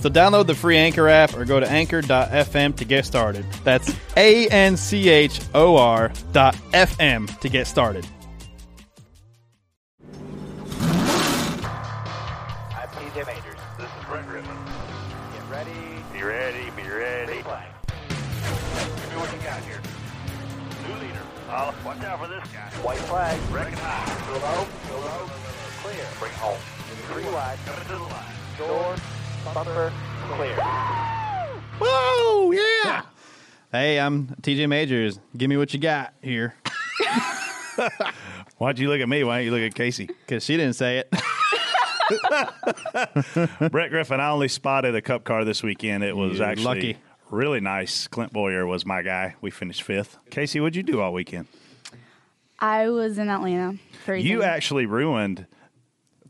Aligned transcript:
So 0.00 0.10
download 0.10 0.46
the 0.46 0.54
free 0.54 0.76
Anchor 0.76 1.08
app 1.08 1.34
or 1.36 1.44
go 1.44 1.58
to 1.58 1.68
anchor.fm 1.68 2.76
to 2.76 2.84
get 2.84 3.06
started. 3.06 3.46
That's 3.64 3.94
A 4.16 4.46
N 4.48 4.76
C 4.76 5.08
H 5.08 5.40
O 5.54 5.76
R 5.76 6.12
dot 6.32 6.54
FM 6.72 7.38
to 7.40 7.48
get 7.48 7.66
started. 7.66 8.06
I'm 12.72 12.88
TJ 12.88 13.26
Majors. 13.26 13.56
This 13.78 13.86
is 13.86 14.04
Brett 14.08 14.26
Griffin. 14.28 14.56
Get 15.34 15.50
ready. 15.50 15.72
Be 16.12 16.22
ready, 16.22 16.70
be 16.76 16.82
ready. 16.88 17.42
Flag. 17.42 17.66
Give 18.08 18.18
me 19.10 19.16
what 19.16 19.32
you 19.32 19.38
got 19.42 19.62
here. 19.62 19.80
New 20.86 20.94
leader. 21.06 21.22
Oh, 21.48 21.74
watch 21.84 22.04
out 22.04 22.20
for 22.20 22.28
this 22.28 22.44
guy. 22.52 22.68
White 22.82 22.98
flag. 22.98 23.38
Bumper. 29.56 29.90
Clear. 30.32 30.54
Whoa, 31.80 32.50
yeah. 32.52 33.02
Hey, 33.72 33.98
I'm 33.98 34.28
TJ 34.42 34.68
Majors. 34.68 35.18
Give 35.36 35.48
me 35.50 35.56
what 35.56 35.72
you 35.74 35.80
got 35.80 36.12
here. 36.22 36.54
Why'd 38.58 38.78
you 38.78 38.88
look 38.90 39.00
at 39.00 39.08
me? 39.08 39.24
Why 39.24 39.38
don't 39.38 39.44
you 39.46 39.50
look 39.50 39.62
at 39.62 39.74
Casey? 39.74 40.06
Because 40.06 40.44
she 40.44 40.56
didn't 40.58 40.74
say 40.74 40.98
it. 40.98 41.10
Brett 43.70 43.90
Griffin, 43.90 44.20
I 44.20 44.28
only 44.28 44.48
spotted 44.48 44.94
a 44.94 45.02
cup 45.02 45.24
car 45.24 45.44
this 45.44 45.62
weekend. 45.62 46.04
It 46.04 46.16
was 46.16 46.38
You're 46.38 46.46
actually 46.48 46.64
lucky. 46.64 46.98
really 47.30 47.60
nice. 47.60 48.06
Clint 48.08 48.32
Bowyer 48.32 48.66
was 48.66 48.86
my 48.86 49.00
guy. 49.02 49.36
We 49.40 49.50
finished 49.50 49.82
fifth. 49.82 50.18
Casey, 50.30 50.60
what'd 50.60 50.76
you 50.76 50.82
do 50.82 51.00
all 51.00 51.12
weekend? 51.14 51.48
I 52.58 52.88
was 52.88 53.18
in 53.18 53.28
Atlanta. 53.30 53.78
Freezing. 54.04 54.30
You 54.30 54.42
actually 54.42 54.86
ruined 54.86 55.46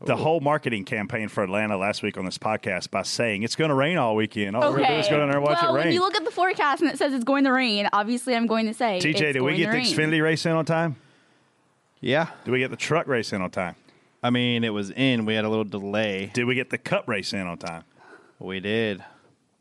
the 0.05 0.15
whole 0.15 0.39
marketing 0.39 0.85
campaign 0.85 1.27
for 1.27 1.43
Atlanta 1.43 1.77
last 1.77 2.03
week 2.03 2.17
on 2.17 2.25
this 2.25 2.37
podcast 2.37 2.91
by 2.91 3.01
saying 3.01 3.43
it's 3.43 3.55
going 3.55 3.69
to 3.69 3.75
rain 3.75 3.97
all 3.97 4.15
weekend. 4.15 4.55
All 4.55 4.71
we're 4.71 4.77
going 4.77 4.89
to 4.89 4.93
do 4.95 4.99
is 4.99 5.07
go 5.07 5.17
down 5.17 5.29
there 5.29 5.37
and 5.37 5.45
watch 5.45 5.61
well, 5.61 5.73
it 5.73 5.77
rain. 5.77 5.85
when 5.85 5.93
you 5.93 6.01
look 6.01 6.15
at 6.15 6.25
the 6.25 6.31
forecast 6.31 6.81
and 6.81 6.91
it 6.91 6.97
says 6.97 7.13
it's 7.13 7.23
going 7.23 7.43
to 7.45 7.51
rain, 7.51 7.87
obviously 7.93 8.35
I'm 8.35 8.47
going 8.47 8.67
to 8.67 8.73
say 8.73 8.99
TJ, 8.99 9.05
it's 9.05 9.19
did 9.19 9.41
we 9.41 9.57
get 9.57 9.71
the 9.71 9.77
rain. 9.77 9.85
Xfinity 9.85 10.21
race 10.21 10.45
in 10.45 10.51
on 10.51 10.65
time? 10.65 10.97
Yeah. 11.99 12.29
Did 12.45 12.51
we 12.51 12.59
get 12.59 12.69
the 12.69 12.77
truck 12.77 13.07
race 13.07 13.33
in 13.33 13.41
on 13.41 13.49
time? 13.49 13.75
I 14.21 14.29
mean, 14.29 14.63
it 14.63 14.69
was 14.69 14.91
in. 14.91 15.25
We 15.25 15.35
had 15.35 15.45
a 15.45 15.49
little 15.49 15.63
delay. 15.63 16.31
Did 16.33 16.45
we 16.45 16.55
get 16.55 16.69
the 16.69 16.77
cup 16.77 17.07
race 17.07 17.33
in 17.33 17.47
on 17.47 17.57
time? 17.57 17.83
We 18.39 18.59
did. 18.59 19.03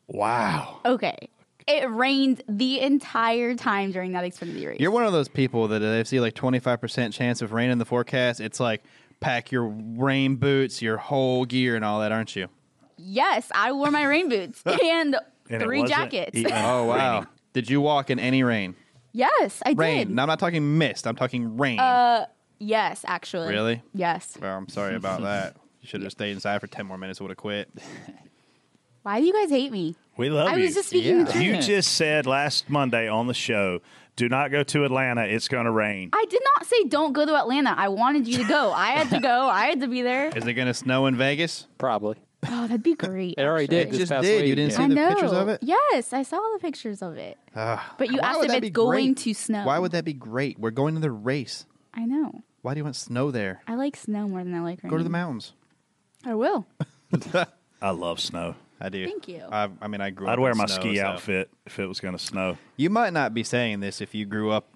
Wow. 0.06 0.80
Okay. 0.84 1.28
It 1.66 1.90
rained 1.90 2.42
the 2.48 2.80
entire 2.80 3.54
time 3.56 3.90
during 3.90 4.12
that 4.12 4.24
Xfinity 4.24 4.66
race. 4.66 4.80
You're 4.80 4.92
one 4.92 5.04
of 5.04 5.12
those 5.12 5.28
people 5.28 5.68
that 5.68 5.82
if 5.82 5.90
they 5.90 6.04
see 6.04 6.20
like 6.20 6.34
25% 6.34 7.12
chance 7.12 7.42
of 7.42 7.52
rain 7.52 7.70
in 7.70 7.78
the 7.78 7.84
forecast, 7.84 8.40
it's 8.40 8.60
like 8.60 8.84
pack 9.20 9.50
your 9.52 9.64
rain 9.66 10.36
boots, 10.36 10.80
your 10.82 10.96
whole 10.96 11.44
gear, 11.44 11.76
and 11.76 11.84
all 11.84 12.00
that, 12.00 12.12
aren't 12.12 12.36
you? 12.36 12.48
yes, 12.98 13.50
I 13.54 13.72
wore 13.72 13.90
my 13.90 14.04
rain 14.04 14.28
boots 14.28 14.62
and, 14.66 15.16
And 15.50 15.62
three 15.62 15.84
jackets. 15.84 16.34
even 16.36 16.52
Oh, 16.52 16.84
wow. 16.86 17.12
raining. 17.14 17.28
Did 17.52 17.70
you 17.70 17.80
walk 17.80 18.10
in 18.10 18.18
any 18.18 18.42
rain? 18.42 18.74
yes, 19.12 19.62
I 19.64 19.72
Rain. 19.72 20.08
did. 20.08 20.14
Now, 20.16 20.22
I'm 20.22 20.28
not 20.28 20.38
talking 20.38 20.76
mist. 20.78 21.06
I'm 21.06 21.16
talking 21.16 21.56
rain. 21.56 21.78
Uh, 21.80 22.26
yes, 22.58 23.04
actually. 23.06 23.48
Really? 23.52 23.82
Yes. 23.94 24.36
well, 24.40 24.56
I'm 24.58 24.68
sorry 24.68 24.94
about 24.96 25.22
that. 25.22 25.56
You 25.82 25.88
should 25.88 26.02
have 26.02 26.12
stayed 26.12 26.32
inside 26.32 26.60
for 26.60 26.66
10 26.66 26.84
more 26.86 26.98
minutes. 26.98 27.20
Would 27.20 27.30
have 27.30 27.36
quit. 27.38 27.70
Why 29.02 29.20
do 29.20 29.26
you 29.26 29.32
guys 29.32 29.50
hate 29.50 29.70
me? 29.72 29.94
We 30.16 30.30
love 30.30 30.48
I 30.48 30.56
you. 30.56 30.64
was 30.64 30.74
just 30.74 30.88
speaking 30.88 31.24
the 31.24 31.32
truth. 31.32 31.44
You 31.44 31.60
just 31.62 31.92
said 31.92 32.26
last 32.26 32.68
Monday 32.68 33.08
on 33.08 33.26
the 33.26 33.34
show, 33.34 33.80
do 34.16 34.28
not 34.28 34.50
go 34.50 34.62
to 34.62 34.84
Atlanta. 34.84 35.22
It's 35.22 35.48
going 35.48 35.66
to 35.66 35.70
rain. 35.70 36.10
I 36.12 36.24
did 36.28 36.42
not 36.56 36.66
say 36.66 36.84
don't 36.84 37.12
go 37.12 37.24
to 37.24 37.36
Atlanta. 37.36 37.74
I 37.76 37.88
wanted 37.88 38.26
you 38.26 38.38
to 38.38 38.44
go. 38.44 38.72
I 38.72 38.88
had 38.88 39.10
to 39.10 39.20
go. 39.20 39.48
I 39.48 39.66
had 39.66 39.80
to 39.80 39.88
be 39.88 40.02
there. 40.02 40.28
Is 40.36 40.46
it 40.46 40.54
going 40.54 40.68
to 40.68 40.74
snow 40.74 41.06
in 41.06 41.16
Vegas? 41.16 41.66
Probably. 41.78 42.16
Oh, 42.48 42.62
that'd 42.62 42.82
be 42.82 42.94
great. 42.94 43.34
It 43.36 43.42
already 43.42 43.64
actually. 43.64 43.76
did. 43.76 43.90
This 43.90 43.98
just 43.98 44.12
past 44.12 44.22
did. 44.24 44.48
You 44.48 44.54
didn't 44.54 44.70
yeah. 44.72 44.76
see 44.76 44.82
I 44.84 44.88
the 44.88 44.94
know. 44.94 45.08
pictures 45.08 45.32
of 45.32 45.48
it? 45.48 45.62
Yes, 45.62 46.12
I 46.12 46.22
saw 46.22 46.38
the 46.54 46.58
pictures 46.60 47.02
of 47.02 47.16
it. 47.16 47.38
Ah. 47.58 47.94
But 47.96 48.10
you 48.10 48.20
asked 48.20 48.44
if 48.44 48.52
it's 48.52 48.70
going 48.70 49.14
great? 49.14 49.16
to 49.24 49.32
snow. 49.34 49.64
Why 49.64 49.78
would 49.78 49.92
that 49.92 50.04
be 50.04 50.12
great? 50.12 50.58
We're 50.58 50.70
going 50.70 50.94
to 50.94 51.00
the 51.00 51.10
race. 51.10 51.64
I 51.94 52.04
know. 52.04 52.42
Why 52.60 52.74
do 52.74 52.78
you 52.78 52.84
want 52.84 52.96
snow 52.96 53.30
there? 53.30 53.62
I 53.66 53.76
like 53.76 53.96
snow 53.96 54.28
more 54.28 54.44
than 54.44 54.54
I 54.54 54.60
like 54.60 54.82
rain. 54.82 54.90
Go 54.90 54.98
to 54.98 55.04
the 55.04 55.08
mountains. 55.08 55.54
I 56.24 56.34
will. 56.34 56.66
I 57.80 57.90
love 57.90 58.20
snow. 58.20 58.56
I 58.80 58.88
do. 58.88 59.06
Thank 59.06 59.28
you. 59.28 59.42
I, 59.50 59.68
I 59.80 59.88
mean, 59.88 60.00
I 60.00 60.10
grew 60.10 60.26
up. 60.26 60.32
I'd 60.34 60.38
wear 60.38 60.52
in 60.52 60.58
my 60.58 60.66
snow, 60.66 60.80
ski 60.80 60.96
so- 60.96 61.04
outfit 61.04 61.50
if 61.64 61.78
it 61.78 61.86
was 61.86 62.00
going 62.00 62.16
to 62.16 62.22
snow. 62.22 62.58
You 62.76 62.90
might 62.90 63.12
not 63.12 63.34
be 63.34 63.42
saying 63.42 63.80
this 63.80 64.00
if 64.00 64.14
you 64.14 64.26
grew 64.26 64.50
up 64.50 64.68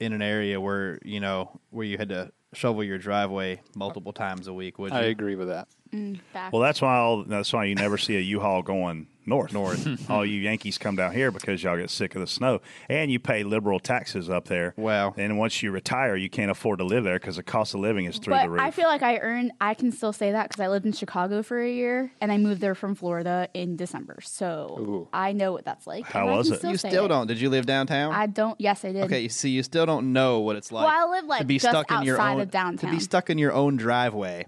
in 0.00 0.12
an 0.12 0.22
area 0.22 0.60
where 0.60 0.98
you 1.04 1.20
know 1.20 1.58
where 1.70 1.86
you 1.86 1.98
had 1.98 2.10
to 2.10 2.30
shovel 2.54 2.84
your 2.84 2.98
driveway 2.98 3.60
multiple 3.74 4.12
times 4.12 4.46
a 4.46 4.52
week. 4.52 4.78
Would 4.78 4.92
you? 4.92 4.98
I 4.98 5.02
agree 5.02 5.34
with 5.34 5.48
that. 5.48 5.68
Mm. 5.92 6.20
Well, 6.52 6.62
that's 6.62 6.82
why 6.82 6.96
all, 6.98 7.24
that's 7.24 7.52
why 7.52 7.64
you 7.64 7.74
never 7.74 7.96
see 7.98 8.16
a 8.16 8.20
U-Haul 8.20 8.62
going 8.62 9.06
north. 9.28 9.52
North. 9.52 10.10
all 10.10 10.24
you 10.24 10.40
Yankees 10.40 10.78
come 10.78 10.96
down 10.96 11.12
here 11.12 11.30
because 11.30 11.62
y'all 11.62 11.76
get 11.76 11.90
sick 11.90 12.14
of 12.14 12.20
the 12.20 12.26
snow, 12.26 12.60
and 12.88 13.10
you 13.10 13.18
pay 13.18 13.42
liberal 13.42 13.80
taxes 13.80 14.28
up 14.28 14.46
there. 14.46 14.74
Wow. 14.76 15.14
And 15.16 15.38
once 15.38 15.62
you 15.62 15.70
retire, 15.70 16.16
you 16.16 16.30
can't 16.30 16.50
afford 16.50 16.78
to 16.78 16.84
live 16.84 17.04
there 17.04 17.18
because 17.18 17.36
the 17.36 17.42
cost 17.42 17.74
of 17.74 17.80
living 17.80 18.06
is 18.06 18.18
through 18.18 18.34
but 18.34 18.44
the 18.44 18.50
roof. 18.50 18.60
I 18.60 18.70
feel 18.70 18.88
like 18.88 19.02
I 19.02 19.18
earned. 19.18 19.52
I 19.60 19.74
can 19.74 19.92
still 19.92 20.12
say 20.12 20.32
that 20.32 20.48
because 20.48 20.60
I 20.60 20.68
lived 20.68 20.86
in 20.86 20.92
Chicago 20.92 21.42
for 21.42 21.60
a 21.60 21.70
year 21.70 22.10
and 22.20 22.32
I 22.32 22.38
moved 22.38 22.60
there 22.60 22.74
from 22.74 22.94
Florida 22.94 23.48
in 23.54 23.76
December. 23.76 24.18
So 24.22 24.76
Ooh. 24.78 25.08
I 25.12 25.32
know 25.32 25.52
what 25.52 25.64
that's 25.64 25.86
like. 25.86 26.06
How 26.06 26.28
was 26.28 26.50
it? 26.50 26.58
Still 26.58 26.70
you 26.70 26.76
still 26.76 27.04
it. 27.04 27.08
don't. 27.08 27.26
Did 27.26 27.40
you 27.40 27.50
live 27.50 27.66
downtown? 27.66 28.12
I 28.12 28.26
don't. 28.26 28.60
Yes, 28.60 28.84
I 28.84 28.92
did. 28.92 29.04
okay, 29.04 29.20
you 29.20 29.28
see, 29.28 29.50
you 29.50 29.62
still 29.62 29.86
don't 29.86 30.12
know 30.12 30.40
what 30.40 30.56
it's 30.56 30.72
like. 30.72 30.86
Well, 30.86 31.08
I 31.08 31.10
live, 31.10 31.24
like, 31.26 31.40
to 31.40 31.46
be 31.46 31.58
just 31.58 31.70
stuck 31.70 31.90
in 31.90 32.02
your 32.02 32.20
own 32.20 32.40
of 32.40 32.50
downtown. 32.50 32.90
To 32.90 32.96
be 32.96 33.02
stuck 33.02 33.30
in 33.30 33.38
your 33.38 33.52
own 33.52 33.76
driveway, 33.76 34.46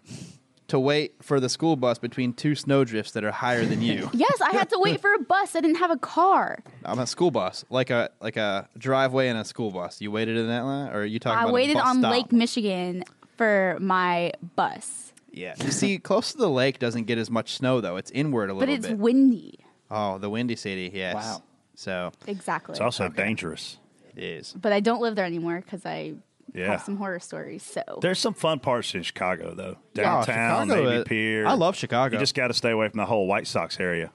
to 0.71 0.81
wait 0.81 1.15
for 1.23 1.39
the 1.41 1.49
school 1.49 1.77
bus 1.77 1.99
between 1.99 2.33
two 2.33 2.55
snowdrifts 2.55 3.13
that 3.13 3.25
are 3.25 3.31
higher 3.31 3.65
than 3.65 3.83
you. 3.83 4.09
Yes, 4.15 4.41
I 4.41 4.51
had 4.53 4.69
to 4.71 4.79
wait 4.79 5.01
for 5.01 5.13
a 5.15 5.19
bus. 5.19 5.55
I 5.55 5.61
didn't 5.61 5.77
have 5.79 5.91
a 5.91 5.97
car. 5.97 6.59
I'm 6.85 6.99
a 6.99 7.07
school 7.07 7.31
bus, 7.31 7.65
like 7.71 7.91
a 7.91 8.11
like 8.21 8.37
a 8.37 8.69
driveway 8.79 9.29
and 9.29 9.39
a 9.39 9.45
school 9.45 9.71
bus. 9.71 10.01
You 10.01 10.11
waited 10.11 10.37
in 10.37 10.49
that 10.49 10.63
line, 10.65 10.91
or 10.93 11.01
are 11.01 11.05
you 11.05 11.19
talking 11.19 11.39
I 11.39 11.43
about 11.43 11.51
a 11.51 11.53
waited 11.55 11.75
bus 11.75 11.87
on 11.87 11.99
stop? 12.01 12.11
Lake 12.13 12.33
Michigan 12.33 13.05
for 13.37 13.79
my 13.81 14.33
bus, 14.57 15.13
Yeah, 15.33 15.55
you 15.65 15.71
see, 15.71 15.99
close 15.99 16.33
to 16.33 16.39
the 16.39 16.51
lake 16.51 16.79
doesn't 16.79 17.05
get 17.05 17.17
as 17.19 17.31
much 17.31 17.55
snow 17.55 17.81
though. 17.81 17.97
It's 17.97 18.11
inward 18.11 18.51
a 18.51 18.55
little, 18.55 18.67
bit. 18.67 18.83
but 18.83 18.87
it's 18.87 18.89
bit. 18.89 18.99
windy. 18.99 19.59
oh, 19.91 20.19
the 20.19 20.29
windy 20.29 20.57
city. 20.57 20.91
Yes. 20.93 21.15
Wow. 21.15 21.43
So 21.75 22.13
Exactly. 22.27 22.73
it's 22.75 22.81
also 22.81 23.09
dangerous. 23.09 23.79
it 24.15 24.23
is. 24.23 24.53
but 24.53 24.73
I 24.73 24.81
don't 24.81 25.01
live 25.01 25.15
there 25.17 25.25
anymore 25.25 25.63
because 25.65 25.87
I 25.87 26.15
Yeah. 26.55 26.67
have 26.67 26.83
some 26.83 26.97
horror 26.97 27.21
stories. 27.21 27.63
So 27.63 27.83
There's 28.03 28.19
some 28.19 28.35
fun 28.35 28.59
parts 28.61 28.95
in 28.95 29.03
Chicago, 29.03 29.55
though. 29.55 29.77
Downtown, 29.95 30.67
Chicago 30.69 30.83
Navy 30.83 30.97
uh, 30.97 31.01
is- 31.01 31.05
Pier. 31.05 31.47
I 31.47 31.53
love 31.55 31.77
Chicago. 31.77 32.15
You 32.15 32.21
just 32.21 32.35
got 32.35 32.49
to 32.49 32.55
stay 32.55 32.71
away 32.71 32.89
from 32.89 32.99
the 32.99 33.07
whole 33.07 33.27
White 33.27 33.47
Sox 33.47 33.79
area. 33.79 34.11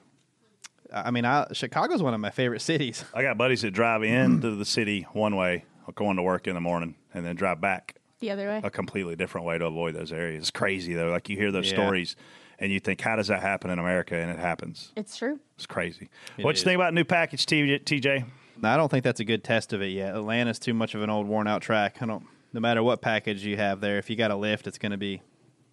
I 0.92 1.10
mean, 1.10 1.24
I, 1.24 1.46
Chicago's 1.52 2.02
one 2.02 2.14
of 2.14 2.20
my 2.20 2.30
favorite 2.30 2.60
cities. 2.62 3.04
I 3.12 3.22
got 3.22 3.36
buddies 3.36 3.62
that 3.62 3.72
drive 3.72 4.02
into 4.02 4.50
the 4.56 4.64
city 4.64 5.06
one 5.12 5.34
way, 5.36 5.64
going 5.94 6.16
to 6.16 6.22
work 6.22 6.46
in 6.46 6.54
the 6.54 6.60
morning, 6.60 6.94
and 7.12 7.24
then 7.26 7.34
drive 7.36 7.60
back 7.60 7.96
the 8.20 8.30
other 8.30 8.46
way. 8.46 8.60
a 8.62 8.70
completely 8.70 9.16
different 9.16 9.46
way 9.46 9.58
to 9.58 9.66
avoid 9.66 9.94
those 9.94 10.12
areas. 10.12 10.42
It's 10.42 10.50
crazy 10.50 10.94
though. 10.94 11.08
Like 11.10 11.28
you 11.28 11.36
hear 11.36 11.50
those 11.50 11.66
Yeah. 11.70 11.76
stories, 11.78 12.16
and 12.58 12.70
you 12.72 12.80
think, 12.80 13.00
how 13.00 13.16
does 13.16 13.26
that 13.28 13.42
happen 13.42 13.70
in 13.70 13.78
America? 13.78 14.14
And 14.16 14.30
it 14.30 14.38
happens. 14.38 14.92
It's 14.96 15.16
true. 15.16 15.40
It's 15.56 15.66
crazy. 15.66 16.08
It 16.38 16.44
what 16.44 16.54
is. 16.54 16.60
you 16.60 16.64
think 16.64 16.76
about 16.76 16.94
new 16.94 17.04
package, 17.04 17.44
TJ? 17.46 17.82
TJ? 17.84 18.24
I 18.62 18.76
don't 18.76 18.90
think 18.90 19.04
that's 19.04 19.20
a 19.20 19.24
good 19.24 19.44
test 19.44 19.72
of 19.72 19.82
it 19.82 19.88
yet. 19.88 20.14
Atlanta's 20.14 20.58
too 20.58 20.74
much 20.74 20.94
of 20.94 21.02
an 21.02 21.10
old, 21.10 21.26
worn 21.26 21.46
out 21.46 21.62
track. 21.62 21.98
I 22.00 22.06
don't. 22.06 22.26
No 22.52 22.60
matter 22.60 22.82
what 22.82 23.02
package 23.02 23.44
you 23.44 23.56
have 23.56 23.80
there, 23.80 23.98
if 23.98 24.08
you 24.08 24.16
got 24.16 24.30
a 24.30 24.36
lift, 24.36 24.66
it's 24.66 24.78
going 24.78 24.92
to 24.92 24.98
be. 24.98 25.22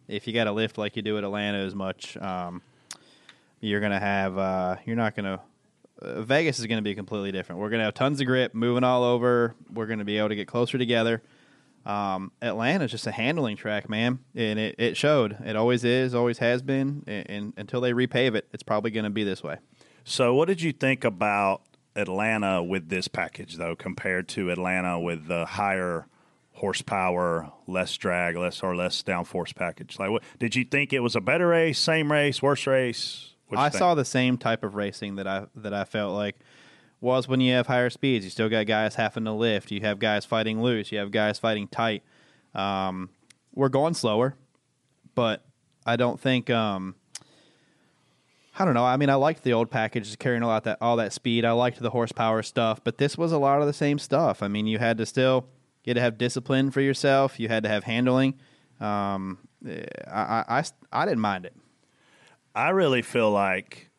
If 0.08 0.28
you 0.28 0.34
got 0.34 0.48
a 0.48 0.52
lift 0.52 0.78
like 0.78 0.96
you 0.98 1.02
do 1.02 1.18
at 1.18 1.24
Atlanta 1.24 1.60
as 1.60 1.74
much, 1.74 2.18
um, 2.18 2.62
you're 3.62 3.80
going 3.80 3.94
to 3.94 4.00
have. 4.00 4.38
Uh, 4.38 4.76
you're 4.86 4.96
not 4.96 5.16
going 5.16 5.26
to. 5.26 5.40
Uh, 6.02 6.22
Vegas 6.22 6.60
is 6.60 6.68
going 6.68 6.80
to 6.80 6.84
be 6.84 6.96
completely 6.96 7.32
different. 7.32 7.62
We're 7.62 7.70
going 7.70 7.80
to 7.80 7.86
have 7.86 7.94
tons 7.94 8.20
of 8.20 8.28
grip, 8.28 8.54
moving 8.54 8.84
all 8.84 9.04
over. 9.04 9.56
We're 9.72 9.86
going 9.86 10.00
to 10.00 10.06
be 10.06 10.18
able 10.18 10.30
to 10.30 10.36
get 10.36 10.48
closer 10.48 10.78
together. 10.78 11.22
Um, 11.86 12.32
Atlanta's 12.42 12.92
just 12.92 13.08
a 13.08 13.12
handling 13.12 13.58
track, 13.58 13.90
man, 13.90 14.20
and 14.36 14.58
it, 14.58 14.76
it 14.78 14.98
showed. 14.98 15.38
It 15.46 15.56
always 15.56 15.84
is, 15.84 16.16
always 16.16 16.38
has 16.38 16.62
been, 16.62 17.04
and, 17.08 17.30
and 17.30 17.54
until 17.58 17.82
they 17.82 17.92
repave 17.92 18.36
it, 18.36 18.48
it's 18.54 18.64
probably 18.64 18.92
going 18.92 19.04
to 19.04 19.10
be 19.10 19.26
this 19.26 19.44
way. 19.44 19.58
So, 20.06 20.34
what 20.34 20.48
did 20.48 20.62
you 20.62 20.72
think 20.72 21.04
about 21.04 21.62
Atlanta 21.96 22.64
with 22.64 22.90
this 22.90 23.08
package, 23.08 23.58
though, 23.58 23.76
compared 23.76 24.28
to 24.30 24.50
Atlanta 24.50 25.00
with 25.00 25.28
the 25.28 25.46
higher 25.46 26.08
horsepower, 26.54 27.52
less 27.68 27.96
drag, 27.98 28.36
less 28.36 28.64
or 28.64 28.76
less 28.76 29.04
downforce 29.04 29.54
package? 29.56 30.00
Like, 30.00 30.10
what 30.10 30.24
did 30.40 30.56
you 30.56 30.64
think 30.64 30.94
it 30.94 31.00
was 31.00 31.16
a 31.16 31.22
better 31.22 31.48
race, 31.48 31.80
same 31.80 32.12
race, 32.12 32.42
worse 32.42 32.66
race? 32.68 33.30
I 33.56 33.70
think? 33.70 33.80
saw 33.80 33.96
the 33.96 34.06
same 34.06 34.38
type 34.38 34.64
of 34.64 34.76
racing 34.76 35.16
that 35.18 35.28
I 35.28 35.46
that 35.56 35.74
I 35.74 35.84
felt 35.84 36.16
like 36.16 36.38
was 37.02 37.28
when 37.28 37.42
you 37.42 37.54
have 37.54 37.68
higher 37.68 37.90
speeds. 37.90 38.26
You 38.26 38.32
still 38.32 38.50
got 38.50 38.66
guys 38.66 38.96
having 38.96 39.26
to 39.26 39.34
lift. 39.34 39.72
You 39.72 39.82
have 39.82 40.00
guys 40.00 40.26
fighting 40.26 40.62
loose. 40.62 40.92
You 40.92 41.00
have 41.00 41.12
guys 41.12 41.38
fighting 41.38 41.68
tight. 41.68 42.04
Um, 42.56 43.10
we're 43.54 43.70
going 43.70 43.94
slower, 43.94 44.36
but 45.14 45.46
I 45.86 45.96
don't 45.98 46.20
think. 46.20 46.50
Um, 46.50 46.96
I 48.58 48.66
don't 48.66 48.76
know. 48.76 48.86
I 48.86 48.98
mean, 48.98 49.10
I 49.10 49.16
liked 49.16 49.44
the 49.44 49.54
old 49.54 49.72
package 49.72 50.18
carrying 50.20 50.44
a 50.44 50.48
lot 50.48 50.66
that 50.66 50.78
all 50.80 50.98
that 50.98 51.12
speed. 51.12 51.44
I 51.44 51.52
liked 51.54 51.80
the 51.80 51.90
horsepower 51.90 52.44
stuff, 52.44 52.84
but 52.84 52.98
this 52.98 53.18
was 53.18 53.32
a 53.32 53.38
lot 53.40 53.62
of 53.62 53.68
the 53.68 53.74
same 53.74 53.98
stuff. 53.98 54.44
I 54.44 54.48
mean, 54.48 54.68
you 54.68 54.78
had 54.78 54.98
to 55.00 55.06
still 55.06 55.48
had 55.86 55.96
to 55.96 56.02
have 56.02 56.18
discipline 56.18 56.70
for 56.70 56.82
yourself. 56.82 57.40
You 57.40 57.48
had 57.48 57.64
to 57.64 57.70
have 57.70 57.84
handling. 57.84 58.36
Um, 58.80 59.40
I, 59.66 59.86
I, 60.08 60.46
I, 60.60 60.64
I 60.92 61.06
didn't 61.06 61.22
mind 61.22 61.46
it. 61.46 61.56
I 62.54 62.70
really 62.70 63.02
feel 63.02 63.32
like 63.32 63.90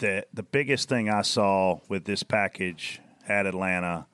that 0.00 0.28
the 0.32 0.42
biggest 0.42 0.88
thing 0.88 1.08
I 1.08 1.22
saw 1.22 1.80
with 1.88 2.04
this 2.04 2.22
package 2.22 3.00
at 3.26 3.46
Atlanta 3.46 4.06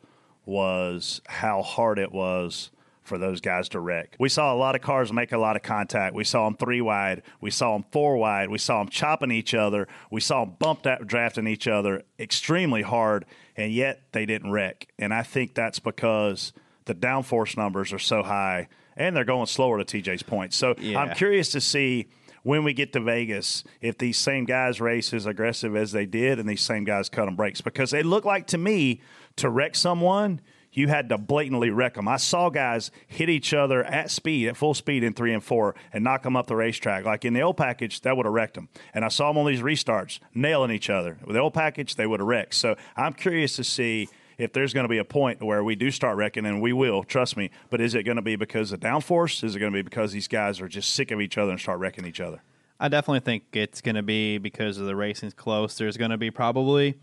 was 0.46 1.20
how 1.26 1.62
hard 1.62 1.98
it 1.98 2.12
was 2.12 2.70
for 3.04 3.18
those 3.18 3.40
guys 3.40 3.68
to 3.68 3.80
wreck. 3.80 4.16
We 4.18 4.28
saw 4.28 4.52
a 4.52 4.56
lot 4.56 4.74
of 4.74 4.80
cars 4.80 5.12
make 5.12 5.32
a 5.32 5.38
lot 5.38 5.56
of 5.56 5.62
contact. 5.62 6.14
We 6.14 6.24
saw 6.24 6.46
them 6.46 6.56
three 6.56 6.80
wide. 6.80 7.22
We 7.40 7.50
saw 7.50 7.74
them 7.74 7.84
four 7.92 8.16
wide. 8.16 8.48
We 8.50 8.58
saw 8.58 8.78
them 8.78 8.88
chopping 8.88 9.30
each 9.30 9.54
other. 9.54 9.86
We 10.10 10.20
saw 10.20 10.44
them 10.44 10.56
bump 10.58 10.86
drafting 11.06 11.46
each 11.46 11.68
other 11.68 12.02
extremely 12.18 12.82
hard, 12.82 13.26
and 13.56 13.72
yet 13.72 14.00
they 14.12 14.26
didn't 14.26 14.50
wreck. 14.50 14.88
And 14.98 15.12
I 15.12 15.22
think 15.22 15.54
that's 15.54 15.78
because 15.78 16.52
the 16.86 16.94
downforce 16.94 17.56
numbers 17.56 17.92
are 17.92 17.98
so 17.98 18.22
high, 18.22 18.68
and 18.96 19.14
they're 19.14 19.24
going 19.24 19.46
slower 19.46 19.82
to 19.82 19.84
TJ's 19.84 20.22
point. 20.22 20.54
So 20.54 20.74
Yeah. 20.78 20.98
I'm 20.98 21.14
curious 21.14 21.50
to 21.50 21.60
see 21.60 22.08
when 22.42 22.62
we 22.64 22.72
get 22.74 22.92
to 22.94 23.00
Vegas 23.00 23.64
if 23.80 23.98
these 23.98 24.18
same 24.18 24.44
guys 24.44 24.80
race 24.80 25.12
as 25.12 25.26
aggressive 25.26 25.76
as 25.76 25.92
they 25.92 26.06
did 26.06 26.38
and 26.38 26.48
these 26.48 26.60
same 26.60 26.84
guys 26.84 27.08
cut 27.08 27.24
them 27.24 27.36
brakes 27.36 27.60
because 27.60 27.92
it 27.92 28.04
looked 28.04 28.26
like 28.26 28.46
to 28.48 28.58
me 28.58 29.00
to 29.36 29.48
wreck 29.48 29.74
someone 29.74 30.40
you 30.74 30.88
had 30.88 31.08
to 31.08 31.18
blatantly 31.18 31.70
wreck 31.70 31.94
them. 31.94 32.08
I 32.08 32.16
saw 32.16 32.50
guys 32.50 32.90
hit 33.06 33.30
each 33.30 33.54
other 33.54 33.84
at 33.84 34.10
speed, 34.10 34.48
at 34.48 34.56
full 34.56 34.74
speed 34.74 35.02
in 35.02 35.14
three 35.14 35.32
and 35.32 35.42
four, 35.42 35.74
and 35.92 36.04
knock 36.04 36.24
them 36.24 36.36
up 36.36 36.48
the 36.48 36.56
racetrack. 36.56 37.04
Like 37.04 37.24
in 37.24 37.32
the 37.32 37.42
old 37.42 37.56
package, 37.56 38.00
that 38.02 38.16
would 38.16 38.26
have 38.26 38.34
wrecked 38.34 38.54
them. 38.54 38.68
And 38.92 39.04
I 39.04 39.08
saw 39.08 39.28
them 39.28 39.38
on 39.38 39.46
these 39.46 39.62
restarts 39.62 40.18
nailing 40.34 40.70
each 40.70 40.90
other. 40.90 41.18
With 41.24 41.34
the 41.34 41.40
old 41.40 41.54
package, 41.54 41.94
they 41.94 42.06
would 42.06 42.20
have 42.20 42.28
wrecked. 42.28 42.54
So 42.54 42.76
I'm 42.96 43.12
curious 43.12 43.56
to 43.56 43.64
see 43.64 44.08
if 44.36 44.52
there's 44.52 44.74
going 44.74 44.84
to 44.84 44.88
be 44.88 44.98
a 44.98 45.04
point 45.04 45.42
where 45.42 45.62
we 45.62 45.76
do 45.76 45.90
start 45.92 46.16
wrecking, 46.16 46.44
and 46.44 46.60
we 46.60 46.72
will, 46.72 47.04
trust 47.04 47.36
me. 47.36 47.50
But 47.70 47.80
is 47.80 47.94
it 47.94 48.02
going 48.02 48.16
to 48.16 48.22
be 48.22 48.34
because 48.34 48.72
of 48.72 48.80
downforce? 48.80 49.44
Is 49.44 49.54
it 49.54 49.60
going 49.60 49.72
to 49.72 49.76
be 49.76 49.82
because 49.82 50.12
these 50.12 50.28
guys 50.28 50.60
are 50.60 50.68
just 50.68 50.92
sick 50.92 51.12
of 51.12 51.20
each 51.20 51.38
other 51.38 51.52
and 51.52 51.60
start 51.60 51.78
wrecking 51.78 52.04
each 52.04 52.20
other? 52.20 52.42
I 52.80 52.88
definitely 52.88 53.20
think 53.20 53.44
it's 53.52 53.80
going 53.80 53.94
to 53.94 54.02
be 54.02 54.38
because 54.38 54.78
of 54.78 54.86
the 54.86 54.96
racing's 54.96 55.34
close. 55.34 55.78
There's 55.78 55.96
going 55.96 56.10
to 56.10 56.18
be 56.18 56.32
probably 56.32 56.98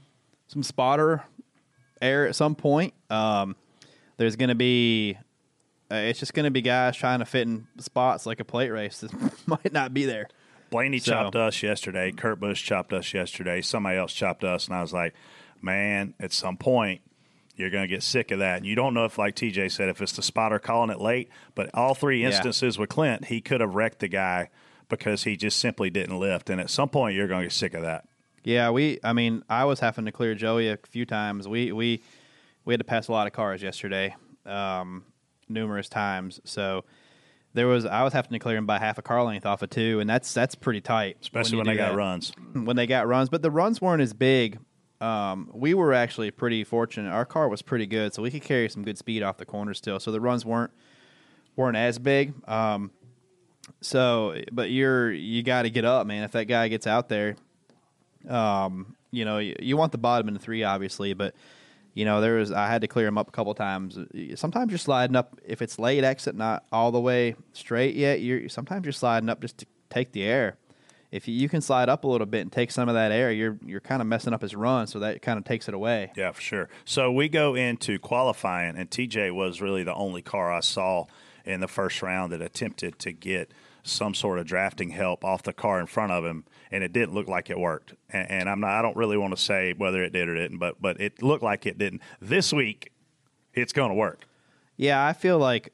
some 0.48 0.64
spotter 0.64 1.24
air 2.02 2.28
at 2.28 2.36
some 2.36 2.56
point. 2.56 2.94
Um, 3.10 3.56
there's 4.18 4.36
going 4.36 4.50
to 4.50 4.56
be, 4.56 5.18
uh, 5.92 5.96
it's 5.96 6.20
just 6.20 6.34
going 6.34 6.46
to 6.46 6.52
be 6.52 6.62
guys 6.62 6.96
trying 6.96 7.20
to 7.20 7.26
fit 7.26 7.48
in 7.48 7.68
spots 7.80 8.26
like 8.26 8.40
a 8.40 8.46
plate 8.46 8.70
race 8.70 9.00
that 9.00 9.12
might 9.48 9.72
not 9.74 9.94
be 9.94 10.06
there. 10.06 10.28
Blaney 10.70 11.00
So- 11.00 11.12
chopped 11.12 11.36
us 11.36 11.62
yesterday. 11.64 12.12
Kurt 12.12 12.40
Busch 12.40 12.64
chopped 12.64 12.94
us 12.94 13.14
yesterday. 13.14 13.62
Somebody 13.62 13.98
else 13.98 14.14
chopped 14.14 14.44
us, 14.44 14.68
and 14.68 14.76
I 14.76 14.82
was 14.82 14.94
like, 14.94 15.14
man, 15.62 16.14
at 16.20 16.32
some 16.32 16.58
point, 16.58 17.02
you're 17.58 17.70
going 17.70 17.84
to 17.84 17.88
get 17.88 18.02
sick 18.02 18.32
of 18.32 18.40
that. 18.40 18.58
And 18.58 18.66
you 18.66 18.74
don't 18.76 18.94
know 18.94 19.06
if, 19.06 19.18
like 19.18 19.36
TJ 19.36 19.70
said, 19.72 19.90
if 19.90 20.02
it's 20.02 20.14
the 20.14 20.22
spotter 20.24 20.58
calling 20.60 20.90
it 20.90 21.00
late. 21.02 21.30
But 21.54 21.70
all 21.74 21.94
three 21.94 22.22
Yeah. 22.22 22.28
instances 22.28 22.80
with 22.80 22.90
Clint, 22.90 23.26
he 23.26 23.42
could 23.42 23.60
have 23.62 23.76
wrecked 23.76 24.00
the 24.00 24.08
guy 24.08 24.50
because 24.90 25.26
he 25.26 25.36
just 25.36 25.60
simply 25.60 25.90
didn't 25.90 26.18
lift. 26.20 26.50
And 26.50 26.60
at 26.62 26.70
some 26.70 26.90
point, 26.90 27.16
you're 27.16 27.28
going 27.28 27.42
to 27.42 27.46
get 27.48 27.54
sick 27.54 27.74
of 27.74 27.82
that. 27.84 28.06
Yeah, 28.44 28.70
we. 28.72 29.00
I 29.04 29.14
mean, 29.14 29.44
I 29.50 29.66
was 29.66 29.80
having 29.80 30.06
to 30.06 30.12
clear 30.12 30.34
Joey 30.36 30.70
a 30.70 30.78
few 30.90 31.06
times. 31.06 31.48
We 31.48 31.72
we 31.72 32.02
we 32.66 32.74
had 32.74 32.80
to 32.80 32.84
pass 32.86 33.08
a 33.08 33.12
lot 33.12 33.28
of 33.28 33.34
cars 33.34 33.62
yesterday, 33.62 34.16
um, 34.46 35.04
numerous 35.48 35.88
times. 35.90 36.40
So 36.44 36.84
there 37.54 37.68
was 37.68 37.86
I 37.86 38.04
was 38.04 38.14
having 38.14 38.32
to 38.32 38.40
clear 38.40 38.58
him 38.58 38.66
by 38.66 38.80
half 38.80 38.98
a 38.98 39.02
car 39.02 39.24
length 39.24 39.46
off 39.46 39.62
of 39.62 39.70
two, 39.70 40.00
and 40.00 40.10
that's 40.10 40.34
that's 40.34 40.56
pretty 40.56 40.82
tight, 40.82 41.18
Especially 41.22 41.58
when, 41.58 41.68
you 41.68 41.74
they 41.74 41.78
got 41.78 41.92
that. 41.92 41.98
runs. 41.98 42.32
When 42.54 42.76
they 42.76 42.88
got 42.88 43.08
runs, 43.08 43.30
but 43.30 43.42
the 43.42 43.52
runs 43.52 43.80
weren't 43.82 44.02
as 44.02 44.14
big. 44.14 44.58
Um, 45.00 45.50
we 45.54 45.74
were 45.74 45.94
actually 45.94 46.30
pretty 46.32 46.64
fortunate. 46.64 47.10
Our 47.12 47.26
car 47.26 47.48
was 47.50 47.62
pretty 47.64 47.88
good, 47.88 48.14
so 48.14 48.22
we 48.22 48.30
could 48.30 48.44
carry 48.44 48.70
some 48.70 48.84
good 48.84 48.98
speed 48.98 49.24
off 49.24 49.38
the 49.38 49.46
corner 49.46 49.74
still. 49.74 50.00
So 50.00 50.12
the 50.12 50.22
runs 50.22 50.46
weren't 50.46 50.72
weren't 51.56 51.78
as 51.78 51.98
big. 52.00 52.34
Um, 52.48 52.92
so, 53.82 54.36
but 54.52 54.70
you're 54.72 55.12
you 55.12 55.44
got 55.44 55.64
to 55.64 55.70
get 55.70 55.86
up, 55.86 56.06
man. 56.08 56.24
If 56.24 56.32
that 56.32 56.46
guy 56.46 56.68
gets 56.68 56.86
out 56.88 57.10
there, 57.10 57.36
um, 58.30 58.96
you 59.12 59.26
know, 59.26 59.38
you, 59.38 59.56
you 59.60 59.78
want 59.78 59.92
the 59.92 59.98
bottom 59.98 60.28
in 60.28 60.38
three, 60.38 60.64
obviously, 60.64 61.14
but 61.14 61.36
you 61.94 62.06
know, 62.06 62.22
there 62.22 62.36
was 62.36 62.52
I 62.52 62.68
had 62.68 62.82
to 62.82 62.88
clear 62.88 63.08
him 63.08 63.18
up 63.18 63.28
a 63.28 63.32
couple 63.32 63.54
times. 63.54 63.98
Sometimes 64.36 64.72
you're 64.72 64.78
sliding 64.78 65.16
up 65.16 65.40
if 65.46 65.62
it's 65.62 65.78
late 65.78 66.04
exit, 66.04 66.36
not 66.36 66.64
all 66.72 66.92
the 66.92 67.02
way 67.02 67.36
straight 67.54 67.96
yet. 67.96 68.22
You're 68.22 68.48
sometimes 68.50 68.86
you're 68.86 68.94
sliding 68.94 69.30
up 69.30 69.42
just 69.42 69.58
to 69.60 69.66
take 69.90 70.12
the 70.14 70.24
air. 70.24 70.58
If 71.12 71.28
you, 71.28 71.34
you 71.34 71.50
can 71.50 71.60
slide 71.60 71.90
up 71.90 72.06
a 72.06 72.08
little 72.08 72.26
bit 72.26 72.40
and 72.40 72.52
take 72.52 72.72
some 72.72 72.88
of 72.88 72.96
that 72.96 73.12
air, 73.12 73.32
you're 73.34 73.60
you're 73.66 73.82
kind 73.82 74.02
of 74.02 74.08
messing 74.08 74.32
up 74.32 74.42
his 74.42 74.56
run, 74.56 74.88
so 74.88 75.00
that 75.00 75.22
kind 75.22 75.38
of 75.38 75.44
takes 75.44 75.68
it 75.68 75.74
away. 75.74 76.14
Yeah, 76.16 76.32
for 76.32 76.42
sure. 76.42 76.70
So 76.86 77.12
we 77.12 77.28
go 77.28 77.56
into 77.56 78.00
qualifying, 78.00 78.78
and 78.78 78.90
TJ 78.90 79.36
was 79.36 79.62
really 79.62 79.84
the 79.84 79.94
only 79.94 80.22
car 80.22 80.52
I 80.52 80.62
saw 80.62 81.08
in 81.44 81.60
the 81.60 81.68
first 81.68 82.02
round 82.02 82.32
that 82.32 82.42
attempted 82.42 83.00
to 83.00 83.12
get 83.12 83.52
some 83.84 84.14
sort 84.14 84.40
of 84.40 84.46
drafting 84.46 84.92
help 84.92 85.26
off 85.26 85.44
the 85.44 85.54
car 85.54 85.80
in 85.80 85.88
front 85.88 86.12
of 86.12 86.24
him, 86.24 86.46
and 86.72 86.84
it 86.84 86.94
didn't 86.94 87.14
look 87.14 87.28
like 87.28 87.50
it 87.50 87.60
worked. 87.60 87.94
And, 88.10 88.32
and 88.32 88.50
I'm 88.50 88.60
not, 88.60 88.72
I 88.72 88.82
don't 88.82 88.96
really 88.96 89.18
want 89.18 89.36
to 89.36 89.42
say 89.42 89.74
whether 89.78 90.02
it 90.04 90.14
did 90.14 90.30
or 90.30 90.36
didn't, 90.36 90.58
but 90.58 90.82
but 90.82 91.00
it 91.00 91.22
looked 91.22 91.44
like 91.44 91.66
it 91.66 91.78
didn't. 91.78 92.02
This 92.20 92.54
week, 92.54 92.92
it's 93.54 93.74
going 93.74 93.90
to 93.90 93.96
work. 93.96 94.26
Yeah, 94.78 95.06
I 95.06 95.14
feel 95.14 95.38
like 95.38 95.74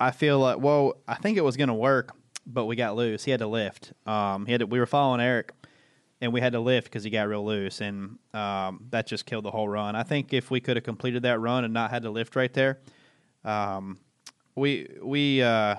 I 0.00 0.10
feel 0.10 0.38
like 0.38 0.58
well, 0.58 0.96
I 1.06 1.16
think 1.16 1.36
it 1.36 1.44
was 1.44 1.56
going 1.56 1.68
to 1.68 1.74
work, 1.74 2.14
but 2.46 2.66
we 2.66 2.76
got 2.76 2.96
loose. 2.96 3.24
He 3.24 3.30
had 3.30 3.40
to 3.40 3.46
lift. 3.46 3.92
Um, 4.06 4.46
he 4.46 4.52
had 4.52 4.60
to, 4.60 4.66
we 4.66 4.78
were 4.78 4.86
following 4.86 5.20
Eric, 5.20 5.52
and 6.20 6.32
we 6.32 6.40
had 6.40 6.52
to 6.52 6.60
lift 6.60 6.86
because 6.86 7.04
he 7.04 7.10
got 7.10 7.28
real 7.28 7.44
loose, 7.44 7.80
and 7.80 8.18
um, 8.32 8.86
that 8.90 9.06
just 9.06 9.26
killed 9.26 9.44
the 9.44 9.50
whole 9.50 9.68
run. 9.68 9.96
I 9.96 10.04
think 10.04 10.32
if 10.32 10.50
we 10.50 10.60
could 10.60 10.76
have 10.76 10.84
completed 10.84 11.22
that 11.22 11.40
run 11.40 11.64
and 11.64 11.74
not 11.74 11.90
had 11.90 12.02
to 12.02 12.10
lift 12.10 12.36
right 12.36 12.52
there, 12.52 12.80
um, 13.44 13.98
we 14.54 14.88
we 15.02 15.42
uh, 15.42 15.76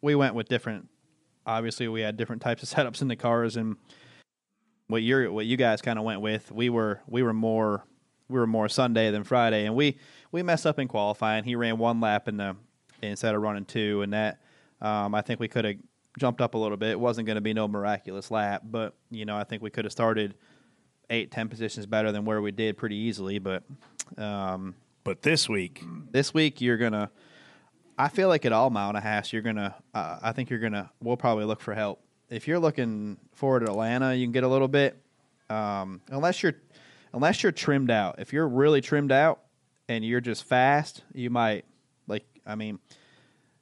we 0.00 0.14
went 0.14 0.34
with 0.34 0.48
different. 0.48 0.88
Obviously, 1.46 1.88
we 1.88 2.00
had 2.00 2.16
different 2.16 2.42
types 2.42 2.62
of 2.62 2.68
setups 2.76 3.02
in 3.02 3.08
the 3.08 3.16
cars, 3.16 3.56
and 3.56 3.76
what 4.88 5.02
you 5.02 5.32
what 5.32 5.46
you 5.46 5.56
guys 5.56 5.82
kind 5.82 5.98
of 5.98 6.04
went 6.04 6.20
with, 6.20 6.52
we 6.52 6.68
were 6.68 7.00
we 7.06 7.22
were 7.22 7.32
more 7.32 7.84
we 8.28 8.38
were 8.38 8.46
more 8.46 8.68
Sunday 8.68 9.10
than 9.10 9.24
Friday, 9.24 9.66
and 9.66 9.74
we 9.74 9.98
we 10.30 10.42
messed 10.42 10.66
up 10.66 10.78
in 10.78 10.88
qualifying. 10.88 11.44
He 11.44 11.56
ran 11.56 11.78
one 11.78 12.00
lap 12.00 12.28
in 12.28 12.36
the 12.36 12.56
instead 13.02 13.34
of 13.34 13.42
running 13.42 13.64
two, 13.64 14.02
and 14.02 14.12
that 14.12 14.40
um, 14.80 15.14
I 15.14 15.22
think 15.22 15.40
we 15.40 15.48
could 15.48 15.64
have 15.64 15.76
jumped 16.18 16.40
up 16.40 16.54
a 16.54 16.58
little 16.58 16.76
bit. 16.76 16.90
It 16.90 17.00
wasn't 17.00 17.26
going 17.26 17.36
to 17.36 17.42
be 17.42 17.54
no 17.54 17.68
miraculous 17.68 18.30
lap, 18.30 18.62
but 18.64 18.94
you 19.10 19.24
know 19.24 19.36
I 19.36 19.44
think 19.44 19.62
we 19.62 19.70
could 19.70 19.84
have 19.84 19.92
started 19.92 20.34
eight 21.10 21.30
ten 21.30 21.48
positions 21.48 21.86
better 21.86 22.12
than 22.12 22.24
where 22.24 22.40
we 22.40 22.52
did 22.52 22.76
pretty 22.76 22.96
easily. 22.96 23.38
But 23.38 23.64
um, 24.16 24.74
But 25.04 25.22
this 25.22 25.48
week, 25.48 25.82
this 26.10 26.32
week 26.34 26.60
you're 26.60 26.78
gonna. 26.78 27.10
I 27.98 28.08
feel 28.08 28.28
like 28.28 28.44
at 28.44 28.52
all 28.52 28.70
mile 28.70 28.88
and 28.88 28.96
a 28.98 29.00
half, 29.00 29.32
you're 29.32 29.42
gonna. 29.42 29.74
Uh, 29.94 30.18
I 30.22 30.32
think 30.32 30.50
you're 30.50 30.58
gonna. 30.58 30.90
We'll 31.00 31.16
probably 31.16 31.44
look 31.44 31.60
for 31.60 31.74
help. 31.74 32.00
If 32.30 32.48
you're 32.48 32.58
looking 32.58 33.18
forward 33.32 33.60
to 33.60 33.66
Atlanta, 33.66 34.14
you 34.14 34.24
can 34.26 34.32
get 34.32 34.44
a 34.44 34.48
little 34.48 34.68
bit. 34.68 34.96
Um, 35.50 36.00
unless 36.08 36.42
you're, 36.42 36.54
unless 37.12 37.42
you're 37.42 37.52
trimmed 37.52 37.90
out. 37.90 38.16
If 38.18 38.32
you're 38.32 38.48
really 38.48 38.80
trimmed 38.80 39.12
out 39.12 39.40
and 39.88 40.04
you're 40.04 40.20
just 40.22 40.44
fast, 40.44 41.02
you 41.14 41.28
might 41.30 41.64
like. 42.06 42.24
I 42.46 42.54
mean, 42.54 42.78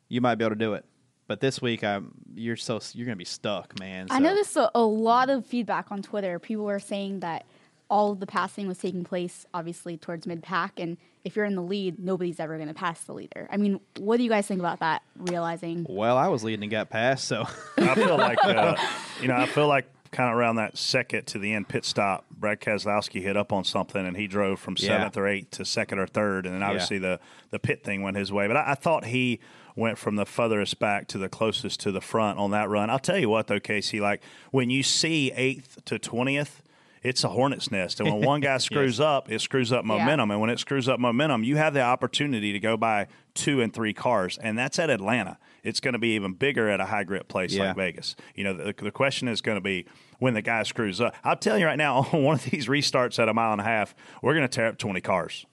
you 0.09 0.21
might 0.21 0.37
be 0.37 0.45
able 0.45 0.55
to 0.55 0.59
do 0.59 0.75
it. 0.75 0.85
But 1.27 1.41
this 1.41 1.61
week, 1.61 1.83
I'm. 1.85 2.13
You're 2.35 2.57
so 2.57 2.81
you're 2.93 3.07
gonna 3.07 3.17
be 3.17 3.25
stuck, 3.25 3.79
man. 3.81 4.07
I 4.11 4.19
So- 4.19 4.23
noticed 4.23 4.57
a, 4.57 4.71
a 4.77 4.83
lot 4.83 5.29
of 5.31 5.45
feedback 5.47 5.91
on 5.91 6.03
Twitter. 6.03 6.39
People 6.39 6.65
were 6.65 6.79
saying 6.81 7.21
that 7.21 7.45
all 7.91 8.13
of 8.13 8.21
the 8.21 8.27
passing 8.27 8.69
was 8.69 8.79
taking 8.79 9.05
place, 9.05 9.45
obviously, 9.53 9.97
towards 9.97 10.27
mid 10.27 10.43
pack. 10.43 10.79
And 10.79 10.97
if 11.25 11.37
you're 11.37 11.45
in 11.45 11.57
the 11.57 11.63
lead, 11.63 11.99
nobody's 11.99 12.41
ever 12.41 12.57
going 12.57 12.69
to 12.69 12.75
pass 12.75 13.03
the 13.05 13.13
leader. 13.13 13.49
I 13.51 13.57
mean, 13.57 13.81
what 13.99 14.17
do 14.17 14.23
you 14.23 14.31
guys 14.31 14.47
think 14.47 14.61
about 14.61 14.79
that? 14.79 15.03
Realizing 15.19 15.85
Well, 15.89 16.17
I 16.17 16.29
was 16.29 16.43
leading 16.45 16.63
and 16.63 16.71
got 16.71 16.89
passed 16.89 17.27
so 17.27 17.47
I 17.77 17.95
feel 17.95 18.17
like 18.29 18.39
uh, 18.43 18.77
you 19.21 19.29
know, 19.29 19.35
I 19.35 19.47
feel 19.47 19.67
like 19.69 19.87
kind 20.13 20.31
of 20.31 20.37
around 20.37 20.57
that 20.57 20.77
second 20.79 21.27
to 21.29 21.39
the 21.39 21.53
end 21.53 21.69
pit 21.69 21.85
stop, 21.85 22.25
Brad 22.31 22.61
Keselowski 22.61 23.23
hit 23.23 23.37
up 23.37 23.53
on 23.53 23.65
something 23.65 24.05
and 24.07 24.17
he 24.17 24.27
drove 24.27 24.59
from 24.61 24.75
Yeah. 24.79 24.89
seventh 24.89 25.17
or 25.17 25.27
eighth 25.29 25.51
to 25.53 25.65
second 25.65 25.99
or 25.99 26.07
third, 26.07 26.47
and 26.47 26.55
then 26.55 26.63
obviously 26.63 26.99
the 26.99 27.21
the 27.51 27.59
pit 27.59 27.85
thing 27.85 28.03
went 28.03 28.17
his 28.17 28.33
way. 28.33 28.47
But 28.47 28.57
I, 28.57 28.73
I 28.73 28.75
thought 28.75 29.05
he 29.07 29.41
went 29.77 29.99
from 29.99 30.17
the 30.17 30.27
furthest 30.27 30.79
back 30.79 31.07
to 31.09 31.19
the 31.19 31.29
closest 31.29 31.81
to 31.81 31.93
the 31.93 32.01
front 32.01 32.39
on 32.39 32.51
that 32.53 32.69
run. 32.69 32.89
I'll 32.91 32.99
tell 32.99 33.19
you 33.19 33.29
what 33.29 33.47
though, 33.47 33.61
Casey, 33.61 34.01
like 34.01 34.21
when 34.53 34.71
you 34.71 34.83
see 34.83 35.33
eighth 35.33 35.85
to 35.87 35.99
twentieth. 35.99 36.63
It's 37.03 37.25
a 37.25 37.29
hornet's 37.31 37.71
nest, 37.71 37.99
and 38.01 38.11
when 38.13 38.21
one 38.21 38.41
guy 38.41 38.59
screws 38.69 39.01
up, 39.01 39.31
it 39.33 39.41
screws 39.41 39.73
up 39.73 39.85
Yeah. 39.85 39.97
momentum. 39.99 40.31
And 40.31 40.41
when 40.41 40.51
it 40.51 40.59
screws 40.59 40.87
up 40.89 41.01
momentum, 41.01 41.45
you 41.45 41.57
have 41.57 41.73
the 41.73 41.81
opportunity 41.81 42.53
to 42.53 42.61
go 42.61 42.77
by 42.77 43.07
two 43.35 43.63
and 43.63 43.73
three 43.73 43.95
cars, 43.95 44.37
and 44.37 44.59
that's 44.59 44.79
at 44.79 44.91
Atlanta. 44.91 45.39
It's 45.63 45.81
going 45.81 45.93
to 45.95 45.99
be 45.99 46.15
even 46.15 46.35
bigger 46.35 46.69
at 46.69 46.79
a 46.81 46.85
high 46.87 47.05
grip 47.05 47.27
place 47.29 47.55
Yeah. 47.55 47.69
like 47.69 47.77
Vegas. 47.77 48.17
You 48.35 48.45
know, 48.45 48.53
the, 48.55 48.75
the 48.77 48.91
question 48.91 49.29
is 49.29 49.41
going 49.41 49.57
to 49.57 49.63
be 49.63 49.87
when 50.19 50.35
the 50.35 50.43
guy 50.43 50.63
screws 50.65 51.01
up. 51.01 51.15
I'll 51.25 51.37
tell 51.37 51.57
you 51.57 51.65
right 51.67 51.79
now, 51.79 52.07
on 52.13 52.23
one 52.23 52.35
of 52.35 52.45
these 52.45 52.67
restarts 52.69 53.19
at 53.19 53.29
a 53.31 53.35
mile 53.35 53.53
and 53.53 53.61
a 53.63 53.65
half, 53.65 53.95
we're 54.23 54.35
going 54.35 54.47
to 54.47 54.55
tear 54.55 54.67
up 54.67 54.77
20 54.79 55.01
cars 55.01 55.47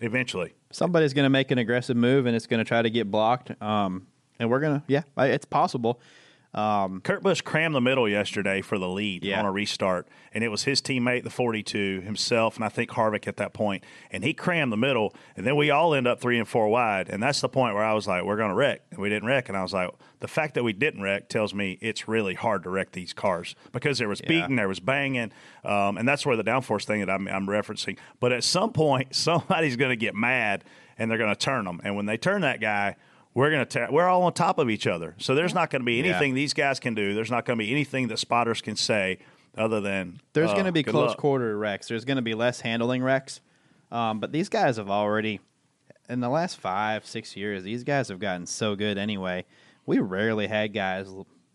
eventually. 0.00 0.54
somebody's 0.70 1.14
going 1.14 1.24
to 1.24 1.30
make 1.30 1.50
an 1.50 1.58
aggressive 1.58 1.96
move 1.96 2.26
and 2.26 2.36
it's 2.36 2.46
going 2.46 2.58
to 2.58 2.64
try 2.68 2.82
to 2.82 2.90
get 2.90 3.10
blocked. 3.10 3.50
Um, 3.62 4.06
and 4.38 4.50
we're 4.50 4.60
going 4.60 4.80
to, 4.80 4.84
yeah, 4.88 5.02
it's 5.18 5.46
possible. 5.46 6.00
Kurt 6.54 7.22
Busch 7.22 7.42
crammed 7.42 7.74
the 7.74 7.80
middle 7.80 8.08
yesterday 8.08 8.62
for 8.62 8.78
the 8.78 8.88
lead 8.88 9.24
Yeah. 9.24 9.38
on 9.40 9.44
a 9.46 9.52
restart, 9.52 10.08
and 10.32 10.42
it 10.42 10.48
was 10.48 10.64
his 10.64 10.80
teammate, 10.80 11.22
the 11.24 11.30
42, 11.30 12.00
himself, 12.00 12.56
and 12.56 12.64
I 12.64 12.68
think 12.68 12.90
Harvick 12.90 13.26
at 13.28 13.36
that 13.36 13.52
point, 13.52 13.84
and 14.10 14.24
he 14.24 14.32
crammed 14.32 14.72
the 14.72 14.76
middle, 14.76 15.14
and 15.36 15.46
then 15.46 15.56
we 15.56 15.70
all 15.70 15.94
end 15.94 16.06
up 16.06 16.20
three 16.20 16.38
and 16.38 16.48
four 16.48 16.68
wide, 16.68 17.08
and 17.08 17.22
that's 17.22 17.40
the 17.40 17.48
point 17.48 17.74
where 17.74 17.84
I 17.84 17.92
was 17.92 18.06
like, 18.06 18.24
we're 18.24 18.36
going 18.36 18.48
to 18.50 18.54
wreck, 18.54 18.82
and 18.90 18.98
we 19.00 19.08
didn't 19.08 19.28
wreck, 19.28 19.48
and 19.48 19.56
I 19.58 19.62
was 19.62 19.72
like, 19.74 19.90
the 20.20 20.28
fact 20.28 20.54
that 20.54 20.64
we 20.64 20.72
didn't 20.72 21.02
wreck 21.02 21.28
tells 21.28 21.52
me 21.52 21.78
it's 21.82 22.08
really 22.08 22.34
hard 22.34 22.62
to 22.62 22.70
wreck 22.70 22.92
these 22.92 23.12
cars 23.12 23.54
because 23.72 23.98
there 23.98 24.08
was 24.08 24.20
Yeah. 24.22 24.28
beating, 24.28 24.56
there 24.56 24.68
was 24.68 24.80
banging, 24.80 25.32
um, 25.64 25.98
and 25.98 26.08
that's 26.08 26.24
where 26.24 26.36
the 26.36 26.44
downforce 26.44 26.84
thing 26.84 27.00
that 27.00 27.10
I'm, 27.10 27.28
I'm 27.28 27.46
referencing. 27.46 27.98
But 28.18 28.32
at 28.32 28.44
some 28.44 28.72
point, 28.72 29.14
somebody's 29.14 29.76
going 29.76 29.90
to 29.90 29.96
get 29.96 30.14
mad, 30.14 30.64
and 30.98 31.10
they're 31.10 31.18
going 31.18 31.34
to 31.34 31.36
turn 31.38 31.66
them, 31.66 31.80
and 31.84 31.96
when 31.96 32.06
they 32.06 32.16
turn 32.16 32.40
that 32.42 32.60
guy. 32.60 32.96
We're 33.36 33.50
gonna 33.50 33.66
tear, 33.66 33.88
we're 33.90 34.08
all 34.08 34.22
on 34.22 34.32
top 34.32 34.58
of 34.58 34.70
each 34.70 34.86
other, 34.86 35.14
so 35.18 35.34
there's 35.34 35.52
not 35.52 35.68
going 35.70 35.82
to 35.82 35.86
be 35.86 35.96
Yeah. 35.96 36.04
anything 36.04 36.32
these 36.32 36.54
guys 36.54 36.80
can 36.80 36.94
do. 36.94 37.12
There's 37.14 37.30
not 37.30 37.44
going 37.44 37.58
to 37.58 37.62
be 37.64 37.70
anything 37.70 38.08
that 38.08 38.18
spotters 38.18 38.62
can 38.62 38.76
say 38.76 39.18
other 39.58 39.80
than 39.82 40.20
There's 40.32 40.50
uh, 40.50 40.54
going 40.54 40.64
to 40.64 40.72
be 40.72 40.82
close 40.82 41.10
luck. 41.10 41.18
quarter 41.18 41.56
wrecks. 41.58 41.88
There's 41.88 42.06
going 42.06 42.16
to 42.16 42.22
be 42.22 42.32
less 42.34 42.60
handling 42.60 43.02
wrecks. 43.02 43.40
Um, 43.92 44.20
but 44.20 44.32
these 44.32 44.48
guys 44.48 44.78
have 44.78 44.88
already, 44.88 45.40
in 46.08 46.20
the 46.20 46.30
last 46.30 46.56
five, 46.58 47.04
six 47.06 47.36
years, 47.36 47.62
these 47.62 47.84
guys 47.84 48.08
have 48.08 48.18
gotten 48.20 48.46
so 48.46 48.74
good 48.74 48.96
anyway. 48.96 49.44
We 49.84 49.98
rarely 49.98 50.46
had 50.46 50.72
guys, 50.72 51.08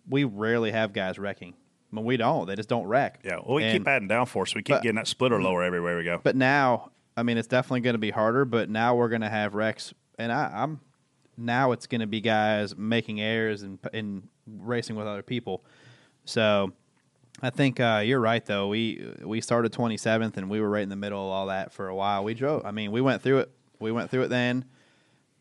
we 0.07 0.23
rarely 0.23 0.71
have 0.71 0.93
guys 0.93 1.17
wrecking. 1.17 1.55
I 1.91 1.95
mean, 1.95 2.05
we 2.05 2.15
don't. 2.15 2.45
They 2.45 2.55
just 2.55 2.69
don't 2.69 2.85
wreck. 2.85 3.21
Yeah, 3.23 3.37
well, 3.43 3.55
we 3.55 3.63
And- 3.63 3.79
keep 3.79 3.87
adding 3.87 4.07
downforce. 4.07 4.53
We 4.53 4.61
keep 4.61 4.75
but- 4.75 4.83
getting 4.83 4.97
that 4.97 5.07
splitter 5.07 5.41
lower 5.41 5.63
everywhere 5.63 5.97
we 5.97 6.03
go. 6.03 6.21
But 6.23 6.35
now, 6.35 6.91
I 7.17 7.23
mean, 7.23 7.39
it's 7.39 7.47
definitely 7.47 7.81
going 7.81 7.95
to 7.95 7.99
be 7.99 8.11
harder. 8.11 8.45
But 8.45 8.69
now 8.69 8.93
we're 8.95 9.09
going 9.09 9.21
to 9.21 9.29
have 9.29 9.55
wrecks, 9.55 9.93
and 10.19 10.31
I, 10.31 10.51
I'm 10.53 10.79
now 11.45 11.71
it's 11.71 11.87
going 11.87 12.01
to 12.01 12.07
be 12.07 12.21
guys 12.21 12.75
making 12.77 13.21
errors 13.21 13.63
and 13.63 13.79
and 13.93 14.27
racing 14.47 14.95
with 14.95 15.07
other 15.07 15.23
people. 15.23 15.65
So 16.25 16.73
I 17.41 17.49
think 17.49 17.79
uh, 17.79 18.03
you're 18.05 18.19
right, 18.19 18.45
though. 18.45 18.67
We 18.67 19.13
we 19.21 19.41
started 19.41 19.71
27th, 19.71 20.37
and 20.37 20.49
we 20.49 20.61
were 20.61 20.69
right 20.69 20.83
in 20.83 20.89
the 20.89 20.95
middle 20.95 21.25
of 21.25 21.31
all 21.31 21.47
that 21.47 21.73
for 21.73 21.87
a 21.87 21.95
while. 21.95 22.23
We 22.23 22.33
drove. 22.33 22.65
I 22.65 22.71
mean, 22.71 22.91
we 22.91 23.01
went 23.01 23.21
through 23.21 23.39
it. 23.39 23.51
We 23.79 23.91
went 23.91 24.11
through 24.11 24.23
it 24.23 24.29
then. 24.29 24.65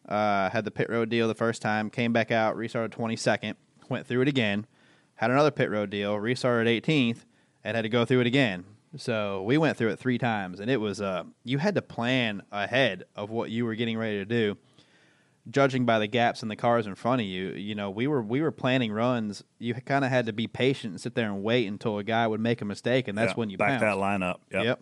Uh, 0.08 0.50
had 0.50 0.64
the 0.64 0.70
pit 0.70 0.88
road 0.88 1.08
deal 1.08 1.28
the 1.28 1.34
first 1.34 1.62
time. 1.62 1.90
Came 1.90 2.12
back 2.12 2.30
out. 2.30 2.56
Restarted 2.56 2.92
22nd. 2.92 3.54
Went 3.88 4.06
through 4.06 4.22
it 4.22 4.28
again. 4.28 4.66
Had 5.16 5.30
another 5.30 5.50
pit 5.50 5.70
road 5.70 5.90
deal. 5.90 6.18
Restarted 6.18 6.82
18th, 6.82 7.24
and 7.62 7.76
had 7.76 7.82
to 7.82 7.88
go 7.88 8.04
through 8.04 8.20
it 8.20 8.26
again. 8.26 8.64
So 8.96 9.42
we 9.42 9.56
went 9.56 9.76
through 9.76 9.90
it 9.90 9.98
three 9.98 10.18
times, 10.18 10.58
and 10.58 10.70
it 10.70 10.78
was 10.78 11.00
uh, 11.00 11.24
you 11.44 11.58
had 11.58 11.74
to 11.74 11.82
plan 11.82 12.42
ahead 12.50 13.04
of 13.14 13.30
what 13.30 13.50
you 13.50 13.64
were 13.64 13.74
getting 13.74 13.98
ready 13.98 14.18
to 14.18 14.24
do 14.24 14.56
judging 15.48 15.86
by 15.86 15.98
the 15.98 16.06
gaps 16.06 16.42
in 16.42 16.48
the 16.48 16.56
cars 16.56 16.86
in 16.86 16.94
front 16.94 17.20
of 17.20 17.26
you, 17.26 17.50
you 17.50 17.74
know, 17.74 17.90
we 17.90 18.06
were 18.06 18.22
we 18.22 18.40
were 18.42 18.50
planning 18.50 18.92
runs. 18.92 19.42
You 19.58 19.74
kind 19.74 20.04
of 20.04 20.10
had 20.10 20.26
to 20.26 20.32
be 20.32 20.46
patient 20.46 20.92
and 20.92 21.00
sit 21.00 21.14
there 21.14 21.26
and 21.26 21.42
wait 21.42 21.66
until 21.68 21.98
a 21.98 22.04
guy 22.04 22.26
would 22.26 22.40
make 22.40 22.60
a 22.60 22.64
mistake, 22.64 23.08
and 23.08 23.16
that's 23.16 23.30
Yeah, 23.32 23.36
when 23.36 23.50
you 23.50 23.58
back 23.58 23.70
pounce. 23.70 23.80
that 23.82 23.98
line 23.98 24.22
up. 24.22 24.40
Yep. 24.52 24.64
Yep. 24.64 24.80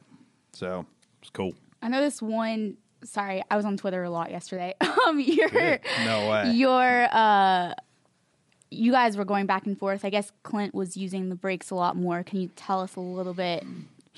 So 0.53 0.87
It's 1.21 1.31
cool. 1.31 1.53
I 1.83 1.89
know 1.89 2.01
this 2.01 2.21
one. 2.23 2.77
Sorry, 3.05 3.43
I 3.51 3.57
was 3.57 3.65
on 3.65 3.77
Twitter 3.77 4.03
a 4.03 4.11
lot 4.11 4.31
yesterday. 4.31 4.75
Um, 5.09 5.21
your 5.21 5.79
No 6.05 6.29
way. 6.29 6.53
your 6.53 7.09
uh, 7.11 7.73
you 8.71 8.93
guys 8.93 9.17
were 9.17 9.25
going 9.25 9.47
back 9.47 9.65
and 9.65 9.79
forth. 9.79 10.05
I 10.05 10.11
guess 10.11 10.33
Clint 10.43 10.75
was 10.75 10.97
using 10.99 11.31
the 11.31 11.35
brakes 11.35 11.71
a 11.71 11.75
lot 11.75 11.97
more. 11.97 12.23
Can 12.23 12.41
you 12.41 12.51
tell 12.57 12.81
us 12.81 12.95
a 12.97 13.01
little 13.01 13.33
bit 13.33 13.65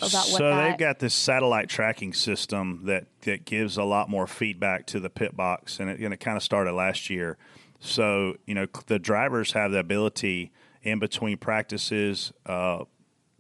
about 0.02 0.24
so 0.24 0.50
that? 0.50 0.68
they've 0.68 0.78
got 0.78 0.98
this 0.98 1.14
satellite 1.14 1.68
tracking 1.68 2.12
system 2.12 2.82
that, 2.84 3.06
that 3.22 3.44
gives 3.44 3.76
a 3.76 3.84
lot 3.84 4.08
more 4.08 4.26
feedback 4.26 4.86
to 4.86 5.00
the 5.00 5.10
pit 5.10 5.36
box, 5.36 5.78
and 5.80 5.90
it, 5.90 6.00
and 6.00 6.12
it 6.14 6.18
kind 6.18 6.36
of 6.36 6.42
started 6.42 6.72
last 6.72 7.10
year. 7.10 7.36
So 7.78 8.36
you 8.46 8.54
know 8.54 8.66
the 8.86 8.98
drivers 8.98 9.52
have 9.52 9.72
the 9.72 9.78
ability 9.78 10.52
in 10.82 10.98
between 10.98 11.36
practices, 11.36 12.32
uh, 12.46 12.84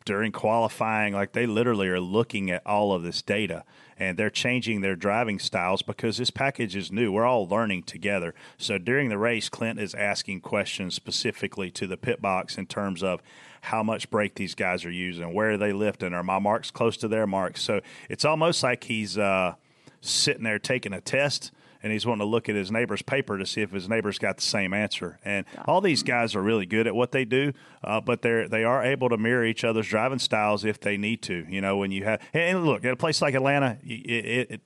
during 0.04 0.32
qualifying, 0.32 1.14
like 1.14 1.32
they 1.32 1.46
literally 1.46 1.88
are 1.88 2.00
looking 2.00 2.50
at 2.50 2.66
all 2.66 2.92
of 2.92 3.02
this 3.02 3.22
data 3.22 3.64
and 3.96 4.18
they're 4.18 4.30
changing 4.30 4.80
their 4.80 4.96
driving 4.96 5.38
styles 5.38 5.82
because 5.82 6.16
this 6.16 6.30
package 6.30 6.74
is 6.74 6.90
new. 6.90 7.12
We're 7.12 7.26
all 7.26 7.46
learning 7.46 7.82
together. 7.82 8.34
So 8.56 8.78
during 8.78 9.10
the 9.10 9.18
race, 9.18 9.48
Clint 9.50 9.78
is 9.78 9.94
asking 9.94 10.40
questions 10.40 10.94
specifically 10.94 11.70
to 11.72 11.86
the 11.86 11.98
pit 11.98 12.22
box 12.22 12.56
in 12.56 12.66
terms 12.66 13.02
of 13.02 13.22
how 13.60 13.82
much 13.82 14.10
brake 14.10 14.34
these 14.34 14.54
guys 14.54 14.84
are 14.84 14.90
using, 14.90 15.34
where 15.34 15.52
are 15.52 15.58
they 15.58 15.72
lifting, 15.72 16.14
are 16.14 16.22
my 16.22 16.38
marks 16.38 16.70
close 16.70 16.96
to 16.98 17.08
their 17.08 17.26
marks? 17.26 17.62
So 17.62 17.80
it's 18.08 18.24
almost 18.24 18.62
like 18.62 18.84
he's 18.84 19.18
uh, 19.18 19.54
sitting 20.00 20.44
there 20.44 20.58
taking 20.58 20.92
a 20.92 21.00
test 21.00 21.52
and 21.82 21.92
he's 21.92 22.04
wanting 22.04 22.20
to 22.20 22.30
look 22.30 22.48
at 22.48 22.54
his 22.54 22.70
neighbor's 22.70 23.02
paper 23.02 23.38
to 23.38 23.46
see 23.46 23.62
if 23.62 23.70
his 23.70 23.88
neighbor's 23.88 24.18
got 24.18 24.36
the 24.36 24.42
same 24.42 24.74
answer. 24.74 25.18
And 25.24 25.46
all 25.66 25.80
these 25.80 26.02
guys 26.02 26.34
are 26.34 26.42
really 26.42 26.66
good 26.66 26.86
at 26.86 26.94
what 26.94 27.12
they 27.12 27.24
do, 27.24 27.52
uh, 27.82 28.00
but 28.00 28.22
they're 28.22 28.48
they 28.48 28.64
are 28.64 28.82
able 28.82 29.08
to 29.08 29.16
mirror 29.16 29.44
each 29.44 29.64
other's 29.64 29.88
driving 29.88 30.18
styles 30.18 30.64
if 30.64 30.80
they 30.80 30.96
need 30.96 31.22
to. 31.22 31.46
You 31.48 31.60
know, 31.60 31.76
when 31.78 31.90
you 31.90 32.04
have 32.04 32.20
and 32.34 32.66
look 32.66 32.84
at 32.84 32.92
a 32.92 32.96
place 32.96 33.22
like 33.22 33.34
Atlanta, 33.34 33.78
it, 33.82 34.10
it, 34.10 34.50
it 34.50 34.60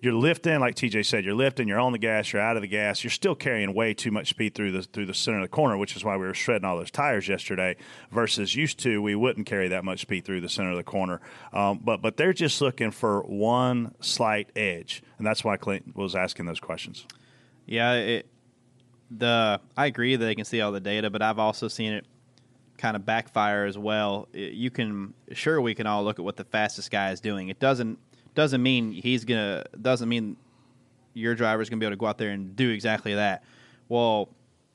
you're 0.00 0.12
lifting, 0.14 0.60
like 0.60 0.76
TJ 0.76 1.04
said, 1.06 1.24
you're 1.24 1.34
lifting, 1.34 1.66
you're 1.66 1.80
on 1.80 1.92
the 1.92 1.98
gas, 1.98 2.32
you're 2.32 2.40
out 2.40 2.56
of 2.56 2.62
the 2.62 2.68
gas, 2.68 3.02
you're 3.02 3.10
still 3.10 3.34
carrying 3.34 3.74
way 3.74 3.94
too 3.94 4.10
much 4.10 4.28
speed 4.28 4.54
through 4.54 4.70
the 4.72 4.82
through 4.82 5.06
the 5.06 5.14
center 5.14 5.38
of 5.38 5.42
the 5.44 5.48
corner, 5.48 5.76
which 5.76 5.96
is 5.96 6.04
why 6.04 6.16
we 6.16 6.24
were 6.26 6.34
shredding 6.34 6.64
all 6.64 6.76
those 6.76 6.90
tires 6.90 7.26
yesterday. 7.26 7.74
Versus 8.12 8.54
used 8.54 8.78
to, 8.80 9.02
we 9.02 9.14
wouldn't 9.14 9.46
carry 9.46 9.68
that 9.68 9.84
much 9.84 10.00
speed 10.00 10.24
through 10.24 10.40
the 10.40 10.48
center 10.48 10.70
of 10.70 10.76
the 10.76 10.84
corner. 10.84 11.20
Um, 11.52 11.80
but 11.82 12.00
but 12.00 12.16
they're 12.16 12.32
just 12.32 12.60
looking 12.60 12.90
for 12.92 13.22
one 13.22 13.94
slight 14.00 14.50
edge, 14.54 15.02
and 15.18 15.26
that's 15.26 15.42
why 15.42 15.56
Clint 15.56 15.96
was 15.96 16.14
asking 16.14 16.46
those 16.46 16.60
questions. 16.60 17.04
yeah, 17.66 17.94
it, 17.94 18.26
the 19.10 19.60
I 19.76 19.86
agree 19.86 20.14
that 20.16 20.24
they 20.24 20.34
can 20.34 20.44
see 20.44 20.60
all 20.60 20.70
the 20.72 20.80
data, 20.80 21.10
but 21.10 21.22
I've 21.22 21.38
also 21.38 21.66
seen 21.68 21.92
it 21.92 22.06
kind 22.76 22.94
of 22.94 23.04
backfire 23.04 23.64
as 23.64 23.76
well. 23.76 24.28
It- 24.32 24.52
you 24.52 24.70
can 24.70 25.14
sure 25.32 25.60
we 25.60 25.74
can 25.74 25.86
all 25.86 26.04
look 26.04 26.18
at 26.18 26.24
what 26.24 26.36
the 26.36 26.44
fastest 26.44 26.90
guy 26.90 27.10
is 27.10 27.20
doing. 27.20 27.48
It 27.48 27.58
doesn't 27.58 27.98
doesn't 28.38 28.62
mean 28.62 28.92
he's 28.92 29.24
gonna 29.24 29.64
doesn't 29.82 30.08
mean 30.08 30.36
your 31.12 31.34
driver's 31.34 31.68
gonna 31.68 31.80
be 31.80 31.86
able 31.86 31.96
to 31.96 31.98
go 31.98 32.06
out 32.06 32.18
there 32.18 32.30
and 32.30 32.54
do 32.54 32.70
exactly 32.70 33.16
that. 33.16 33.42
Well, 33.88 34.28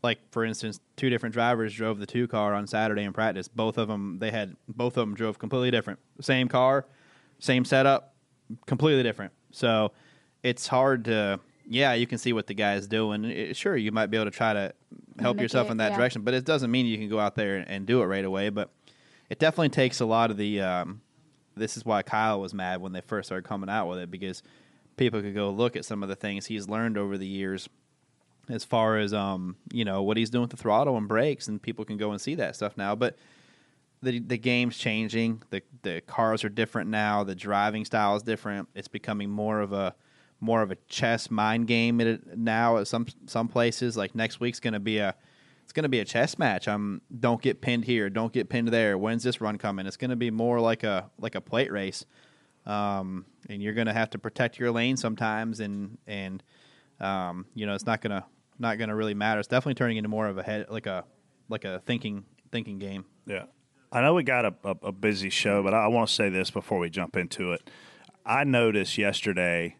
like 0.03 0.19
for 0.31 0.43
instance, 0.43 0.81
two 0.97 1.09
different 1.09 1.31
drivers 1.31 1.73
drove 1.73 1.97
the 1.97 2.05
two 2.05 2.27
car 2.27 2.53
on 2.53 2.67
Saturday 2.67 3.03
in 3.03 3.13
practice. 3.13 3.47
Both 3.47 3.77
of 3.77 3.87
them 3.87 4.17
they 4.19 4.31
had 4.31 4.57
both 4.67 4.97
of 4.97 5.07
them 5.07 5.15
drove 5.15 5.39
completely 5.39 5.71
different. 5.71 5.99
Same 6.19 6.49
car, 6.49 6.85
same 7.39 7.63
setup, 7.63 8.13
completely 8.65 9.01
different. 9.01 9.31
So 9.51 9.93
it's 10.43 10.67
hard 10.67 11.05
to 11.05 11.39
yeah, 11.65 11.93
you 11.93 12.05
can 12.05 12.17
see 12.17 12.33
what 12.33 12.47
the 12.47 12.53
guy 12.53 12.75
is 12.75 12.85
doing. 12.85 13.23
It- 13.23 13.55
sure, 13.55 13.77
you 13.77 13.93
might 13.93 14.07
be 14.07 14.17
able 14.17 14.29
to 14.29 14.37
try 14.37 14.51
to 14.51 14.73
help 15.19 15.39
yourself 15.39 15.69
it, 15.69 15.71
in 15.71 15.77
that 15.77 15.91
yeah. 15.91 15.97
direction, 15.99 16.23
but 16.23 16.33
it 16.33 16.43
doesn't 16.43 16.69
mean 16.69 16.85
you 16.85 16.97
can 16.97 17.07
go 17.07 17.17
out 17.17 17.35
there 17.35 17.55
and, 17.55 17.69
and 17.69 17.85
do 17.85 18.01
it 18.01 18.07
right 18.07 18.25
away. 18.25 18.49
But 18.49 18.71
it 19.29 19.39
definitely 19.39 19.69
takes 19.69 20.01
a 20.01 20.05
lot 20.05 20.31
of 20.31 20.35
the. 20.35 20.59
Um, 20.59 21.02
this 21.55 21.77
is 21.77 21.85
why 21.85 22.01
Kyle 22.01 22.39
was 22.39 22.53
mad 22.53 22.81
when 22.81 22.93
they 22.93 23.01
first 23.01 23.27
started 23.27 23.47
coming 23.47 23.69
out 23.69 23.87
with 23.87 23.99
it 23.99 24.11
because 24.11 24.43
people 24.97 25.21
could 25.21 25.35
go 25.35 25.49
look 25.49 25.75
at 25.75 25.85
some 25.85 26.03
of 26.03 26.09
the 26.09 26.15
things 26.15 26.45
he's 26.45 26.67
learned 26.67 26.97
over 26.97 27.17
the 27.17 27.27
years 27.27 27.69
as 28.49 28.63
far 28.63 28.97
as 28.97 29.13
um, 29.13 29.55
you 29.71 29.85
know 29.85 30.03
what 30.03 30.17
he's 30.17 30.29
doing 30.29 30.41
with 30.43 30.51
the 30.51 30.57
throttle 30.57 30.97
and 30.97 31.07
brakes, 31.07 31.47
and 31.47 31.61
people 31.61 31.85
can 31.85 31.97
go 31.97 32.11
and 32.11 32.19
see 32.19 32.35
that 32.35 32.55
stuff 32.55 32.77
now. 32.77 32.95
But 32.95 33.17
the 34.01 34.19
the 34.19 34.37
game's 34.37 34.77
changing. 34.77 35.41
the 35.49 35.61
The 35.83 36.01
cars 36.01 36.43
are 36.43 36.49
different 36.49 36.89
now. 36.89 37.23
The 37.23 37.35
driving 37.35 37.85
style 37.85 38.15
is 38.15 38.23
different. 38.23 38.67
It's 38.75 38.87
becoming 38.87 39.29
more 39.29 39.61
of 39.61 39.71
a 39.73 39.95
more 40.39 40.61
of 40.61 40.71
a 40.71 40.75
chess 40.87 41.31
mind 41.31 41.67
game 41.67 42.19
now. 42.35 42.77
At 42.77 42.87
some 42.87 43.07
some 43.25 43.47
places, 43.47 43.95
like 43.95 44.13
next 44.13 44.39
week's 44.39 44.59
going 44.59 44.73
to 44.73 44.79
be 44.79 44.97
a 44.97 45.15
it's 45.73 45.77
going 45.77 45.85
to 45.85 45.89
be 45.89 46.01
a 46.01 46.05
chess 46.05 46.37
match. 46.37 46.67
I'm 46.67 47.01
don't 47.19 47.41
get 47.41 47.59
pinned 47.59 47.85
here. 47.85 48.07
Don't 48.07 48.31
get 48.31 48.47
pinned 48.47 48.67
there. 48.67 48.95
When's 48.95 49.23
this 49.23 49.41
run 49.41 49.57
coming? 49.57 49.87
It's 49.87 49.97
going 49.97 50.11
to 50.11 50.15
be 50.15 50.29
more 50.29 50.59
like 50.59 50.83
a 50.83 51.09
like 51.17 51.33
a 51.33 51.41
plate 51.41 51.71
race. 51.71 52.05
Um, 52.67 53.25
and 53.49 53.59
you're 53.59 53.73
going 53.73 53.87
to 53.87 53.93
have 53.93 54.11
to 54.11 54.19
protect 54.19 54.59
your 54.59 54.69
lane 54.69 54.97
sometimes, 54.97 55.59
and 55.61 55.97
and 56.05 56.43
um, 56.99 57.47
you 57.55 57.65
know 57.65 57.73
it's 57.73 57.87
not 57.87 58.01
gonna 58.01 58.23
not 58.59 58.77
gonna 58.77 58.95
really 58.95 59.15
matter. 59.15 59.39
It's 59.39 59.47
definitely 59.47 59.73
turning 59.73 59.97
into 59.97 60.09
more 60.09 60.27
of 60.27 60.37
a 60.37 60.43
head 60.43 60.67
like 60.69 60.85
a 60.85 61.05
like 61.49 61.65
a 61.65 61.81
thinking 61.87 62.23
thinking 62.51 62.77
game. 62.77 63.05
Yeah. 63.25 63.45
I 63.91 64.01
know 64.01 64.13
we 64.13 64.21
got 64.21 64.45
a, 64.45 64.53
a, 64.63 64.75
a 64.83 64.91
busy 64.91 65.31
show, 65.31 65.63
but 65.63 65.73
I, 65.73 65.85
I 65.85 65.87
want 65.87 66.07
to 66.07 66.13
say 66.13 66.29
this 66.29 66.51
before 66.51 66.77
we 66.77 66.91
jump 66.91 67.17
into 67.17 67.51
it. 67.51 67.67
I 68.23 68.43
noticed 68.43 68.99
yesterday 68.99 69.77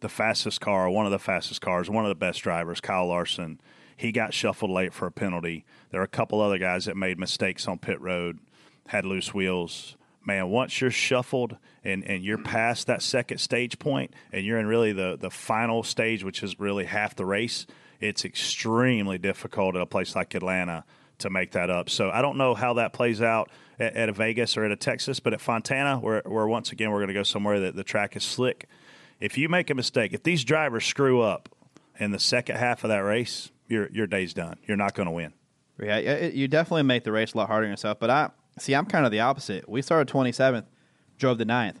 the 0.00 0.08
fastest 0.08 0.60
car, 0.60 0.90
one 0.90 1.06
of 1.06 1.12
the 1.12 1.20
fastest 1.20 1.60
cars, 1.60 1.88
one 1.88 2.04
of 2.04 2.08
the 2.08 2.16
best 2.16 2.42
drivers, 2.42 2.80
Kyle 2.80 3.06
Larson, 3.06 3.60
he 4.00 4.12
got 4.12 4.32
shuffled 4.32 4.70
late 4.70 4.94
for 4.94 5.06
a 5.06 5.12
penalty. 5.12 5.66
There 5.90 6.00
are 6.00 6.04
a 6.04 6.08
couple 6.08 6.40
other 6.40 6.56
guys 6.56 6.86
that 6.86 6.96
made 6.96 7.18
mistakes 7.18 7.68
on 7.68 7.78
pit 7.78 8.00
road, 8.00 8.38
had 8.86 9.04
loose 9.04 9.34
wheels. 9.34 9.94
Man, 10.24 10.48
once 10.48 10.80
you're 10.80 10.90
shuffled 10.90 11.58
and, 11.84 12.02
and 12.04 12.24
you're 12.24 12.38
past 12.38 12.86
that 12.86 13.02
second 13.02 13.38
stage 13.38 13.78
point 13.78 14.14
and 14.32 14.46
you're 14.46 14.58
in 14.58 14.66
really 14.66 14.92
the, 14.92 15.18
the 15.20 15.28
final 15.28 15.82
stage, 15.82 16.24
which 16.24 16.42
is 16.42 16.58
really 16.58 16.86
half 16.86 17.14
the 17.14 17.26
race, 17.26 17.66
it's 18.00 18.24
extremely 18.24 19.18
difficult 19.18 19.76
at 19.76 19.82
a 19.82 19.86
place 19.86 20.16
like 20.16 20.34
Atlanta 20.34 20.84
to 21.18 21.28
make 21.28 21.50
that 21.50 21.68
up. 21.68 21.90
So 21.90 22.08
I 22.08 22.22
don't 22.22 22.38
know 22.38 22.54
how 22.54 22.72
that 22.74 22.94
plays 22.94 23.20
out 23.20 23.50
at, 23.78 23.94
at 23.96 24.08
a 24.08 24.12
Vegas 24.12 24.56
or 24.56 24.64
at 24.64 24.70
a 24.70 24.76
Texas, 24.76 25.20
but 25.20 25.34
at 25.34 25.42
Fontana, 25.42 25.98
where, 25.98 26.22
where 26.24 26.48
once 26.48 26.72
again 26.72 26.90
we're 26.90 27.00
going 27.00 27.08
to 27.08 27.14
go 27.14 27.22
somewhere 27.22 27.60
that 27.60 27.76
the 27.76 27.84
track 27.84 28.16
is 28.16 28.24
slick. 28.24 28.66
If 29.20 29.36
you 29.36 29.50
make 29.50 29.68
a 29.68 29.74
mistake, 29.74 30.14
if 30.14 30.22
these 30.22 30.42
drivers 30.42 30.86
screw 30.86 31.20
up 31.20 31.50
in 31.98 32.12
the 32.12 32.18
second 32.18 32.56
half 32.56 32.82
of 32.82 32.88
that 32.88 33.00
race, 33.00 33.50
your 33.70 33.88
your 33.90 34.06
day's 34.06 34.34
done. 34.34 34.58
You're 34.66 34.76
not 34.76 34.94
going 34.94 35.06
to 35.06 35.12
win. 35.12 35.32
Yeah, 35.80 35.96
it, 35.96 36.34
you 36.34 36.46
definitely 36.48 36.82
make 36.82 37.04
the 37.04 37.12
race 37.12 37.32
a 37.32 37.38
lot 37.38 37.48
harder 37.48 37.64
on 37.64 37.70
yourself. 37.70 37.98
But 37.98 38.10
I 38.10 38.30
see, 38.58 38.74
I'm 38.74 38.84
kind 38.84 39.06
of 39.06 39.12
the 39.12 39.20
opposite. 39.20 39.68
We 39.68 39.80
started 39.80 40.12
27th, 40.12 40.66
drove 41.16 41.38
the 41.38 41.46
9th. 41.46 41.76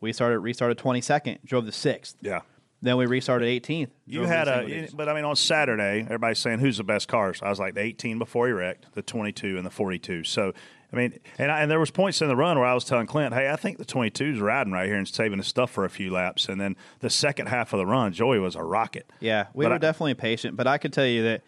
We 0.00 0.12
started 0.12 0.40
restarted 0.40 0.76
22nd, 0.78 1.44
drove 1.44 1.64
the 1.64 1.72
sixth. 1.72 2.16
Yeah. 2.20 2.40
Then 2.82 2.98
we 2.98 3.06
restarted 3.06 3.48
18th. 3.62 3.88
You 4.06 4.24
had 4.24 4.46
a, 4.46 4.88
but 4.92 5.08
I 5.08 5.14
mean, 5.14 5.24
on 5.24 5.36
Saturday, 5.36 6.00
everybody's 6.00 6.38
saying 6.38 6.58
who's 6.58 6.76
the 6.76 6.84
best 6.84 7.08
cars. 7.08 7.40
I 7.42 7.48
was 7.48 7.58
like 7.58 7.74
the 7.74 7.80
18 7.80 8.18
before 8.18 8.46
he 8.46 8.52
wrecked, 8.52 8.92
the 8.92 9.00
22 9.00 9.56
and 9.56 9.64
the 9.64 9.70
42. 9.70 10.24
So, 10.24 10.52
I 10.94 10.98
mean, 10.98 11.18
and, 11.38 11.50
I, 11.50 11.60
and 11.62 11.70
there 11.70 11.80
was 11.80 11.90
points 11.90 12.22
in 12.22 12.28
the 12.28 12.36
run 12.36 12.56
where 12.58 12.66
I 12.68 12.74
was 12.74 12.84
telling 12.84 13.06
Clint, 13.06 13.34
hey, 13.34 13.50
I 13.50 13.56
think 13.56 13.78
the 13.78 13.84
22 13.84 14.24
is 14.34 14.40
riding 14.40 14.72
right 14.72 14.86
here 14.86 14.96
and 14.96 15.08
saving 15.08 15.38
his 15.38 15.46
stuff 15.48 15.70
for 15.70 15.84
a 15.84 15.90
few 15.90 16.10
laps. 16.12 16.48
And 16.48 16.60
then 16.60 16.76
the 17.00 17.10
second 17.10 17.48
half 17.48 17.72
of 17.72 17.78
the 17.78 17.86
run, 17.86 18.12
Joey 18.12 18.38
was 18.38 18.54
a 18.54 18.62
rocket. 18.62 19.10
Yeah, 19.20 19.46
we 19.54 19.64
But 19.64 19.70
were 19.70 19.74
I- 19.74 19.78
definitely 19.78 20.14
patient, 20.14 20.56
but 20.56 20.66
I 20.66 20.78
could 20.78 20.92
tell 20.92 21.06
you 21.06 21.22
that 21.24 21.42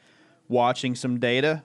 watching 0.49 0.95
some 0.95 1.19
data, 1.21 1.63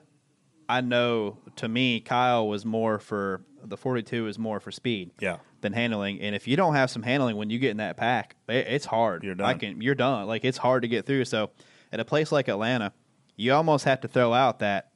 I 0.68 0.80
know 0.80 1.38
to 1.56 1.68
me 1.68 2.00
Kyle 2.00 2.46
was 2.48 2.64
more 2.64 2.98
for 2.98 3.42
the 3.64 3.76
42 3.76 4.26
is 4.26 4.38
more 4.38 4.58
for 4.58 4.70
speed, 4.72 5.10
Yeah. 5.20 5.36
than 5.60 5.72
handling. 5.72 6.20
And 6.20 6.34
if 6.34 6.48
you 6.48 6.56
don't 6.56 6.74
have 6.74 6.90
some 6.90 7.02
handling 7.04 7.36
when 7.36 7.48
you 7.50 7.58
get 7.60 7.70
in 7.70 7.76
that 7.76 7.96
pack, 7.96 8.34
it, 8.48 8.66
it's 8.68 8.86
hard. 8.86 9.22
You're 9.22 9.34
I 9.34 9.52
done. 9.52 9.58
can, 9.58 9.80
you're 9.80 9.94
done. 9.94 10.26
Like 10.26 10.44
it's 10.44 10.58
hard 10.58 10.82
to 10.82 10.88
get 10.88 11.06
through. 11.06 11.24
So 11.26 11.50
at 11.92 12.00
a 12.00 12.04
place 12.04 12.32
like 12.32 12.48
Atlanta, 12.48 12.92
you 13.36 13.52
almost 13.52 13.84
have 13.84 14.00
to 14.00 14.08
throw 14.08 14.32
out 14.32 14.58
that 14.60 14.88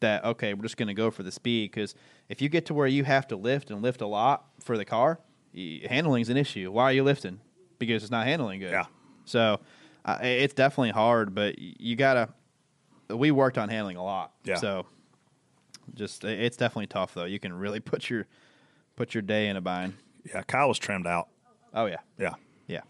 that 0.00 0.24
okay, 0.24 0.52
we're 0.54 0.62
just 0.62 0.76
going 0.76 0.88
to 0.88 0.94
go 0.94 1.10
for 1.12 1.22
the 1.22 1.30
speed 1.30 1.70
because 1.70 1.94
if 2.32 2.40
you 2.40 2.48
get 2.48 2.64
to 2.64 2.72
where 2.72 2.86
you 2.86 3.04
have 3.04 3.28
to 3.28 3.36
lift 3.36 3.70
and 3.70 3.82
lift 3.82 4.00
a 4.00 4.06
lot 4.06 4.46
for 4.58 4.78
the 4.78 4.86
car, 4.86 5.20
handling 5.86 6.22
is 6.22 6.30
an 6.30 6.38
issue. 6.38 6.72
Why 6.72 6.84
are 6.84 6.92
you 6.92 7.04
lifting? 7.04 7.40
Because 7.78 8.02
it's 8.02 8.10
not 8.10 8.26
handling 8.26 8.60
good. 8.60 8.70
Yeah. 8.70 8.86
So 9.26 9.60
uh, 10.06 10.16
it's 10.22 10.54
definitely 10.54 10.92
hard, 10.92 11.34
but 11.34 11.58
you 11.58 11.94
gotta. 11.94 12.30
We 13.10 13.32
worked 13.32 13.58
on 13.58 13.68
handling 13.68 13.98
a 13.98 14.02
lot. 14.02 14.32
Yeah. 14.44 14.54
So 14.54 14.86
just 15.92 16.24
it's 16.24 16.56
definitely 16.56 16.86
tough 16.86 17.12
though. 17.12 17.26
You 17.26 17.38
can 17.38 17.52
really 17.52 17.80
put 17.92 18.08
your 18.08 18.26
put 18.96 19.14
your 19.14 19.20
day 19.20 19.48
in 19.48 19.58
a 19.58 19.60
bind. 19.60 19.92
Yeah, 20.24 20.40
Kyle 20.40 20.68
was 20.68 20.78
trimmed 20.78 21.06
out. 21.06 21.28
Oh 21.74 21.84
yeah, 21.84 21.98
Yeah, 22.18 22.34
yeah. 22.66 22.80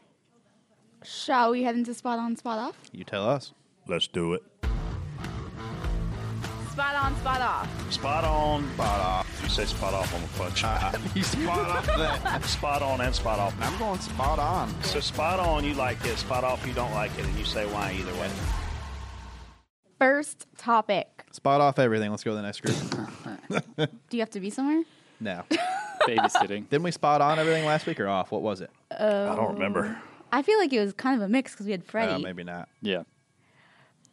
Shall 1.02 1.50
we 1.50 1.64
head 1.64 1.74
into 1.74 1.94
spot 1.94 2.20
on, 2.20 2.36
spot 2.36 2.60
off? 2.60 2.76
You 2.92 3.02
tell 3.02 3.28
us. 3.28 3.52
let's 3.88 4.06
do 4.06 4.34
it. 4.34 4.42
Spot 6.72 6.94
on, 6.94 7.16
spot 7.16 7.40
off. 7.42 7.92
Spot 7.92 8.24
on, 8.24 8.72
spot 8.74 9.00
off. 9.00 9.21
You 9.52 9.66
say 9.66 9.74
spot 9.76 9.92
off 9.92 10.14
on 10.14 10.22
the 10.22 10.28
punch. 10.28 10.64
Uh-huh. 10.72 10.98
You 11.14 11.22
spot 11.22 11.68
off 11.68 11.86
that. 12.24 12.42
spot 12.44 12.80
on 12.80 13.02
and 13.02 13.14
spot 13.14 13.38
off. 13.38 13.54
I'm 13.60 13.78
going 13.78 14.00
spot 14.00 14.38
on. 14.38 14.82
So 14.82 14.98
spot 14.98 15.40
on, 15.40 15.62
you 15.62 15.74
like 15.74 16.02
it. 16.06 16.16
Spot 16.16 16.42
off, 16.42 16.66
you 16.66 16.72
don't 16.72 16.92
like 16.92 17.10
it, 17.18 17.26
and 17.26 17.38
you 17.38 17.44
say 17.44 17.66
why 17.66 17.92
either 17.92 18.14
way. 18.14 18.30
First 19.98 20.46
topic. 20.56 21.26
Spot 21.32 21.60
off 21.60 21.78
everything. 21.78 22.10
Let's 22.10 22.24
go 22.24 22.30
to 22.30 22.36
the 22.36 22.42
next 22.42 22.62
group. 22.62 23.88
Do 24.08 24.16
you 24.16 24.20
have 24.20 24.30
to 24.30 24.40
be 24.40 24.48
somewhere? 24.48 24.84
no. 25.20 25.42
babysitting. 26.00 26.70
Didn't 26.70 26.84
we 26.84 26.90
spot 26.90 27.20
on 27.20 27.38
everything 27.38 27.66
last 27.66 27.84
week 27.84 28.00
or 28.00 28.08
off? 28.08 28.32
What 28.32 28.40
was 28.40 28.62
it? 28.62 28.70
I 28.90 29.34
don't 29.36 29.52
remember. 29.52 29.84
Um, 29.84 29.96
I 30.32 30.40
feel 30.40 30.58
like 30.58 30.72
it 30.72 30.80
was 30.80 30.94
kind 30.94 31.20
of 31.20 31.28
a 31.28 31.28
mix 31.28 31.52
because 31.52 31.66
we 31.66 31.72
had 31.72 31.84
Freddie. 31.84 32.14
Oh, 32.14 32.18
maybe 32.20 32.42
not. 32.42 32.70
Yeah. 32.80 33.02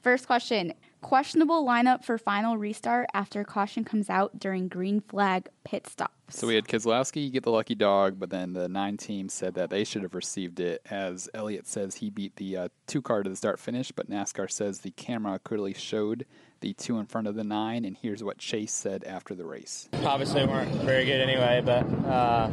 First 0.02 0.28
question. 0.28 0.74
Questionable 1.02 1.66
lineup 1.66 2.04
for 2.04 2.18
final 2.18 2.58
restart 2.58 3.08
after 3.14 3.46
caution 3.46 3.86
comes 3.86 4.10
out 4.10 4.38
during 4.38 4.68
green 4.68 5.00
flag 5.00 5.48
pit 5.64 5.88
stops. 5.88 6.14
So 6.30 6.46
we 6.46 6.56
had 6.56 6.68
Keselowski 6.68 7.32
get 7.32 7.44
the 7.44 7.52
lucky 7.52 7.74
dog, 7.74 8.20
but 8.20 8.30
then 8.30 8.52
the 8.52 8.68
nine 8.68 8.98
team 8.98 9.30
said 9.30 9.54
that 9.54 9.70
they 9.70 9.86
should 9.86 10.04
have 10.04 10.14
received 10.14 10.60
it. 10.60 10.82
As 10.90 11.30
Elliott 11.34 11.68
says, 11.68 11.96
he 11.96 12.10
beat 12.10 12.36
the 12.36 12.58
uh, 12.58 12.68
two 12.86 13.02
car 13.02 13.24
to 13.24 13.30
the 13.30 13.36
start 13.38 13.60
finish, 13.60 13.92
but 13.94 14.10
NASCAR 14.10 14.52
says 14.52 14.82
the 14.82 14.92
camera 14.92 15.40
clearly 15.40 15.74
showed 15.74 16.26
the 16.60 16.74
two 16.74 17.00
in 17.00 17.06
front 17.06 17.28
of 17.28 17.36
the 17.36 17.46
nine. 17.46 17.86
And 17.86 17.96
here's 17.96 18.22
what 18.22 18.38
Chase 18.38 18.74
said 18.74 19.06
after 19.06 19.34
the 19.34 19.46
race. 19.46 19.88
obviously 20.04 20.46
weren't 20.46 20.70
very 20.82 21.06
good 21.06 21.22
anyway, 21.22 21.62
but 21.64 21.84
uh, 22.08 22.52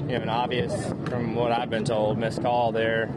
you 0.00 0.08
know, 0.08 0.22
an 0.22 0.28
obvious 0.28 0.86
from 1.08 1.34
what 1.34 1.50
I've 1.50 1.70
been 1.70 1.84
told, 1.84 2.18
missed 2.18 2.42
call 2.42 2.72
there. 2.72 3.08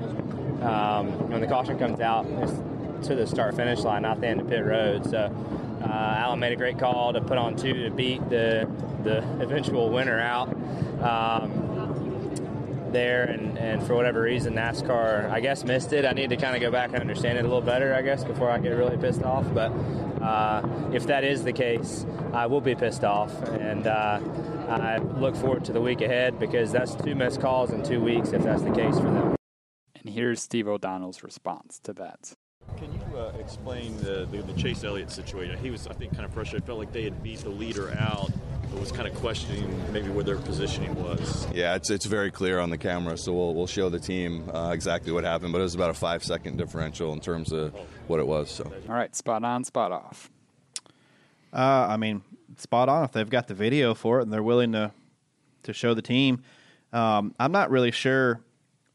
Um, 0.62 1.30
when 1.30 1.42
the 1.42 1.48
caution 1.48 1.78
comes 1.78 2.00
out, 2.00 2.26
it's 2.26 2.54
to 3.04 3.16
the 3.16 3.28
start 3.28 3.56
finish 3.56 3.80
line, 3.80 4.04
not 4.04 4.22
the 4.22 4.28
end 4.28 4.42
of 4.42 4.50
pit 4.50 4.66
road. 4.66 5.06
So 5.10 5.34
uh, 5.82 5.88
Alan 5.88 6.40
made 6.40 6.54
a 6.54 6.56
great 6.56 6.80
call 6.80 7.14
to 7.14 7.22
put 7.22 7.38
on 7.38 7.56
two 7.56 7.74
to 7.84 7.90
beat 7.90 8.30
the 8.30 8.70
the 9.04 9.18
eventual 9.42 9.90
winner 9.90 10.20
out. 10.20 10.50
Um, 11.02 11.70
there 12.92 13.24
and, 13.26 13.58
and 13.58 13.86
for 13.86 13.96
whatever 13.96 14.22
reason 14.22 14.56
NASCAR 14.56 15.30
I 15.30 15.40
guess 15.40 15.64
missed 15.64 15.94
it. 15.94 16.06
I 16.06 16.12
need 16.12 16.30
to 16.32 16.38
kind 16.38 16.56
of 16.56 16.62
go 16.62 16.72
back 16.72 16.90
and 16.92 17.00
understand 17.00 17.38
it 17.38 17.42
a 17.46 17.48
little 17.48 17.62
better 17.62 17.94
I 17.94 18.02
guess 18.02 18.24
before 18.24 18.50
I 18.50 18.58
get 18.60 18.72
really 18.72 18.98
pissed 18.98 19.24
off. 19.24 19.46
But 19.54 19.72
uh, 20.22 20.68
if 20.92 21.08
that 21.08 21.24
is 21.24 21.44
the 21.44 21.54
case, 21.54 22.06
I 22.34 22.48
will 22.48 22.62
be 22.62 22.76
pissed 22.76 23.04
off 23.04 23.32
and 23.44 23.88
uh, 23.88 24.20
I 24.68 24.98
look 24.98 25.36
forward 25.36 25.66
to 25.66 25.74
the 25.74 25.82
week 25.82 26.02
ahead 26.02 26.40
because 26.40 26.72
that's 26.72 26.96
two 26.96 27.16
missed 27.16 27.42
calls 27.42 27.72
in 27.72 27.84
two 27.84 28.02
weeks 28.02 28.32
if 28.32 28.44
that's 28.44 28.62
the 28.62 28.72
case 28.72 28.96
for 28.96 29.04
them. 29.04 29.36
And 29.96 30.14
here's 30.14 30.42
Steve 30.42 30.68
O'Donnell's 30.68 31.24
response 31.24 31.80
to 31.84 31.94
that. 31.94 32.34
Can 32.78 32.94
you 32.94 33.18
uh, 33.18 33.32
explain 33.40 33.98
the, 33.98 34.28
the, 34.32 34.42
the 34.42 34.54
Chase 34.54 34.84
Elliott 34.84 35.12
situation? 35.12 35.58
He 35.58 35.70
was, 35.70 35.88
I 35.88 35.94
think, 35.94 36.14
kind 36.14 36.26
of 36.26 36.34
frustrated. 36.34 36.66
Felt 36.66 36.80
like 36.80 36.92
they 36.92 37.04
had 37.04 37.22
beat 37.22 37.40
the 37.40 37.50
leader 37.50 37.92
out, 38.00 38.32
but 38.70 38.80
was 38.80 38.92
kind 38.92 39.08
of 39.08 39.16
questioning 39.16 39.74
maybe 39.92 40.10
where 40.10 40.24
their 40.24 40.38
positioning 40.38 40.96
was. 40.96 41.48
Yeah, 41.54 41.76
it's 41.76 41.90
it's 41.90 42.06
very 42.06 42.32
clear 42.32 42.60
on 42.60 42.70
the 42.70 42.78
camera, 42.78 43.18
so 43.18 43.34
we'll 43.34 43.54
we'll 43.54 43.68
show 43.68 43.90
the 43.90 44.00
team 44.00 44.50
uh, 44.54 44.72
exactly 44.72 45.12
what 45.12 45.24
happened. 45.24 45.52
But 45.52 45.60
it 45.60 45.64
was 45.64 45.76
about 45.76 45.90
a 45.90 45.94
five 45.94 46.24
second 46.24 46.58
differential 46.58 47.14
in 47.14 47.20
terms 47.20 47.52
of 47.52 47.74
what 48.08 48.20
it 48.20 48.28
was. 48.28 48.50
So 48.52 48.72
All 48.88 48.96
right, 48.96 49.16
spot 49.16 49.44
on, 49.44 49.64
spot 49.64 49.92
off. 49.92 50.30
Uh, 51.52 51.88
I 51.90 51.98
mean, 51.98 52.22
spot 52.58 52.90
on. 52.90 53.04
If 53.04 53.12
they've 53.12 53.30
got 53.30 53.48
the 53.48 53.56
video 53.56 53.94
for 53.94 54.20
it 54.20 54.24
and 54.24 54.32
they're 54.34 54.44
willing 54.44 54.72
to 54.74 54.92
to 55.64 55.74
show 55.74 55.94
the 55.94 56.02
team, 56.02 56.44
um, 56.94 57.34
I'm 57.40 57.52
not 57.52 57.72
really 57.72 57.92
sure 57.92 58.40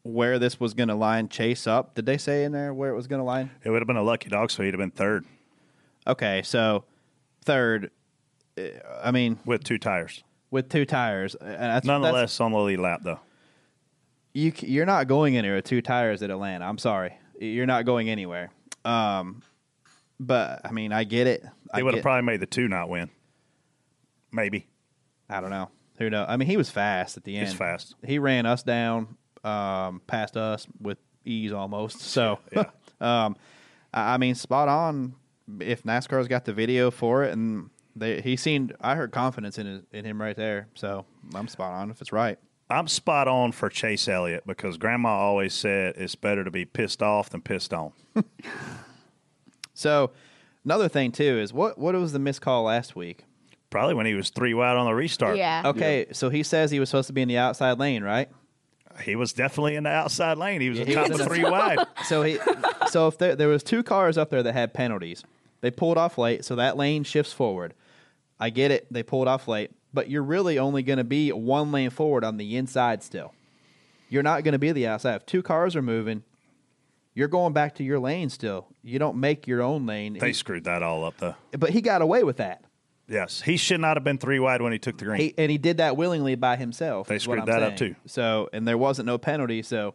where 0.05 0.39
this 0.39 0.61
was 0.61 0.73
going 0.75 0.89
to 0.89 0.95
line 0.95 1.29
Chase 1.29 1.67
up. 1.67 1.97
Did 1.97 2.07
they 2.07 2.19
say 2.19 2.45
in 2.45 2.53
there 2.53 2.73
where 2.73 2.91
it 2.91 2.95
was 2.95 3.09
going 3.09 3.19
to 3.21 3.25
line? 3.25 3.51
It 3.65 3.71
would 3.71 3.83
have 3.83 3.87
been 3.89 3.97
a 3.97 4.03
lucky 4.03 4.29
dog, 4.31 4.53
so 4.53 4.63
he'd 4.63 4.73
have 4.73 4.79
been 4.79 4.93
third 4.93 5.25
Okay, 6.07 6.43
so 6.43 6.85
third. 7.45 7.91
I 9.03 9.11
mean, 9.11 9.39
with 9.45 9.65
two 9.65 9.79
tires. 9.79 10.23
with 10.51 10.69
two 10.69 10.85
tires, 10.85 11.35
and 11.35 11.51
that's, 11.51 11.87
Nonetheless, 11.87 12.33
that's, 12.33 12.41
on 12.41 12.53
the 12.53 12.59
lead 12.59 12.79
lap 12.79 13.01
though. 13.03 13.21
You 14.33 14.53
you're 14.61 14.87
not 14.87 15.09
going 15.09 15.37
anywhere 15.37 15.57
with 15.57 15.65
two 15.65 15.81
tires 15.81 16.23
at 16.23 16.31
Atlanta. 16.31 16.65
I'm 16.67 16.79
sorry, 16.79 17.17
you're 17.41 17.67
not 17.67 17.85
going 17.87 18.11
anywhere. 18.11 18.51
Um, 18.85 19.43
but 20.21 20.61
I 20.65 20.73
mean, 20.73 20.93
I 20.93 21.05
get 21.05 21.27
it. 21.27 21.45
He 21.75 21.83
would 21.83 21.95
have 21.95 22.03
probably 22.03 22.27
made 22.27 22.41
the 22.41 22.47
two 22.47 22.69
not 22.69 22.89
win. 22.89 23.11
Maybe. 24.31 24.69
I 25.29 25.41
don't 25.41 25.51
know. 25.51 25.71
Who 25.97 26.11
knows? 26.11 26.27
I 26.29 26.37
mean, 26.37 26.49
he 26.49 26.57
was 26.57 26.69
fast 26.71 27.17
at 27.17 27.25
the 27.25 27.37
end. 27.37 27.49
He's 27.49 27.57
fast. 27.57 27.95
He 28.05 28.19
ran 28.19 28.47
us 28.47 28.63
down, 28.63 29.17
um, 29.45 30.01
past 30.07 30.37
us 30.37 30.67
with 30.81 30.99
ease 31.25 31.53
almost. 31.53 32.01
So, 32.01 32.39
Yeah. 32.53 32.65
um, 33.01 33.37
I 33.93 34.15
I 34.15 34.17
mean, 34.19 34.35
spot 34.35 34.69
on. 34.69 35.15
If 35.61 35.83
NASCAR's 35.83 36.27
got 36.27 36.47
the 36.47 36.55
video 36.55 36.91
for 36.91 37.23
it, 37.25 37.33
and 37.33 37.69
they, 37.95 38.23
he 38.23 38.35
seemed, 38.37 38.75
I 38.81 38.95
heard 38.95 39.13
confidence 39.13 39.59
in 39.59 39.67
his, 39.67 39.83
in 39.93 40.05
him 40.07 40.19
right 40.21 40.35
there. 40.37 40.69
So 40.75 41.05
I'm 41.35 41.49
spot 41.49 41.73
on 41.73 41.91
if 41.91 42.01
it's 42.01 42.13
right. 42.13 42.39
I'm 42.71 42.89
spot 42.89 43.29
on 43.29 43.53
for 43.53 43.69
Chase 43.69 44.09
Elliott 44.09 44.47
because 44.47 44.79
Grandma 44.79 45.11
always 45.11 45.53
said 45.53 45.97
it's 45.97 46.15
better 46.15 46.45
to 46.45 46.51
be 46.51 46.65
pissed 46.65 47.03
off 47.03 47.29
than 47.29 47.43
pissed 47.43 47.75
on. 47.75 47.93
So 49.75 50.13
another 50.65 50.89
thing 50.89 51.13
too 51.13 51.39
is 51.41 51.53
what 51.53 51.79
what 51.79 51.95
was 51.95 52.13
the 52.13 52.19
missed 52.19 52.41
call 52.41 52.63
last 52.65 52.95
week? 52.97 53.25
Probably 53.71 53.95
when 53.95 54.07
he 54.07 54.15
was 54.15 54.31
three 54.31 54.55
wide 54.55 54.77
on 54.77 54.87
the 54.87 54.95
restart. 54.95 55.37
Yeah. 55.37 55.63
Okay, 55.67 56.07
so 56.13 56.31
he 56.31 56.45
says 56.45 56.71
he 56.71 56.79
was 56.79 56.89
supposed 56.89 57.09
to 57.09 57.13
be 57.13 57.23
in 57.23 57.29
the 57.29 57.39
outside 57.39 57.79
lane, 57.81 58.05
right? 58.05 58.29
He 59.03 59.17
was 59.17 59.33
definitely 59.33 59.75
in 59.77 59.85
the 59.85 59.91
outside 59.91 60.39
lane. 60.39 60.61
He 60.61 60.69
was 60.71 60.79
Yeah, 60.79 60.85
a 60.87 61.09
top 61.09 61.11
of 61.11 61.21
three 61.27 61.43
wide. 61.45 61.79
So 62.05 62.23
he, 62.23 62.39
so 62.91 63.09
if 63.09 63.19
there, 63.19 63.35
there 63.37 63.49
was 63.49 63.63
two 63.63 63.83
cars 63.83 64.17
up 64.19 64.31
there 64.31 64.43
that 64.43 64.53
had 64.53 64.73
penalties, 64.75 65.25
they 65.63 65.71
pulled 65.71 65.97
off 65.99 66.19
late, 66.19 66.45
so 66.45 66.57
that 66.57 66.77
lane 66.77 67.03
shifts 67.05 67.33
forward. 67.33 67.75
I 68.39 68.51
get 68.51 68.71
it. 68.71 68.87
They 68.91 69.03
pulled 69.03 69.27
off 69.29 69.49
late, 69.49 69.71
but 69.93 70.11
you're 70.11 70.23
really 70.23 70.59
only 70.59 70.83
going 70.83 70.99
to 70.99 71.05
be 71.05 71.31
one 71.33 71.73
lane 71.73 71.91
forward 71.91 72.25
on 72.25 72.37
the 72.37 72.57
inside 72.57 73.03
still. 73.03 73.33
You're 74.11 74.23
not 74.23 74.45
going 74.45 74.53
to 74.53 74.59
be 74.59 74.71
the 74.73 74.87
outside. 74.87 75.17
If 75.17 75.27
two 75.27 75.43
cars 75.43 75.75
are 75.77 75.83
moving, 75.83 76.23
you're 77.15 77.29
going 77.29 77.53
back 77.53 77.77
to 77.77 77.85
your 77.85 77.99
lane 77.99 78.29
still. 78.29 78.67
You 78.83 78.99
don't 78.99 79.17
make 79.17 79.47
your 79.47 79.63
own 79.63 79.87
lane. 79.87 80.15
They 80.15 80.29
He- 80.29 80.33
screwed 80.35 80.65
that 80.65 80.83
all 80.83 81.05
up, 81.05 81.15
though. 81.19 81.35
but 81.59 81.71
he 81.71 81.81
got 81.81 82.03
away 82.03 82.23
with 82.25 82.37
that. 82.37 82.63
Yes, 83.07 83.43
he 83.43 83.57
should 83.57 83.81
not 83.81 83.97
have 83.97 84.05
been 84.05 84.19
three 84.19 84.39
wide 84.39 84.63
when 84.63 84.73
he 84.73 84.79
took 84.79 84.97
the 84.97 85.05
green. 85.05 85.21
He, 85.21 85.35
and 85.37 85.51
he 85.51 85.59
did 85.59 85.77
that 85.77 85.97
willingly 85.97 86.37
by 86.37 86.57
himself. 86.57 87.07
They 87.07 87.19
screwed 87.19 87.47
that 87.47 87.63
up, 87.63 87.77
too. 87.77 87.97
So, 88.07 88.49
and 88.53 88.67
there 88.67 88.79
wasn't 88.79 89.07
no 89.07 89.19
penalty. 89.19 89.63
So, 89.63 89.95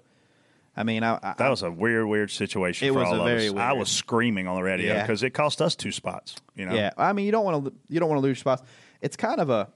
I 0.78 0.84
mean, 0.84 1.02
I, 1.04 1.16
I, 1.16 1.34
that 1.38 1.50
was 1.50 1.64
a 1.64 1.72
weird, 1.72 2.06
weird 2.08 2.30
situation 2.30 2.88
It 2.88 2.92
for 2.94 3.00
was 3.00 3.08
all 3.08 3.16
a 3.16 3.20
of 3.22 3.26
very 3.26 3.50
us. 3.50 3.56
I 3.56 3.74
was 3.74 3.90
screaming 3.90 4.48
on 4.48 4.56
the 4.56 4.64
radio 4.64 4.94
Yeah. 4.94 5.02
because 5.02 5.24
it 5.24 5.32
cost 5.32 5.62
us 5.62 5.76
two 5.76 5.92
spots. 5.92 6.36
You 6.56 6.68
know, 6.68 6.76
Yeah, 6.76 6.92
I 6.98 7.14
mean, 7.14 7.26
you 7.26 7.32
don't 7.32 7.44
want 7.46 7.66
to 7.66 7.74
you 7.90 8.00
don't 8.00 8.10
want 8.10 8.20
to 8.22 8.24
lose 8.28 8.40
spots. 8.40 8.62
It's 9.02 9.16
kind 9.18 9.42
of 9.42 9.50
a 9.50 9.70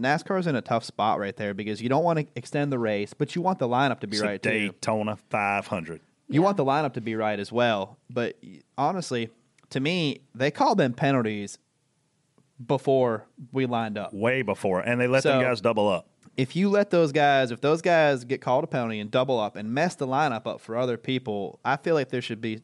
NASCAR's 0.00 0.46
in 0.46 0.56
a 0.56 0.62
tough 0.62 0.84
spot 0.84 1.18
right 1.18 1.36
there 1.36 1.52
because 1.52 1.82
you 1.82 1.88
don't 1.88 2.04
want 2.04 2.18
to 2.20 2.26
extend 2.34 2.72
the 2.72 2.78
race, 2.78 3.12
but 3.12 3.34
you 3.34 3.42
want 3.42 3.58
the 3.58 3.68
lineup 3.68 4.00
to 4.00 4.06
be 4.06 4.16
it's 4.16 4.24
right 4.24 4.42
too. 4.42 4.50
Daytona 4.50 5.16
500. 5.16 6.00
You 6.28 6.42
want 6.42 6.56
the 6.56 6.64
lineup 6.64 6.94
to 6.94 7.00
be 7.00 7.16
right 7.16 7.38
as 7.38 7.50
well. 7.50 7.98
But 8.08 8.38
honestly, 8.78 9.30
to 9.70 9.80
me, 9.80 10.20
they 10.34 10.50
called 10.50 10.78
them 10.78 10.94
penalties 10.94 11.58
before 12.66 13.24
we 13.52 13.66
lined 13.66 13.96
up. 13.98 14.12
way 14.12 14.42
before, 14.42 14.80
and 14.80 15.00
they 15.00 15.06
let 15.06 15.22
them 15.22 15.42
guys 15.42 15.60
double 15.60 15.88
up. 15.88 16.06
If 16.36 16.56
you 16.56 16.68
let 16.70 16.90
those 16.90 17.12
guys, 17.12 17.50
if 17.50 17.60
those 17.60 17.82
guys 17.82 18.24
get 18.24 18.40
called 18.40 18.64
a 18.64 18.66
penalty 18.66 19.00
and 19.00 19.10
double 19.10 19.38
up 19.38 19.56
and 19.56 19.72
mess 19.72 19.94
the 19.94 20.06
lineup 20.06 20.46
up 20.46 20.60
for 20.60 20.76
other 20.76 20.96
people, 20.96 21.58
I 21.64 21.76
feel 21.76 21.94
like 21.94 22.08
there 22.10 22.22
should 22.22 22.40
be 22.40 22.62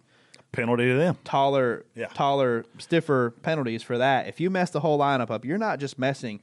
Penalty 0.52 0.87
to 0.87 0.94
them. 0.96 1.18
taller, 1.24 1.85
Yeah. 1.94 2.06
taller, 2.06 2.64
stiffer 2.78 3.35
penalties 3.42 3.82
for 3.82 3.98
that. 3.98 4.28
If 4.28 4.40
you 4.40 4.48
mess 4.48 4.70
the 4.70 4.80
whole 4.80 4.98
lineup 4.98 5.30
up, 5.30 5.44
you're 5.44 5.59
not 5.59 5.78
just 5.80 5.98
messing 5.98 6.40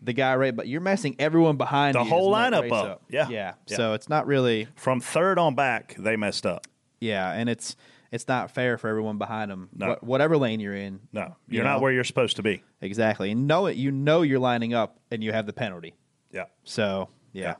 the 0.00 0.12
guy 0.12 0.36
right, 0.36 0.54
but 0.54 0.68
you're 0.68 0.80
messing 0.82 1.16
everyone 1.18 1.56
behind 1.56 1.94
The 1.96 2.04
whole 2.04 2.30
lineup 2.32 2.62
race 2.62 2.72
up. 2.72 3.02
Yeah. 3.08 3.28
yeah. 3.30 3.54
Yeah. 3.66 3.76
So 3.76 3.94
it's 3.94 4.08
not 4.08 4.26
really, 4.26 4.68
From 4.76 5.00
third 5.00 5.38
on 5.38 5.54
back, 5.56 5.96
they 5.98 6.14
messed 6.16 6.46
up. 6.46 6.66
yeah, 7.00 7.32
and 7.32 7.48
it's 7.48 7.74
it's 8.12 8.28
not 8.28 8.50
fair 8.50 8.78
for 8.78 8.88
everyone 8.88 9.18
behind 9.18 9.50
them. 9.50 9.68
No. 9.74 9.96
whatever 10.00 10.36
lane 10.36 10.60
you're 10.60 10.74
in, 10.74 11.00
No, 11.12 11.36
You 11.48 11.56
you're 11.56 11.64
know? 11.64 11.70
not 11.72 11.80
where 11.80 11.92
you're 11.92 12.04
supposed 12.04 12.36
to 12.36 12.42
be. 12.42 12.62
exactly, 12.80 13.30
and 13.30 13.46
know 13.46 13.66
it. 13.66 13.76
You 13.76 13.90
know 13.90 14.22
you're 14.22 14.38
lining 14.38 14.74
up, 14.74 14.98
and 15.10 15.22
you 15.24 15.32
have 15.32 15.46
the 15.46 15.52
penalty. 15.52 15.94
Yeah. 16.30 16.44
So 16.64 17.08
yeah, 17.32 17.56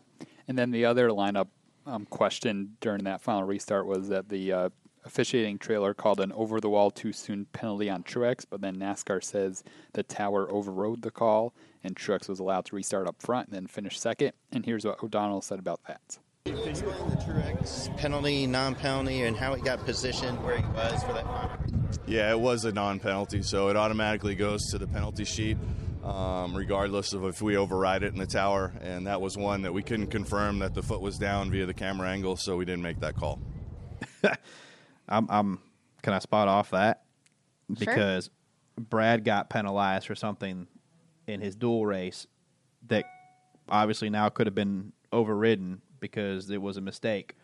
And 0.48 0.56
then 0.58 0.70
the 0.70 0.84
other 0.84 1.08
lineup 1.08 1.48
um, 1.86 2.06
question 2.06 2.76
during 2.80 3.04
that 3.04 3.20
final 3.20 3.42
restart 3.44 3.86
was 3.86 4.08
that 4.08 4.28
the 4.28 4.52
uh, 4.52 4.68
officiating 5.04 5.58
trailer 5.58 5.92
called 5.94 6.18
an 6.20 6.32
over 6.32 6.60
the 6.60 6.68
wall 6.70 6.90
too 6.90 7.12
soon 7.12 7.44
penalty 7.52 7.90
on 7.90 8.02
Truex, 8.02 8.44
but 8.48 8.60
then 8.62 8.76
NASCAR 8.76 9.22
says 9.22 9.62
the 9.92 10.02
tower 10.02 10.50
overrode 10.50 11.02
the 11.02 11.10
call 11.10 11.52
and 11.82 11.94
Truex 11.94 12.26
was 12.28 12.38
allowed 12.38 12.64
to 12.66 12.76
restart 12.76 13.06
up 13.06 13.20
front 13.20 13.48
and 13.48 13.54
then 13.56 13.66
finish 13.66 14.00
second. 14.00 14.32
And 14.50 14.64
here's 14.64 14.86
what 14.86 15.02
O'Donnell 15.02 15.42
said 15.42 15.58
about 15.58 15.80
that. 15.86 16.18
Can 16.44 16.58
you 16.58 16.64
explain 16.64 17.08
the 17.08 17.16
Truex 17.16 17.96
penalty, 17.96 18.46
non-penalty, 18.46 19.22
and 19.22 19.34
how 19.34 19.54
he 19.54 19.62
got 19.62 19.82
positioned 19.86 20.44
where 20.44 20.58
he 20.58 20.66
was 20.74 21.02
for 21.02 21.14
that 21.14 21.24
final? 21.24 21.50
Yeah, 22.06 22.32
it 22.32 22.38
was 22.38 22.66
a 22.66 22.72
non-penalty, 22.72 23.42
so 23.42 23.70
it 23.70 23.76
automatically 23.78 24.34
goes 24.34 24.66
to 24.70 24.76
the 24.76 24.86
penalty 24.86 25.24
sheet, 25.24 25.56
um, 26.04 26.54
regardless 26.54 27.14
of 27.14 27.24
if 27.24 27.40
we 27.40 27.56
override 27.56 28.02
it 28.02 28.12
in 28.12 28.18
the 28.18 28.26
tower. 28.26 28.74
And 28.82 29.06
that 29.06 29.22
was 29.22 29.38
one 29.38 29.62
that 29.62 29.72
we 29.72 29.82
couldn't 29.82 30.08
confirm 30.08 30.58
that 30.58 30.74
the 30.74 30.82
foot 30.82 31.00
was 31.00 31.16
down 31.16 31.50
via 31.50 31.64
the 31.64 31.72
camera 31.72 32.10
angle, 32.10 32.36
so 32.36 32.58
we 32.58 32.66
didn't 32.66 32.82
make 32.82 33.00
that 33.00 33.16
call. 33.16 33.40
I'm, 35.08 35.26
I'm 35.30 35.60
can 36.02 36.12
I 36.12 36.18
spot 36.18 36.46
off 36.48 36.72
that 36.72 37.04
Sure. 37.68 37.74
because 37.86 38.28
Brad 38.78 39.24
got 39.24 39.48
penalized 39.48 40.06
for 40.06 40.14
something 40.14 40.66
in 41.26 41.40
his 41.40 41.56
dual 41.56 41.86
race 41.86 42.26
that 42.88 43.06
obviously 43.66 44.10
now 44.10 44.28
could 44.28 44.46
have 44.46 44.54
been 44.54 44.92
overridden 45.10 45.80
because 46.10 46.50
it 46.50 46.60
was 46.60 46.76
a 46.76 46.80
mistake. 46.80 47.34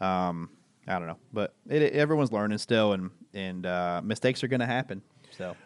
Um, 0.00 0.50
I 0.86 0.98
don't 0.98 1.06
know, 1.06 1.18
but 1.32 1.54
it, 1.68 1.92
everyone's 1.92 2.32
learning 2.32 2.58
still, 2.58 2.92
and 2.92 3.10
and 3.34 3.64
uh, 3.64 4.00
mistakes 4.04 4.42
are 4.44 4.48
going 4.48 4.60
to 4.60 4.66
happen. 4.66 5.02
So 5.30 5.56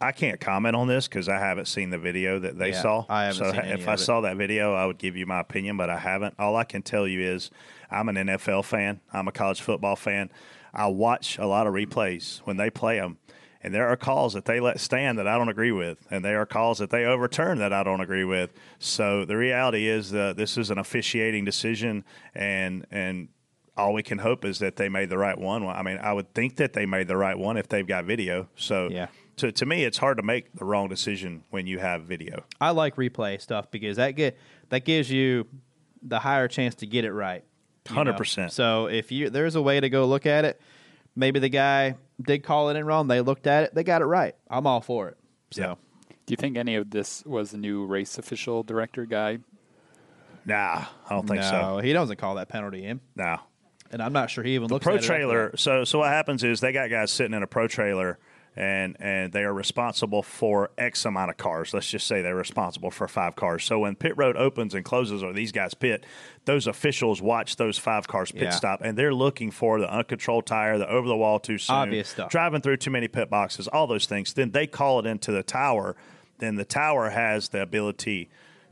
I 0.00 0.12
can't 0.12 0.38
comment 0.40 0.76
on 0.76 0.86
this 0.86 1.08
because 1.08 1.28
I 1.28 1.38
haven't 1.38 1.66
seen 1.66 1.90
the 1.90 1.98
video 1.98 2.38
that 2.38 2.56
they 2.58 2.70
Yeah, 2.70 2.82
saw. 2.82 3.04
I 3.08 3.24
haven't 3.24 3.38
so 3.38 3.50
if 3.54 3.88
I 3.88 3.94
it. 3.94 3.98
saw 3.98 4.20
that 4.20 4.36
video, 4.36 4.74
I 4.74 4.86
would 4.86 4.98
give 4.98 5.16
you 5.16 5.26
my 5.26 5.40
opinion, 5.40 5.76
but 5.76 5.90
I 5.90 5.98
haven't. 5.98 6.34
All 6.38 6.54
I 6.56 6.64
can 6.64 6.82
tell 6.82 7.08
you 7.08 7.20
is 7.20 7.50
I'm 7.90 8.08
an 8.08 8.16
NFL 8.16 8.64
fan. 8.64 9.00
I'm 9.12 9.26
a 9.26 9.32
college 9.32 9.60
football 9.60 9.96
fan. 9.96 10.30
I 10.72 10.86
watch 10.86 11.38
a 11.38 11.46
lot 11.46 11.66
of 11.66 11.72
replays 11.74 12.38
when 12.44 12.58
they 12.58 12.70
play 12.70 12.98
them, 13.00 13.18
and 13.68 13.74
there 13.74 13.86
are 13.86 13.98
calls 13.98 14.32
that 14.32 14.46
they 14.46 14.60
let 14.60 14.80
stand 14.80 15.18
that 15.18 15.28
I 15.28 15.36
don't 15.36 15.50
agree 15.50 15.72
with, 15.72 16.06
and 16.10 16.24
there 16.24 16.40
are 16.40 16.46
calls 16.46 16.78
that 16.78 16.88
they 16.88 17.04
overturn 17.04 17.58
that 17.58 17.70
I 17.70 17.82
don't 17.82 18.00
agree 18.00 18.24
with. 18.24 18.50
So 18.78 19.26
the 19.26 19.36
reality 19.36 19.86
is 19.86 20.10
that 20.12 20.38
this 20.38 20.56
is 20.56 20.70
an 20.70 20.78
officiating 20.78 21.44
decision, 21.44 22.02
and 22.34 22.86
and 22.90 23.28
all 23.76 23.92
we 23.92 24.02
can 24.02 24.16
hope 24.16 24.46
is 24.46 24.58
that 24.60 24.76
they 24.76 24.88
made 24.88 25.10
the 25.10 25.18
right 25.18 25.36
one. 25.36 25.66
I 25.66 25.82
mean, 25.82 25.98
I 25.98 26.14
would 26.14 26.32
think 26.32 26.56
that 26.56 26.72
they 26.72 26.86
made 26.86 27.08
the 27.08 27.16
right 27.18 27.38
one 27.38 27.58
if 27.58 27.68
they've 27.68 27.86
got 27.86 28.06
video. 28.06 28.48
So 28.56 28.88
Yeah. 28.90 29.08
to, 29.36 29.52
to 29.52 29.66
me, 29.66 29.84
it's 29.84 29.98
hard 29.98 30.16
to 30.16 30.22
make 30.22 30.54
the 30.54 30.64
wrong 30.64 30.88
decision 30.88 31.44
when 31.50 31.66
you 31.66 31.78
have 31.78 32.04
video. 32.04 32.44
I 32.58 32.70
like 32.70 32.96
replay 32.96 33.38
stuff 33.38 33.70
because 33.70 33.98
that 33.98 34.12
get 34.12 34.38
that 34.70 34.86
gives 34.86 35.10
you 35.10 35.46
the 36.02 36.20
higher 36.20 36.48
chance 36.48 36.74
to 36.76 36.86
get 36.86 37.04
it 37.04 37.12
right. 37.12 37.44
100%. 37.84 38.50
So 38.50 38.86
if 38.86 39.12
you 39.12 39.28
there's 39.28 39.56
a 39.56 39.62
way 39.62 39.78
to 39.78 39.90
go 39.90 40.06
look 40.06 40.24
at 40.24 40.46
it, 40.46 40.58
maybe 41.14 41.38
the 41.38 41.50
guy 41.50 41.96
did 42.20 42.42
call 42.42 42.70
it 42.70 42.76
in 42.76 42.84
wrong. 42.84 43.08
They 43.08 43.20
looked 43.20 43.46
at 43.46 43.64
it, 43.64 43.74
they 43.74 43.84
got 43.84 44.02
it 44.02 44.06
right. 44.06 44.34
I'm 44.50 44.66
all 44.66 44.80
for 44.80 45.08
it. 45.08 45.16
So 45.50 45.78
Do 46.26 46.32
you 46.32 46.36
think 46.36 46.56
any 46.56 46.74
of 46.76 46.90
this 46.90 47.24
was 47.24 47.50
the 47.52 47.58
new 47.58 47.84
race 47.86 48.18
official 48.18 48.62
director 48.62 49.06
guy? 49.06 49.38
Nah, 50.44 50.84
I 51.08 51.10
don't 51.10 51.26
think 51.26 51.40
no, 51.42 51.50
so. 51.50 51.78
he 51.78 51.92
doesn't 51.92 52.16
call 52.18 52.36
that 52.36 52.48
penalty 52.48 52.84
in, 52.84 53.00
No. 53.16 53.38
and 53.90 54.02
I'm 54.02 54.12
not 54.12 54.30
sure 54.30 54.42
he 54.44 54.54
even 54.54 54.68
The 54.68 54.74
looks 54.74 54.84
pro 54.84 54.94
at 54.96 55.02
it 55.02 55.06
trailer. 55.06 55.56
So 55.56 55.84
so 55.84 55.98
what 56.00 56.08
happens 56.08 56.42
is 56.44 56.60
they 56.60 56.72
got 56.72 56.88
guys 56.90 57.10
sitting 57.10 57.34
in 57.34 57.42
a 57.42 57.46
pro 57.46 57.68
trailer. 57.68 58.18
And, 58.60 58.96
and 58.98 59.32
they 59.32 59.44
are 59.44 59.54
responsible 59.54 60.20
for 60.24 60.70
X 60.76 61.04
amount 61.04 61.30
of 61.30 61.36
cars. 61.36 61.72
Let's 61.72 61.88
just 61.88 62.08
say 62.08 62.22
they're 62.22 62.34
responsible 62.34 62.90
for 62.90 63.06
five 63.06 63.36
cars. 63.36 63.62
So 63.62 63.78
when 63.78 63.94
pit 63.94 64.14
road 64.16 64.36
opens 64.36 64.74
and 64.74 64.84
closes, 64.84 65.22
or 65.22 65.32
these 65.32 65.52
guys 65.52 65.74
pit, 65.74 66.04
those 66.44 66.66
officials 66.66 67.22
watch 67.22 67.54
those 67.54 67.78
five 67.78 68.08
cars 68.08 68.32
pit 68.32 68.42
Yeah. 68.42 68.50
stop, 68.50 68.80
and 68.82 68.98
they're 68.98 69.14
looking 69.14 69.52
for 69.52 69.78
the 69.78 69.88
uncontrolled 69.88 70.46
tire, 70.46 70.76
the 70.76 70.88
over 70.90 71.06
the 71.06 71.16
wall 71.16 71.38
too 71.38 71.56
soon, 71.56 71.76
Obvious 71.76 72.08
stuff. 72.08 72.30
driving 72.32 72.60
through 72.60 72.78
too 72.78 72.90
many 72.90 73.06
pit 73.06 73.30
boxes, 73.30 73.68
all 73.68 73.86
those 73.86 74.06
things. 74.06 74.32
Then 74.34 74.50
they 74.50 74.66
call 74.66 74.98
it 74.98 75.06
into 75.06 75.30
the 75.30 75.44
tower. 75.44 75.94
Then 76.38 76.56
the 76.56 76.64
tower 76.64 77.10
has 77.10 77.50
the 77.50 77.62
ability 77.62 78.28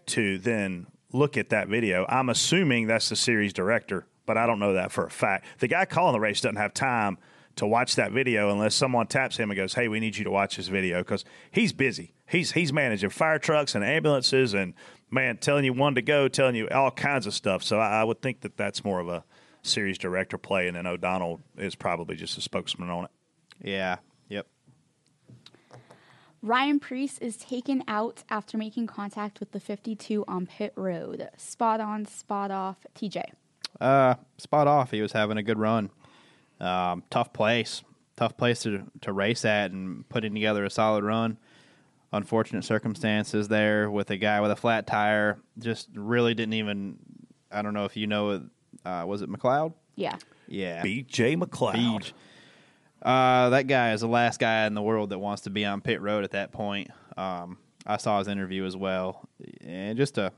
to 0.06 0.38
then 0.38 0.88
look 1.12 1.36
at 1.36 1.50
that 1.50 1.68
video. 1.68 2.04
I'm 2.08 2.28
assuming 2.28 2.88
that's 2.88 3.08
the 3.08 3.14
series 3.16 3.52
director, 3.52 4.04
but 4.26 4.36
I 4.36 4.46
don't 4.48 4.58
know 4.58 4.72
that 4.72 4.90
for 4.90 5.06
a 5.06 5.10
fact. 5.10 5.46
The 5.60 5.68
guy 5.68 5.84
calling 5.84 6.12
the 6.12 6.18
race 6.20 6.40
doesn't 6.40 6.56
have 6.56 6.74
time 6.74 7.18
to 7.56 7.66
watch 7.66 7.96
that 7.96 8.12
video 8.12 8.50
unless 8.50 8.74
someone 8.74 9.06
taps 9.06 9.36
him 9.36 9.50
and 9.50 9.56
goes, 9.56 9.74
"Hey, 9.74 9.88
we 9.88 10.00
need 10.00 10.16
you 10.16 10.24
to 10.24 10.30
watch 10.30 10.56
this 10.56 10.68
video," 10.68 10.98
because 11.00 11.24
he's 11.50 11.72
busy. 11.72 12.14
He's 12.26 12.52
he's 12.52 12.72
managing 12.72 13.10
fire 13.10 13.38
trucks 13.38 13.74
and 13.74 13.84
ambulances 13.84 14.54
and 14.54 14.74
man 15.10 15.38
telling 15.38 15.64
you 15.64 15.72
when 15.72 15.94
to 15.94 16.02
go, 16.02 16.28
telling 16.28 16.54
you 16.54 16.68
all 16.68 16.90
kinds 16.90 17.26
of 17.26 17.34
stuff. 17.34 17.62
So 17.62 17.78
I, 17.78 18.00
I 18.00 18.04
would 18.04 18.20
think 18.22 18.42
that 18.42 18.56
that's 18.56 18.84
more 18.84 19.00
of 19.00 19.08
a 19.08 19.24
series 19.62 19.98
director 19.98 20.38
play, 20.38 20.68
and 20.68 20.76
then 20.76 20.86
O'Donnell 20.86 21.40
is 21.56 21.74
probably 21.74 22.16
just 22.16 22.38
a 22.38 22.40
spokesman 22.40 22.90
on 22.90 23.04
it. 23.04 23.10
Yeah. 23.62 23.96
Yep. 24.28 24.46
Ryan 26.42 26.78
Preece 26.78 27.18
is 27.18 27.36
taken 27.36 27.82
out 27.88 28.22
after 28.30 28.56
making 28.56 28.86
contact 28.86 29.40
with 29.40 29.52
the 29.52 29.60
52 29.60 30.24
on 30.28 30.46
pit 30.46 30.72
road. 30.76 31.28
Spot 31.36 31.80
on, 31.80 32.06
spot 32.06 32.50
off. 32.50 32.86
TJ. 32.94 33.22
Uh, 33.80 34.14
spot 34.38 34.66
off. 34.68 34.90
He 34.90 35.02
was 35.02 35.12
having 35.12 35.38
a 35.38 35.42
good 35.42 35.58
run. 35.58 35.90
Um, 36.60 37.02
tough 37.10 37.32
place, 37.32 37.82
tough 38.16 38.36
place 38.36 38.62
to 38.62 38.84
to 39.02 39.12
race 39.12 39.44
at, 39.44 39.70
and 39.72 40.08
putting 40.08 40.34
together 40.34 40.64
a 40.64 40.70
solid 40.70 41.04
run. 41.04 41.38
Unfortunate 42.12 42.64
circumstances 42.64 43.48
there 43.48 43.90
with 43.90 44.10
a 44.10 44.16
guy 44.16 44.40
with 44.40 44.50
a 44.50 44.56
flat 44.56 44.86
tire. 44.86 45.38
Just 45.58 45.88
really 45.94 46.34
didn't 46.34 46.54
even. 46.54 46.98
I 47.50 47.62
don't 47.62 47.74
know 47.74 47.84
if 47.84 47.96
you 47.96 48.06
know. 48.06 48.48
Uh, 48.84 49.04
was 49.06 49.22
it 49.22 49.30
McLeod? 49.30 49.74
Yeah. 49.96 50.16
Yeah, 50.48 50.82
B.J. 50.82 51.36
McLeod. 51.36 51.74
Beach. 51.74 52.14
Uh, 53.02 53.50
that 53.50 53.66
guy 53.66 53.92
is 53.92 54.00
the 54.00 54.08
last 54.08 54.40
guy 54.40 54.66
in 54.66 54.74
the 54.74 54.82
world 54.82 55.10
that 55.10 55.18
wants 55.18 55.42
to 55.42 55.50
be 55.50 55.64
on 55.64 55.80
pit 55.80 56.00
road 56.00 56.24
at 56.24 56.32
that 56.32 56.52
point. 56.52 56.90
Um, 57.16 57.58
I 57.86 57.98
saw 57.98 58.18
his 58.18 58.28
interview 58.28 58.64
as 58.64 58.76
well, 58.76 59.28
and 59.60 59.96
just 59.96 60.18
a, 60.18 60.32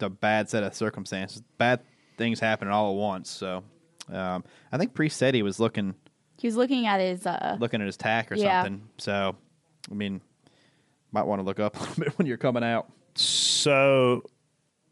a 0.00 0.08
bad 0.08 0.48
set 0.48 0.62
of 0.62 0.74
circumstances. 0.74 1.42
Bad 1.58 1.80
things 2.16 2.40
happening 2.40 2.72
all 2.72 2.90
at 2.90 2.96
once. 2.96 3.30
So, 3.30 3.62
um, 4.12 4.44
I 4.72 4.78
think 4.78 4.94
Preece 4.94 5.14
said 5.14 5.34
he 5.34 5.42
was 5.42 5.58
looking 5.60 5.94
He 6.38 6.46
was 6.46 6.56
looking 6.56 6.86
at 6.86 7.00
his. 7.00 7.26
Uh, 7.26 7.56
looking 7.60 7.80
at 7.80 7.86
his 7.86 7.96
tack 7.96 8.30
or 8.32 8.36
Yeah. 8.36 8.62
something. 8.62 8.88
So, 8.98 9.36
I 9.90 9.94
mean, 9.94 10.20
might 11.12 11.24
want 11.26 11.40
to 11.40 11.44
look 11.44 11.58
up 11.60 11.76
a 11.76 11.80
little 11.80 11.94
bit 12.04 12.18
when 12.18 12.26
you're 12.26 12.36
coming 12.36 12.62
out. 12.64 12.90
So, 13.14 14.22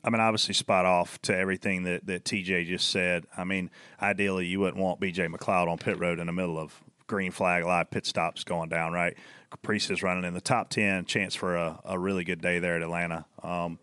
I 0.02 0.10
mean, 0.10 0.20
obviously, 0.20 0.54
spot 0.54 0.84
off 0.86 1.20
to 1.22 1.36
everything 1.36 1.84
that, 1.84 2.06
that 2.06 2.24
TJ 2.24 2.66
just 2.66 2.90
said. 2.90 3.24
I 3.36 3.44
mean, 3.44 3.70
ideally, 4.00 4.46
you 4.46 4.60
wouldn't 4.60 4.76
want 4.82 5.00
BJ 5.00 5.28
McLeod 5.32 5.68
on 5.68 5.78
pit 5.78 5.98
road 5.98 6.18
in 6.18 6.26
the 6.26 6.32
middle 6.32 6.58
of 6.58 6.82
green 7.06 7.30
flag, 7.32 7.64
live 7.64 7.90
pit 7.90 8.06
stops 8.06 8.44
going 8.44 8.68
down. 8.70 8.92
Right, 8.92 9.16
Caprice 9.50 9.90
is 9.90 10.02
running 10.02 10.24
in 10.24 10.34
the 10.34 10.40
top 10.40 10.70
ten, 10.70 11.04
chance 11.04 11.34
for 11.34 11.56
a, 11.56 11.80
a 11.84 11.98
really 11.98 12.24
good 12.24 12.40
day 12.40 12.58
there 12.58 12.76
at 12.76 12.82
Atlanta. 12.82 13.26
Um, 13.42 13.78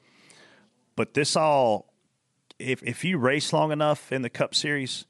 but 0.96 1.14
this 1.14 1.36
all, 1.36 1.94
if 2.60 2.84
if 2.84 3.04
you 3.04 3.18
race 3.18 3.54
long 3.54 3.72
enough 3.72 4.12
in 4.12 4.22
the 4.24 4.30
Cup 4.30 4.54
Series, 4.56 5.06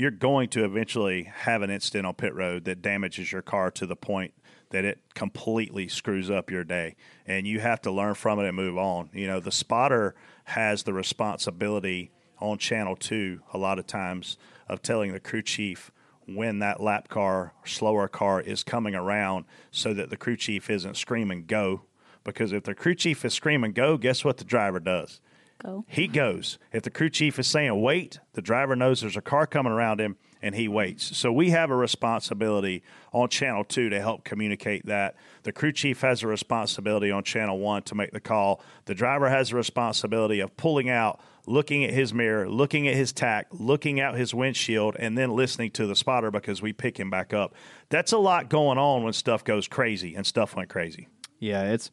you're 0.00 0.10
going 0.10 0.48
to 0.48 0.64
eventually 0.64 1.24
have 1.24 1.60
an 1.60 1.68
incident 1.68 2.06
on 2.06 2.14
pit 2.14 2.34
road 2.34 2.64
that 2.64 2.80
damages 2.80 3.30
your 3.30 3.42
car 3.42 3.70
to 3.70 3.84
the 3.84 3.94
point 3.94 4.32
that 4.70 4.82
it 4.82 4.98
completely 5.12 5.88
screws 5.88 6.30
up 6.30 6.50
your 6.50 6.64
day. 6.64 6.96
And 7.26 7.46
you 7.46 7.60
have 7.60 7.82
to 7.82 7.90
learn 7.90 8.14
from 8.14 8.40
it 8.40 8.46
and 8.46 8.56
move 8.56 8.78
on. 8.78 9.10
You 9.12 9.26
know 9.26 9.40
the 9.40 9.52
spotter 9.52 10.14
has 10.44 10.84
the 10.84 10.94
responsibility 10.94 12.10
on 12.38 12.56
channel 12.56 12.96
2 12.96 13.42
a 13.52 13.58
lot 13.58 13.78
of 13.78 13.86
times 13.86 14.38
of 14.68 14.80
telling 14.80 15.12
the 15.12 15.20
crew 15.20 15.42
chief 15.42 15.92
when 16.26 16.60
that 16.60 16.80
lap 16.80 17.08
car 17.08 17.52
slower 17.66 18.08
car 18.08 18.40
is 18.40 18.64
coming 18.64 18.94
around 18.94 19.44
so 19.70 19.92
that 19.92 20.08
the 20.08 20.16
crew 20.16 20.36
chief 20.36 20.70
isn't 20.70 20.96
screaming 20.96 21.44
go. 21.44 21.82
Because 22.24 22.54
if 22.54 22.62
the 22.62 22.74
crew 22.74 22.94
chief 22.94 23.22
is 23.22 23.34
screaming 23.34 23.72
go 23.72 23.98
guess 23.98 24.24
what 24.24 24.38
the 24.38 24.44
driver 24.44 24.80
does 24.80 25.20
Go. 25.62 25.84
he 25.88 26.06
goes. 26.06 26.58
If 26.72 26.82
the 26.82 26.90
crew 26.90 27.10
chief 27.10 27.38
is 27.38 27.46
saying 27.46 27.80
wait, 27.80 28.18
the 28.32 28.42
driver 28.42 28.74
knows 28.74 29.00
there's 29.00 29.16
a 29.16 29.22
car 29.22 29.46
coming 29.46 29.72
around 29.72 30.00
him 30.00 30.16
and 30.42 30.54
he 30.54 30.68
waits. 30.68 31.16
So 31.16 31.30
we 31.32 31.50
have 31.50 31.70
a 31.70 31.76
responsibility 31.76 32.82
on 33.12 33.28
channel 33.28 33.64
2 33.64 33.90
to 33.90 34.00
help 34.00 34.24
communicate 34.24 34.86
that. 34.86 35.16
The 35.42 35.52
crew 35.52 35.72
chief 35.72 36.00
has 36.00 36.22
a 36.22 36.26
responsibility 36.26 37.10
on 37.10 37.24
channel 37.24 37.58
1 37.58 37.82
to 37.84 37.94
make 37.94 38.12
the 38.12 38.20
call. 38.20 38.62
The 38.86 38.94
driver 38.94 39.28
has 39.28 39.52
a 39.52 39.56
responsibility 39.56 40.40
of 40.40 40.56
pulling 40.56 40.88
out, 40.88 41.20
looking 41.46 41.84
at 41.84 41.92
his 41.92 42.14
mirror, 42.14 42.48
looking 42.48 42.88
at 42.88 42.94
his 42.94 43.12
tack, 43.12 43.48
looking 43.50 44.00
out 44.00 44.14
his 44.14 44.32
windshield 44.32 44.96
and 44.98 45.16
then 45.16 45.30
listening 45.30 45.70
to 45.72 45.86
the 45.86 45.96
spotter 45.96 46.30
because 46.30 46.62
we 46.62 46.72
pick 46.72 46.98
him 46.98 47.10
back 47.10 47.34
up. 47.34 47.54
That's 47.88 48.12
a 48.12 48.18
lot 48.18 48.48
going 48.48 48.78
on 48.78 49.02
when 49.02 49.12
stuff 49.12 49.44
goes 49.44 49.68
crazy 49.68 50.14
and 50.14 50.26
stuff 50.26 50.56
went 50.56 50.70
crazy. 50.70 51.08
Yeah, 51.38 51.72
it's 51.72 51.90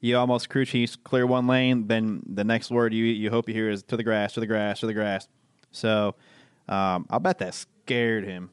you 0.00 0.16
almost 0.16 0.48
crew 0.48 0.64
chiefs 0.64 0.96
clear 0.96 1.26
one 1.26 1.46
lane, 1.46 1.86
then 1.88 2.22
the 2.26 2.44
next 2.44 2.70
word 2.70 2.92
you 2.92 3.04
you 3.04 3.30
hope 3.30 3.48
you 3.48 3.54
hear 3.54 3.70
is 3.70 3.82
to 3.84 3.96
the 3.96 4.02
grass, 4.04 4.32
to 4.34 4.40
the 4.40 4.46
grass, 4.46 4.80
to 4.80 4.86
the 4.86 4.94
grass. 4.94 5.28
So 5.72 6.14
um, 6.68 7.06
I'll 7.10 7.20
bet 7.20 7.38
that 7.38 7.54
scared 7.54 8.24
him. 8.24 8.50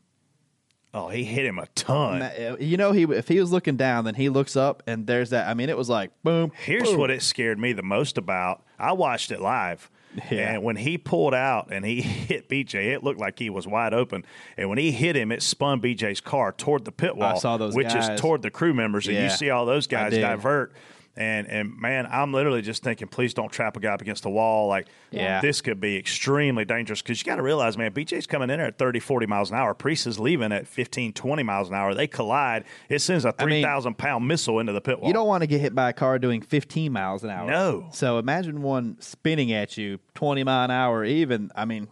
Oh, 0.95 1.09
he 1.09 1.23
hit 1.23 1.43
him 1.43 1.57
a 1.57 1.65
ton. 1.73 2.19
Ma- 2.19 2.55
You 2.59 2.77
know, 2.77 2.91
he 2.91 3.03
if 3.03 3.27
he 3.27 3.39
was 3.39 3.51
looking 3.51 3.77
down, 3.77 4.05
then 4.05 4.13
he 4.15 4.29
looks 4.29 4.55
up 4.55 4.83
and 4.85 5.07
there's 5.07 5.31
that. 5.31 5.47
I 5.47 5.53
mean, 5.55 5.69
it 5.69 5.77
was 5.77 5.89
like 5.89 6.11
boom. 6.23 6.51
Here's 6.63 6.89
boom. 6.91 6.99
what 6.99 7.09
it 7.09 7.23
scared 7.23 7.57
me 7.57 7.73
the 7.73 7.81
most 7.83 8.17
about. 8.17 8.63
I 8.77 8.91
watched 8.93 9.31
it 9.31 9.41
live. 9.41 9.89
Yeah. 10.29 10.53
And 10.53 10.63
when 10.63 10.75
he 10.75 10.99
pulled 10.99 11.33
out 11.33 11.69
and 11.73 11.83
he 11.83 11.99
hit 12.01 12.47
BJ, 12.47 12.93
it 12.93 13.03
looked 13.03 13.19
like 13.19 13.39
he 13.39 13.49
was 13.49 13.65
wide 13.65 13.95
open. 13.95 14.23
And 14.55 14.69
when 14.69 14.77
he 14.77 14.91
hit 14.91 15.15
him, 15.15 15.31
it 15.31 15.41
spun 15.41 15.81
BJ's 15.81 16.21
car 16.21 16.51
toward 16.51 16.85
the 16.85 16.91
pit 16.91 17.17
wall, 17.17 17.39
saw 17.39 17.57
those 17.57 17.73
which 17.75 17.87
guys. 17.87 18.09
is 18.09 18.21
toward 18.21 18.43
the 18.43 18.51
crew 18.51 18.75
members. 18.75 19.07
And 19.07 19.15
Yeah. 19.15 19.23
you 19.23 19.29
see 19.31 19.49
all 19.49 19.65
those 19.65 19.87
guys 19.87 20.11
divert. 20.13 20.73
And 21.15 21.47
and 21.47 21.79
man, 21.79 22.07
I'm 22.09 22.33
literally 22.33 22.63
just 22.63 22.81
thinking, 22.83 23.07
please 23.07 23.35
don't 23.35 23.51
trap 23.51 23.77
a 23.77 23.79
guy 23.79 23.89
up 23.93 24.01
against 24.01 24.23
the 24.23 24.31
wall. 24.31 24.67
Like, 24.67 24.87
Yeah. 25.11 25.41
this 25.41 25.61
could 25.61 25.79
be 25.79 25.95
extremely 25.95 26.65
dangerous 26.65 27.03
because 27.03 27.19
you 27.19 27.25
got 27.25 27.35
to 27.35 27.43
realize, 27.43 27.77
man, 27.77 27.91
BJ's 27.91 28.25
coming 28.25 28.49
in 28.49 28.57
there 28.57 28.65
at 28.67 28.79
30, 28.79 28.99
40 28.99 29.27
miles 29.27 29.51
an 29.51 29.57
hour. 29.57 29.75
Preece 29.75 30.07
is 30.07 30.19
leaving 30.19 30.51
at 30.51 30.65
15, 30.67 31.13
20 31.13 31.43
miles 31.43 31.69
an 31.69 31.75
hour. 31.75 31.93
They 31.93 32.07
collide. 32.07 32.63
It 32.89 32.97
sends 32.99 33.25
a 33.25 33.35
I 33.37 33.45
mean, 33.45 33.61
3,000 33.61 33.95
pound 33.97 34.27
missile 34.27 34.59
into 34.59 34.73
the 34.73 34.81
pit 34.81 34.99
wall. 34.99 35.07
You 35.07 35.13
don't 35.13 35.27
want 35.27 35.41
to 35.41 35.47
get 35.47 35.61
hit 35.61 35.75
by 35.75 35.89
a 35.89 35.93
car 35.93 36.17
doing 36.17 36.41
15 36.41 36.91
miles 36.91 37.23
an 37.23 37.29
hour. 37.29 37.47
No. 37.47 37.89
So 37.91 38.17
imagine 38.17 38.63
one 38.63 38.97
spinning 38.99 39.51
at 39.51 39.77
you 39.77 39.99
20 40.15 40.43
mile 40.43 40.65
an 40.65 40.71
hour. 40.71 41.05
Even 41.05 41.51
I 41.55 41.65
mean, 41.65 41.89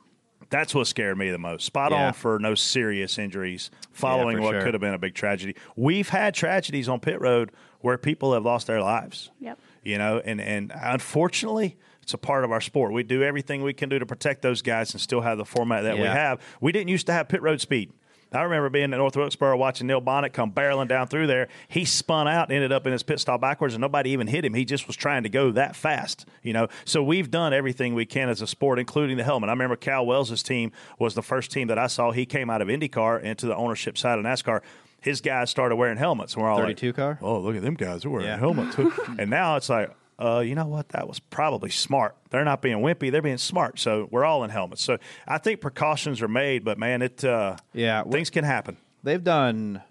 That's 0.50 0.74
what 0.76 0.86
scared 0.88 1.18
me 1.18 1.30
the 1.30 1.38
most. 1.38 1.64
Spot 1.66 1.92
Yeah. 1.92 2.08
on 2.08 2.14
for 2.14 2.38
no 2.40 2.56
serious 2.56 3.18
injuries 3.20 3.70
following 3.92 4.38
for 4.38 4.44
what 4.44 4.52
sure. 4.54 4.62
could 4.64 4.74
have 4.74 4.82
been 4.82 4.94
a 4.94 4.98
big 5.00 5.14
tragedy. 5.14 5.56
We've 5.78 6.10
had 6.10 6.34
tragedies 6.34 6.90
on 6.90 7.00
pit 7.00 7.22
road 7.22 7.52
where 7.82 7.98
people 7.98 8.34
have 8.34 8.44
lost 8.44 8.68
their 8.68 8.82
lives. 8.82 9.32
Yep. 9.40 9.60
You 9.84 9.98
know, 9.98 10.22
and, 10.24 10.40
and 10.40 10.72
unfortunately, 10.76 11.78
it's 12.02 12.14
a 12.14 12.18
part 12.18 12.44
of 12.44 12.52
our 12.52 12.62
sport. 12.62 12.94
We 12.94 13.04
do 13.04 13.24
everything 13.24 13.64
we 13.64 13.74
can 13.74 13.90
do 13.90 14.00
to 14.00 14.06
protect 14.06 14.42
those 14.42 14.62
guys 14.62 14.94
and 14.94 15.02
still 15.02 15.22
have 15.22 15.38
the 15.38 15.46
format 15.46 15.84
that 15.84 15.98
we 15.98 16.04
have. 16.04 16.42
We 16.60 16.72
didn't 16.72 16.90
used 16.90 17.08
to 17.08 17.14
have 17.14 17.28
pit 17.30 17.42
road 17.42 17.62
speed. 17.62 17.92
I 18.34 18.44
remember 18.44 18.70
being 18.70 18.94
at 18.94 18.98
North 18.98 19.18
Wilkesboro 19.18 19.58
watching 19.58 19.88
Neil 19.88 20.02
Bonnett 20.02 20.32
come 20.32 20.54
barreling 20.54 20.88
down 20.88 21.08
through 21.08 21.28
there. 21.28 21.50
He 21.68 21.84
spun 21.84 22.30
out 22.30 22.48
and 22.48 22.56
ended 22.56 22.72
up 22.72 22.86
in 22.88 22.94
his 22.94 23.04
pit 23.04 23.20
stop 23.20 23.42
backwards, 23.42 23.74
and 23.74 23.82
nobody 23.82 24.12
even 24.12 24.28
hit 24.28 24.46
him. 24.46 24.54
He 24.54 24.64
just 24.64 24.88
was 24.88 24.96
trying 24.96 25.24
to 25.24 25.30
go 25.30 25.52
that 25.52 25.76
fast, 25.76 26.26
you 26.42 26.54
know. 26.54 26.70
So 26.86 27.04
we've 27.04 27.30
done 27.30 27.54
everything 27.54 27.94
we 27.94 28.06
can 28.06 28.30
as 28.30 28.42
a 28.42 28.48
sport, 28.48 28.80
including 28.80 29.18
the 29.18 29.26
helmet. 29.26 29.50
I 29.50 29.52
remember 29.52 29.76
Cal 29.76 30.06
Wells' 30.06 30.42
team 30.44 30.72
was 30.98 31.14
the 31.14 31.22
first 31.22 31.52
team 31.52 31.68
that 31.68 31.78
I 31.78 31.88
saw. 31.88 32.12
He 32.12 32.26
came 32.26 32.50
out 32.50 32.62
of 32.62 32.70
IndyCar 32.70 33.22
into 33.22 33.48
the 33.48 33.56
ownership 33.56 33.98
side 33.98 34.18
of 34.18 34.24
NASCAR. 34.24 34.62
His 35.02 35.20
guys 35.22 35.50
started 35.50 35.76
wearing 35.76 35.98
helmets, 35.98 36.34
and 36.36 36.44
we're 36.44 36.50
all 36.50 36.60
32 36.60 36.88
like, 36.88 36.96
car? 36.96 37.20
"Oh, 37.22 37.40
look 37.40 37.56
at 37.56 37.62
them 37.64 37.74
guys! 37.74 38.04
They're 38.04 38.12
wearing 38.12 38.28
Yeah. 38.28 38.38
helmets." 38.38 38.78
and 39.20 39.30
now 39.30 39.56
it's 39.56 39.68
like, 39.70 39.92
uh, 40.20 40.40
you 40.40 40.54
know 40.56 40.68
what? 40.68 40.90
That 40.90 41.08
was 41.08 41.20
probably 41.20 41.72
smart. 41.72 42.16
They're 42.30 42.46
not 42.46 42.62
being 42.62 42.78
wimpy; 42.78 43.12
they're 43.12 43.22
being 43.22 43.38
smart. 43.40 43.80
So 43.80 44.08
we're 44.12 44.26
all 44.26 44.44
in 44.44 44.52
helmets. 44.52 44.84
So 44.84 44.98
I 45.28 45.40
think 45.40 45.60
precautions 45.60 46.22
are 46.22 46.28
made, 46.28 46.64
but 46.64 46.78
man, 46.78 47.02
it 47.02 47.26
uh, 47.26 47.58
yeah, 47.74 48.04
things 48.04 48.30
can 48.30 48.44
happen. 48.44 48.78
they've 49.04 49.24
done. 49.24 49.82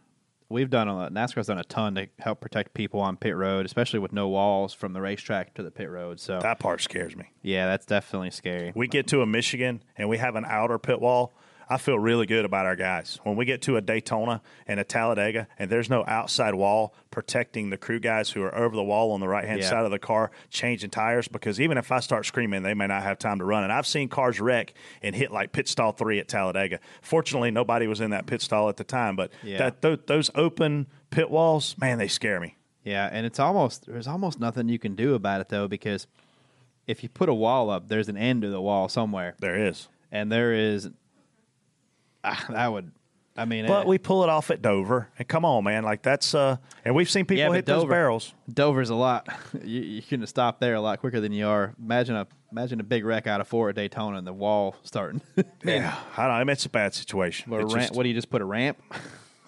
We've 0.48 0.68
done 0.70 0.88
a 0.88 0.96
lot. 0.96 1.12
NASCAR's 1.12 1.46
done 1.46 1.58
a 1.60 1.64
ton 1.64 1.94
to 1.94 2.08
help 2.18 2.40
protect 2.40 2.74
people 2.74 2.98
on 3.00 3.16
pit 3.16 3.36
road, 3.36 3.66
especially 3.66 4.00
with 4.00 4.12
no 4.12 4.26
walls 4.26 4.74
from 4.74 4.94
the 4.94 5.00
racetrack 5.00 5.54
to 5.54 5.62
the 5.62 5.70
pit 5.70 5.88
road. 5.88 6.18
So 6.18 6.40
That 6.40 6.58
part 6.58 6.80
scares 6.80 7.14
me. 7.14 7.26
yeah, 7.40 7.66
that's 7.66 7.86
definitely 7.86 8.32
scary. 8.32 8.72
We 8.74 8.88
get 8.88 9.06
to 9.08 9.22
a 9.22 9.26
Michigan 9.26 9.80
and 9.96 10.08
we 10.08 10.18
have 10.18 10.34
an 10.34 10.44
outer 10.44 10.80
pit 10.80 11.00
wall. 11.00 11.32
I 11.72 11.76
feel 11.76 11.96
really 12.00 12.26
good 12.26 12.44
about 12.44 12.66
our 12.66 12.74
guys. 12.74 13.20
When 13.22 13.36
we 13.36 13.44
get 13.44 13.62
to 13.62 13.76
a 13.76 13.80
Daytona 13.80 14.42
and 14.66 14.80
a 14.80 14.84
Talladega 14.84 15.46
and 15.56 15.70
there's 15.70 15.88
no 15.88 16.04
outside 16.04 16.54
wall 16.56 16.92
protecting 17.12 17.70
the 17.70 17.76
crew 17.76 18.00
guys 18.00 18.28
who 18.30 18.42
are 18.42 18.52
over 18.52 18.74
the 18.74 18.82
wall 18.82 19.12
on 19.12 19.20
the 19.20 19.28
right 19.28 19.46
hand 19.46 19.60
Yeah. 19.60 19.68
side 19.68 19.84
of 19.84 19.92
the 19.92 20.00
car 20.00 20.32
changing 20.50 20.90
tires, 20.90 21.28
because 21.28 21.60
even 21.60 21.78
if 21.78 21.92
I 21.92 22.00
start 22.00 22.26
screaming, 22.26 22.64
they 22.64 22.74
may 22.74 22.88
not 22.88 23.04
have 23.04 23.18
time 23.20 23.38
to 23.38 23.44
run. 23.44 23.62
And 23.62 23.72
I've 23.72 23.86
seen 23.86 24.08
cars 24.08 24.40
wreck 24.40 24.74
and 25.00 25.14
hit 25.14 25.30
like 25.30 25.52
pit 25.52 25.68
stall 25.68 25.92
three 25.92 26.18
at 26.18 26.26
Talladega. 26.26 26.80
Fortunately, 27.02 27.52
nobody 27.52 27.86
was 27.86 28.00
in 28.00 28.10
that 28.10 28.26
pit 28.26 28.42
stall 28.42 28.68
at 28.68 28.76
the 28.76 28.82
time, 28.84 29.14
but 29.14 29.30
Yeah. 29.44 29.58
that 29.58 29.80
th- 29.80 30.00
those 30.08 30.28
open 30.34 30.88
pit 31.10 31.30
walls, 31.30 31.76
man, 31.78 31.98
they 31.98 32.08
scare 32.08 32.40
me. 32.40 32.56
Yeah, 32.82 33.08
and 33.12 33.24
it's 33.24 33.38
almost 33.38 33.86
there's 33.86 34.08
almost 34.08 34.40
nothing 34.40 34.68
you 34.68 34.80
can 34.80 34.96
do 34.96 35.14
about 35.14 35.40
it 35.40 35.50
though 35.50 35.68
because 35.68 36.08
if 36.88 37.04
you 37.04 37.08
put 37.08 37.28
a 37.28 37.34
wall 37.34 37.70
up, 37.70 37.86
there's 37.86 38.08
an 38.08 38.16
end 38.16 38.42
to 38.42 38.48
the 38.50 38.60
wall 38.60 38.88
somewhere. 38.88 39.36
There 39.38 39.54
is. 39.68 39.88
and 40.12 40.32
there 40.32 40.52
is. 40.52 40.90
Ah, 42.22 42.44
that 42.50 42.68
would, 42.72 42.92
I 43.36 43.44
mean, 43.46 43.66
But 43.66 43.86
eh, 43.86 43.88
we 43.88 43.98
pull 43.98 44.22
it 44.24 44.28
off 44.28 44.50
at 44.50 44.60
Dover. 44.60 45.08
And 45.18 45.26
come 45.26 45.44
on, 45.44 45.64
man. 45.64 45.84
Like 45.84 46.02
that's 46.02 46.34
uh 46.34 46.56
and 46.84 46.94
we've 46.94 47.08
seen 47.10 47.24
people 47.24 47.38
yeah, 47.38 47.52
hit 47.52 47.64
those 47.66 47.82
Dover- 47.82 47.90
barrels. 47.90 48.34
Dover's 48.52 48.90
a 48.90 48.94
lot. 48.94 49.28
You, 49.64 49.80
you 49.80 50.02
can 50.02 50.26
stop 50.26 50.58
there 50.60 50.74
a 50.74 50.80
lot 50.80 51.00
quicker 51.00 51.20
than 51.20 51.32
you 51.32 51.46
are. 51.46 51.74
Imagine 51.82 52.16
a 52.16 52.26
imagine 52.52 52.80
a 52.80 52.82
big 52.84 53.04
wreck 53.04 53.26
out 53.26 53.40
of 53.40 53.48
four 53.48 53.68
at 53.70 53.74
Daytona 53.76 54.18
and 54.18 54.26
the 54.26 54.32
wall 54.32 54.76
starting. 54.82 55.20
Yeah, 55.64 55.94
I 56.16 56.22
don't. 56.24 56.30
I 56.36 56.44
mean, 56.44 56.50
it's 56.50 56.66
a 56.66 56.70
bad 56.70 56.94
situation. 56.94 57.52
Ramp, 57.52 57.70
just- 57.70 57.94
what 57.94 58.02
do 58.04 58.08
you 58.08 58.14
just 58.14 58.30
put 58.30 58.42
a 58.42 58.44
ramp? 58.44 58.78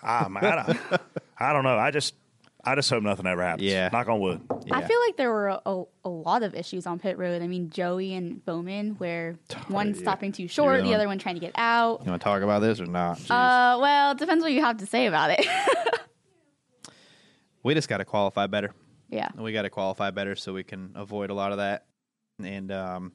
ah, 0.03 0.29
man, 0.29 0.45
I, 0.45 0.57
don't, 0.67 1.01
I 1.39 1.53
don't 1.53 1.65
know. 1.65 1.79
I 1.79 1.91
just, 1.91 2.15
I 2.64 2.77
just 2.77 2.88
hope 2.90 3.03
nothing 3.03 3.27
ever 3.27 3.42
happens. 3.42 3.68
Yeah. 3.68 3.88
knock 3.92 4.09
on 4.09 4.20
wood. 4.20 4.40
I 4.70 4.83
feel 4.83 5.01
like 5.07 5.16
there 5.16 5.33
were 5.33 5.48
a, 5.48 5.61
a, 5.66 5.85
a 6.05 6.09
lot 6.09 6.44
of 6.44 6.55
issues 6.55 6.87
on 6.87 7.01
pit 7.01 7.18
road. 7.18 7.42
I 7.42 7.48
mean, 7.48 7.70
Joey 7.70 8.14
and 8.14 8.44
Bowman, 8.44 8.94
where 8.98 9.37
one 9.66 9.88
yeah. 9.88 10.01
stopping 10.01 10.31
too 10.31 10.46
short, 10.46 10.77
really 10.77 10.90
the 10.90 10.94
other 10.94 11.09
one 11.09 11.18
trying 11.18 11.35
to 11.35 11.40
get 11.40 11.53
out. 11.57 12.03
You 12.05 12.11
want 12.11 12.22
to 12.22 12.25
talk 12.25 12.42
about 12.42 12.61
this 12.61 12.81
or 12.81 12.87
not? 12.87 13.18
Uh, 13.29 13.79
well, 13.81 14.12
it 14.12 14.18
depends 14.18 14.44
what 14.44 14.53
you 14.53 14.61
have 14.61 14.77
to 14.77 14.87
say 14.87 15.07
about 15.07 15.31
it. 15.31 15.44
we 17.64 17.75
just 17.75 17.88
got 17.88 17.98
to 17.98 18.05
qualify 18.05 18.46
better. 18.46 18.72
yeah. 19.11 19.29
We 19.37 19.53
got 19.53 19.62
to 19.62 19.70
qualify 19.70 20.11
better 20.12 20.37
so 20.37 20.53
we 20.53 20.62
can 20.62 20.92
avoid 20.94 21.31
a 21.31 21.35
lot 21.35 21.51
of 21.51 21.59
that. 21.59 21.87
And 22.42 22.70
um, 22.70 23.12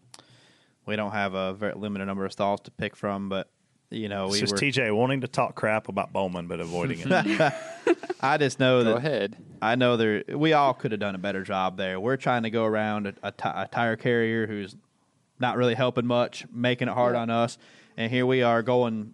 we 0.85 0.97
don't 0.97 1.11
have 1.11 1.33
a 1.35 1.53
very 1.53 1.73
limited 1.73 2.05
number 2.05 2.25
of 2.25 2.33
stalls 2.33 2.61
to 2.61 2.71
pick 2.71 2.97
from, 2.97 3.29
but 3.29 3.49
you 3.89 4.09
know, 4.09 4.25
It's 4.25 4.33
we 4.33 4.39
just 4.39 4.53
were. 4.53 4.59
TJ 4.59 4.95
wanting 4.95 5.21
to 5.21 5.27
talk 5.27 5.55
crap 5.55 5.87
about 5.87 6.11
Bowman 6.11 6.47
but 6.47 6.59
avoiding 6.59 6.99
it. 7.05 7.53
I 8.21 8.37
just 8.37 8.59
know 8.59 8.83
that. 8.83 8.89
Go 8.89 8.99
that 8.99 9.07
ahead. 9.07 9.37
I 9.61 9.75
know 9.75 9.97
there. 9.97 10.23
We 10.29 10.53
all 10.53 10.73
could 10.73 10.91
have 10.91 10.99
done 10.99 11.15
a 11.15 11.19
better 11.19 11.43
job 11.43 11.77
there. 11.77 11.99
We're 11.99 12.17
trying 12.17 12.43
to 12.43 12.49
go 12.49 12.65
around 12.65 13.07
a, 13.07 13.13
a, 13.23 13.31
ti- 13.31 13.49
a 13.53 13.67
tire 13.71 13.95
carrier 13.95 14.45
who's 14.47 14.75
not 15.39 15.55
really 15.57 15.75
helping 15.75 16.05
much, 16.05 16.45
making 16.51 16.87
it 16.87 16.93
hard 16.93 17.15
on 17.15 17.29
us, 17.29 17.57
and 17.95 18.11
here 18.11 18.25
we 18.25 18.41
are 18.43 18.61
going 18.63 19.13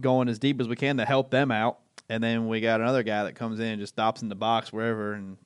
going 0.00 0.28
as 0.28 0.38
deep 0.38 0.60
as 0.60 0.68
we 0.68 0.76
can 0.76 0.96
to 0.98 1.04
help 1.04 1.30
them 1.30 1.50
out. 1.50 1.78
And 2.08 2.22
then 2.22 2.46
we 2.48 2.60
got 2.60 2.80
another 2.80 3.02
guy 3.02 3.24
that 3.24 3.34
comes 3.34 3.58
in 3.58 3.66
and 3.66 3.80
just 3.80 3.94
stops 3.94 4.22
in 4.22 4.28
the 4.28 4.36
box 4.36 4.72
wherever, 4.72 5.12
and 5.12 5.36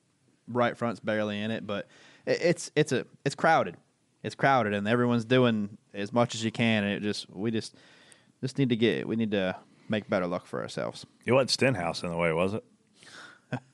right 0.46 0.76
front's 0.76 1.00
barely 1.00 1.40
in 1.40 1.50
it. 1.50 1.66
But 1.66 1.88
it, 2.26 2.40
it's 2.42 2.70
it's 2.76 2.92
a 2.92 3.06
it's 3.24 3.34
crowded. 3.34 3.76
It's 4.22 4.34
crowded, 4.34 4.74
and 4.74 4.86
everyone's 4.86 5.24
doing 5.24 5.78
as 5.94 6.12
much 6.12 6.34
as 6.34 6.44
you 6.44 6.50
can. 6.52 6.84
And 6.84 6.92
it 6.92 7.00
just 7.02 7.30
we 7.30 7.50
just 7.50 7.74
just 8.40 8.58
need 8.58 8.68
to 8.70 8.76
get 8.76 9.06
we 9.06 9.16
need 9.16 9.30
to 9.32 9.56
make 9.88 10.08
better 10.08 10.26
luck 10.26 10.46
for 10.46 10.62
ourselves. 10.62 11.04
it 11.24 11.32
wasn't 11.32 11.50
Stenhouse 11.50 12.02
in 12.02 12.10
the 12.10 12.16
way, 12.16 12.32
was 12.32 12.54
it? 12.54 12.64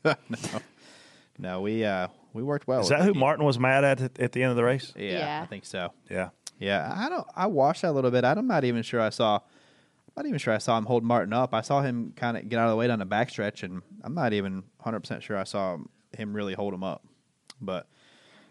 No, 0.04 0.14
no, 1.38 1.60
we 1.60 1.84
uh 1.84 2.08
we 2.32 2.42
worked 2.42 2.66
well. 2.66 2.80
Is 2.80 2.88
that 2.88 3.02
who 3.02 3.12
the- 3.12 3.18
Martin 3.18 3.44
was 3.44 3.58
mad 3.58 3.84
at 3.84 4.00
at, 4.00 4.18
at 4.18 4.32
the 4.32 4.42
end 4.42 4.50
of 4.50 4.56
the 4.56 4.64
race? 4.64 4.92
Yeah, 4.96 5.10
Yeah. 5.18 5.40
I 5.42 5.46
think 5.46 5.64
so. 5.64 5.92
Yeah. 6.10 6.30
Yeah, 6.58 6.90
I 6.96 7.10
don't. 7.10 7.26
I 7.36 7.46
watched 7.48 7.82
that 7.82 7.90
a 7.90 7.92
little 7.92 8.10
bit. 8.10 8.24
I'm 8.24 8.46
not 8.46 8.64
even 8.64 8.82
sure 8.82 9.00
I 9.00 9.10
saw 9.10 9.36
I'm 9.36 10.22
not 10.22 10.26
even 10.26 10.38
sure 10.38 10.54
I 10.54 10.58
saw 10.58 10.78
him 10.78 10.86
hold 10.86 11.04
Martin 11.04 11.34
up. 11.34 11.52
I 11.52 11.60
saw 11.60 11.82
him 11.82 12.14
kind 12.16 12.38
of 12.38 12.48
get 12.48 12.58
out 12.58 12.64
of 12.64 12.70
the 12.70 12.76
way 12.76 12.86
down 12.86 12.98
the 12.98 13.04
backstretch, 13.06 13.62
and 13.62 13.82
I'm 14.02 14.14
not 14.14 14.32
even 14.32 14.54
100 14.78 15.00
percent 15.00 15.22
sure 15.22 15.36
I 15.36 15.44
saw 15.44 15.76
him 16.16 16.32
really 16.32 16.54
hold 16.54 16.72
him 16.72 16.82
up. 16.82 17.04
But 17.60 17.86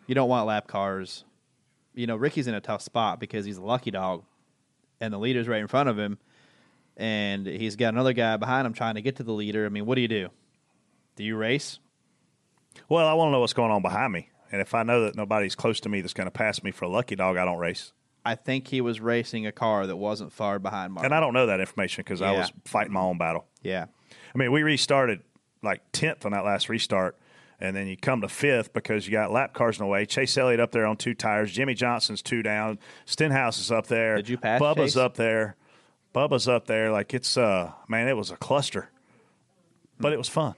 you 0.06 0.14
don't 0.14 0.30
want 0.30 0.46
lap 0.46 0.68
cars. 0.68 1.24
You 1.96 2.06
know, 2.06 2.16
Ricky's 2.16 2.46
in 2.48 2.54
a 2.54 2.62
tough 2.62 2.84
spot 2.84 3.20
because 3.20 3.46
he's 3.46 3.58
a 3.58 3.64
lucky 3.64 3.90
dog, 3.90 4.24
and 5.00 5.14
the 5.14 5.18
leader's 5.18 5.48
right 5.48 5.62
in 5.62 5.68
front 5.68 5.90
of 5.90 5.98
him, 5.98 6.18
and 6.98 7.46
he's 7.46 7.76
got 7.76 7.94
another 7.94 8.14
guy 8.14 8.38
behind 8.38 8.66
him 8.66 8.74
trying 8.74 8.96
to 8.96 9.02
get 9.02 9.18
to 9.18 9.24
the 9.24 9.34
leader. 9.34 9.66
I 9.66 9.70
mean, 9.70 9.86
what 9.86 9.96
do 9.96 10.02
you 10.02 10.08
do? 10.08 10.30
Do 11.16 11.24
you 11.24 11.36
race? 11.36 11.80
Well, 12.90 13.08
I 13.08 13.14
want 13.14 13.30
to 13.30 13.32
know 13.32 13.40
what's 13.40 13.54
going 13.54 13.72
on 13.72 13.82
behind 13.82 14.14
me. 14.14 14.30
And 14.52 14.62
if 14.62 14.74
I 14.74 14.84
know 14.84 15.06
that 15.06 15.16
nobody's 15.16 15.56
close 15.56 15.80
to 15.82 15.90
me 15.90 16.02
that's 16.02 16.14
going 16.14 16.28
to 16.28 16.32
pass 16.32 16.62
me 16.64 16.72
for 16.72 16.86
a 16.86 16.90
lucky 16.90 17.16
dog, 17.16 17.38
I 17.38 17.46
don't 17.46 17.58
race. 17.58 17.92
I 18.24 18.36
think 18.36 18.68
he 18.68 18.82
was 18.82 19.00
racing 19.00 19.46
a 19.46 19.52
car 19.52 19.86
that 19.86 19.98
wasn't 19.98 20.34
far 20.34 20.60
behind 20.60 20.94
Martin. 20.94 21.12
And 21.12 21.16
I 21.16 21.20
don't 21.20 21.34
know 21.34 21.46
that 21.48 21.60
information 21.60 22.04
because 22.04 22.22
I 22.22 22.32
was 22.32 22.52
fighting 22.66 22.94
my 22.94 23.02
own 23.02 23.18
battle. 23.18 23.46
Yeah. 23.62 23.86
I 24.34 24.38
mean, 24.38 24.52
we 24.52 24.64
restarted 24.64 25.22
like 25.62 25.92
10th 25.92 26.26
on 26.26 26.32
that 26.32 26.44
last 26.44 26.70
restart. 26.70 27.18
And 27.60 27.76
then 27.76 27.88
you 27.88 27.96
come 27.96 28.22
to 28.22 28.28
fifth 28.28 28.74
because 28.74 29.06
you 29.08 29.12
got 29.14 29.32
lap 29.32 29.54
cars 29.54 29.80
in 29.80 29.86
the 29.86 29.90
way. 29.90 30.06
Chase 30.06 30.38
Elliott 30.38 30.60
up 30.60 30.72
there 30.72 30.86
on 30.86 30.98
two 30.98 31.14
tires. 31.14 31.52
Jimmie 31.52 31.74
Johnson's 31.74 32.22
two 32.22 32.44
down. 32.44 32.80
Stenhouse 33.06 33.60
is 33.60 33.72
up 33.72 33.88
there. 33.88 34.18
Did 34.18 34.28
you 34.30 34.38
pass 34.38 34.62
Bubba's 34.62 34.94
Chase? 34.94 34.98
up 34.98 35.16
there. 35.16 35.56
Bubba's 36.14 36.48
up 36.48 36.66
there. 36.68 36.92
Like 36.92 37.14
it's 37.14 37.38
uh 37.38 37.72
man, 37.88 38.08
it 38.08 38.18
was 38.18 38.30
a 38.32 38.38
cluster. 38.38 38.90
But 40.00 40.12
it 40.12 40.18
was 40.18 40.28
fun. 40.28 40.56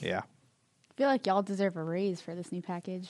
Yeah. 0.00 0.22
I 0.22 0.94
feel 0.96 1.08
like 1.08 1.26
y'all 1.26 1.42
deserve 1.42 1.76
a 1.76 1.82
raise 1.84 2.20
for 2.20 2.34
this 2.34 2.50
new 2.50 2.62
package. 2.62 3.08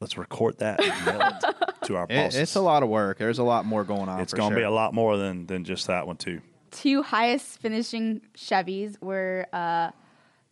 Let's 0.00 0.16
record 0.16 0.58
that 0.58 0.82
and 0.82 1.06
mail 1.06 1.20
it 1.28 1.66
to 1.84 1.96
our 1.96 2.06
It- 2.08 2.34
it's 2.34 2.54
a 2.56 2.60
lot 2.62 2.82
of 2.82 2.88
work. 2.88 3.18
There's 3.18 3.38
a 3.38 3.44
lot 3.44 3.66
more 3.66 3.84
going 3.84 4.08
on. 4.08 4.20
It's 4.20 4.32
going 4.32 4.50
to 4.50 4.56
be 4.56 4.62
a 4.62 4.70
lot 4.70 4.94
more 4.94 5.18
than 5.18 5.46
than 5.46 5.64
just 5.64 5.88
that 5.88 6.06
one 6.06 6.16
too. 6.16 6.40
Two 6.70 7.02
highest 7.02 7.60
finishing 7.60 8.22
Chevys 8.34 8.96
were 9.02 9.46
uh, 9.52 9.90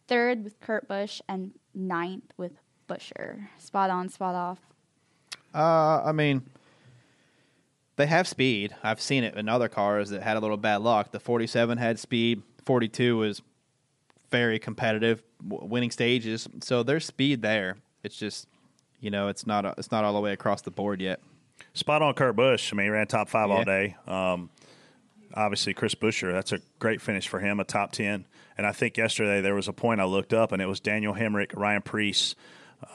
third 0.07 0.45
with 0.45 0.61
Kurt 0.61 0.87
Busch 0.89 1.21
and 1.29 1.53
ninth 1.79 2.33
with 2.37 2.53
Buescher. 2.89 3.49
Spot 3.59 3.91
on, 3.91 4.09
spot 4.09 4.35
off. 4.35 4.59
Uh, 5.55 6.03
I 6.05 6.13
mean, 6.13 6.43
they 7.97 8.07
have 8.07 8.29
speed. 8.29 8.75
I've 8.83 9.01
seen 9.01 9.25
it 9.25 9.35
in 9.35 9.49
other 9.49 9.69
cars 9.69 10.11
that 10.11 10.23
had 10.23 10.37
a 10.37 10.41
little 10.41 10.57
bad 10.57 10.83
luck. 10.83 11.11
The 11.13 11.21
47 11.21 11.79
had 11.79 11.99
speed. 11.99 12.43
42 12.65 13.17
was 13.17 13.43
very 14.31 14.59
competitive, 14.59 15.23
w- 15.47 15.67
winning 15.69 15.91
stages. 15.91 16.49
So 16.61 16.83
there's 16.83 17.05
speed 17.07 17.43
there. 17.43 17.77
It's 18.03 18.17
just, 18.17 18.47
you 19.01 19.11
know, 19.11 19.29
it's 19.29 19.47
not 19.47 19.65
a, 19.65 19.75
it's 19.79 19.91
not 19.91 20.05
all 20.05 20.13
the 20.13 20.21
way 20.21 20.33
across 20.33 20.63
the 20.63 20.71
board 20.71 21.01
yet. 21.01 21.21
Spot 21.75 22.03
on 22.03 22.15
Kurt 22.15 22.37
Busch. 22.37 22.73
I 22.73 22.77
mean, 22.77 22.87
he 22.87 22.91
ran 22.91 23.07
top 23.07 23.29
five 23.29 23.51
all 23.51 23.65
day. 23.65 23.97
Um, 24.07 24.51
obviously, 25.35 25.75
Chris 25.75 25.95
Buescher, 25.95 26.33
that's 26.33 26.53
a 26.53 26.61
great 26.79 27.01
finish 27.01 27.27
for 27.27 27.41
him, 27.41 27.59
a 27.59 27.65
top 27.65 27.93
10. 27.93 28.27
And 28.59 28.67
I 28.67 28.73
think 28.73 28.97
yesterday 28.97 29.41
there 29.41 29.55
was 29.55 29.69
a 29.69 29.73
point 29.73 30.01
I 30.01 30.05
looked 30.05 30.35
up, 30.35 30.53
and 30.53 30.61
it 30.61 30.67
was 30.67 30.81
Daniel 30.81 31.15
Hemric, 31.15 31.57
Ryan 31.57 31.81
Preece. 31.81 32.35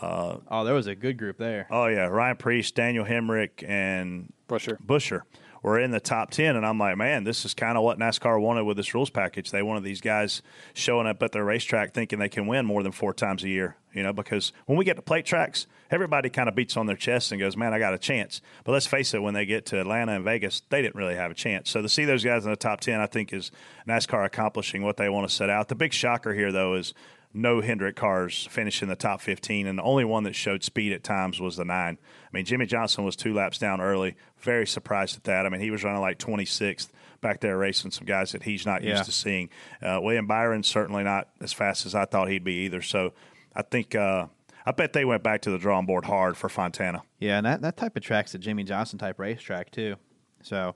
Uh, 0.02 0.38
oh, 0.52 0.64
there 0.66 0.74
was 0.74 0.88
a 0.88 0.96
good 0.96 1.18
group 1.18 1.38
there. 1.38 1.68
Oh, 1.72 1.88
yeah. 1.88 2.06
Ryan 2.06 2.36
Preece, 2.36 2.72
Daniel 2.72 3.06
Hemric, 3.06 3.68
and 3.68 4.32
Buescher. 4.48 4.78
Buescher 4.86 5.22
were 5.64 5.80
in 5.80 5.92
the 5.92 6.00
top 6.00 6.30
10. 6.30 6.56
And 6.56 6.66
I'm 6.66 6.78
like, 6.78 6.98
man, 6.98 7.24
this 7.24 7.46
is 7.46 7.54
kind 7.54 7.78
of 7.78 7.84
what 7.84 7.98
NASCAR 7.98 8.40
wanted 8.40 8.66
with 8.66 8.78
this 8.78 8.94
rules 8.94 9.10
package. 9.10 9.50
They 9.50 9.64
wanted 9.64 9.84
these 9.84 10.02
guys 10.02 10.44
showing 10.74 11.08
up 11.08 11.24
at 11.24 11.32
their 11.32 11.46
racetrack 11.46 11.94
thinking 11.94 12.20
they 12.20 12.30
can 12.30 12.46
win 12.46 12.66
more 12.66 12.84
than 12.84 12.92
four 12.92 13.14
times 13.14 13.44
a 13.44 13.50
year, 13.50 13.78
you 13.94 14.04
know, 14.04 14.14
because 14.14 14.52
when 14.66 14.78
we 14.78 14.86
get 14.86 14.98
to 14.98 15.02
plate 15.02 15.26
tracks, 15.26 15.66
everybody 15.90 16.30
kind 16.30 16.50
of 16.50 16.56
beats 16.56 16.76
on 16.76 16.86
their 16.86 16.98
chest 16.98 17.32
and 17.32 17.40
goes, 17.40 17.56
man, 17.56 17.74
I 17.74 17.80
got 17.80 17.94
a 17.94 18.00
chance. 18.00 18.42
But 18.64 18.74
let's 18.74 18.88
face 18.88 19.14
it, 19.14 19.22
when 19.22 19.34
they 19.34 19.46
get 19.46 19.66
to 19.68 19.80
Atlanta 19.80 20.12
and 20.12 20.26
Vegas, 20.26 20.62
they 20.70 20.82
didn't 20.82 20.96
really 20.96 21.16
have 21.16 21.32
a 21.32 21.36
chance. 21.36 21.70
So 21.70 21.82
to 21.82 21.90
see 21.90 22.06
those 22.06 22.24
guys 22.24 22.44
in 22.46 22.52
the 22.52 22.58
top 22.58 22.82
10, 22.82 23.00
I 23.00 23.08
think 23.08 23.34
is 23.34 23.52
NASCAR 23.88 24.26
accomplishing 24.26 24.84
what 24.84 24.98
they 24.98 25.10
want 25.10 25.28
to 25.30 25.34
set 25.34 25.50
out. 25.50 25.70
The 25.70 25.76
big 25.76 25.94
shocker 25.94 26.34
here, 26.34 26.52
though, 26.52 26.76
is 26.76 26.94
no 27.34 27.62
Hendrick 27.62 27.96
cars 27.96 28.48
finish 28.52 28.82
in 28.84 28.90
the 28.90 28.96
top 28.96 29.20
15, 29.22 29.66
and 29.68 29.80
the 29.80 29.84
only 29.84 30.06
one 30.06 30.24
that 30.24 30.36
showed 30.36 30.64
speed 30.64 30.92
at 30.94 31.04
times 31.04 31.40
was 31.42 31.56
the 31.58 31.66
nine. 31.66 31.98
I 32.26 32.30
mean, 32.32 32.46
Jimmie 32.46 32.66
Johnson 32.68 33.04
was 33.04 33.16
two 33.16 33.34
laps 33.34 33.58
down 33.58 33.82
early. 33.82 34.16
Very 34.38 34.68
surprised 34.68 35.18
at 35.18 35.24
that. 35.24 35.46
I 35.46 35.50
mean, 35.50 35.62
he 35.62 35.72
was 35.72 35.84
running 35.84 36.02
like 36.02 36.20
26th 36.20 36.90
back 37.22 37.40
there 37.40 37.58
racing 37.58 37.90
some 37.92 38.06
guys 38.06 38.34
that 38.34 38.44
he's 38.44 38.66
not 38.66 38.84
Yeah. 38.84 38.92
used 38.92 39.06
to 39.06 39.12
seeing. 39.12 39.50
Uh, 39.82 40.00
William 40.02 40.28
Byron's 40.28 40.68
certainly 40.68 41.04
not 41.04 41.30
as 41.42 41.54
fast 41.54 41.86
as 41.86 41.96
I 41.96 42.06
thought 42.06 42.30
he'd 42.30 42.44
be 42.44 42.66
either. 42.66 42.82
So 42.82 43.14
I 43.56 43.62
think 43.64 43.96
uh, 43.96 44.28
I 44.66 44.72
bet 44.72 44.94
they 44.94 45.06
went 45.06 45.24
back 45.24 45.42
to 45.44 45.50
the 45.52 45.58
drawing 45.58 45.86
board 45.86 46.06
hard 46.06 46.38
for 46.38 46.50
Fontana. 46.50 47.02
Yeah, 47.20 47.38
and 47.38 47.46
that, 47.46 47.62
that 47.62 47.78
type 47.78 47.96
of 47.98 48.04
track's 48.04 48.36
a 48.36 48.38
Jimmie 48.38 48.64
Johnson 48.64 49.00
type 49.00 49.20
racetrack, 49.20 49.72
too. 49.72 49.96
So, 50.42 50.76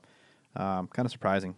um, 0.55 0.87
kind 0.87 1.05
of 1.05 1.11
surprising. 1.11 1.55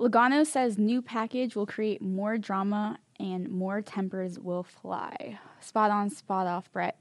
Logano 0.00 0.46
says 0.46 0.78
new 0.78 1.02
package 1.02 1.54
will 1.54 1.66
create 1.66 2.00
more 2.00 2.38
drama 2.38 2.98
and 3.20 3.50
more 3.50 3.82
tempers 3.82 4.38
will 4.38 4.62
fly. 4.62 5.38
Spot 5.60 5.90
on, 5.90 6.10
spot 6.10 6.46
off, 6.46 6.72
Brett. 6.72 6.98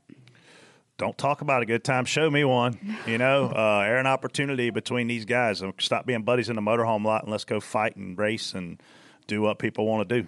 Don't 0.98 1.18
talk 1.18 1.40
about 1.40 1.64
a 1.64 1.66
good 1.66 1.84
time. 1.86 2.04
Show 2.04 2.30
me 2.30 2.44
one. 2.44 2.98
You 3.08 3.18
know, 3.18 3.46
uh, 3.56 3.80
air 3.80 3.98
an 3.98 4.06
opportunity 4.06 4.70
between 4.70 5.08
these 5.08 5.24
guys. 5.24 5.64
Stop 5.80 6.06
being 6.06 6.24
buddies 6.24 6.50
in 6.50 6.58
the 6.58 6.62
motorhome 6.62 7.06
lot 7.06 7.24
and 7.24 7.32
let's 7.32 7.46
go 7.46 7.62
fight 7.62 7.96
and 7.96 8.18
race 8.18 8.54
and 8.54 8.84
do 9.26 9.42
what 9.42 9.60
people 9.60 9.88
want 9.88 10.08
to 10.10 10.22
do. 10.22 10.28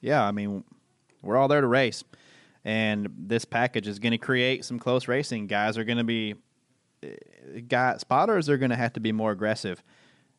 Yeah, 0.00 0.24
I 0.24 0.30
mean, 0.30 0.62
we're 1.22 1.36
all 1.36 1.48
there 1.48 1.60
to 1.60 1.66
race, 1.66 2.04
and 2.64 3.08
this 3.16 3.44
package 3.44 3.88
is 3.88 3.98
going 3.98 4.12
to 4.12 4.18
create 4.18 4.64
some 4.64 4.78
close 4.78 5.08
racing. 5.08 5.48
Guys 5.48 5.76
are 5.76 5.84
going 5.84 5.98
to 5.98 6.04
be, 6.04 6.34
uh, 7.04 7.08
guy 7.68 7.96
spotters 7.98 8.48
are 8.48 8.58
going 8.58 8.70
to 8.70 8.76
have 8.76 8.92
to 8.94 9.00
be 9.00 9.12
more 9.12 9.30
aggressive, 9.32 9.82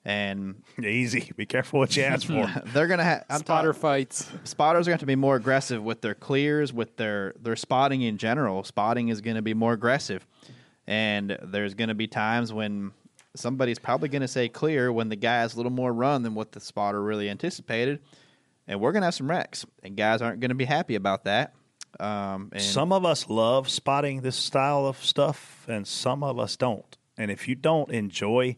and 0.05 0.61
easy. 0.83 1.31
Be 1.35 1.45
careful 1.45 1.79
what 1.79 1.95
you 1.95 2.03
ask 2.03 2.27
for. 2.27 2.51
They're 2.73 2.87
going 2.87 2.99
to 2.99 3.03
have 3.03 3.25
Spotter 3.37 3.73
fights. 3.73 4.29
Spotters 4.43 4.87
are 4.87 4.91
going 4.91 4.97
to 4.97 4.99
have 4.99 4.99
to 5.01 5.05
be 5.05 5.15
more 5.15 5.35
aggressive 5.35 5.83
with 5.83 6.01
their 6.01 6.15
clears, 6.15 6.73
with 6.73 6.97
their 6.97 7.33
their 7.41 7.55
spotting 7.55 8.01
in 8.01 8.17
general. 8.17 8.63
Spotting 8.63 9.09
is 9.09 9.21
going 9.21 9.35
to 9.35 9.41
be 9.41 9.53
more 9.53 9.73
aggressive, 9.73 10.25
and 10.87 11.37
there's 11.41 11.73
going 11.73 11.89
to 11.89 11.95
be 11.95 12.07
times 12.07 12.51
when 12.51 12.91
somebody's 13.35 13.79
probably 13.79 14.09
going 14.09 14.21
to 14.21 14.27
say 14.27 14.47
clear 14.49 14.91
when 14.91 15.09
the 15.09 15.15
guy 15.15 15.39
has 15.39 15.53
a 15.53 15.57
little 15.57 15.71
more 15.71 15.91
run 15.91 16.23
than 16.23 16.35
what 16.35 16.51
the 16.51 16.59
spotter 16.59 17.01
really 17.01 17.29
anticipated, 17.29 17.99
and 18.67 18.79
we're 18.79 18.91
going 18.91 19.01
to 19.01 19.07
have 19.07 19.15
some 19.15 19.29
wrecks, 19.29 19.65
and 19.83 19.95
guys 19.95 20.21
aren't 20.21 20.39
going 20.39 20.49
to 20.49 20.55
be 20.55 20.65
happy 20.65 20.95
about 20.95 21.23
that. 21.23 21.53
Um, 21.99 22.49
and 22.51 22.61
Some 22.61 22.91
of 22.91 23.05
us 23.05 23.29
love 23.29 23.69
spotting 23.69 24.21
this 24.21 24.35
style 24.35 24.85
of 24.85 25.03
stuff, 25.03 25.65
and 25.67 25.87
some 25.87 26.23
of 26.23 26.39
us 26.39 26.57
don't. 26.57 26.97
And 27.17 27.29
if 27.29 27.47
you 27.47 27.53
don't 27.55 27.91
enjoy 27.91 28.57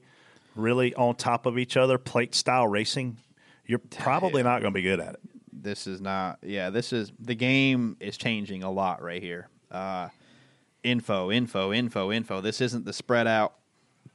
really 0.56 0.94
on 0.96 1.16
top 1.16 1.46
of 1.46 1.58
each 1.58 1.78
other 1.78 1.98
plate 1.98 2.34
style 2.34 2.68
racing, 2.68 3.18
you're 3.66 3.80
probably 3.80 4.44
not 4.44 4.62
going 4.62 4.74
to 4.74 4.78
be 4.78 4.82
good 4.82 5.00
at 5.00 5.16
it. 5.16 5.20
this 5.52 5.88
is 5.88 6.00
not 6.00 6.38
yeah 6.44 6.70
this 6.70 6.94
is 6.94 7.12
the 7.20 7.36
game 7.36 7.98
is 8.00 8.18
changing 8.18 8.64
a 8.64 8.72
lot 8.72 9.02
right 9.02 9.22
here. 9.22 9.50
Uh 9.70 10.10
info 10.84 11.32
info 11.32 11.74
info 11.74 12.12
info. 12.12 12.42
This 12.42 12.62
isn't 12.62 12.86
the 12.86 12.94
spread 12.94 13.28
out 13.28 13.56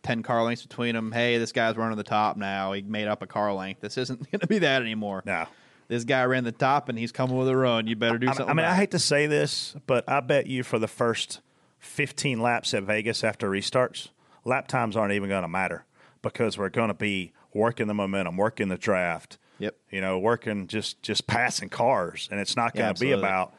10 0.03 0.23
car 0.23 0.43
lengths 0.45 0.63
between 0.63 0.95
them 0.95 1.13
hey 1.13 1.37
this 1.37 1.53
guy's 1.53 1.77
running 1.77 1.97
the 1.99 2.05
top 2.05 2.37
now. 2.37 2.73
He 2.73 2.83
made 2.83 3.09
up 3.09 3.23
a 3.23 3.27
car 3.27 3.53
length. 3.53 3.81
This 3.81 3.99
isn't 3.99 4.19
going 4.31 4.41
to 4.41 4.47
be 4.47 4.61
that 4.61 4.83
anymore. 4.83 5.23
No. 5.27 5.47
This 5.89 6.05
guy 6.05 6.23
ran 6.25 6.45
the 6.45 6.53
top 6.53 6.89
and 6.89 6.97
he's 6.97 7.11
coming 7.11 7.37
with 7.37 7.49
a 7.49 7.57
run. 7.57 7.89
You 7.89 7.97
better 7.97 8.17
do 8.17 8.29
something 8.29 8.49
I 8.49 8.53
mean, 8.55 8.65
I 8.65 8.77
hate 8.77 8.93
to 8.93 9.01
say 9.01 9.27
this, 9.27 9.75
but 9.89 10.09
I 10.09 10.21
bet 10.21 10.47
you 10.47 10.63
for 10.63 10.79
the 10.79 10.87
first 10.87 11.41
15 11.81 12.41
laps 12.41 12.73
at 12.75 12.85
Vegas 12.85 13.25
after 13.25 13.51
restarts, 13.51 14.11
lap 14.45 14.69
times 14.69 14.97
aren't 14.97 15.15
even 15.15 15.29
going 15.29 15.43
to 15.43 15.49
matter 15.49 15.85
because 16.23 16.59
we're 16.59 16.69
going 16.69 16.89
to 16.89 16.95
be 16.95 17.33
working 17.53 17.87
the 17.87 17.95
momentum, 17.95 18.37
working 18.37 18.69
the 18.69 18.77
draft. 18.79 19.39
Yep. 19.59 19.77
You 19.91 20.01
know, 20.01 20.19
working 20.19 20.67
just 20.69 21.03
just 21.03 21.27
passing 21.27 21.69
cars, 21.69 22.29
and 22.31 22.41
it's 22.41 22.57
not 22.57 22.73
Yeah, 22.75 22.83
going 22.83 22.95
to 22.95 23.01
be 23.01 23.13
about 23.13 23.53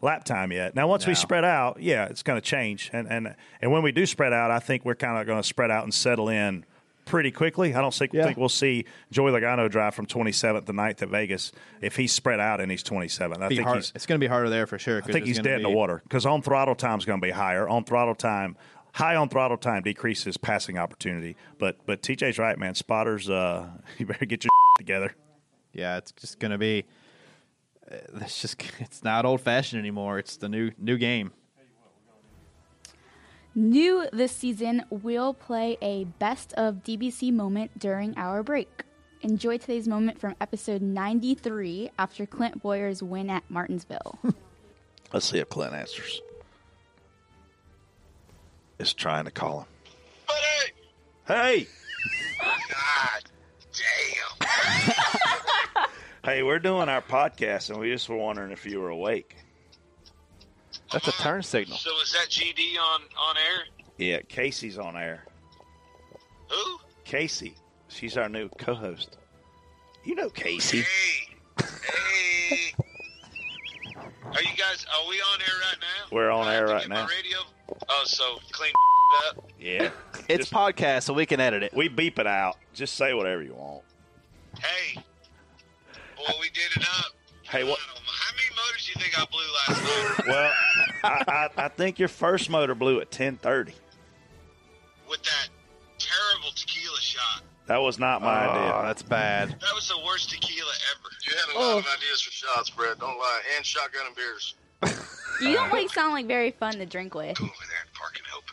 lap 0.00 0.22
time 0.24 0.52
yet. 0.52 0.76
Now, 0.76 0.86
once 0.86 1.04
we 1.06 1.14
spread 1.16 1.44
out, 1.44 1.82
yeah, 1.82 2.04
it's 2.06 2.22
going 2.22 2.40
to 2.40 2.44
change, 2.46 2.90
and 2.92 3.08
and 3.10 3.34
and 3.60 3.72
when 3.72 3.82
we 3.82 3.90
do 3.90 4.06
spread 4.06 4.32
out, 4.32 4.52
I 4.52 4.60
think 4.60 4.84
we're 4.84 4.94
kind 4.94 5.18
of 5.18 5.26
going 5.26 5.40
to 5.42 5.46
spread 5.46 5.72
out 5.72 5.82
and 5.82 5.92
settle 5.92 6.28
in 6.28 6.64
pretty 7.06 7.30
quickly. 7.32 7.74
I 7.74 7.80
don't 7.80 7.92
think, 7.94 8.12
Yeah. 8.12 8.24
think 8.26 8.36
we'll 8.36 8.50
see 8.50 8.84
Joey 9.10 9.32
Logano 9.32 9.68
drive 9.70 9.94
from 9.94 10.04
27th 10.06 10.66
to 10.66 10.72
9th 10.74 11.00
at 11.02 11.08
Vegas 11.08 11.52
if 11.80 11.96
he's 11.96 12.12
spread 12.12 12.38
out 12.38 12.60
and 12.60 12.70
he's 12.70 12.84
27th. 12.84 13.40
I 13.40 13.48
Be 13.48 13.56
think 13.56 13.66
hard- 13.66 13.78
he's 13.78 13.92
it's 13.94 14.04
going 14.04 14.20
to 14.20 14.24
be 14.24 14.28
harder 14.28 14.50
there 14.50 14.66
for 14.66 14.78
sure 14.78 14.98
I 14.98 15.10
think 15.10 15.24
he's 15.24 15.38
dead 15.38 15.56
in 15.56 15.62
the 15.62 15.70
water 15.70 16.02
because 16.04 16.26
on 16.26 16.42
throttle 16.42 16.74
time 16.74 16.98
is 16.98 17.06
going 17.06 17.18
to 17.18 17.26
be 17.26 17.30
higher. 17.32 17.66
On 17.66 17.82
throttle 17.82 18.14
time, 18.14 18.56
high 18.98 19.14
on 19.16 19.28
throttle 19.28 19.56
time 19.56 19.82
decreases 19.82 20.36
passing 20.36 20.76
opportunity. 20.76 21.36
But 21.58 21.78
but 21.86 22.02
TJ's 22.02 22.38
right, 22.38 22.58
man. 22.58 22.74
Spotters, 22.74 23.30
uh, 23.30 23.68
you 23.98 24.06
better 24.06 24.26
get 24.26 24.44
your 24.44 24.50
together. 24.78 25.14
yeah 25.72 25.96
it's 25.96 26.12
just 26.12 26.38
going 26.38 26.52
to 26.52 26.58
be 26.58 26.84
uh, 27.90 27.96
it's 28.20 28.40
just 28.40 28.62
it's 28.78 29.02
not 29.02 29.24
old 29.24 29.40
fashioned 29.40 29.80
anymore 29.80 30.18
it's 30.18 30.36
the 30.36 30.48
new 30.48 30.70
new 30.78 30.96
game 30.96 31.32
New 33.54 34.06
this 34.12 34.30
season, 34.30 34.84
we'll 34.88 35.34
play 35.34 35.76
a 35.82 36.04
best 36.04 36.52
of 36.52 36.84
DBC 36.84 37.32
moment 37.32 37.76
during 37.76 38.16
our 38.16 38.44
break. 38.44 38.84
Enjoy 39.22 39.58
today's 39.58 39.88
moment 39.88 40.20
from 40.20 40.36
episode 40.40 40.80
93 40.80 41.90
after 41.98 42.24
Clint 42.24 42.62
Bowyer's 42.62 43.02
win 43.02 43.28
at 43.28 43.42
Martinsville. 43.50 44.20
Let's 45.12 45.26
see 45.26 45.38
if 45.38 45.48
Clint 45.48 45.74
answers. 45.74 46.20
Is 48.78 48.92
trying 48.94 49.24
to 49.24 49.30
call 49.30 49.60
him. 49.60 49.66
Uh, 50.28 50.32
hey, 51.34 51.66
God 52.70 53.22
damn! 53.72 55.84
Hey, 56.24 56.42
we're 56.42 56.58
doing 56.58 56.90
our 56.90 57.00
podcast, 57.00 57.70
and 57.70 57.78
we 57.80 57.90
just 57.90 58.06
were 58.08 58.16
wondering 58.16 58.52
if 58.52 58.66
you 58.66 58.80
were 58.80 58.90
awake. 58.90 59.34
That's 60.92 61.08
a 61.08 61.12
turn 61.12 61.42
signal. 61.42 61.78
So 61.78 61.90
is 62.02 62.12
that 62.12 62.26
GD 62.28 62.76
on 62.78 63.00
on 63.18 63.36
air? 63.38 63.64
Yeah, 63.96 64.20
Casey's 64.28 64.76
on 64.76 64.94
air. 64.96 65.24
Who? 66.50 66.78
Casey, 67.04 67.54
she's 67.88 68.18
our 68.18 68.28
new 68.28 68.50
co-host. 68.50 69.16
You 70.04 70.16
know 70.16 70.28
Casey. 70.28 70.82
Hey. 70.82 71.64
Hey. 72.50 72.74
Are 74.34 74.42
you 74.42 74.56
guys? 74.56 74.86
Are 74.94 75.08
we 75.08 75.16
on 75.16 75.40
air 75.40 75.54
right 75.60 75.76
now? 75.80 76.16
We're 76.16 76.30
on 76.30 76.48
air 76.48 76.66
right 76.66 76.80
Get 76.82 76.88
my 76.90 76.96
now. 77.02 77.06
radio. 77.08 77.38
Oh, 77.88 78.02
so 78.04 78.38
clean 78.52 78.72
up. 79.28 79.44
Yeah, 79.58 79.90
It's 80.28 80.50
podcast, 80.50 81.04
so 81.04 81.14
we 81.14 81.26
can 81.26 81.40
edit 81.40 81.62
it. 81.62 81.74
we 81.74 81.88
beep 81.88 82.18
it 82.18 82.26
out. 82.26 82.56
Just 82.74 82.94
say 82.94 83.14
whatever 83.14 83.42
you 83.42 83.54
want. 83.54 83.82
Hey, 84.58 85.00
boy, 86.16 86.32
we 86.40 86.48
did 86.50 86.76
it 86.76 86.82
up. 86.98 87.12
Hey, 87.42 87.64
what? 87.64 87.78
How 87.78 88.34
many 88.34 88.54
motors 88.56 88.84
do 88.86 88.92
you 88.94 89.00
think 89.00 89.18
I 89.18 89.24
blew 89.30 89.40
last 89.66 90.18
night 90.18 90.26
Well, 90.28 90.52
I, 91.04 91.48
I, 91.56 91.64
I 91.64 91.68
think 91.68 91.98
your 91.98 92.08
first 92.08 92.50
motor 92.50 92.74
blew 92.74 93.00
at 93.00 93.10
ten 93.10 93.36
thirty. 93.36 93.72
with 95.08 95.22
that 95.22 95.48
terrible 95.98 96.50
tequila 96.54 97.00
shot? 97.00 97.42
That 97.68 97.78
was 97.82 97.98
not 97.98 98.22
my 98.22 98.46
Oh, 98.46 98.50
idea. 98.50 98.72
Ah, 98.72 98.82
that's 98.82 99.02
bad. 99.02 99.50
That 99.50 99.74
was 99.74 99.86
the 99.88 99.98
worst 100.04 100.30
tequila 100.30 100.72
ever. 100.96 101.08
You 101.26 101.32
had 101.36 101.54
a 101.54 101.58
lot 101.58 101.78
of 101.78 101.86
ideas 101.96 102.22
for 102.22 102.30
shots, 102.32 102.70
Brett. 102.70 102.98
Don't 102.98 103.18
lie. 103.18 103.40
And 103.56 103.64
shotgun 103.64 104.06
and 104.06 104.16
beers. 104.16 104.54
You 105.40 105.52
don't 105.54 105.70
like 105.70 105.88
sound 105.90 106.14
like 106.14 106.26
very 106.26 106.50
fun 106.50 106.72
to 106.78 106.84
drink 106.86 107.14
with. 107.14 107.38
Go 107.38 107.44
over 107.44 107.54
there 107.68 107.78
and 107.84 107.94
park 107.94 108.18
and 108.18 108.26
help. 108.26 108.44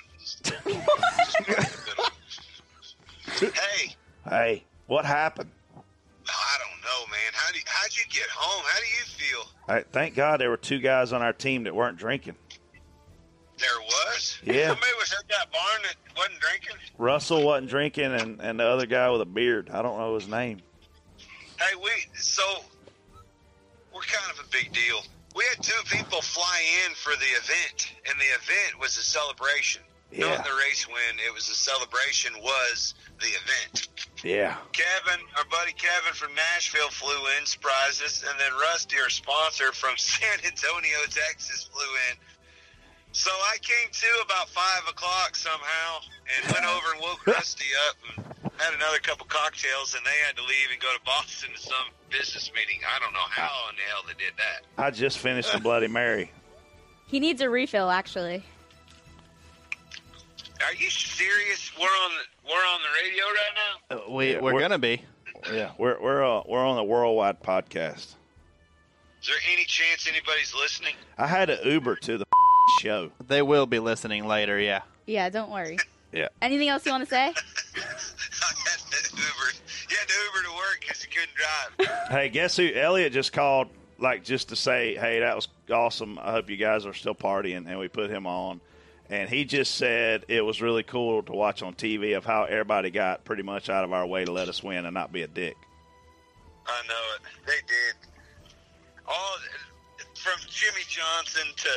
Hey, 3.54 3.96
Hey, 4.30 4.64
what 4.88 5.04
happened? 5.04 5.50
Oh, 5.76 5.82
I 6.30 6.58
don't 6.60 6.82
know, 6.84 7.12
man. 7.12 7.32
How 7.34 7.52
do 7.52 7.60
how'd 7.66 7.96
you 7.98 8.04
get 8.12 8.28
home? 8.30 8.64
How 8.68 8.80
do 8.80 8.86
you 8.86 9.04
feel? 9.06 9.46
I, 9.68 9.82
thank 9.92 10.14
God 10.16 10.40
there 10.40 10.50
were 10.52 10.58
two 10.58 10.78
guys 10.80 11.12
on 11.12 11.22
our 11.24 11.34
team 11.34 11.64
that 11.64 11.74
weren't 11.76 11.98
drinking. 11.98 12.36
There 13.58 13.80
was. 13.80 14.38
Yeah. 14.44 14.70
Somebody 14.70 14.92
was 14.98 15.14
at 15.14 15.28
that 15.30 15.52
barn 15.52 15.82
that 15.84 15.96
wasn't 16.18 16.40
drinking. 16.40 16.76
Russell 16.98 17.44
wasn't 17.44 17.70
drinking, 17.70 18.14
and, 18.14 18.42
and 18.42 18.60
the 18.60 18.66
other 18.66 18.86
guy 18.86 19.10
with 19.10 19.22
a 19.22 19.26
beard. 19.26 19.70
I 19.72 19.82
don't 19.82 19.98
know 19.98 20.16
his 20.16 20.28
name. 20.28 20.62
Hey, 21.58 21.76
we 21.82 21.90
so 22.16 22.44
we're 23.94 24.02
kind 24.02 24.32
of 24.38 24.46
a 24.46 24.50
big 24.50 24.74
deal. 24.74 25.02
We 25.36 25.44
had 25.54 25.64
two 25.64 25.84
people 25.86 26.22
fly 26.22 26.62
in 26.86 26.96
for 26.96 27.12
the 27.12 27.32
event, 27.40 27.92
and 28.10 28.20
the 28.20 28.26
event 28.26 28.80
was 28.80 28.98
a 28.98 29.04
celebration. 29.04 29.82
Yeah. 30.12 30.30
Not 30.30 30.46
the 30.46 30.56
race 30.56 30.88
win. 30.88 31.20
It 31.26 31.34
was 31.34 31.50
a 31.50 31.56
celebration. 31.56 32.34
Was 32.42 32.94
the 33.20 33.28
event? 33.28 33.88
Yeah. 34.24 34.56
Kevin, 34.72 35.20
our 35.38 35.44
buddy 35.52 35.74
Kevin 35.74 36.14
from 36.14 36.34
Nashville 36.36 36.90
flew 36.90 37.20
in, 37.38 37.46
surprised 37.46 38.04
us, 38.04 38.24
and 38.24 38.40
then 38.40 38.52
Rusty, 38.62 38.98
our 39.00 39.10
sponsor 39.10 39.72
from 39.72 39.96
San 39.98 40.40
Antonio, 40.46 40.98
Texas, 41.10 41.70
flew 41.72 41.92
in. 42.12 42.18
So 43.16 43.32
I 43.32 43.56
came 43.62 43.88
to 43.94 44.08
about 44.26 44.50
five 44.50 44.82
o'clock 44.90 45.38
somehow 45.38 46.00
and 46.36 46.52
went 46.52 46.66
over 46.66 46.92
and 46.92 47.02
woke 47.02 47.26
Rusty 47.26 47.64
up 47.88 47.96
and 48.18 48.52
had 48.60 48.74
another 48.74 49.00
couple 49.00 49.26
cocktails, 49.28 49.96
and 49.96 50.06
they 50.06 50.18
had 50.28 50.36
to 50.36 50.42
leave 50.44 50.68
and 50.74 50.82
go 50.82 50.90
to 50.94 51.00
Boston 51.06 51.50
to 51.56 51.62
some 51.62 51.88
business 52.10 52.52
meeting. 52.54 52.82
I 52.86 53.00
don't 53.00 53.14
know 53.14 53.20
how 53.30 53.70
in 53.70 53.78
the 53.78 53.84
hell 53.84 54.02
they 54.06 54.22
did 54.22 54.34
that. 54.36 54.66
I 54.84 54.92
just 54.92 55.20
finished 55.20 55.54
the 55.54 55.60
Bloody 55.62 55.88
Mary. 55.88 56.30
He 57.08 57.22
needs 57.22 57.40
a 57.40 57.50
refill, 57.50 57.90
actually. 57.90 58.44
Are 60.66 60.74
you 60.74 60.90
serious? 60.90 61.72
We're 61.80 61.86
on 61.86 62.12
the, 62.12 62.50
we're 62.50 62.54
on 62.58 62.80
the 62.82 63.02
radio 63.02 63.24
right 63.24 63.56
now. 63.56 63.98
Uh, 63.98 64.12
We 64.14 64.34
Yeah, 64.34 64.40
we're, 64.42 64.54
we're- 64.56 64.64
gonna 64.64 64.78
be. 64.80 65.02
Yeah, 65.54 65.72
we're 65.78 66.02
we're 66.02 66.24
uh, 66.26 66.42
we're 66.48 66.66
on 66.66 66.76
the 66.76 66.84
worldwide 66.84 67.42
podcast. 67.42 68.16
Is 69.22 69.28
there 69.28 69.36
any 69.54 69.64
chance 69.66 70.06
anybody's 70.08 70.54
listening? 70.54 70.96
I 71.18 71.28
had 71.28 71.50
an 71.50 71.60
Uber 71.64 71.96
to 71.98 72.18
the 72.18 72.26
show. 72.82 73.12
They 73.28 73.42
will 73.42 73.66
be 73.66 73.80
listening 73.80 74.28
later. 74.28 74.60
Yeah. 74.60 74.82
Yeah, 75.06 75.30
don't 75.30 75.52
worry. 75.52 75.78
Yeah. 76.12 76.30
Anything 76.42 76.70
else 76.70 76.86
you 76.86 76.92
want 76.92 77.04
to 77.04 77.10
say? 77.10 77.28
Uber. 77.28 77.36
You 79.88 79.98
had 79.98 80.08
to 80.08 80.14
Uber 80.26 80.48
to 80.50 80.56
work 80.56 80.78
because 80.80 81.04
you 81.04 81.10
couldn't 81.12 81.36
drive. 81.36 82.08
Hey, 82.10 82.30
guess 82.30 82.58
who? 82.58 82.72
Elliot 82.74 83.14
just 83.14 83.34
called, 83.34 83.68
like, 84.00 84.24
just 84.24 84.50
to 84.50 84.56
say, 84.56 84.96
hey, 84.96 85.20
that 85.20 85.36
was 85.36 85.48
awesome. 85.72 86.18
I 86.20 86.32
hope 86.32 86.50
you 86.50 86.58
guys 86.58 86.86
are 86.86 86.94
still 86.94 87.14
partying. 87.16 87.68
And 87.68 87.78
we 87.80 87.88
put 87.88 88.10
him 88.10 88.26
on. 88.26 88.62
And 89.10 89.30
he 89.30 89.44
just 89.46 89.76
said 89.76 90.26
it 90.28 90.42
was 90.42 90.62
really 90.62 90.82
cool 90.84 91.22
to 91.24 91.32
watch 91.34 91.62
on 91.62 91.76
TV 91.76 92.18
of 92.18 92.26
how 92.26 92.46
everybody 92.46 92.90
got 92.90 93.24
pretty 93.26 93.44
much 93.44 93.70
out 93.70 93.84
of 93.84 93.94
our 93.94 94.06
way 94.06 94.26
to 94.26 94.32
let 94.32 94.50
us 94.50 94.64
win 94.64 94.86
and 94.86 94.94
not 94.94 95.12
be 95.12 95.22
a 95.22 95.28
dick. 95.28 95.56
I 96.66 96.82
know 96.88 96.94
it. 97.16 97.22
They 97.46 97.54
did. 97.68 97.96
All 99.08 99.38
from 100.26 100.42
Jimmie 100.50 100.82
Johnson 100.90 101.46
to 101.56 101.70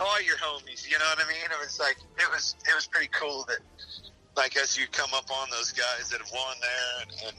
all 0.00 0.20
your 0.22 0.36
homies. 0.36 0.90
You 0.90 0.98
know 0.98 1.04
what 1.14 1.24
I 1.24 1.28
mean? 1.28 1.44
It 1.44 1.58
was 1.62 1.78
like 1.78 1.96
it 2.18 2.28
was 2.32 2.56
it 2.68 2.74
was 2.74 2.86
pretty 2.88 3.08
cool 3.12 3.44
that 3.46 3.58
like 4.36 4.56
as 4.56 4.76
you 4.76 4.86
come 4.90 5.10
up 5.14 5.30
on 5.30 5.48
those 5.50 5.70
guys 5.70 6.08
that 6.10 6.18
have 6.18 6.30
won 6.32 6.56
there 6.60 7.02
and, 7.02 7.10
and 7.28 7.36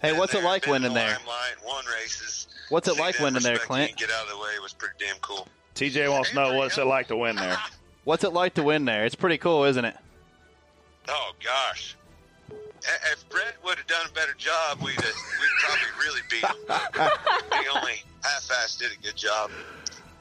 Hey, 0.00 0.12
what's 0.12 0.34
it 0.34 0.42
like 0.42 0.62
been 0.64 0.74
in 0.74 0.82
winning 0.82 0.94
the 0.94 1.00
there? 1.00 1.16
limelight, 1.18 1.64
won 1.64 1.84
races. 1.86 2.48
What's 2.68 2.88
it 2.88 2.96
See 2.96 3.00
like 3.00 3.16
them 3.16 3.24
winning 3.24 3.42
there, 3.42 3.56
Clint? 3.56 3.96
Get 3.96 4.10
out 4.10 4.24
of 4.24 4.32
the 4.32 4.36
way. 4.38 4.50
It 4.56 4.62
was 4.62 4.72
pretty 4.74 4.96
damn 4.98 5.16
cool. 5.20 5.48
TJ 5.76 6.10
wants 6.10 6.30
to 6.30 6.34
know 6.34 6.54
what's 6.54 6.76
it 6.76 6.84
like 6.84 7.06
to 7.08 7.16
win 7.16 7.36
there. 7.36 7.56
What's 8.04 8.22
it 8.24 8.32
like 8.34 8.54
to 8.54 8.62
win 8.62 8.84
there? 8.84 9.06
It's 9.06 9.14
pretty 9.14 9.38
cool, 9.38 9.64
isn't 9.64 9.84
it? 9.84 9.96
Oh 11.08 11.32
gosh. 11.42 11.96
I- 12.88 13.12
If 13.12 13.28
Brett 13.28 13.54
would 13.64 13.78
have 13.78 13.86
done 13.86 14.06
a 14.08 14.12
better 14.12 14.34
job, 14.34 14.80
we'd 14.82 14.94
have, 15.00 15.04
we'd 15.04 15.50
probably 15.60 15.88
really 16.00 16.20
beat 16.30 16.44
him. 16.50 16.56
But 16.66 17.18
he 17.62 17.68
only 17.68 18.02
half-assed 18.22 18.78
did 18.78 18.92
a 18.92 18.96
good 19.02 19.16
job. 19.16 19.50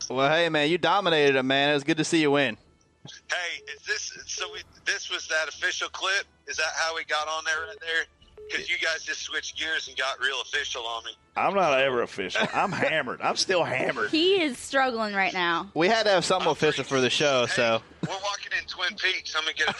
Well, 0.09 0.29
hey 0.29 0.49
man, 0.49 0.69
you 0.69 0.77
dominated 0.77 1.35
it, 1.37 1.43
man. 1.43 1.69
It 1.69 1.73
was 1.73 1.83
good 1.83 1.97
to 1.97 2.03
see 2.03 2.21
you 2.21 2.31
win. 2.31 2.57
Hey, 3.29 3.61
is 3.75 3.81
this 3.85 4.17
so? 4.27 4.51
We, 4.53 4.61
this 4.85 5.09
was 5.09 5.27
that 5.27 5.47
official 5.49 5.89
clip. 5.89 6.25
Is 6.47 6.57
that 6.57 6.71
how 6.75 6.95
we 6.95 7.03
got 7.05 7.27
on 7.27 7.43
there 7.45 7.67
right 7.67 7.77
there? 7.81 8.05
Because 8.49 8.69
you 8.69 8.77
guys 8.77 9.03
just 9.03 9.21
switched 9.21 9.57
gears 9.57 9.87
and 9.87 9.97
got 9.97 10.19
real 10.19 10.41
official 10.41 10.85
on 10.85 11.03
me. 11.05 11.11
I'm 11.35 11.55
not 11.55 11.79
ever 11.79 12.01
official. 12.03 12.45
I'm 12.53 12.71
hammered. 12.71 13.21
I'm 13.21 13.35
still 13.35 13.63
hammered. 13.63 14.11
He 14.11 14.41
is 14.41 14.59
struggling 14.59 15.15
right 15.15 15.33
now. 15.33 15.71
We 15.73 15.87
had 15.87 16.03
to 16.03 16.11
have 16.11 16.25
something 16.25 16.51
official 16.51 16.83
for 16.83 17.01
the 17.01 17.09
show, 17.09 17.45
so 17.47 17.81
We're 18.01 18.09
walking 18.09 18.51
in 18.59 18.65
Twin 18.67 18.95
Peaks. 18.95 19.35
I'm 19.35 19.43
gonna 19.43 19.53
get 19.55 19.69
a 19.69 19.73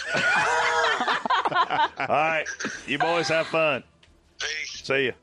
All 1.99 2.07
right. 2.07 2.45
You 2.87 2.97
boys 2.97 3.27
have 3.27 3.47
fun. 3.47 3.83
See 4.65 5.05
you. 5.05 5.13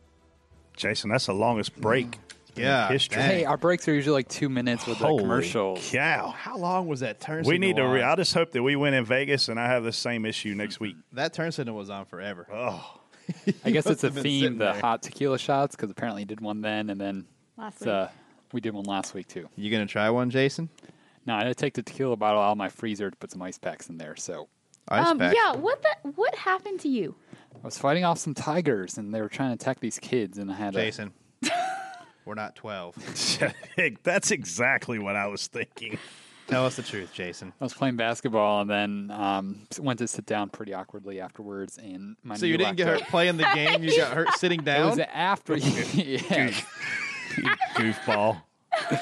Jason, 0.76 1.10
that's 1.10 1.26
the 1.26 1.34
longest 1.34 1.78
break 1.80 2.12
mm. 2.12 2.18
Yeah, 2.56 2.86
in 2.86 2.92
history. 2.92 3.22
Hey, 3.22 3.44
our 3.44 3.56
breaks 3.56 3.86
are 3.88 3.94
usually 3.94 4.14
like 4.14 4.28
two 4.28 4.48
minutes 4.48 4.86
with 4.86 4.98
the 4.98 5.06
Holy 5.06 5.22
commercials. 5.22 5.90
cow. 5.90 6.30
How 6.30 6.56
long 6.56 6.88
was 6.88 7.00
that 7.00 7.20
turn? 7.20 7.44
We 7.44 7.58
need 7.58 7.76
to. 7.76 7.86
Re- 7.86 8.02
I 8.02 8.16
just 8.16 8.34
hope 8.34 8.52
that 8.52 8.62
we 8.62 8.76
win 8.76 8.94
in 8.94 9.04
Vegas 9.04 9.48
and 9.48 9.58
I 9.58 9.66
have 9.66 9.84
the 9.84 9.92
same 9.92 10.26
issue 10.26 10.54
next 10.54 10.80
week. 10.80 10.96
That 11.12 11.32
turn 11.32 11.52
signal 11.52 11.76
was 11.76 11.90
on 11.90 12.06
forever. 12.06 12.46
Oh, 12.52 12.99
I 13.64 13.70
guess 13.70 13.86
it's 13.86 14.02
a 14.04 14.06
Must 14.08 14.14
have 14.14 14.14
been 14.14 14.22
theme, 14.22 14.42
sitting 14.42 14.58
the 14.58 14.72
there. 14.72 14.80
hot 14.80 15.02
tequila 15.02 15.38
shots, 15.38 15.76
because 15.76 15.90
apparently 15.90 16.22
you 16.22 16.26
did 16.26 16.40
one 16.40 16.60
then, 16.60 16.90
and 16.90 17.00
then 17.00 17.26
Last 17.56 17.76
it's, 17.78 17.86
uh, 17.86 18.10
we 18.52 18.60
did 18.60 18.74
one 18.74 18.84
last 18.84 19.14
week 19.14 19.28
too. 19.28 19.48
you 19.56 19.70
gonna 19.70 19.86
try 19.86 20.08
one, 20.10 20.30
Jason? 20.30 20.68
No, 21.26 21.34
I 21.34 21.38
had 21.38 21.44
to 21.48 21.54
take 21.54 21.74
the 21.74 21.82
tequila 21.82 22.16
bottle 22.16 22.40
out 22.40 22.52
of 22.52 22.58
my 22.58 22.68
freezer 22.68 23.10
to 23.10 23.16
put 23.16 23.30
some 23.30 23.42
ice 23.42 23.58
packs 23.58 23.88
in 23.88 23.98
there. 23.98 24.16
So 24.16 24.48
um, 24.88 25.20
yeah, 25.20 25.52
what 25.54 25.82
the, 25.82 26.10
what 26.12 26.34
happened 26.34 26.80
to 26.80 26.88
you? 26.88 27.14
I 27.54 27.66
was 27.66 27.78
fighting 27.78 28.04
off 28.04 28.18
some 28.18 28.34
tigers, 28.34 28.96
and 28.98 29.12
they 29.14 29.20
were 29.20 29.28
trying 29.28 29.50
to 29.50 29.54
attack 29.54 29.80
these 29.80 29.98
kids, 29.98 30.38
and 30.38 30.50
I 30.50 30.54
had 30.54 30.74
a- 30.74 30.78
Jason, 30.78 31.12
we're 32.24 32.34
not 32.34 32.54
twelve. 32.56 32.96
that's 34.02 34.30
exactly 34.30 34.98
what 34.98 35.16
I 35.16 35.26
was 35.26 35.46
thinking. 35.46 35.98
Tell 36.50 36.66
us 36.66 36.76
the 36.76 36.82
truth, 36.82 37.12
Jason. 37.14 37.52
I 37.60 37.64
was 37.64 37.72
playing 37.72 37.96
basketball 37.96 38.60
and 38.62 38.68
then 38.70 39.10
um, 39.10 39.66
went 39.78 39.98
to 40.00 40.08
sit 40.08 40.26
down 40.26 40.50
pretty 40.50 40.74
awkwardly 40.74 41.20
afterwards. 41.20 41.78
And 41.78 42.16
my 42.24 42.36
So 42.36 42.44
you 42.46 42.58
didn't 42.58 42.76
get 42.76 42.86
locked 42.88 43.00
hurt 43.02 43.08
playing 43.10 43.36
the 43.36 43.48
game. 43.54 43.82
You 43.84 43.96
got 43.96 44.12
hurt 44.12 44.32
sitting 44.38 44.62
down. 44.62 44.76
It 44.76 44.80
down. 44.80 44.90
was 44.90 45.06
after. 45.12 45.56
You? 45.56 46.18
Yeah. 46.30 46.50
Goofball. 47.74 48.42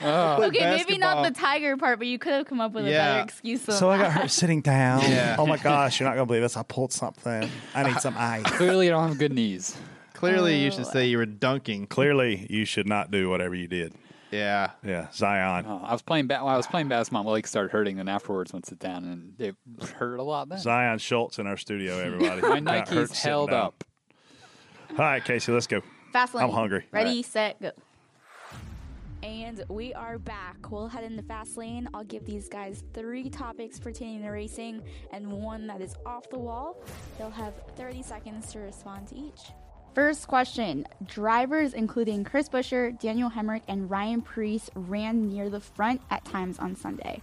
Oh, 0.00 0.44
okay, 0.44 0.76
maybe 0.76 0.96
not 0.98 1.22
the 1.24 1.38
tiger 1.38 1.76
part, 1.76 1.98
but 1.98 2.06
you 2.06 2.18
could 2.18 2.32
have 2.32 2.46
come 2.46 2.60
up 2.60 2.72
with 2.72 2.86
a 2.86 2.90
Yeah. 2.90 3.12
better 3.14 3.24
excuse. 3.24 3.62
Than 3.62 3.76
So 3.76 3.90
I 3.90 3.98
got 3.98 4.02
that. 4.04 4.20
hurt 4.22 4.30
sitting 4.30 4.60
down. 4.62 5.00
Yeah. 5.02 5.36
Oh 5.38 5.46
my 5.46 5.56
gosh, 5.58 6.00
you're 6.00 6.08
not 6.08 6.14
gonna 6.14 6.24
believe 6.26 6.42
this. 6.42 6.56
I 6.56 6.62
pulled 6.62 6.92
something. 6.92 7.50
I 7.74 7.82
need 7.82 7.98
some 8.00 8.14
ice. 8.16 8.44
Clearly, 8.44 8.86
you 8.86 8.90
don't 8.92 9.08
have 9.08 9.18
good 9.18 9.32
knees. 9.32 9.76
Clearly, 10.14 10.60
you 10.62 10.68
Oh. 10.68 10.70
should 10.76 10.86
say 10.86 11.06
you 11.06 11.18
were 11.18 11.26
dunking. 11.26 11.88
Clearly, 11.88 12.46
you 12.48 12.64
should 12.64 12.86
not 12.88 13.10
do 13.10 13.28
whatever 13.28 13.54
you 13.54 13.66
did. 13.68 13.92
Yeah. 14.30 14.70
Yeah, 14.84 15.08
Zion. 15.12 15.64
Oh, 15.68 15.80
I 15.84 15.92
was 15.92 16.02
playing. 16.02 16.26
Ba- 16.26 16.38
while 16.42 16.54
I 16.54 16.56
was 16.56 16.66
playing 16.66 16.88
basketball. 16.88 17.24
My 17.24 17.30
legs 17.30 17.48
started 17.50 17.70
hurting, 17.70 18.00
and 18.00 18.08
afterwards 18.10 18.52
went 18.52 18.66
sit 18.66 18.78
down, 18.78 19.04
and 19.04 19.40
it 19.40 19.54
hurt 19.94 20.18
a 20.18 20.22
lot. 20.22 20.48
Then 20.48 20.58
Zion 20.58 20.98
Schultz 20.98 21.38
in 21.38 21.46
our 21.46 21.56
studio, 21.56 21.98
everybody. 22.04 22.40
my 22.60 22.60
Got 22.78 22.88
hurt 22.88 23.08
Nikes 23.10 23.14
sitting 23.14 23.30
held 23.30 23.50
down. 23.50 23.66
up. 23.66 23.84
All 24.90 24.96
right, 24.98 25.24
Casey, 25.24 25.52
let's 25.52 25.66
go. 25.66 25.80
Fast 26.12 26.34
lane. 26.34 26.44
I'm 26.44 26.50
hungry. 26.50 26.84
Ready, 26.90 27.10
All 27.10 27.16
right. 27.16 27.24
set, 27.24 27.60
go. 27.62 27.70
And 29.22 29.64
we 29.68 29.92
are 29.94 30.18
back. 30.18 30.70
We'll 30.70 30.86
head 30.88 31.02
into 31.04 31.22
fast 31.22 31.56
lane. 31.56 31.88
I'll 31.94 32.04
give 32.04 32.24
these 32.24 32.48
guys 32.48 32.84
three 32.94 33.28
topics 33.28 33.80
pertaining 33.80 34.22
to 34.22 34.30
racing 34.30 34.82
and 35.12 35.30
one 35.32 35.66
that 35.66 35.80
is 35.80 35.96
off 36.06 36.28
the 36.30 36.38
wall. 36.38 36.76
They'll 37.18 37.30
have 37.30 37.54
30 37.76 38.02
seconds 38.02 38.52
to 38.52 38.60
respond 38.60 39.08
to 39.08 39.16
each. 39.16 39.40
First 39.96 40.28
question. 40.28 40.86
Drivers 41.06 41.72
including 41.72 42.22
Chris 42.22 42.50
Buescher, 42.50 43.00
Daniel 43.00 43.30
Hemric, 43.30 43.62
and 43.66 43.90
Ryan 43.90 44.20
Preece 44.20 44.68
ran 44.74 45.30
near 45.30 45.48
the 45.48 45.58
front 45.58 46.02
at 46.10 46.22
times 46.26 46.58
on 46.58 46.76
Sunday. 46.76 47.22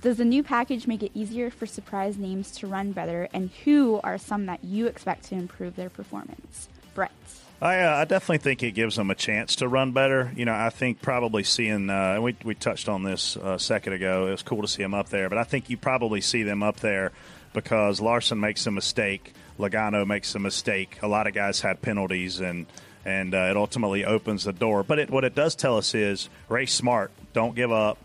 Does 0.00 0.16
the 0.16 0.24
new 0.24 0.42
package 0.42 0.86
make 0.86 1.02
it 1.02 1.10
easier 1.12 1.50
for 1.50 1.66
surprise 1.66 2.16
names 2.16 2.52
to 2.52 2.68
run 2.68 2.92
better, 2.92 3.28
and 3.34 3.50
who 3.66 4.00
are 4.02 4.16
some 4.16 4.46
that 4.46 4.64
you 4.64 4.86
expect 4.86 5.24
to 5.24 5.34
improve 5.34 5.76
their 5.76 5.90
performance? 5.90 6.70
Brett. 6.94 7.12
I, 7.60 7.80
uh, 7.80 7.96
I 7.96 8.06
definitely 8.06 8.38
think 8.38 8.62
it 8.62 8.72
gives 8.72 8.96
them 8.96 9.10
a 9.10 9.14
chance 9.14 9.56
to 9.56 9.68
run 9.68 9.92
better. 9.92 10.32
You 10.34 10.46
know, 10.46 10.54
I 10.54 10.70
think 10.70 11.02
probably 11.02 11.42
seeing, 11.42 11.90
uh, 11.90 12.18
we, 12.22 12.34
we 12.42 12.54
touched 12.54 12.88
on 12.88 13.02
this 13.02 13.36
uh, 13.36 13.50
a 13.50 13.58
second 13.58 13.92
ago, 13.92 14.28
it 14.28 14.30
was 14.30 14.42
cool 14.42 14.62
to 14.62 14.68
see 14.68 14.82
them 14.82 14.94
up 14.94 15.10
there, 15.10 15.28
but 15.28 15.36
I 15.36 15.44
think 15.44 15.68
you 15.68 15.76
probably 15.76 16.22
see 16.22 16.44
them 16.44 16.62
up 16.62 16.76
there 16.80 17.12
because 17.52 18.00
Larson 18.00 18.40
makes 18.40 18.66
a 18.66 18.70
mistake, 18.70 19.34
Logano 19.58 20.06
makes 20.06 20.34
a 20.34 20.38
mistake. 20.38 20.98
A 21.02 21.08
lot 21.08 21.26
of 21.26 21.34
guys 21.34 21.60
had 21.60 21.82
penalties, 21.82 22.40
and 22.40 22.66
and 23.04 23.34
uh, 23.34 23.48
it 23.50 23.56
ultimately 23.56 24.04
opens 24.04 24.44
the 24.44 24.52
door. 24.52 24.82
But 24.82 24.98
it, 24.98 25.10
what 25.10 25.24
it 25.24 25.34
does 25.34 25.54
tell 25.54 25.76
us 25.78 25.94
is 25.94 26.28
race 26.48 26.74
smart, 26.74 27.12
don't 27.32 27.54
give 27.54 27.70
up. 27.70 27.98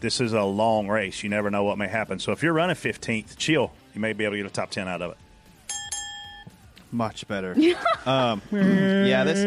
This 0.00 0.20
is 0.20 0.32
a 0.32 0.42
long 0.42 0.88
race. 0.88 1.22
You 1.22 1.28
never 1.28 1.50
know 1.50 1.64
what 1.64 1.78
may 1.78 1.88
happen. 1.88 2.18
So 2.18 2.32
if 2.32 2.42
you're 2.42 2.52
running 2.52 2.76
15th, 2.76 3.36
chill. 3.36 3.72
You 3.94 4.00
may 4.00 4.12
be 4.12 4.24
able 4.24 4.32
to 4.32 4.42
get 4.42 4.46
a 4.46 4.50
top 4.50 4.70
10 4.70 4.88
out 4.88 5.00
of 5.00 5.12
it. 5.12 5.16
Much 6.92 7.26
better. 7.26 7.52
um, 8.06 8.40
yeah, 8.52 9.24
this 9.24 9.40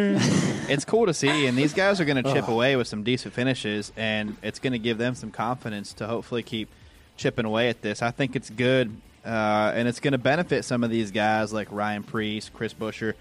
it's 0.69 0.85
cool 0.85 1.05
to 1.05 1.13
see, 1.13 1.47
and 1.47 1.57
these 1.57 1.73
guys 1.73 2.01
are 2.01 2.05
going 2.05 2.21
to 2.21 2.33
chip 2.33 2.43
Ugh. 2.43 2.49
away 2.49 2.75
with 2.75 2.87
some 2.87 3.03
decent 3.03 3.33
finishes, 3.33 3.91
and 3.95 4.35
it's 4.43 4.59
going 4.59 4.73
to 4.73 4.79
give 4.79 4.97
them 4.97 5.15
some 5.15 5.31
confidence 5.31 5.93
to 5.93 6.07
hopefully 6.07 6.43
keep 6.43 6.69
chipping 7.15 7.45
away 7.45 7.69
at 7.69 7.81
this. 7.81 8.01
I 8.01 8.11
think 8.11 8.35
it's 8.35 8.49
good, 8.49 8.95
uh, 9.25 9.71
and 9.75 9.87
it's 9.87 9.99
going 9.99 10.13
to 10.13 10.17
benefit 10.17 10.65
some 10.65 10.83
of 10.83 10.89
these 10.89 11.11
guys 11.11 11.51
like 11.53 11.67
Ryan 11.71 12.03
Preece, 12.03 12.49
Chris 12.49 12.73
Buescher, 12.73 13.13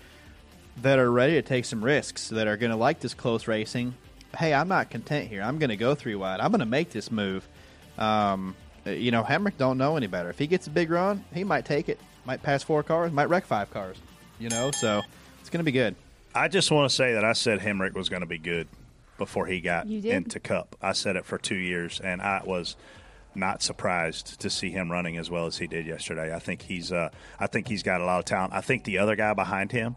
that 0.83 0.99
are 0.99 1.11
ready 1.11 1.35
to 1.35 1.43
take 1.43 1.65
some 1.65 1.85
risks, 1.85 2.29
that 2.29 2.47
are 2.47 2.57
going 2.57 2.71
to 2.71 2.77
like 2.77 3.01
this 3.01 3.15
close 3.15 3.49
racing. 3.49 3.95
Hey, 4.37 4.55
I'm 4.55 4.69
not 4.69 4.91
content 4.91 5.29
here. 5.29 5.43
I'm 5.43 5.59
going 5.59 5.71
to 5.71 5.77
go 5.77 5.95
three 5.95 6.15
wide. 6.15 6.41
I'm 6.41 6.51
going 6.51 6.61
to 6.61 6.67
make 6.67 6.91
this 6.91 7.11
move. 7.11 7.49
Um, 7.97 8.55
you 8.85 9.11
know, 9.11 9.23
Hemric 9.23 9.57
don't 9.59 9.79
know 9.79 9.97
any 9.97 10.07
better. 10.07 10.31
If 10.31 10.39
he 10.39 10.47
gets 10.47 10.67
a 10.67 10.71
big 10.71 10.91
run, 10.91 11.25
he 11.35 11.45
might 11.45 11.65
take 11.65 11.89
it. 11.89 11.99
Might 12.25 12.43
pass 12.43 12.63
four 12.63 12.83
cars. 12.83 13.11
Might 13.11 13.29
wreck 13.29 13.47
five 13.47 13.71
cars. 13.71 13.97
You 14.39 14.51
know, 14.51 14.71
so 14.71 15.03
it's 15.41 15.51
going 15.51 15.59
to 15.61 15.65
be 15.65 15.73
good. 15.73 15.97
I 16.35 16.49
just 16.49 16.71
want 16.71 16.89
to 16.89 16.95
say 16.95 17.15
that 17.15 17.25
I 17.25 17.33
said 17.33 17.59
Hemric 17.59 17.95
was 17.95 18.09
going 18.09 18.21
to 18.21 18.27
be 18.27 18.39
good 18.39 18.69
before 19.17 19.47
he 19.47 19.61
got 19.61 19.87
into 19.87 20.39
Cup. 20.39 20.77
I 20.81 20.93
said 20.93 21.17
it 21.17 21.25
for 21.25 21.39
two 21.39 21.57
years, 21.57 22.01
and 22.01 22.23
I 22.23 22.43
was 22.45 22.77
not 23.35 23.63
surprised 23.63 24.41
to 24.41 24.51
see 24.51 24.71
him 24.71 24.91
running 24.91 25.17
as 25.17 25.31
well 25.31 25.47
as 25.47 25.59
he 25.59 25.67
did 25.67 25.87
yesterday. 25.87 26.35
I 26.35 26.39
think 26.39 26.63
he's, 26.63 26.93
uh, 26.93 27.11
I 27.39 27.47
think 27.47 27.69
he's 27.69 27.83
got 27.83 28.01
a 28.01 28.05
lot 28.05 28.19
of 28.19 28.25
talent. 28.25 28.53
I 28.53 28.61
think 28.61 28.85
the 28.85 28.99
other 28.99 29.17
guy 29.17 29.35
behind 29.35 29.73
him, 29.73 29.97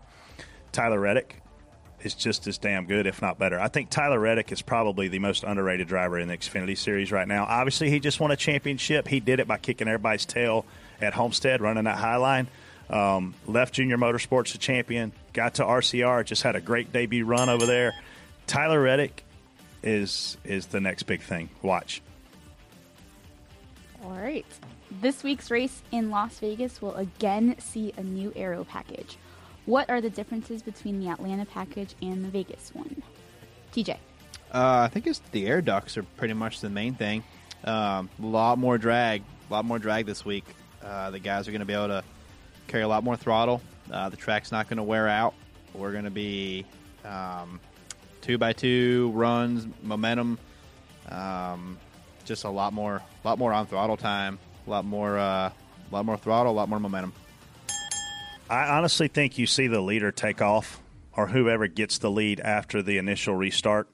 Tyler 0.72 1.00
Reddick, 1.00 1.42
is 2.04 2.14
just 2.14 2.48
as 2.48 2.58
damn 2.58 2.86
good, 2.86 3.06
if 3.06 3.22
not 3.22 3.38
better. 3.38 3.60
I 3.60 3.68
think 3.68 3.90
Tyler 3.90 4.20
Reddick 4.20 4.52
is 4.52 4.62
probably 4.62 5.08
the 5.08 5.20
most 5.20 5.44
underrated 5.44 5.88
driver 5.88 6.18
in 6.18 6.28
the 6.28 6.38
Xfinity 6.38 6.78
Series 6.78 7.12
right 7.12 7.28
now. 7.28 7.46
Obviously, 7.46 7.90
he 7.90 8.00
just 8.00 8.20
won 8.20 8.32
a 8.32 8.36
championship. 8.36 9.08
He 9.08 9.20
did 9.20 9.40
it 9.40 9.48
by 9.48 9.58
kicking 9.58 9.88
everybody's 9.88 10.26
tail 10.26 10.66
at 11.00 11.14
Homestead, 11.14 11.62
running 11.62 11.84
that 11.86 11.98
high 11.98 12.18
line. 12.18 12.48
Um, 12.90 13.36
left 13.48 13.74
Junior 13.74 13.98
Motorsports 13.98 14.54
a 14.56 14.58
champion, 14.58 15.14
got 15.32 15.56
to 15.56 15.64
RCR, 15.64 16.26
just 16.26 16.44
had 16.44 16.56
a 16.56 16.62
great 16.62 16.92
debut 16.92 17.26
run 17.26 17.50
over 17.50 17.66
there. 17.66 17.94
Tyler 18.48 18.82
Reddick 18.82 19.24
is 19.84 20.38
is 20.44 20.68
the 20.68 20.82
next 20.82 21.04
big 21.04 21.22
thing. 21.22 21.50
Watch. 21.62 22.02
All 24.04 24.12
right. 24.12 24.46
This 25.00 25.24
week's 25.24 25.52
race 25.52 25.84
in 25.92 26.10
Las 26.10 26.40
Vegas 26.40 26.82
will 26.82 26.96
again 26.96 27.56
see 27.60 27.94
a 27.98 28.04
new 28.04 28.34
aero 28.36 28.64
package. 28.64 29.18
What 29.66 29.90
are 29.92 30.02
the 30.02 30.10
differences 30.10 30.64
between 30.64 31.00
the 31.00 31.10
Atlanta 31.10 31.46
package 31.46 31.94
and 32.02 32.26
the 32.26 32.30
Vegas 32.30 32.72
one? 32.74 33.04
TJ. 33.74 33.98
Uh, 34.52 34.82
I 34.84 34.88
think 34.88 35.06
it's 35.06 35.20
the 35.32 35.46
air 35.46 35.62
ducts 35.62 35.98
are 35.98 36.04
pretty 36.18 36.34
much 36.34 36.62
the 36.62 36.70
main 36.70 36.96
thing. 36.96 37.24
A 37.64 37.72
um, 37.72 38.10
lot 38.20 38.58
more 38.58 38.80
drag, 38.80 39.22
a 39.50 39.54
lot 39.54 39.66
more 39.66 39.78
drag 39.78 40.08
this 40.08 40.26
week. 40.26 40.46
Uh, 40.84 41.12
the 41.12 41.20
guys 41.20 41.48
are 41.48 41.52
going 41.52 41.60
to 41.60 41.66
be 41.66 41.74
able 41.74 41.88
to 41.88 42.04
carry 42.68 42.84
a 42.84 42.88
lot 42.88 43.04
more 43.04 43.16
throttle. 43.16 43.62
Uh, 43.92 44.10
the 44.10 44.18
track's 44.18 44.52
not 44.52 44.68
going 44.68 44.78
to 44.78 44.84
wear 44.84 45.08
out. 45.08 45.36
We're 45.76 45.92
going 45.92 46.06
to 46.06 46.12
be 46.12 46.66
um, 47.06 47.60
two 48.22 48.40
by 48.40 48.54
two 48.54 49.12
runs, 49.14 49.68
momentum, 49.84 50.40
um, 51.08 51.78
just 52.32 52.46
a 52.46 52.50
lot 52.50 52.72
more, 52.72 53.02
lot 53.26 53.38
more 53.38 53.52
on 53.52 53.68
throttle 53.68 53.98
time, 53.98 54.40
a 54.66 54.70
lot 54.70 54.86
more, 54.86 55.18
uh, 55.18 55.50
a 55.50 55.54
lot 55.92 56.06
more 56.06 56.16
throttle, 56.16 56.54
a 56.54 56.56
lot 56.56 56.70
more 56.70 56.80
momentum. 56.80 57.12
I 58.50 58.70
honestly 58.70 59.10
think 59.10 59.38
you 59.38 59.46
see 59.46 59.68
the 59.68 59.82
leader 59.82 60.14
take 60.14 60.42
off, 60.42 60.82
or 61.18 61.28
whoever 61.28 61.68
gets 61.68 61.98
the 61.98 62.10
lead 62.10 62.40
after 62.40 62.82
the 62.82 62.98
initial 62.98 63.36
restart. 63.36 63.90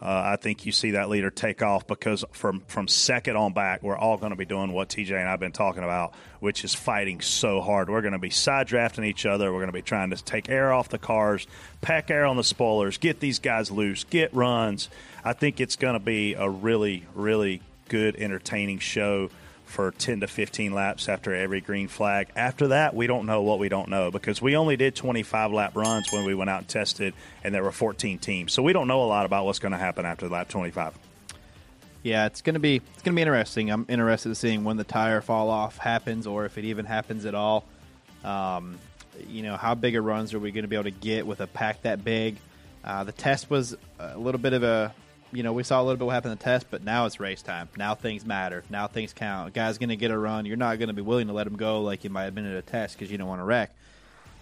Uh, 0.00 0.32
I 0.32 0.36
think 0.36 0.66
you 0.66 0.72
see 0.72 0.90
that 0.90 1.08
leader 1.08 1.30
take 1.30 1.62
off 1.62 1.86
because 1.86 2.22
from 2.32 2.60
from 2.66 2.86
second 2.86 3.36
on 3.36 3.54
back, 3.54 3.82
we're 3.82 3.96
all 3.96 4.18
going 4.18 4.30
to 4.30 4.36
be 4.36 4.44
doing 4.44 4.72
what 4.72 4.90
TJ 4.90 5.12
and 5.12 5.28
I've 5.28 5.40
been 5.40 5.52
talking 5.52 5.82
about, 5.82 6.12
which 6.40 6.64
is 6.64 6.74
fighting 6.74 7.22
so 7.22 7.62
hard. 7.62 7.88
We're 7.88 8.02
going 8.02 8.12
to 8.12 8.18
be 8.18 8.28
side 8.28 8.66
drafting 8.66 9.04
each 9.04 9.24
other. 9.24 9.50
We're 9.50 9.60
going 9.60 9.68
to 9.68 9.72
be 9.72 9.80
trying 9.80 10.10
to 10.10 10.22
take 10.22 10.50
air 10.50 10.70
off 10.70 10.90
the 10.90 10.98
cars, 10.98 11.46
pack 11.80 12.10
air 12.10 12.26
on 12.26 12.36
the 12.36 12.44
spoilers, 12.44 12.98
get 12.98 13.20
these 13.20 13.38
guys 13.38 13.70
loose, 13.70 14.04
get 14.04 14.34
runs. 14.34 14.90
I 15.24 15.32
think 15.32 15.60
it's 15.60 15.76
going 15.76 15.94
to 15.94 16.04
be 16.04 16.34
a 16.34 16.48
really, 16.48 17.04
really 17.14 17.62
good, 17.88 18.16
entertaining 18.16 18.80
show 18.80 19.30
for 19.76 19.90
10 19.90 20.20
to 20.20 20.26
15 20.26 20.72
laps 20.72 21.06
after 21.06 21.34
every 21.34 21.60
green 21.60 21.86
flag. 21.86 22.28
After 22.34 22.68
that, 22.68 22.94
we 22.94 23.06
don't 23.06 23.26
know 23.26 23.42
what 23.42 23.58
we 23.58 23.68
don't 23.68 23.90
know 23.90 24.10
because 24.10 24.40
we 24.40 24.56
only 24.56 24.78
did 24.78 24.96
25 24.96 25.52
lap 25.52 25.76
runs 25.76 26.10
when 26.10 26.24
we 26.24 26.34
went 26.34 26.48
out 26.48 26.60
and 26.60 26.68
tested, 26.68 27.12
and 27.44 27.54
there 27.54 27.62
were 27.62 27.72
14 27.72 28.18
teams. 28.18 28.54
So 28.54 28.62
we 28.62 28.72
don't 28.72 28.88
know 28.88 29.02
a 29.02 29.04
lot 29.04 29.26
about 29.26 29.44
what's 29.44 29.58
going 29.58 29.72
to 29.72 29.78
happen 29.78 30.06
after 30.06 30.30
lap 30.30 30.48
25. 30.48 30.98
Yeah, 32.02 32.24
it's 32.24 32.40
gonna 32.40 32.60
be 32.60 32.76
it's 32.94 33.02
gonna 33.02 33.16
be 33.16 33.22
interesting. 33.22 33.68
I'm 33.68 33.84
interested 33.88 34.28
in 34.28 34.34
seeing 34.36 34.62
when 34.62 34.76
the 34.76 34.84
tire 34.84 35.20
fall 35.20 35.50
off 35.50 35.76
happens, 35.76 36.26
or 36.26 36.46
if 36.46 36.56
it 36.56 36.64
even 36.64 36.86
happens 36.86 37.26
at 37.26 37.34
all. 37.34 37.64
Um, 38.24 38.78
you 39.28 39.42
know, 39.42 39.56
how 39.56 39.74
big 39.74 39.94
a 39.94 40.00
runs 40.00 40.32
are 40.32 40.38
we 40.38 40.52
going 40.52 40.62
to 40.62 40.68
be 40.68 40.76
able 40.76 40.84
to 40.84 40.90
get 40.90 41.26
with 41.26 41.40
a 41.40 41.46
pack 41.46 41.82
that 41.82 42.02
big? 42.02 42.36
Uh, 42.84 43.04
the 43.04 43.12
test 43.12 43.50
was 43.50 43.76
a 43.98 44.16
little 44.16 44.40
bit 44.40 44.52
of 44.52 44.62
a, 44.62 44.94
you 45.36 45.42
know, 45.42 45.52
we 45.52 45.62
saw 45.62 45.82
a 45.82 45.84
little 45.84 45.98
bit 45.98 46.06
what 46.06 46.14
happened 46.14 46.32
in 46.32 46.38
the 46.38 46.44
test, 46.44 46.66
but 46.70 46.82
now 46.82 47.04
it's 47.04 47.20
race 47.20 47.42
time. 47.42 47.68
Now 47.76 47.94
things 47.94 48.24
matter. 48.24 48.64
Now 48.70 48.86
things 48.86 49.12
count. 49.12 49.48
A 49.48 49.50
guy's 49.50 49.76
going 49.76 49.90
to 49.90 49.96
get 49.96 50.10
a 50.10 50.16
run. 50.16 50.46
You're 50.46 50.56
not 50.56 50.78
going 50.78 50.88
to 50.88 50.94
be 50.94 51.02
willing 51.02 51.26
to 51.26 51.34
let 51.34 51.46
him 51.46 51.56
go 51.56 51.82
like 51.82 52.04
you 52.04 52.10
might 52.10 52.24
have 52.24 52.34
been 52.34 52.46
at 52.46 52.56
a 52.56 52.62
test 52.62 52.96
because 52.96 53.12
you 53.12 53.18
don't 53.18 53.28
want 53.28 53.40
to 53.40 53.44
wreck. 53.44 53.70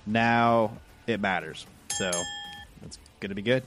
Now 0.07 0.79
it 1.09 1.19
matters. 1.19 1.67
So 1.89 2.13
it's 2.85 2.99
going 3.19 3.31
to 3.31 3.35
be 3.35 3.43
good. 3.43 3.65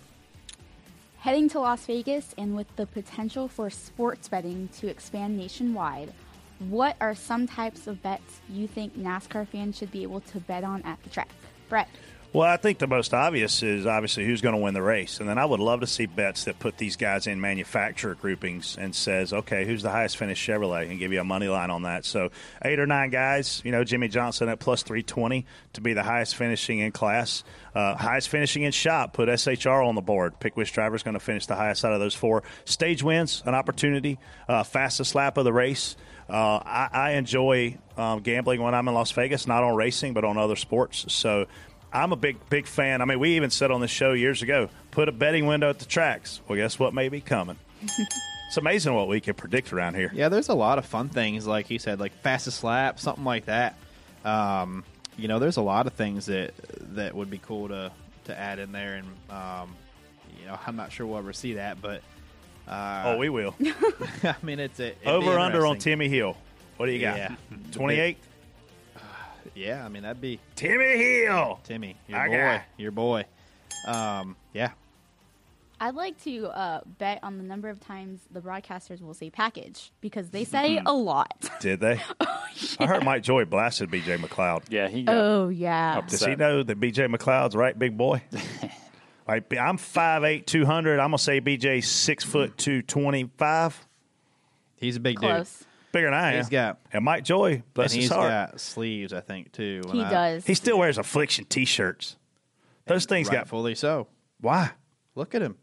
Heading 1.20 1.50
to 1.50 1.60
Las 1.60 1.86
Vegas 1.86 2.34
and 2.38 2.56
with 2.56 2.74
the 2.78 2.86
potential 2.86 3.50
for 3.50 3.70
sports 3.70 4.30
betting 4.30 4.70
to 4.80 4.88
expand 4.88 5.36
nationwide, 5.36 6.14
what 6.60 6.96
are 7.02 7.14
some 7.14 7.46
types 7.46 7.88
of 7.88 8.02
bets 8.02 8.40
you 8.50 8.68
think 8.68 8.98
NASCAR 8.98 9.46
fans 9.46 9.78
should 9.78 9.92
be 9.92 10.04
able 10.04 10.22
to 10.22 10.40
bet 10.40 10.64
on 10.64 10.82
at 10.84 11.04
the 11.04 11.10
track? 11.10 11.30
Brett. 11.68 11.90
Well, 12.34 12.48
I 12.48 12.58
think 12.58 12.78
the 12.78 12.88
most 12.88 13.14
obvious 13.14 13.64
is 13.64 13.86
obviously 13.86 14.26
who's 14.26 14.42
going 14.42 14.54
to 14.54 14.62
win 14.62 14.74
the 14.74 14.82
race, 14.82 15.22
and 15.22 15.30
then 15.30 15.38
I 15.38 15.46
would 15.46 15.62
love 15.62 15.80
to 15.80 15.88
see 15.88 16.08
bets 16.08 16.44
that 16.44 16.60
put 16.60 16.78
these 16.78 16.98
guys 16.98 17.26
in 17.26 17.40
manufacturer 17.40 18.16
groupings 18.16 18.78
and 18.78 18.94
says, 18.94 19.32
okay, 19.32 19.66
who's 19.66 19.82
the 19.82 19.90
highest 19.90 20.18
finished 20.18 20.46
Chevrolet, 20.46 20.90
and 20.90 21.00
give 21.00 21.14
you 21.14 21.22
a 21.22 21.24
money 21.24 21.48
line 21.48 21.72
on 21.72 21.84
that. 21.84 22.04
So 22.04 22.30
eight 22.64 22.80
or 22.80 22.86
nine 22.86 23.12
guys, 23.12 23.62
you 23.64 23.72
know, 23.72 23.86
Jimmie 23.86 24.10
Johnson 24.10 24.50
at 24.50 24.60
plus 24.60 24.84
three 24.84 25.04
twenty 25.04 25.46
to 25.74 25.82
be 25.82 25.94
the 25.94 26.04
highest 26.04 26.36
finishing 26.36 26.80
in 26.80 26.92
class, 26.92 27.46
uh, 27.74 27.96
highest 27.96 28.28
finishing 28.28 28.64
in 28.64 28.74
shop. 28.74 29.14
Put 29.14 29.30
SHR 29.30 29.88
on 29.88 29.96
the 29.96 30.02
board. 30.02 30.38
Pick 30.42 30.58
which 30.58 30.74
driver's 30.74 31.04
going 31.04 31.14
to 31.14 31.22
finish 31.22 31.46
the 31.46 31.56
highest 31.56 31.86
out 31.86 31.94
of 31.94 32.02
those 32.02 32.14
four. 32.14 32.44
Stage 32.66 33.02
wins, 33.02 33.42
an 33.46 33.56
opportunity, 33.56 34.20
uh, 34.50 34.64
fastest 34.64 35.16
lap 35.16 35.38
of 35.38 35.46
the 35.46 35.54
race. 35.54 35.96
Uh, 36.30 36.58
I, 36.58 36.90
I 36.92 37.12
enjoy 37.12 37.78
um, 37.96 38.20
gambling 38.20 38.62
when 38.62 38.76
I'm 38.76 38.86
in 38.90 38.94
Las 38.94 39.12
Vegas, 39.12 39.48
not 39.48 39.64
on 39.64 39.76
racing, 39.78 40.14
but 40.14 40.26
on 40.26 40.38
other 40.38 40.58
sports. 40.58 41.06
So 41.08 41.48
I'm 41.92 42.12
a 42.12 42.16
big, 42.16 42.38
big 42.50 42.68
fan. 42.68 43.02
I 43.02 43.06
mean, 43.06 43.20
we 43.20 43.36
even 43.36 43.50
said 43.50 43.72
on 43.72 43.82
the 43.82 43.88
show 43.88 44.14
years 44.14 44.42
ago, 44.42 44.70
put 44.92 45.08
a 45.10 45.12
betting 45.12 45.46
window 45.48 45.70
at 45.70 45.80
the 45.80 45.86
tracks. 45.86 46.42
Well, 46.48 46.58
guess 46.58 46.78
what 46.78 46.94
may 46.94 47.10
be 47.10 47.22
coming? 47.22 47.58
it's 48.48 48.58
amazing 48.58 48.94
what 48.94 49.08
we 49.08 49.20
can 49.22 49.34
predict 49.36 49.72
around 49.72 49.96
here. 49.96 50.12
Yeah, 50.14 50.30
there's 50.30 50.50
a 50.50 50.54
lot 50.54 50.78
of 50.78 50.86
fun 50.86 51.10
things, 51.10 51.48
like 51.48 51.70
you 51.70 51.80
said, 51.80 52.00
like 52.00 52.14
fastest 52.22 52.64
lap, 52.64 53.00
something 53.00 53.24
like 53.26 53.46
that. 53.46 53.76
Um, 54.26 54.84
you 55.18 55.28
know, 55.28 55.40
there's 55.40 55.58
a 55.58 55.62
lot 55.62 55.88
of 55.88 55.94
things 55.94 56.26
that 56.28 56.54
that 56.96 57.16
would 57.16 57.30
be 57.30 57.38
cool 57.40 57.70
to 57.70 57.92
to 58.26 58.38
add 58.38 58.60
in 58.60 58.72
there, 58.74 58.96
and 58.96 59.08
um, 59.30 59.74
you 60.40 60.46
know, 60.46 60.60
I'm 60.68 60.76
not 60.76 60.92
sure 60.92 61.06
we'll 61.08 61.18
ever 61.18 61.34
see 61.34 61.54
that, 61.54 61.82
but 61.82 62.02
uh, 62.68 63.04
Oh, 63.06 63.18
we 63.18 63.30
will. 63.30 63.56
I 64.24 64.36
mean, 64.44 64.60
it's 64.60 64.80
a, 64.80 64.88
it'd 64.90 65.08
Over 65.08 65.40
under 65.40 65.66
on. 65.66 65.78
Timmy 65.80 66.10
Hill. 66.10 66.36
What 66.76 66.88
do 66.88 66.92
you 66.92 67.00
got? 67.00 67.18
Yeah. 67.18 67.36
28? 67.72 68.18
Yeah, 69.58 69.84
I 69.84 69.90
mean 69.90 70.04
that'd 70.04 70.22
be 70.22 70.40
Timmy 70.56 70.98
Hill. 70.98 71.60
Timmy, 71.64 71.96
your 72.08 72.20
Our 72.20 72.28
boy, 72.28 72.36
guy. 72.38 72.66
your 72.78 72.92
boy. 72.92 73.26
Um, 73.88 74.36
yeah, 74.54 74.72
I'd 75.80 75.96
like 75.96 76.22
to 76.24 76.48
uh, 76.48 76.82
bet 77.00 77.20
on 77.24 77.38
the 77.38 77.44
number 77.44 77.70
of 77.70 77.80
times 77.80 78.20
the 78.32 78.40
broadcasters 78.40 79.02
will 79.02 79.14
say 79.14 79.30
package 79.30 79.92
because 80.02 80.30
they 80.30 80.44
say 80.44 80.82
a 80.86 80.94
lot. 80.94 81.50
Did 81.60 81.80
they? 81.80 82.02
I 82.80 82.86
heard 82.86 83.04
Mike 83.04 83.24
Joy 83.24 83.46
blasted 83.46 83.90
BJ 83.90 84.18
McLeod. 84.18 84.64
Yeah, 84.70 84.88
he 84.88 85.06
Oh 85.08 85.50
yeah. 85.50 86.02
Does 86.08 86.24
he 86.24 86.36
know 86.36 86.64
that 86.64 86.80
BJ 86.80 87.14
McLeod's 87.14 87.56
right, 87.56 87.78
big 87.78 87.98
boy? 87.98 88.22
Like, 89.28 89.54
I'm 89.58 89.78
5'8", 89.78 90.46
200. 90.46 91.00
I'm 91.02 91.08
gonna 91.08 91.18
say 91.18 91.42
BJ 91.42 91.84
six 91.84 92.24
foot 92.24 92.58
two 92.58 92.82
twenty 92.82 93.30
five. 93.38 93.86
He's 94.78 94.96
a 94.96 95.00
big 95.02 95.18
Close. 95.18 95.66
Bigger 95.98 96.08
than 96.08 96.14
I 96.14 96.32
am. 96.34 96.38
He's 96.38 96.50
got 96.50 96.80
and 96.94 97.04
Mike 97.04 97.24
Joy, 97.24 97.64
bless 97.74 97.92
and 97.94 98.02
his 98.02 98.10
he's 98.10 98.16
heart. 98.16 98.30
got 98.30 98.60
sleeves, 98.60 99.14
I 99.14 99.22
think, 99.22 99.52
too. 99.52 99.82
He 99.92 100.00
does. 100.00 100.46
He 100.46 100.54
still 100.54 100.78
wears 100.80 100.98
affliction 100.98 101.46
t-shirts. 101.46 102.18
Those 102.86 103.06
things 103.06 103.28
got 103.30 103.38
Rightfully 103.40 103.76
so. 103.76 104.08
why 104.40 104.72
Look 105.16 105.34
at 105.36 105.42
him. 105.42 105.58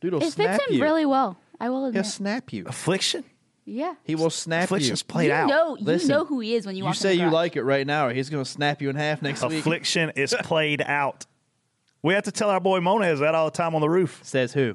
Dude 0.00 0.14
will 0.14 0.22
It 0.22 0.32
snap 0.32 0.56
fits 0.60 0.70
him 0.70 0.76
you. 0.76 0.82
really 0.82 1.04
well. 1.06 1.36
I 1.60 1.68
will 1.70 1.80
He'll 1.80 1.88
admit. 1.88 2.06
snap 2.06 2.52
you. 2.52 2.64
affliction. 2.66 3.24
Yeah. 3.64 3.94
He 4.04 4.14
will 4.14 4.30
snap 4.30 4.64
Affliction's 4.64 5.02
you. 5.02 5.06
played 5.12 5.26
you 5.28 5.32
out. 5.34 5.48
know, 5.48 5.76
you 5.76 6.06
know 6.08 6.24
who 6.24 6.40
he 6.40 6.54
is 6.54 6.66
when 6.66 6.74
you 6.74 6.80
You 6.80 6.86
walk 6.86 6.94
say 6.96 7.12
in 7.12 7.18
the 7.18 7.24
you 7.24 7.30
garage. 7.30 7.34
like 7.34 7.56
it 7.56 7.62
right 7.62 7.86
now, 7.86 8.06
or 8.08 8.12
he's 8.12 8.28
going 8.30 8.42
to 8.44 8.50
snap 8.50 8.80
you 8.82 8.90
in 8.90 8.96
half 8.96 9.22
next 9.22 9.42
week. 9.48 9.60
Affliction 9.60 10.10
is 10.16 10.34
played 10.42 10.82
out. 10.82 11.26
We 12.02 12.14
have 12.14 12.24
to 12.24 12.32
tell 12.32 12.50
our 12.50 12.58
boy 12.60 12.80
Monez 12.80 13.20
that 13.20 13.34
all 13.36 13.44
the 13.44 13.56
time 13.56 13.74
on 13.76 13.80
the 13.80 13.88
roof. 13.88 14.20
Says 14.24 14.52
who? 14.52 14.74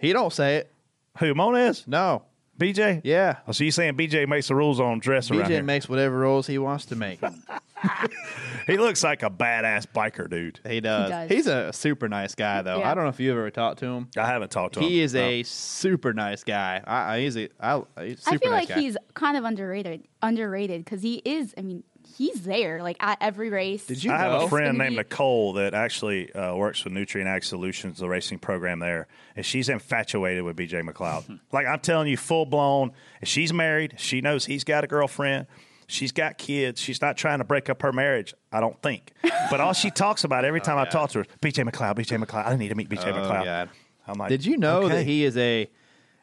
He 0.00 0.12
don't 0.12 0.32
say 0.32 0.56
it. 0.56 0.72
Who 1.18 1.34
Monez? 1.34 1.86
No. 1.86 2.24
BJ. 2.60 3.00
Yeah. 3.04 3.38
Oh, 3.48 3.52
so 3.52 3.64
you 3.64 3.70
saying 3.70 3.94
BJ 3.96 4.28
makes 4.28 4.48
the 4.48 4.54
rules 4.54 4.78
on 4.78 4.98
dress 5.00 5.30
around 5.30 5.44
BJ 5.44 5.48
here? 5.48 5.62
makes 5.62 5.88
whatever 5.88 6.18
rules 6.18 6.46
he 6.46 6.58
wants 6.58 6.84
to 6.86 6.96
make. 6.96 7.18
he 8.66 8.76
looks 8.76 9.02
like 9.02 9.22
a 9.22 9.30
badass 9.30 9.86
biker 9.86 10.28
dude. 10.28 10.60
He 10.68 10.80
does. 10.80 11.10
does. 11.10 11.30
He's 11.30 11.46
a 11.46 11.72
super 11.72 12.08
nice 12.08 12.34
guy, 12.34 12.62
though. 12.62 12.78
Yeah. 12.80 12.90
I 12.90 12.94
don't 12.94 13.04
know 13.04 13.10
if 13.10 13.18
you've 13.18 13.36
ever 13.36 13.50
talked 13.50 13.78
to 13.80 13.86
him. 13.86 14.08
I 14.16 14.26
haven't 14.26 14.50
talked 14.50 14.74
to 14.74 14.80
him. 14.80 14.88
He 14.88 15.00
is 15.00 15.14
No. 15.14 15.20
a 15.22 15.42
super 15.42 16.12
nice 16.12 16.44
guy. 16.44 16.82
I, 16.86 17.16
I, 17.16 17.20
he's 17.20 17.36
a, 17.36 17.48
I, 17.58 17.82
he's 18.02 18.18
a 18.18 18.22
super 18.22 18.34
I 18.34 18.38
feel 18.38 18.50
nice 18.50 18.60
like 18.60 18.68
guy. 18.76 18.80
he's 18.80 18.96
kind 19.14 19.36
of 19.36 19.44
underrated. 19.44 20.06
Underrated 20.22 20.84
because 20.84 21.02
he 21.02 21.22
is. 21.24 21.54
I 21.56 21.62
mean, 21.62 21.82
he's 22.20 22.42
there 22.42 22.82
like 22.82 22.98
at 23.00 23.16
every 23.22 23.48
race. 23.48 23.86
Did 23.86 24.04
you 24.04 24.12
I 24.12 24.18
have 24.18 24.32
know? 24.32 24.44
a 24.44 24.48
friend 24.48 24.76
named 24.76 24.90
be- 24.90 24.96
Nicole 24.96 25.54
that 25.54 25.72
actually 25.72 26.30
uh, 26.34 26.54
works 26.54 26.84
with 26.84 26.92
Nutrient 26.92 27.26
Ag 27.28 27.42
Solutions, 27.42 27.98
the 27.98 28.08
racing 28.08 28.38
program 28.40 28.78
there, 28.78 29.06
and 29.34 29.44
she's 29.46 29.70
infatuated 29.70 30.44
with 30.44 30.54
BJ 30.54 30.86
McLeod. 30.86 31.40
like 31.52 31.66
I'm 31.66 31.80
telling 31.80 32.08
you, 32.08 32.18
full 32.18 32.44
blown. 32.44 32.92
And 33.20 33.28
she's 33.28 33.54
married. 33.54 33.94
She 33.96 34.20
knows 34.20 34.44
he's 34.44 34.64
got 34.64 34.84
a 34.84 34.86
girlfriend. 34.86 35.46
She's 35.86 36.12
got 36.12 36.36
kids. 36.36 36.78
She's 36.78 37.00
not 37.00 37.16
trying 37.16 37.38
to 37.38 37.44
break 37.44 37.70
up 37.70 37.80
her 37.82 37.92
marriage. 37.92 38.34
I 38.52 38.60
don't 38.60 38.80
think. 38.82 39.12
But 39.50 39.60
all 39.60 39.72
she 39.72 39.90
talks 40.04 40.22
about 40.22 40.44
every 40.44 40.60
time 40.60 40.76
I 40.78 40.84
talk 40.84 41.10
to 41.12 41.20
her, 41.20 41.24
BJ 41.40 41.68
McLeod, 41.68 41.96
BJ 41.96 42.22
McLeod. 42.22 42.46
I 42.46 42.54
need 42.56 42.68
to 42.68 42.74
meet 42.74 42.90
BJ 42.90 43.06
Oh, 43.08 43.12
McLeod. 43.14 43.44
God. 43.44 43.70
I'm 44.06 44.18
like, 44.18 44.28
Did 44.28 44.44
you 44.44 44.58
know 44.58 44.82
okay. 44.82 44.96
that 44.96 45.04
he 45.06 45.24
is 45.24 45.36
a 45.38 45.68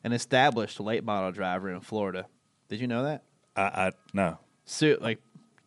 an 0.03 0.13
established 0.13 0.79
late 0.79 1.03
model 1.03 1.31
driver 1.31 1.73
in 1.73 1.81
Florida? 1.81 2.27
Did 2.69 2.81
you 2.81 2.87
know 2.87 3.03
that? 3.03 3.23
I, 3.55 3.61
I 3.61 3.91
no. 4.13 4.37
So, 4.69 4.97
like 4.99 5.19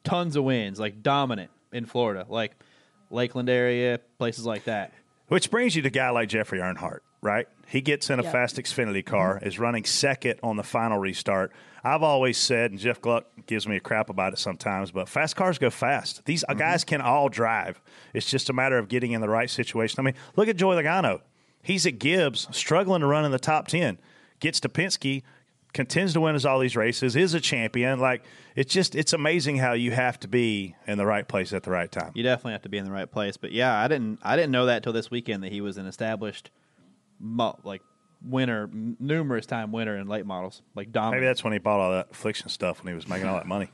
tons 0.05 0.37
of 0.37 0.45
wins, 0.45 0.79
like 0.81 1.03
dominant 1.03 1.51
in 1.73 1.87
Florida, 1.87 2.27
like 2.29 2.53
Lakeland 3.11 3.49
area, 3.49 4.01
places 4.19 4.45
like 4.47 4.65
that. 4.65 4.93
Which 5.29 5.51
brings 5.51 5.77
you 5.77 5.83
to 5.83 5.89
a 5.89 5.91
guy 5.91 6.11
like 6.11 6.29
Jeffrey 6.29 6.59
Earnhardt, 6.59 7.01
right? 7.23 7.47
He 7.69 7.81
gets 7.81 8.11
in 8.11 8.19
a 8.19 8.23
Yeah. 8.25 8.33
fast 8.33 8.57
Xfinity 8.57 9.05
car, 9.05 9.39
is 9.43 9.59
running 9.61 9.85
second 9.85 10.41
on 10.43 10.57
the 10.57 10.63
final 10.65 10.99
restart. 10.99 11.53
I've 11.85 12.03
always 12.03 12.37
said, 12.37 12.73
and 12.73 12.81
Jeff 12.81 13.01
Gluck 13.01 13.27
gives 13.47 13.67
me 13.69 13.77
a 13.77 13.81
crap 13.81 14.11
about 14.11 14.33
it 14.33 14.39
sometimes, 14.39 14.91
but 14.91 15.09
fast 15.09 15.37
cars 15.37 15.57
go 15.59 15.71
fast. 15.71 16.25
These 16.25 16.45
uh 16.49 16.55
guys 16.55 16.83
can 16.85 17.01
all 17.01 17.29
drive. 17.29 17.81
It's 18.13 18.29
just 18.29 18.51
a 18.51 18.53
matter 18.53 18.77
of 18.77 18.89
getting 18.89 19.13
in 19.13 19.21
the 19.21 19.29
right 19.29 19.49
situation. 19.49 20.01
I 20.01 20.03
mean, 20.03 20.15
look 20.37 20.49
at 20.49 20.57
Joey 20.57 20.77
Logano. 20.83 21.21
He's 21.63 21.87
at 21.87 21.99
Gibbs, 21.99 22.49
struggling 22.51 23.01
to 23.03 23.07
run 23.07 23.25
in 23.25 23.31
the 23.33 23.39
top 23.39 23.69
10. 23.69 23.99
Gets 24.41 24.61
to 24.61 24.69
Penske, 24.69 25.23
continues 25.73 26.13
to 26.15 26.21
win 26.21 26.35
as 26.35 26.45
all 26.47 26.59
these 26.59 26.77
races, 26.77 27.17
is 27.17 27.35
a 27.35 27.41
champion. 27.41 27.99
Like, 28.01 28.23
it's 28.57 28.73
just, 28.73 28.95
it's 28.95 29.13
amazing 29.13 29.57
how 29.59 29.73
you 29.75 29.93
have 29.93 30.19
to 30.21 30.29
be 30.29 30.75
in 30.87 30.99
the 30.99 31.07
right 31.07 31.27
place 31.27 31.53
at 31.53 31.63
the 31.63 31.71
right 31.71 31.91
time. 31.91 32.13
You 32.15 32.23
definitely 32.23 32.53
have 32.53 32.63
to 32.63 32.69
be 32.69 32.79
in 32.79 32.85
the 32.85 32.91
right 32.93 33.11
place. 33.11 33.37
But 33.37 33.53
yeah, 33.53 33.79
I 33.79 33.89
didn't 33.89 34.19
I 34.23 34.37
didn't 34.37 34.51
know 34.53 34.67
that 34.67 34.83
till 34.83 34.93
this 34.93 35.11
weekend 35.11 35.43
that 35.45 35.53
he 35.53 35.61
was 35.61 35.77
an 35.77 35.87
established, 35.87 36.51
like 37.21 37.83
winner, 38.23 38.69
numerous 38.73 39.47
time 39.47 39.73
winner 39.73 39.97
in 39.97 40.07
late 40.09 40.27
models, 40.27 40.63
like 40.75 40.93
dominant. 40.93 41.21
Maybe 41.23 41.27
that's 41.29 41.45
when 41.45 41.53
he 41.53 41.59
bought 41.59 41.81
all 41.81 41.93
that 41.93 42.09
affliction 42.11 42.49
stuff 42.49 42.83
when 42.83 42.93
he 42.93 42.95
was 42.95 43.09
making 43.09 43.29
all 43.29 43.37
that 43.37 43.47
money. 43.47 43.71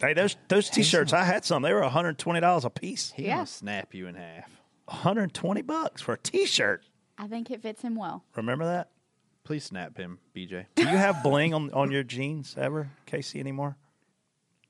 Hey, 0.00 0.12
those 0.12 0.36
those 0.48 0.68
t-shirts 0.70 1.12
I 1.12 1.24
had 1.24 1.44
some. 1.44 1.62
They 1.62 1.72
were 1.72 1.80
one 1.80 1.90
hundred 1.90 2.18
twenty 2.18 2.40
dollars 2.40 2.64
a 2.64 2.70
piece. 2.70 3.12
He 3.16 3.26
Yeah. 3.26 3.44
snap 3.44 3.94
you 3.94 4.06
in 4.06 4.14
half. 4.14 4.50
One 4.86 4.98
hundred 4.98 5.34
twenty 5.34 5.62
bucks 5.62 6.02
for 6.02 6.12
a 6.14 6.18
t-shirt. 6.18 6.84
I 7.18 7.26
think 7.26 7.50
it 7.50 7.62
fits 7.62 7.80
him 7.82 7.96
well. 7.96 8.22
Remember 8.36 8.66
that? 8.66 8.90
Please 9.46 9.62
snap 9.64 9.96
him, 9.96 10.18
BJ. 10.34 10.66
Do 10.74 10.82
you 10.82 10.88
have 10.88 11.22
bling 11.22 11.54
on 11.54 11.70
on 11.72 11.92
your 11.92 12.02
jeans 12.02 12.56
ever, 12.58 12.90
Casey? 13.06 13.38
Anymore? 13.38 13.76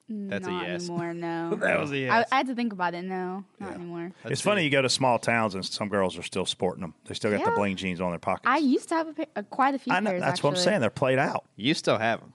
That's 0.08 0.46
a 0.46 0.50
yes. 0.50 0.88
anymore. 0.88 1.14
No. 1.14 1.56
That 1.60 1.80
was 1.80 1.90
a 1.92 1.98
yes. 1.98 2.26
I, 2.30 2.34
I 2.34 2.38
had 2.38 2.46
to 2.48 2.54
think 2.54 2.74
about 2.74 2.92
it. 2.94 3.02
No, 3.02 3.42
not 3.58 3.72
anymore. 3.72 4.12
it's 4.26 4.42
funny 4.42 4.64
you 4.64 4.70
go 4.70 4.82
to 4.82 4.88
small 4.90 5.18
towns 5.18 5.54
and 5.54 5.64
some 5.64 5.88
girls 5.88 6.16
are 6.18 6.22
still 6.22 6.44
sporting 6.44 6.82
them. 6.82 6.94
They 7.06 7.14
still 7.14 7.30
got 7.30 7.42
the 7.42 7.50
Yeah. 7.50 7.56
bling 7.56 7.76
jeans 7.76 8.00
on 8.02 8.10
their 8.10 8.18
pockets. 8.18 8.46
I 8.46 8.58
used 8.58 8.88
to 8.90 8.94
have 8.96 9.08
a, 9.08 9.12
pair, 9.14 9.26
uh, 9.34 9.42
quite 9.42 9.74
a 9.74 9.78
few 9.78 9.92
I 9.92 10.00
know, 10.00 10.10
pairs. 10.10 10.22
that's 10.22 10.42
what 10.42 10.50
I'm 10.50 10.54
actually. 10.54 10.64
saying. 10.64 10.80
They're 10.82 10.90
played 10.90 11.18
out. 11.18 11.46
You 11.56 11.72
still 11.74 11.98
have 11.98 12.20
them? 12.20 12.32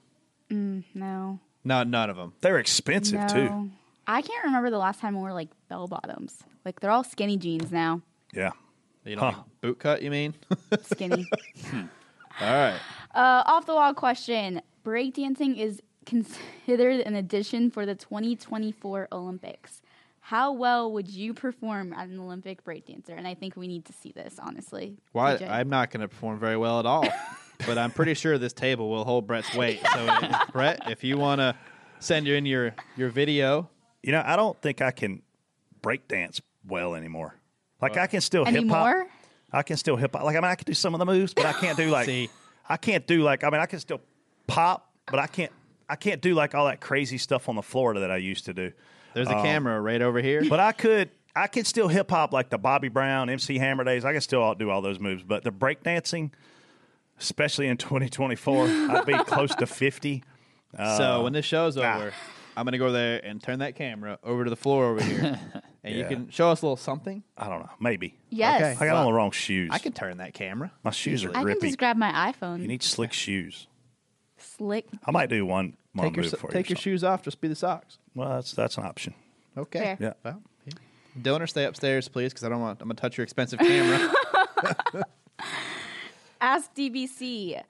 Mm, 0.50 0.84
no. 0.94 1.38
No, 1.64 1.82
none 1.84 2.10
of 2.10 2.16
them. 2.16 2.34
They're 2.40 2.58
expensive 2.58 3.20
no. 3.20 3.26
too. 3.28 3.70
I 4.06 4.20
can't 4.20 4.44
remember 4.44 4.68
the 4.70 4.78
last 4.78 5.00
time 5.00 5.16
I 5.16 5.20
wore 5.20 5.32
like 5.32 5.48
bell 5.68 5.86
bottoms. 5.86 6.42
Like 6.64 6.80
they're 6.80 6.90
all 6.90 7.04
skinny 7.04 7.36
jeans 7.36 7.70
now. 7.70 8.02
Yeah. 8.34 8.50
You 9.04 9.16
know, 9.16 9.44
boot 9.60 9.78
cut. 9.78 10.02
You 10.02 10.10
mean? 10.10 10.34
Skinny. 10.82 11.26
All 12.40 12.46
right. 12.52 12.78
uh, 13.14 13.42
off 13.46 13.66
the 13.66 13.74
wall 13.74 13.94
question: 13.94 14.62
Breakdancing 14.84 15.58
is 15.58 15.80
considered 16.06 17.00
an 17.00 17.14
addition 17.14 17.70
for 17.70 17.86
the 17.86 17.94
2024 17.94 19.08
Olympics. 19.12 19.82
How 20.20 20.52
well 20.52 20.92
would 20.92 21.08
you 21.08 21.34
perform 21.34 21.92
as 21.92 22.10
an 22.10 22.18
Olympic 22.20 22.64
breakdancer? 22.64 23.16
And 23.16 23.26
I 23.26 23.34
think 23.34 23.56
we 23.56 23.66
need 23.66 23.84
to 23.86 23.92
see 23.92 24.12
this, 24.12 24.38
honestly. 24.40 24.96
Well, 25.12 25.38
I, 25.42 25.60
I'm 25.60 25.68
not 25.68 25.90
going 25.90 26.00
to 26.00 26.08
perform 26.08 26.38
very 26.38 26.56
well 26.56 26.78
at 26.78 26.86
all, 26.86 27.06
but 27.66 27.76
I'm 27.76 27.90
pretty 27.90 28.14
sure 28.14 28.38
this 28.38 28.52
table 28.52 28.88
will 28.88 29.04
hold 29.04 29.26
Brett's 29.26 29.52
weight. 29.54 29.80
So, 29.92 30.06
if- 30.22 30.48
Brett, 30.52 30.90
if 30.90 31.02
you 31.02 31.18
want 31.18 31.40
to 31.40 31.56
send 31.98 32.26
in 32.28 32.46
your 32.46 32.74
your 32.96 33.08
video, 33.08 33.68
You 34.02 34.12
know, 34.12 34.22
I 34.24 34.34
don't 34.36 34.60
think 34.62 34.80
I 34.80 34.90
can 34.92 35.22
break 35.82 36.06
dance 36.08 36.40
well 36.66 36.94
anymore. 36.94 37.36
Like 37.80 37.96
I 37.96 38.06
can 38.06 38.20
still 38.20 38.44
hip 38.44 38.68
hop. 38.68 39.06
I 39.52 39.62
can 39.62 39.76
still 39.76 39.96
hip 39.96 40.12
hop. 40.14 40.24
Like 40.24 40.36
I 40.36 40.40
mean, 40.40 40.50
I 40.50 40.54
can 40.54 40.64
do 40.64 40.74
some 40.74 40.94
of 40.94 40.98
the 40.98 41.06
moves, 41.06 41.34
but 41.34 41.44
I 41.46 41.52
can't 41.52 41.76
do 41.76 41.90
like. 41.90 42.06
See. 42.06 42.30
I 42.68 42.76
can't 42.76 43.06
do 43.06 43.22
like. 43.22 43.44
I 43.44 43.50
mean, 43.50 43.60
I 43.60 43.66
can 43.66 43.80
still 43.80 44.00
pop, 44.46 44.90
but 45.06 45.18
I 45.18 45.26
can't. 45.26 45.52
I 45.88 45.96
can't 45.96 46.22
do 46.22 46.34
like 46.34 46.54
all 46.54 46.66
that 46.66 46.80
crazy 46.80 47.18
stuff 47.18 47.48
on 47.48 47.56
the 47.56 47.62
floor 47.62 47.98
that 47.98 48.10
I 48.10 48.16
used 48.16 48.46
to 48.46 48.54
do. 48.54 48.72
there's 49.14 49.28
a 49.28 49.36
Um, 49.36 49.42
camera 49.44 49.78
right 49.80 50.00
over 50.00 50.20
here. 50.20 50.42
But 50.48 50.60
I 50.60 50.72
could. 50.72 51.10
I 51.34 51.46
could 51.46 51.66
still 51.66 51.88
hip 51.88 52.10
hop 52.10 52.32
like 52.32 52.50
the 52.50 52.58
Bobby 52.58 52.88
Brown, 52.88 53.30
MC 53.30 53.56
Hammer 53.58 53.84
days. 53.84 54.04
I 54.04 54.12
can 54.12 54.20
still 54.20 54.54
do 54.54 54.68
all 54.70 54.82
those 54.82 54.98
moves. 55.00 55.22
But 55.22 55.44
the 55.44 55.50
break 55.50 55.82
dancing, 55.82 56.30
especially 57.18 57.68
in 57.68 57.76
2024, 57.78 58.66
I'd 58.66 59.06
be 59.06 59.14
close 59.24 59.54
to 59.56 59.66
50. 59.66 60.22
Uh, 60.78 60.98
so 60.98 61.22
when 61.24 61.32
this 61.32 61.44
show's 61.46 61.76
nah. 61.76 61.96
over, 61.96 62.12
I'm 62.56 62.64
going 62.64 62.72
to 62.72 62.78
go 62.78 62.92
there 62.92 63.18
and 63.24 63.42
turn 63.42 63.60
that 63.60 63.76
camera 63.76 64.18
over 64.22 64.44
to 64.44 64.50
the 64.50 64.56
floor 64.56 64.86
over 64.86 65.02
here, 65.02 65.38
and 65.84 65.94
you 65.94 66.00
Yeah. 66.02 66.08
can 66.08 66.30
show 66.30 66.50
us 66.50 66.62
a 66.62 66.66
little 66.66 66.76
something. 66.76 67.22
I 67.36 67.48
don't 67.48 67.60
know. 67.60 67.70
Maybe. 67.80 68.14
Yes. 68.30 68.60
Okay. 68.60 68.70
I 68.72 68.86
got 68.88 68.96
on 68.96 69.00
Well, 69.02 69.06
the 69.06 69.12
wrong 69.14 69.30
shoes. 69.32 69.70
I 69.72 69.78
can 69.78 69.92
turn 69.92 70.18
that 70.18 70.34
camera. 70.34 70.70
My 70.84 70.90
shoes 70.90 71.24
are 71.24 71.30
I 71.30 71.34
can 71.34 71.42
grippy. 71.44 71.66
just 71.68 71.78
grab 71.78 71.96
my 71.96 72.32
iPhone. 72.32 72.60
You 72.60 72.68
need 72.68 72.82
slick 72.82 73.12
shoes. 73.12 73.66
Slick. 74.38 74.86
I 75.04 75.10
might 75.10 75.28
do 75.28 75.44
one, 75.46 75.76
one 75.92 76.06
Take 76.08 76.16
your 76.16 76.22
move 76.24 76.30
so- 76.30 76.36
for 76.36 76.46
you. 76.48 76.52
take 76.52 76.66
or 76.66 76.70
your 76.70 76.76
shoes 76.78 77.04
off. 77.04 77.22
Just 77.22 77.40
be 77.40 77.48
the 77.48 77.54
socks. 77.56 77.98
Well, 78.14 78.28
that's 78.30 78.52
that's 78.52 78.76
an 78.76 78.84
option. 78.84 79.14
Okay. 79.56 79.78
Fair. 79.80 79.96
Yeah. 80.00 80.12
Well, 80.24 80.42
yeah. 80.66 80.72
Dylan, 81.20 81.48
stay 81.48 81.64
upstairs, 81.64 82.08
please, 82.08 82.32
because 82.32 82.44
I 82.44 82.48
don't 82.48 82.60
want. 82.60 82.80
I'm 82.80 82.88
gonna 82.88 82.94
touch 82.96 83.16
your 83.18 83.22
expensive 83.24 83.58
camera. 83.58 84.12
Ask 86.40 86.74
DBC. 86.74 87.62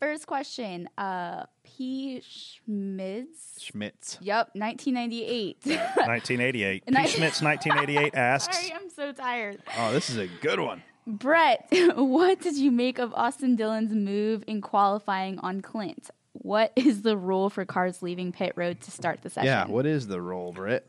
First 0.00 0.26
question. 0.26 0.88
Uh, 0.96 1.44
P. 1.76 2.20
Schmitz. 2.22 3.60
Schmitz. 3.60 4.18
Yep, 4.20 4.50
1998. 4.54 5.58
1988. 5.64 6.82
P. 6.86 6.94
And 6.96 7.08
Schmitz, 7.08 7.42
1988 7.42 8.14
asks. 8.16 8.56
Sorry, 8.56 8.72
I'm 8.74 8.90
so 8.90 9.12
tired. 9.12 9.62
Oh, 9.78 9.92
this 9.92 10.10
is 10.10 10.16
a 10.16 10.26
good 10.40 10.60
one. 10.60 10.82
Brett, 11.06 11.66
what 11.96 12.40
did 12.40 12.56
you 12.56 12.70
make 12.70 12.98
of 12.98 13.12
Austin 13.14 13.56
Dillon's 13.56 13.92
move 13.92 14.44
in 14.46 14.60
qualifying 14.60 15.38
on 15.40 15.60
Clint? 15.60 16.10
What 16.32 16.72
is 16.76 17.02
the 17.02 17.16
rule 17.16 17.50
for 17.50 17.64
cars 17.64 18.02
leaving 18.02 18.32
pit 18.32 18.52
road 18.56 18.80
to 18.82 18.90
start 18.90 19.22
the 19.22 19.30
session? 19.30 19.46
Yeah. 19.46 19.66
What 19.66 19.86
is 19.86 20.06
the 20.06 20.20
rule, 20.20 20.52
Brett? 20.52 20.86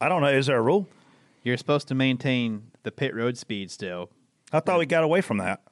I 0.00 0.08
don't 0.08 0.20
know. 0.22 0.28
Is 0.28 0.46
there 0.46 0.58
a 0.58 0.62
rule? 0.62 0.86
You're 1.42 1.56
supposed 1.56 1.88
to 1.88 1.94
maintain 1.94 2.70
the 2.82 2.90
pit 2.92 3.14
road 3.14 3.36
speed 3.38 3.70
still. 3.70 4.10
I 4.52 4.60
thought 4.60 4.78
we 4.78 4.86
got 4.86 5.04
away 5.04 5.20
from 5.20 5.38
that. 5.38 5.62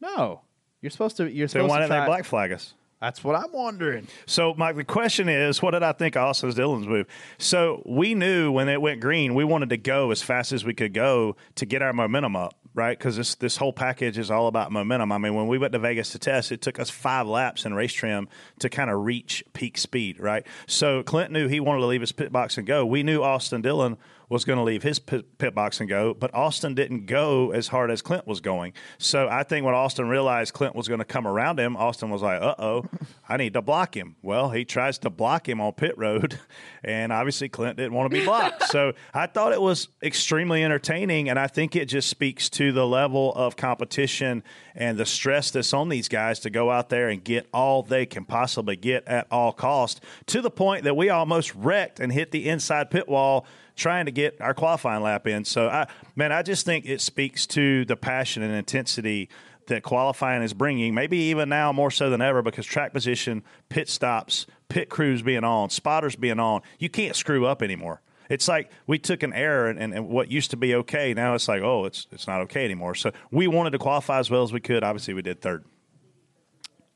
No, 0.00 0.42
you're 0.80 0.90
supposed 0.90 1.16
to. 1.18 1.30
You're 1.30 1.48
So 1.48 1.58
supposed 1.60 1.70
why 1.70 1.76
to 1.78 1.82
didn't 1.84 1.90
try. 1.96 2.00
they 2.00 2.06
black 2.06 2.24
flag 2.24 2.52
us? 2.52 2.74
That's 3.00 3.24
what 3.24 3.34
I'm 3.34 3.52
wondering. 3.52 4.08
So 4.26 4.54
Mike, 4.56 4.76
the 4.76 4.84
question 4.84 5.28
is, 5.28 5.62
what 5.62 5.70
did 5.70 5.82
I 5.82 5.92
think 5.92 6.16
of 6.16 6.22
Austin 6.22 6.50
Dillon's 6.50 6.86
move? 6.86 7.06
So 7.38 7.82
we 7.86 8.14
knew 8.14 8.52
when 8.52 8.68
it 8.68 8.82
went 8.82 9.00
green, 9.00 9.34
we 9.34 9.44
wanted 9.44 9.70
to 9.70 9.78
go 9.78 10.10
as 10.10 10.22
fast 10.22 10.52
as 10.52 10.64
we 10.64 10.74
could 10.74 10.92
go 10.92 11.36
to 11.54 11.66
get 11.66 11.80
our 11.80 11.92
momentum 11.94 12.36
up 12.36 12.54
right? 12.74 12.96
Because 12.96 13.16
this 13.16 13.34
this 13.36 13.56
whole 13.56 13.72
package 13.72 14.18
is 14.18 14.30
all 14.30 14.46
about 14.46 14.70
momentum. 14.72 15.12
I 15.12 15.18
mean, 15.18 15.34
when 15.34 15.48
we 15.48 15.58
went 15.58 15.72
to 15.72 15.78
Vegas 15.78 16.10
to 16.10 16.18
test, 16.18 16.52
it 16.52 16.62
took 16.62 16.78
us 16.78 16.90
five 16.90 17.26
laps 17.26 17.64
in 17.64 17.74
race 17.74 17.92
trim 17.92 18.28
to 18.60 18.68
kind 18.68 18.90
of 18.90 19.04
reach 19.04 19.44
peak 19.52 19.78
speed, 19.78 20.20
right? 20.20 20.46
So 20.66 21.02
Clint 21.02 21.32
knew 21.32 21.48
he 21.48 21.60
wanted 21.60 21.80
to 21.80 21.86
leave 21.86 22.00
his 22.00 22.12
pit 22.12 22.32
box 22.32 22.58
and 22.58 22.66
go. 22.66 22.86
We 22.86 23.02
knew 23.02 23.22
Austin 23.22 23.62
Dillon 23.62 23.96
was 24.30 24.44
going 24.44 24.56
to 24.56 24.62
leave 24.62 24.84
his 24.84 25.00
pit, 25.00 25.38
pit 25.38 25.54
box 25.54 25.80
and 25.80 25.88
go, 25.88 26.14
but 26.14 26.32
Austin 26.32 26.72
didn't 26.72 27.06
go 27.06 27.50
as 27.50 27.66
hard 27.68 27.90
as 27.90 28.00
Clint 28.00 28.28
was 28.28 28.40
going. 28.40 28.72
So 28.96 29.28
I 29.28 29.42
think 29.42 29.66
when 29.66 29.74
Austin 29.74 30.08
realized 30.08 30.54
Clint 30.54 30.76
was 30.76 30.86
going 30.86 31.00
to 31.00 31.04
come 31.04 31.26
around 31.26 31.58
him, 31.58 31.76
Austin 31.76 32.10
was 32.10 32.22
like, 32.22 32.40
"Uh 32.40 32.54
oh, 32.58 32.84
I 33.28 33.36
need 33.36 33.54
to 33.54 33.60
block 33.60 33.96
him." 33.96 34.14
Well, 34.22 34.50
he 34.50 34.64
tries 34.64 34.98
to 34.98 35.10
block 35.10 35.48
him 35.48 35.60
on 35.60 35.72
pit 35.72 35.98
road, 35.98 36.38
and 36.84 37.12
obviously 37.12 37.48
Clint 37.48 37.76
didn't 37.76 37.92
want 37.92 38.10
to 38.10 38.16
be 38.16 38.24
blocked. 38.24 38.62
so 38.68 38.92
I 39.12 39.26
thought 39.26 39.52
it 39.52 39.60
was 39.60 39.88
extremely 40.00 40.62
entertaining, 40.62 41.28
and 41.28 41.38
I 41.38 41.48
think 41.48 41.74
it 41.74 41.86
just 41.86 42.08
speaks 42.08 42.48
to 42.50 42.70
the 42.70 42.86
level 42.86 43.32
of 43.34 43.56
competition 43.56 44.44
and 44.76 44.96
the 44.96 45.06
stress 45.06 45.50
that's 45.50 45.74
on 45.74 45.88
these 45.88 46.06
guys 46.08 46.38
to 46.40 46.50
go 46.50 46.70
out 46.70 46.88
there 46.88 47.08
and 47.08 47.24
get 47.24 47.48
all 47.52 47.82
they 47.82 48.06
can 48.06 48.24
possibly 48.24 48.76
get 48.76 49.06
at 49.08 49.26
all 49.32 49.52
cost. 49.52 50.00
To 50.26 50.40
the 50.40 50.50
point 50.50 50.84
that 50.84 50.96
we 50.96 51.10
almost 51.10 51.52
wrecked 51.56 51.98
and 51.98 52.12
hit 52.12 52.30
the 52.30 52.48
inside 52.48 52.92
pit 52.92 53.08
wall 53.08 53.44
trying 53.80 54.04
to 54.06 54.12
get 54.12 54.40
our 54.40 54.54
qualifying 54.54 55.02
lap 55.02 55.26
in. 55.26 55.44
So, 55.44 55.68
I, 55.68 55.86
man, 56.14 56.30
I 56.30 56.42
just 56.42 56.64
think 56.66 56.86
it 56.86 57.00
speaks 57.00 57.46
to 57.48 57.84
the 57.86 57.96
passion 57.96 58.42
and 58.42 58.54
intensity 58.54 59.28
that 59.66 59.82
qualifying 59.82 60.42
is 60.42 60.52
bringing. 60.52 60.94
Maybe 60.94 61.16
even 61.16 61.48
now 61.48 61.72
more 61.72 61.90
so 61.90 62.10
than 62.10 62.20
ever 62.20 62.42
because 62.42 62.66
track 62.66 62.92
position, 62.92 63.42
pit 63.68 63.88
stops, 63.88 64.46
pit 64.68 64.90
crews 64.90 65.22
being 65.22 65.44
on, 65.44 65.70
spotters 65.70 66.14
being 66.14 66.38
on. 66.38 66.60
You 66.78 66.90
can't 66.90 67.16
screw 67.16 67.46
up 67.46 67.62
anymore. 67.62 68.02
It's 68.28 68.46
like 68.46 68.70
we 68.86 68.98
took 68.98 69.22
an 69.22 69.32
error 69.32 69.68
and, 69.68 69.78
and, 69.78 69.92
and 69.92 70.08
what 70.08 70.30
used 70.30 70.50
to 70.52 70.56
be 70.56 70.72
okay 70.76 71.14
now 71.14 71.34
it's 71.34 71.48
like 71.48 71.62
oh 71.62 71.84
it's 71.84 72.06
it's 72.12 72.28
not 72.28 72.42
okay 72.42 72.64
anymore. 72.64 72.94
So 72.94 73.10
we 73.32 73.48
wanted 73.48 73.70
to 73.70 73.78
qualify 73.78 74.20
as 74.20 74.30
well 74.30 74.44
as 74.44 74.52
we 74.52 74.60
could. 74.60 74.84
Obviously 74.84 75.14
we 75.14 75.22
did 75.22 75.40
third. 75.40 75.64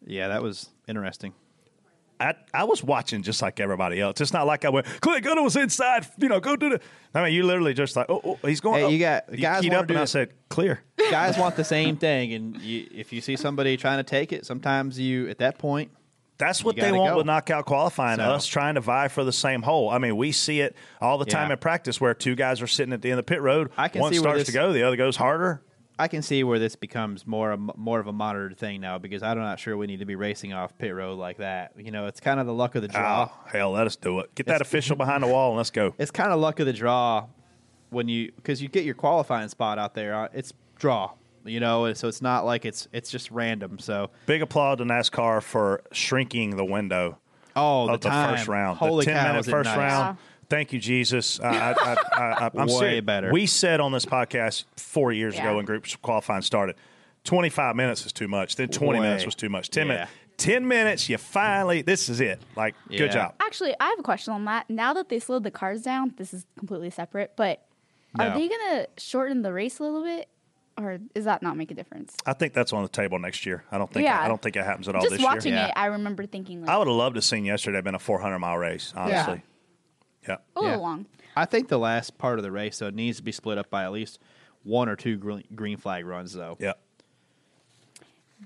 Yeah, 0.06 0.28
that 0.28 0.42
was 0.42 0.68
interesting. 0.86 1.34
I, 2.20 2.34
I 2.52 2.64
was 2.64 2.82
watching 2.82 3.22
just 3.22 3.42
like 3.42 3.58
everybody 3.60 4.00
else. 4.00 4.20
It's 4.20 4.32
not 4.32 4.46
like 4.46 4.64
I 4.64 4.68
went, 4.68 4.86
Clint 5.00 5.24
Gunner 5.24 5.42
was 5.42 5.56
inside, 5.56 6.06
you 6.18 6.28
know, 6.28 6.40
go 6.40 6.56
do 6.56 6.70
the. 6.70 6.80
I 7.14 7.24
mean, 7.24 7.32
you 7.34 7.44
literally 7.44 7.74
just 7.74 7.96
like, 7.96 8.06
oh, 8.08 8.20
oh 8.24 8.46
he's 8.46 8.60
going. 8.60 8.80
Hey, 8.80 8.84
up. 8.84 8.92
you 8.92 8.98
got- 8.98 9.36
guys 9.40 9.62
keyed 9.62 9.74
up, 9.74 9.88
and 9.90 9.98
I 9.98 10.04
said 10.04 10.32
clear. 10.48 10.80
Guys 11.10 11.36
want 11.36 11.56
the 11.56 11.64
same 11.64 11.96
thing, 11.96 12.32
and 12.32 12.56
you, 12.60 12.88
if 12.92 13.12
you 13.12 13.20
see 13.20 13.36
somebody 13.36 13.76
trying 13.76 13.98
to 13.98 14.04
take 14.04 14.32
it, 14.32 14.46
sometimes 14.46 14.98
you 14.98 15.28
at 15.28 15.38
that 15.38 15.58
point. 15.58 15.90
That's 16.38 16.64
what 16.64 16.76
you 16.76 16.82
they 16.82 16.90
want 16.92 17.12
go. 17.12 17.16
with 17.18 17.26
knockout 17.26 17.66
qualifying. 17.66 18.16
So- 18.16 18.24
Us 18.24 18.46
trying 18.46 18.74
to 18.76 18.80
vie 18.80 19.08
for 19.08 19.22
the 19.22 19.32
same 19.32 19.62
hole. 19.62 19.90
I 19.90 19.98
mean, 19.98 20.16
we 20.16 20.32
see 20.32 20.60
it 20.60 20.74
all 21.00 21.18
the 21.18 21.24
time 21.26 21.48
Yeah. 21.48 21.54
in 21.54 21.58
practice 21.58 22.00
where 22.00 22.14
two 22.14 22.34
guys 22.34 22.60
are 22.62 22.66
sitting 22.66 22.92
at 22.92 23.02
the 23.02 23.10
end 23.10 23.18
of 23.20 23.26
the 23.26 23.30
pit 23.30 23.40
road. 23.42 23.70
I 23.76 23.88
can 23.88 24.00
One 24.00 24.14
starts 24.14 24.38
this- 24.40 24.46
to 24.48 24.52
go, 24.52 24.72
the 24.72 24.82
other 24.82 24.96
goes 24.96 25.16
harder. 25.16 25.62
I 25.98 26.08
can 26.08 26.22
see 26.22 26.42
where 26.42 26.58
this 26.58 26.74
becomes 26.74 27.26
more 27.26 27.52
a- 27.52 27.56
more 27.56 28.00
of 28.00 28.06
a 28.08 28.12
monitored 28.12 28.58
thing 28.58 28.80
now 28.80 28.98
because 28.98 29.22
I'm 29.22 29.38
not 29.38 29.60
sure 29.60 29.76
we 29.76 29.86
need 29.86 30.00
to 30.00 30.04
be 30.04 30.16
racing 30.16 30.52
off 30.52 30.76
pit 30.76 30.92
road 30.94 31.18
like 31.18 31.36
that. 31.38 31.72
You 31.78 31.90
know, 31.92 32.06
it's 32.06 32.18
kind 32.20 32.40
of 32.40 32.46
the 32.46 32.52
luck 32.54 32.74
of 32.74 32.82
the 32.82 32.88
draw. 32.88 33.28
Oh, 33.30 33.48
hell, 33.48 33.70
let 33.70 33.86
us 33.86 33.94
do 33.96 34.18
it. 34.20 34.34
Get 34.34 34.46
that 34.46 34.56
It's- 34.56 34.68
official 34.68 34.96
behind 34.96 35.22
the 35.22 35.28
wall 35.28 35.50
and 35.50 35.56
let's 35.56 35.70
go. 35.70 35.94
It's 35.98 36.10
kind 36.10 36.32
of 36.32 36.40
luck 36.40 36.58
of 36.58 36.66
the 36.66 36.72
draw 36.72 37.26
when 37.90 38.08
you 38.08 38.32
because 38.36 38.60
you 38.60 38.68
get 38.68 38.84
your 38.84 38.94
qualifying 38.96 39.48
spot 39.48 39.78
out 39.78 39.94
there. 39.94 40.14
uh, 40.16 40.28
It's 40.32 40.52
draw, 40.78 41.12
you 41.44 41.60
know, 41.60 41.92
so 41.92 42.08
it's 42.08 42.22
not 42.22 42.44
like 42.44 42.64
it's 42.64 42.88
it's 42.92 43.10
just 43.10 43.30
random. 43.30 43.78
So 43.78 44.10
Big 44.26 44.42
applause 44.42 44.78
to 44.78 44.84
NASCAR 44.84 45.42
for 45.42 45.82
shrinking 45.92 46.56
the 46.56 46.64
window. 46.64 47.18
Oh, 47.56 47.88
of 47.88 48.00
the 48.00 48.08
the, 48.08 48.14
first 48.28 48.48
round. 48.48 48.78
Holy 48.78 49.04
the 49.04 49.12
ten 49.12 49.24
cow, 49.26 49.30
minute 49.34 49.46
first 49.46 49.66
nice. 49.68 49.76
round. 49.78 50.18
Thank 50.54 50.72
you, 50.72 50.78
Jesus. 50.78 51.40
I, 51.40 51.48
I, 51.48 51.72
I, 51.72 51.96
I, 52.46 52.50
I'm 52.54 52.66
Way 52.68 52.72
serious. 52.78 53.04
better. 53.04 53.32
We 53.32 53.46
said 53.46 53.80
on 53.80 53.90
this 53.90 54.04
podcast 54.06 54.66
four 54.76 55.10
years 55.12 55.34
Yeah. 55.34 55.42
ago 55.48 55.56
when 55.56 55.64
group 55.64 55.84
qualifying 56.00 56.42
started, 56.42 56.76
25 57.24 57.74
minutes 57.74 58.06
is 58.06 58.12
too 58.12 58.28
much. 58.28 58.54
Then 58.54 58.68
20 58.68 59.00
Way. 59.00 59.04
minutes 59.04 59.24
was 59.26 59.34
too 59.34 59.48
much. 59.48 59.68
10 59.70 59.86
Yeah. 59.88 59.92
minutes. 59.94 60.12
10 60.36 60.68
minutes, 60.68 61.08
you 61.08 61.18
finally, 61.18 61.82
this 61.82 62.08
is 62.08 62.20
it. 62.20 62.40
Like, 62.54 62.76
Yeah. 62.88 62.98
good 62.98 63.10
job. 63.10 63.34
Actually, 63.40 63.74
I 63.80 63.88
have 63.88 63.98
a 63.98 64.02
question 64.04 64.32
on 64.32 64.44
that. 64.44 64.70
Now 64.70 64.92
that 64.94 65.08
they 65.08 65.18
slowed 65.18 65.42
the 65.42 65.50
cars 65.50 65.82
down, 65.82 66.14
this 66.18 66.32
is 66.32 66.46
completely 66.56 66.90
separate, 66.90 67.32
but 67.36 67.64
are 68.16 68.30
they 68.30 68.46
going 68.46 68.60
to 68.70 68.88
shorten 68.96 69.42
the 69.42 69.52
race 69.52 69.80
a 69.80 69.82
little 69.82 70.04
bit? 70.04 70.28
Or 70.78 70.98
does 71.16 71.24
that 71.24 71.42
not 71.42 71.56
make 71.56 71.72
a 71.72 71.74
difference? 71.74 72.16
I 72.26 72.32
think 72.32 72.52
that's 72.52 72.72
on 72.72 72.82
the 72.82 72.88
table 72.88 73.18
next 73.18 73.44
year. 73.44 73.64
I 73.72 73.78
don't 73.78 73.92
think 73.92 74.04
Yeah. 74.04 74.20
I 74.22 74.28
don't 74.28 74.40
think 74.42 74.54
it 74.54 74.64
happens 74.64 74.86
at 74.88 74.94
all 74.94 75.02
Just 75.02 75.14
this 75.16 75.22
watching 75.24 75.52
year. 75.54 75.66
it, 75.66 75.72
I 75.74 75.86
remember 75.86 76.26
thinking, 76.26 76.60
like, 76.62 76.70
I 76.70 76.76
would 76.78 76.86
have 76.86 76.96
loved 76.96 77.14
to 77.14 77.18
have 77.18 77.24
seen 77.24 77.44
yesterday 77.44 77.80
been 77.80 77.94
a 77.96 77.98
400 78.00 78.38
mile 78.38 78.56
race, 78.58 78.92
honestly. 78.96 79.42
Yeah. 80.28 80.36
a 80.56 80.60
little 80.62 80.80
long. 80.80 81.06
I 81.36 81.44
think 81.44 81.68
the 81.68 81.78
last 81.78 82.16
part 82.18 82.38
of 82.38 82.42
the 82.44 82.52
race 82.52 82.78
though 82.78 82.90
needs 82.90 83.18
to 83.18 83.22
be 83.22 83.32
split 83.32 83.58
up 83.58 83.70
by 83.70 83.84
at 83.84 83.92
least 83.92 84.18
one 84.62 84.88
or 84.88 84.96
two 84.96 85.16
green, 85.16 85.44
green 85.54 85.76
flag 85.76 86.06
runs 86.06 86.32
though. 86.32 86.56
Yeah. 86.60 86.72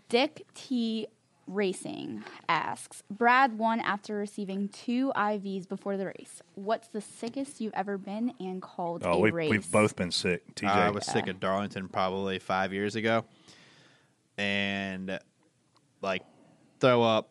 Dick 0.08 0.46
T 0.54 1.06
Racing 1.46 2.24
asks 2.48 3.02
Brad 3.10 3.56
won 3.58 3.80
after 3.80 4.16
receiving 4.16 4.68
two 4.68 5.12
IVs 5.16 5.66
before 5.66 5.96
the 5.96 6.06
race. 6.06 6.42
What's 6.54 6.88
the 6.88 7.00
sickest 7.00 7.60
you've 7.60 7.72
ever 7.74 7.96
been 7.96 8.34
and 8.38 8.60
called 8.60 9.02
Oh, 9.04 9.12
a 9.12 9.18
we've, 9.18 9.34
race? 9.34 9.50
we've 9.50 9.72
both 9.72 9.96
been 9.96 10.10
sick, 10.10 10.42
TJ. 10.54 10.68
I 10.68 10.90
was 10.90 11.06
sick 11.06 11.26
at 11.26 11.40
Darlington 11.40 11.88
probably 11.88 12.38
five 12.38 12.72
years 12.74 12.96
ago, 12.96 13.24
and 14.36 15.18
like 16.02 16.22
throw 16.80 17.02
up 17.02 17.30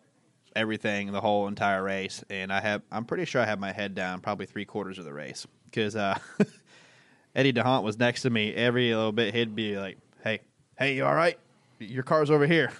everything 0.57 1.11
the 1.11 1.21
whole 1.21 1.47
entire 1.47 1.83
race. 1.83 2.23
And 2.29 2.51
I 2.51 2.59
have 2.59 2.81
I'm 2.91 3.05
pretty 3.05 3.25
sure 3.25 3.41
I 3.41 3.45
had 3.45 3.59
my 3.59 3.71
head 3.71 3.95
down 3.95 4.19
probably 4.19 4.45
three 4.45 4.65
quarters 4.65 4.97
of 4.97 5.05
the 5.05 5.13
race 5.13 5.45
because 5.65 5.95
uh, 5.95 6.17
Eddie 7.35 7.51
D'Hondt 7.51 7.83
was 7.83 7.97
next 7.97 8.23
to 8.23 8.29
me 8.29 8.53
every 8.53 8.93
little 8.93 9.11
bit. 9.11 9.33
He'd 9.33 9.55
be 9.55 9.77
like, 9.77 9.97
"Hey, 10.23 10.41
hey, 10.77 10.95
you 10.95 11.05
all 11.05 11.15
right? 11.15 11.39
Your 11.79 12.03
car's 12.03 12.31
over 12.31 12.47
here. 12.47 12.71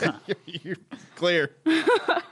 you're, 0.00 0.14
you're 0.46 0.76
clear." 1.14 1.54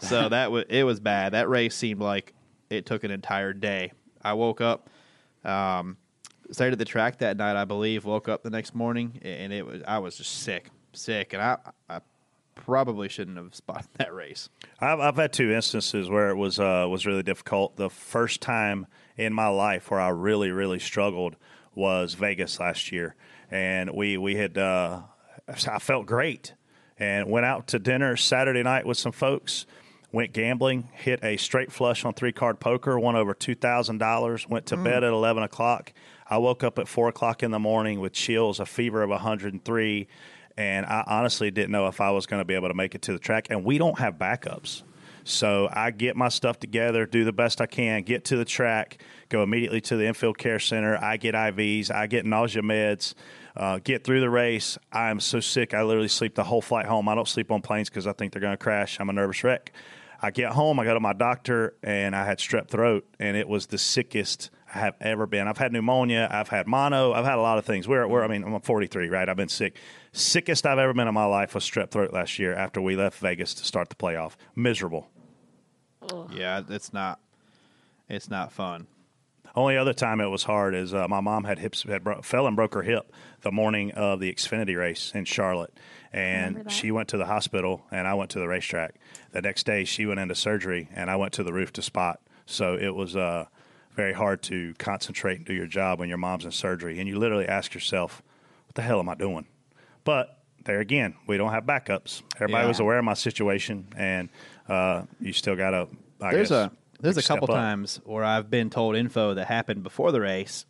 so 0.01 0.29
that 0.29 0.51
was 0.51 0.65
it 0.69 0.85
was 0.85 1.01
bad. 1.01 1.35
That 1.35 1.49
race 1.49 1.75
seemed 1.75 2.01
like 2.01 2.33
it 2.71 2.87
took 2.87 3.05
an 3.05 3.11
entire 3.11 3.53
day. 3.53 3.93
I 4.23 4.33
woke 4.33 4.61
up. 4.61 4.89
Um, 5.45 5.99
stayed 6.51 6.73
at 6.73 6.79
the 6.79 6.87
track 6.87 7.19
that 7.19 7.37
night, 7.37 7.57
I 7.57 7.67
believe. 7.67 8.05
Woke 8.07 8.29
up 8.29 8.43
the 8.43 8.51
next 8.51 8.75
morning, 8.75 9.21
and 9.23 9.53
it 9.53 9.67
was 9.67 9.83
I 9.87 9.99
was 9.99 10.17
just 10.17 10.43
sick, 10.43 10.71
sick, 10.95 11.35
and 11.35 11.43
I 11.43 11.59
I 11.89 12.01
probably 12.55 13.09
shouldn't 13.09 13.37
have 13.37 13.55
spotted 13.55 13.89
that 13.99 14.15
race. 14.15 14.49
I've, 14.81 15.01
I've 15.01 15.17
had 15.17 15.33
two 15.33 15.51
instances 15.53 16.09
where 16.09 16.31
it 16.31 16.37
was 16.37 16.59
uh, 16.61 16.87
was 16.89 17.07
really 17.07 17.23
difficult. 17.23 17.77
The 17.77 17.91
first 17.91 18.41
time 18.41 18.87
in 19.17 19.33
my 19.33 19.49
life 19.49 19.91
where 19.91 20.01
I 20.01 20.09
really 20.09 20.51
really 20.51 20.79
struggled 20.79 21.37
was 21.75 22.15
Vegas 22.15 22.61
last 22.61 22.93
year, 22.93 23.15
and 23.51 23.91
we 23.91 24.17
we 24.17 24.37
had 24.37 24.57
uh, 24.59 25.01
I 25.49 25.79
felt 25.79 26.07
great 26.07 26.55
and 26.99 27.29
went 27.31 27.45
out 27.47 27.67
to 27.69 27.79
dinner 27.79 28.17
Saturday 28.17 28.63
night 28.63 28.87
with 28.87 28.97
some 28.99 29.13
folks. 29.13 29.67
Went 30.13 30.33
gambling, 30.33 30.91
hit 30.93 31.25
a 31.25 31.37
straight 31.37 31.73
flush 31.73 32.05
on 32.05 32.15
three 32.15 32.31
card 32.31 32.61
poker, 32.61 32.97
won 33.01 33.17
over 33.17 33.35
two 33.35 33.57
thousand 33.57 33.99
dollars. 33.99 34.49
Went 34.49 34.67
to 34.67 34.77
Mm. 34.77 34.85
bed 34.85 35.03
at 35.05 35.11
eleven 35.13 35.43
o'clock. 35.43 35.93
I 36.31 36.39
woke 36.39 36.63
up 36.63 36.79
at 36.79 36.87
four 36.87 37.09
o'clock 37.09 37.43
in 37.43 37.51
the 37.51 37.59
morning 37.59 37.99
with 37.99 38.13
chills, 38.13 38.59
a 38.61 38.65
fever 38.65 39.03
of 39.03 39.11
103, 39.11 40.09
and 40.57 40.87
I 40.87 41.05
honestly 41.07 41.51
didn't 41.51 41.71
know 41.71 41.87
if 41.89 42.01
I 42.01 42.11
was 42.11 42.27
going 42.27 42.41
to 42.41 42.45
be 42.45 42.55
able 42.55 42.69
to 42.69 42.75
make 42.75 42.95
it 42.95 43.03
to 43.03 43.13
the 43.13 43.19
track. 43.19 43.49
And 43.51 43.65
we 43.65 43.79
don't 43.79 43.99
have 43.99 44.15
backups. 44.15 44.83
So 45.25 45.69
I 45.73 45.91
get 45.91 46.17
my 46.17 46.29
stuff 46.29 46.61
together, 46.61 47.07
do 47.07 47.25
the 47.25 47.33
best 47.33 47.61
I 47.61 47.67
can, 47.67 48.03
get 48.03 48.27
to 48.27 48.37
the 48.37 48.45
track, 48.45 49.03
go 49.31 49.43
immediately 49.43 49.81
to 49.83 49.97
the 49.97 50.07
infield 50.07 50.37
care 50.37 50.59
center. 50.59 50.99
I 51.03 51.17
get 51.17 51.35
IVs, 51.35 51.91
I 51.91 52.07
get 52.07 52.27
nausea 52.27 52.63
meds, 52.63 53.15
uh, 53.57 53.79
get 53.83 54.05
through 54.05 54.21
the 54.21 54.29
race. 54.29 54.77
I 54.93 55.11
am 55.11 55.21
so 55.21 55.41
sick. 55.41 55.73
I 55.73 55.83
literally 55.83 56.09
sleep 56.09 56.35
the 56.35 56.45
whole 56.45 56.61
flight 56.61 56.85
home. 56.85 57.09
I 57.09 57.15
don't 57.15 57.29
sleep 57.29 57.51
on 57.51 57.63
planes 57.63 57.89
because 57.89 58.07
I 58.07 58.13
think 58.13 58.33
they're 58.33 58.43
going 58.43 58.53
to 58.53 58.63
crash. 58.63 58.99
I'm 59.01 59.09
a 59.09 59.15
nervous 59.15 59.43
wreck. 59.43 59.73
I 60.21 60.31
get 60.31 60.53
home, 60.53 60.81
I 60.81 60.85
go 60.85 60.95
to 60.95 61.01
my 61.01 61.13
doctor, 61.13 61.75
and 61.83 62.17
I 62.17 62.25
had 62.25 62.39
strep 62.39 62.69
throat, 62.69 63.07
and 63.19 63.37
it 63.37 63.47
was 63.47 63.67
the 63.67 63.77
sickest 63.77 64.51
have 64.75 64.95
ever 65.01 65.27
been. 65.27 65.49
I've 65.49 65.59
had 65.59 65.73
pneumonia, 65.73 66.29
I've 66.31 66.49
had 66.49 66.67
mono, 66.67 67.13
I've 67.13 67.25
had 67.25 67.39
a 67.39 67.41
lot 67.41 67.59
of 67.59 67.65
things. 67.65 67.89
We're, 67.89 68.07
we're 68.07 68.25
I 68.25 68.29
mean, 68.29 68.45
I'm 68.45 68.61
43, 68.61 69.09
right? 69.09 69.29
I've 69.29 69.37
been 69.37 69.49
sick. 69.49 69.77
Sickest 70.13 70.67
I've 70.67 70.79
ever 70.79 70.93
been 70.93 71.09
in 71.09 71.15
my 71.15 71.25
life 71.25 71.55
was 71.55 71.65
strep 71.65 71.91
throat 71.91 72.13
last 72.13 72.39
year 72.39 72.55
after 72.55 72.81
we 72.81 72.97
left 72.97 73.19
Vegas 73.19 73.55
to 73.55 73.65
start 73.65 73.89
the 73.89 73.97
playoff. 73.97 74.33
Miserable. 74.55 75.09
Yeah, 76.33 76.63
it's 76.69 76.93
not 76.93 77.19
it's 78.09 78.29
not 78.29 78.53
fun. 78.53 78.87
Only 79.57 79.77
other 79.77 79.93
time 79.93 80.21
it 80.21 80.27
was 80.27 80.43
hard 80.43 80.75
is 80.75 80.93
uh, 80.93 81.07
my 81.09 81.21
mom 81.21 81.45
had 81.45 81.59
hips 81.59 81.85
had 81.85 82.03
bro- 82.03 82.23
fell 82.23 82.47
and 82.47 82.57
broke 82.57 82.75
her 82.75 82.83
hip 82.83 83.13
the 83.43 83.53
morning 83.53 83.93
of 83.93 84.19
the 84.19 84.33
Xfinity 84.33 84.77
race 84.77 85.13
in 85.15 85.25
Charlotte, 85.25 85.73
and 86.13 86.71
she 86.71 86.91
went 86.91 87.09
to 87.11 87.17
the 87.17 87.27
hospital 87.27 87.83
and 87.91 88.09
I 88.09 88.15
went 88.15 88.31
to 88.33 88.41
the 88.41 88.49
racetrack. 88.49 88.97
The 89.33 89.43
next 89.43 89.65
day 89.65 89.85
she 89.85 90.07
went 90.07 90.21
into 90.21 90.35
surgery 90.35 90.89
and 90.95 91.09
I 91.09 91.17
went 91.17 91.33
to 91.35 91.43
the 91.43 91.53
roof 91.53 91.73
to 91.75 91.83
spot. 91.83 92.21
So 92.47 92.77
it 92.77 92.95
was 92.95 93.17
uh, 93.17 93.47
very 93.95 94.13
hard 94.13 94.43
to 94.45 94.75
concentrate 94.79 95.37
and 95.39 95.47
do 95.47 95.53
your 95.55 95.67
job 95.67 95.99
when 96.01 96.09
your 96.09 96.19
mom's 96.19 96.45
in 96.45 96.51
surgery, 96.51 96.99
and 96.99 97.09
you 97.09 97.19
literally 97.19 97.47
ask 97.47 97.75
yourself, 97.75 98.23
"What 98.67 98.75
the 98.75 98.83
hell 98.83 98.99
am 98.99 99.09
I 99.09 99.15
doing?" 99.15 99.47
But 100.05 100.39
there 100.65 100.81
again, 100.81 101.15
we 101.27 101.37
don't 101.37 101.53
have 101.53 101.65
backups. 101.65 102.23
Everybody 102.37 102.65
Yeah. 102.65 102.69
was 102.69 102.81
aware 102.81 102.99
of 102.99 103.05
my 103.05 103.15
situation, 103.15 103.87
and 103.97 104.29
uh, 104.69 105.03
you 105.21 105.33
still 105.33 105.57
got 105.57 105.71
to. 105.71 105.89
there's 106.21 106.51
a 106.51 106.71
there's 107.01 107.17
a 107.19 107.23
couple 107.23 107.51
up. 107.51 107.57
times 107.57 108.01
where 108.05 108.25
I've 108.25 108.51
been 108.51 108.71
told 108.71 108.97
info 108.97 109.35
that 109.35 109.47
happened 109.47 109.83
before 109.83 110.11
the 110.13 110.21
race, 110.21 110.65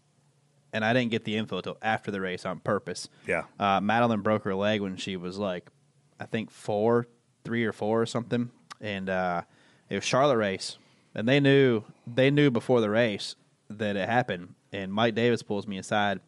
and 0.72 0.84
I 0.84 0.92
didn't 0.92 1.10
get 1.12 1.24
the 1.24 1.36
info 1.36 1.60
till 1.60 1.78
after 1.80 2.10
the 2.10 2.20
race 2.20 2.44
on 2.44 2.58
purpose. 2.60 3.08
Yeah. 3.26 3.44
Uh, 3.58 3.80
Madeline 3.80 4.20
broke 4.20 4.44
her 4.44 4.54
leg 4.54 4.80
when 4.80 4.96
she 4.96 5.16
was 5.16 5.38
like, 5.38 5.70
I 6.18 6.26
think 6.26 6.50
four, 6.50 7.06
three 7.44 7.64
or 7.64 7.72
four 7.72 8.00
or 8.02 8.06
something, 8.06 8.50
and 8.80 9.08
uh, 9.08 9.42
it 9.88 9.94
was 9.94 10.04
Charlotte 10.04 10.36
race, 10.38 10.76
and 11.14 11.28
they 11.28 11.40
knew 11.40 11.82
they 12.06 12.30
knew 12.30 12.50
before 12.50 12.80
the 12.80 12.90
race 12.90 13.36
that 13.70 13.96
it 13.96 14.08
happened. 14.08 14.54
And 14.72 14.92
Mike 14.92 15.14
Davis 15.14 15.42
pulls 15.42 15.66
me 15.66 15.78
aside 15.78 16.20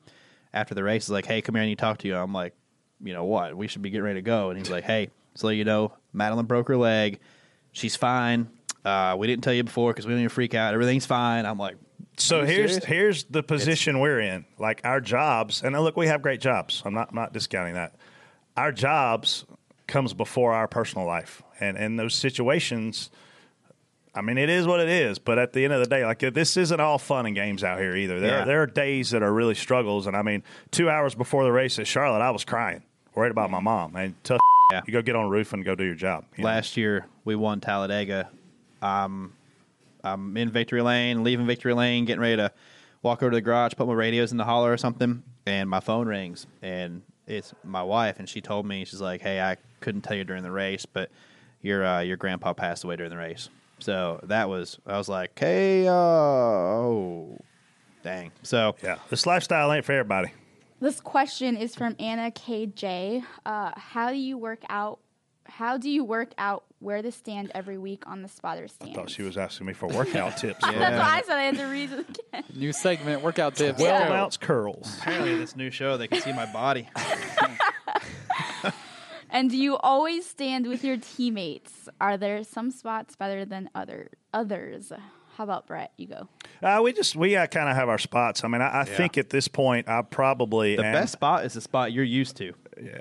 after 0.53 0.75
the 0.75 0.85
race. 0.85 1.05
Is 1.05 1.11
like, 1.11 1.27
"Hey, 1.27 1.43
come 1.43 1.55
here, 1.55 1.65
need 1.65 1.77
to 1.79 1.81
talk 1.81 1.99
to 1.99 2.09
you." 2.09 2.17
I'm 2.17 2.33
like, 2.33 2.55
"You 3.03 3.13
know 3.13 3.25
what? 3.25 3.57
We 3.57 3.67
should 3.69 3.83
be 3.83 3.91
getting 3.91 4.05
ready 4.05 4.19
to 4.19 4.23
go." 4.23 4.51
And 4.51 4.59
he's 4.59 4.71
like, 4.71 4.85
"Hey, 4.85 5.11
so 5.35 5.49
you 5.49 5.65
know, 5.65 5.93
Madeline 6.13 6.47
broke 6.47 6.69
her 6.69 6.77
leg. 6.77 7.19
She's 7.73 7.97
fine. 7.97 8.49
Uh, 8.85 9.17
we 9.19 9.27
didn't 9.27 9.43
tell 9.43 9.53
you 9.53 9.65
before 9.65 9.93
because 9.93 10.07
we 10.07 10.11
didn't 10.11 10.23
even 10.23 10.29
freak 10.31 10.55
out. 10.55 10.75
Everything's 10.75 11.07
fine." 11.07 11.45
I'm 11.45 11.59
like, 11.59 11.77
So 12.17 12.45
here's 12.45 12.71
serious?" 12.71 12.85
here's 12.85 13.25
the 13.25 13.43
position 13.43 13.99
we're 13.99 14.21
in. 14.21 14.45
Like 14.59 14.81
our 14.85 15.01
jobs, 15.01 15.63
and 15.63 15.79
look, 15.79 15.97
we 15.97 16.07
have 16.07 16.23
great 16.23 16.41
jobs. 16.41 16.83
I'm 16.87 16.95
not 16.95 17.09
I'm 17.11 17.17
not 17.17 17.33
discounting 17.33 17.75
that. 17.75 17.97
Our 18.57 18.73
jobs 18.73 19.45
comes 19.87 20.15
before 20.15 20.53
our 20.55 20.67
personal 20.69 21.07
life, 21.07 21.43
and 21.61 21.77
in 21.77 21.97
those 21.97 22.15
situations, 22.15 23.11
I 24.17 24.23
mean, 24.23 24.39
it 24.39 24.49
is 24.49 24.67
what 24.67 24.81
it 24.81 24.89
is. 24.89 25.19
But 25.19 25.39
at 25.39 25.53
the 25.53 25.63
end 25.65 25.75
of 25.75 25.81
the 25.81 25.87
day, 25.87 26.05
like 26.05 26.21
this 26.21 26.57
isn't 26.57 26.81
all 26.81 26.99
fun 26.99 27.27
and 27.27 27.35
games 27.35 27.63
out 27.63 27.79
here 27.79 27.95
either. 27.95 28.19
There 28.19 28.31
Yeah. 28.31 28.43
are, 28.43 28.47
there 28.47 28.63
are 28.63 28.67
days 28.67 29.11
that 29.11 29.23
are 29.23 29.33
really 29.33 29.55
struggles, 29.55 30.07
and 30.07 30.17
I 30.17 30.23
mean, 30.23 30.43
two 30.71 30.89
hours 30.89 31.15
before 31.15 31.45
the 31.45 31.53
race 31.53 31.79
at 31.79 31.87
Charlotte, 31.87 32.23
I 32.23 32.31
was 32.31 32.45
crying, 32.45 32.83
worried 33.15 33.31
about 33.31 33.51
my 33.51 33.61
mom, 33.61 33.95
and 33.95 34.15
tough. 34.25 34.41
Yeah. 34.73 34.81
You 34.87 34.93
go 34.93 35.03
get 35.03 35.15
on 35.15 35.27
a 35.27 35.29
roof 35.29 35.53
and 35.53 35.65
go 35.65 35.75
do 35.77 35.85
your 35.85 35.95
job. 35.95 36.25
you 36.37 36.43
know? 36.43 36.49
last 36.49 36.77
year 36.77 37.07
we 37.25 37.37
won 37.37 37.61
Talladega. 37.61 38.29
Um, 38.83 39.33
I'm 40.03 40.37
in 40.37 40.51
victory 40.51 40.83
lane, 40.83 41.23
leaving 41.23 41.47
victory 41.47 41.73
lane, 41.75 42.05
getting 42.05 42.21
ready 42.21 42.37
to 42.37 42.51
walk 43.03 43.23
over 43.23 43.31
to 43.31 43.37
the 43.37 43.41
garage, 43.43 43.75
put 43.77 43.87
my 43.87 43.93
radios 43.95 44.33
in 44.33 44.39
the 44.39 44.45
holler 44.45 44.73
or 44.73 44.77
something, 44.77 45.23
and 45.47 45.71
my 45.71 45.79
phone 45.81 46.09
rings, 46.09 46.47
and 46.63 47.03
it's 47.29 47.55
my 47.65 47.83
wife, 47.83 48.19
and 48.19 48.29
she 48.29 48.41
told 48.41 48.67
me 48.67 48.85
she's 48.85 49.01
like, 49.01 49.21
"Hey, 49.21 49.41
I 49.41 49.57
couldn't 49.81 50.03
tell 50.03 50.17
you 50.17 50.25
during 50.25 50.43
the 50.43 50.51
race, 50.51 50.87
but 50.87 51.11
your 51.63 51.85
uh, 51.85 52.01
your 52.01 52.17
grandpa 52.17 52.53
passed 52.53 52.83
away 52.85 52.97
during 52.97 53.11
the 53.11 53.17
race." 53.17 53.49
So 53.79 54.21
that 54.25 54.49
was 54.49 54.79
I 54.87 54.97
was 54.99 55.09
like, 55.09 55.39
"Hey, 55.39 55.87
uh, 55.87 55.93
oh, 55.93 57.39
dang." 58.03 58.33
So 58.43 58.75
yeah, 58.83 58.99
this 59.11 59.27
lifestyle 59.27 59.73
ain't 59.73 59.85
for 59.85 59.93
everybody. 59.93 60.33
This 60.81 61.01
question 61.01 61.57
is 61.57 61.75
from 61.75 61.97
Anna 61.99 62.31
KJ. 62.31 63.23
Uh, 63.45 63.73
how 63.77 64.11
do 64.11 64.17
you 64.17 64.37
work 64.39 64.63
out? 64.69 64.99
How 65.47 65.79
do 65.79 65.89
you 65.89 66.05
work 66.05 66.33
out 66.39 66.65
where 66.81 67.01
to 67.01 67.13
stand 67.13 67.53
every 67.55 67.79
week 67.79 68.03
on 68.07 68.21
the 68.23 68.29
spotter 68.29 68.67
stand? 68.69 68.95
Thought 68.95 69.11
she 69.11 69.23
was 69.23 69.39
asking 69.39 69.69
me 69.69 69.73
for 69.73 69.87
workout 69.89 70.37
tips. 70.39 70.59
That's 70.61 70.77
what 70.77 70.83
I 70.83 71.23
said. 71.23 71.37
I 71.37 71.43
had 71.43 71.57
to 71.59 71.67
read 71.67 71.93
it 71.93 72.19
again. 72.33 72.45
New 72.55 72.73
segment, 72.73 73.23
workout 73.23 73.55
tips. 73.55 73.81
Well 73.81 74.05
Go. 74.05 74.11
mounts 74.11 74.37
curls. 74.37 74.97
apparently, 75.01 75.37
this 75.37 75.55
new 75.57 75.71
show 75.71 75.97
they 75.97 76.09
can 76.09 76.21
see 76.21 76.33
my 76.33 76.51
body. 76.53 76.89
And 79.37 79.51
do 79.51 79.59
you 79.59 79.77
always 79.77 80.27
stand 80.27 80.67
with 80.67 80.83
your 80.83 80.97
teammates? 80.97 81.91
Are 82.01 82.17
there 82.17 82.43
some 82.43 82.71
spots 82.71 83.17
better 83.17 83.45
than 83.45 83.69
other 83.75 84.09
others? 84.33 84.91
How 85.37 85.45
about 85.45 85.67
Brett? 85.67 85.93
You 85.99 86.07
go. 86.07 86.29
Uh, 86.63 86.81
we 86.83 86.95
just 86.95 87.15
we 87.17 87.37
uh, 87.37 87.47
kind 87.47 87.69
of 87.69 87.77
have 87.77 87.91
our 87.91 87.99
spots. 87.99 88.45
I 88.45 88.49
mean, 88.49 88.63
I, 88.63 88.81
I 88.81 88.85
think 88.85 89.19
at 89.19 89.29
this 89.29 89.47
point, 89.47 89.91
I 89.91 90.01
probably 90.01 90.77
The 90.77 90.87
am- 90.87 90.95
best 90.95 91.13
spot 91.13 91.45
is 91.45 91.53
the 91.53 91.61
spot 91.61 91.93
you're 91.93 92.03
used 92.03 92.39
to 92.39 92.55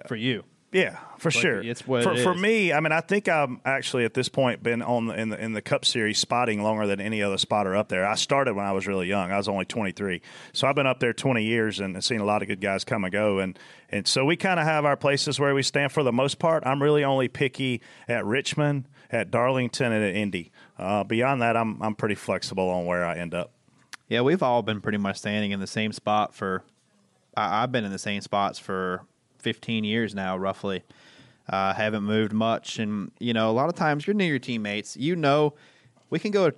for 0.09 0.17
you. 0.17 0.43
Yeah, 0.75 0.97
for 1.17 1.29
Like, 1.29 1.41
sure. 1.41 1.61
it's 1.63 1.87
what 1.87 2.03
for, 2.03 2.11
it 2.11 2.21
for 2.21 2.33
me. 2.33 2.73
I 2.73 2.81
mean, 2.81 2.91
I 2.91 2.99
think 2.99 3.29
I'm 3.29 3.61
actually 3.63 4.03
at 4.03 4.13
this 4.13 4.27
point 4.27 4.61
been 4.61 4.81
on 4.81 5.05
the, 5.05 5.13
in 5.13 5.29
the 5.29 5.41
in 5.41 5.53
the 5.53 5.61
Cup 5.61 5.85
Series 5.85 6.19
spotting 6.19 6.61
longer 6.61 6.85
than 6.85 6.99
any 6.99 7.23
other 7.23 7.37
spotter 7.37 7.77
up 7.77 7.87
there. 7.87 8.05
I 8.05 8.15
started 8.15 8.55
when 8.57 8.65
I 8.65 8.73
was 8.73 8.85
really 8.85 9.07
young. 9.07 9.31
I 9.31 9.37
was 9.37 9.47
only 9.47 9.63
23, 9.63 10.21
so 10.51 10.67
I've 10.67 10.75
been 10.75 10.85
up 10.85 10.99
there 10.99 11.13
20 11.13 11.41
years 11.45 11.79
and 11.79 12.03
seen 12.03 12.19
a 12.19 12.25
lot 12.25 12.41
of 12.41 12.49
good 12.49 12.59
guys 12.59 12.83
come 12.83 13.05
and 13.05 13.13
go. 13.13 13.39
And 13.39 13.57
and 13.89 14.05
so 14.05 14.25
we 14.25 14.35
kind 14.35 14.59
of 14.59 14.65
have 14.65 14.83
our 14.83 14.97
places 14.97 15.39
where 15.39 15.55
we 15.55 15.63
stand 15.63 15.93
for 15.93 16.03
the 16.03 16.11
most 16.11 16.39
part. 16.39 16.63
I'm 16.65 16.83
really 16.83 17.05
only 17.05 17.29
picky 17.29 17.81
at 18.09 18.25
Richmond, 18.25 18.89
at 19.09 19.31
Darlington, 19.31 19.93
and 19.93 20.03
at 20.03 20.13
Indy. 20.13 20.51
Uh, 20.77 21.05
beyond 21.05 21.41
that, 21.41 21.55
I'm 21.55 21.81
I'm 21.81 21.95
pretty 21.95 22.15
flexible 22.15 22.69
on 22.69 22.85
where 22.85 23.05
I 23.05 23.15
end 23.15 23.33
up. 23.33 23.53
Yeah, 24.09 24.21
we've 24.21 24.43
all 24.43 24.61
been 24.61 24.81
pretty 24.81 24.97
much 24.97 25.19
standing 25.19 25.51
in 25.51 25.61
the 25.61 25.67
same 25.67 25.93
spot 25.93 26.35
for. 26.35 26.63
I, 27.37 27.63
I've 27.63 27.71
been 27.71 27.85
in 27.85 27.93
the 27.93 27.97
same 27.97 28.19
spots 28.19 28.59
for 28.59 29.03
15 29.45 29.83
years 29.83 30.15
now, 30.15 30.35
roughly. 30.35 30.81
Uh, 31.47 31.71
haven't 31.71 32.01
moved 32.03 32.33
much, 32.33 32.79
and 32.79 33.11
you 33.19 33.31
know, 33.31 33.51
a 33.51 33.53
lot 33.53 33.69
of 33.69 33.75
times 33.75 34.07
you're 34.07 34.15
near 34.15 34.29
your 34.29 34.39
teammates. 34.39 34.97
You 34.97 35.15
know, 35.15 35.53
we 36.09 36.17
can 36.17 36.31
go, 36.31 36.51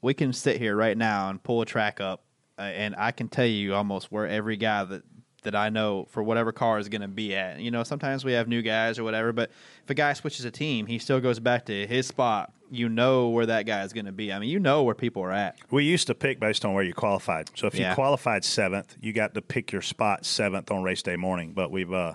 we 0.00 0.14
can 0.14 0.32
sit 0.32 0.58
here 0.58 0.76
right 0.76 0.96
now 0.96 1.28
and 1.28 1.42
pull 1.42 1.60
a 1.60 1.66
track 1.66 2.00
up, 2.00 2.22
uh, 2.56 2.62
and 2.62 2.94
I 2.96 3.10
can 3.10 3.26
tell 3.26 3.44
you 3.44 3.74
almost 3.74 4.12
where 4.12 4.28
every 4.28 4.56
guy 4.56 4.84
that 4.84 5.02
that 5.42 5.56
I 5.56 5.70
know 5.70 6.06
for 6.10 6.22
whatever 6.22 6.52
car 6.52 6.78
is 6.78 6.88
going 6.88 7.02
to 7.02 7.08
be 7.08 7.34
at. 7.34 7.58
You 7.58 7.72
know, 7.72 7.82
sometimes 7.82 8.24
we 8.24 8.34
have 8.34 8.46
new 8.46 8.62
guys 8.62 9.00
or 9.00 9.02
whatever, 9.02 9.32
but 9.32 9.50
if 9.82 9.90
a 9.90 9.94
guy 9.94 10.12
switches 10.12 10.44
a 10.44 10.52
team, 10.52 10.86
he 10.86 11.00
still 11.00 11.18
goes 11.18 11.40
back 11.40 11.66
to 11.66 11.86
his 11.88 12.06
spot. 12.06 12.52
You 12.72 12.88
know 12.88 13.28
where 13.28 13.44
that 13.46 13.66
guy 13.66 13.82
is 13.82 13.92
going 13.92 14.06
to 14.06 14.12
be. 14.12 14.32
I 14.32 14.38
mean, 14.38 14.48
you 14.48 14.58
know 14.58 14.82
where 14.82 14.94
people 14.94 15.22
are 15.22 15.30
at. 15.30 15.56
We 15.70 15.84
used 15.84 16.06
to 16.06 16.14
pick 16.14 16.40
based 16.40 16.64
on 16.64 16.72
where 16.72 16.82
you 16.82 16.94
qualified. 16.94 17.50
So 17.54 17.66
if 17.66 17.74
Yeah. 17.74 17.90
you 17.90 17.94
qualified 17.94 18.44
seventh, 18.44 18.96
you 19.00 19.12
got 19.12 19.34
to 19.34 19.42
pick 19.42 19.72
your 19.72 19.82
spot 19.82 20.24
seventh 20.24 20.70
on 20.70 20.82
race 20.82 21.02
day 21.02 21.16
morning. 21.16 21.52
But 21.52 21.70
we've 21.70 21.92
uh, 21.92 22.14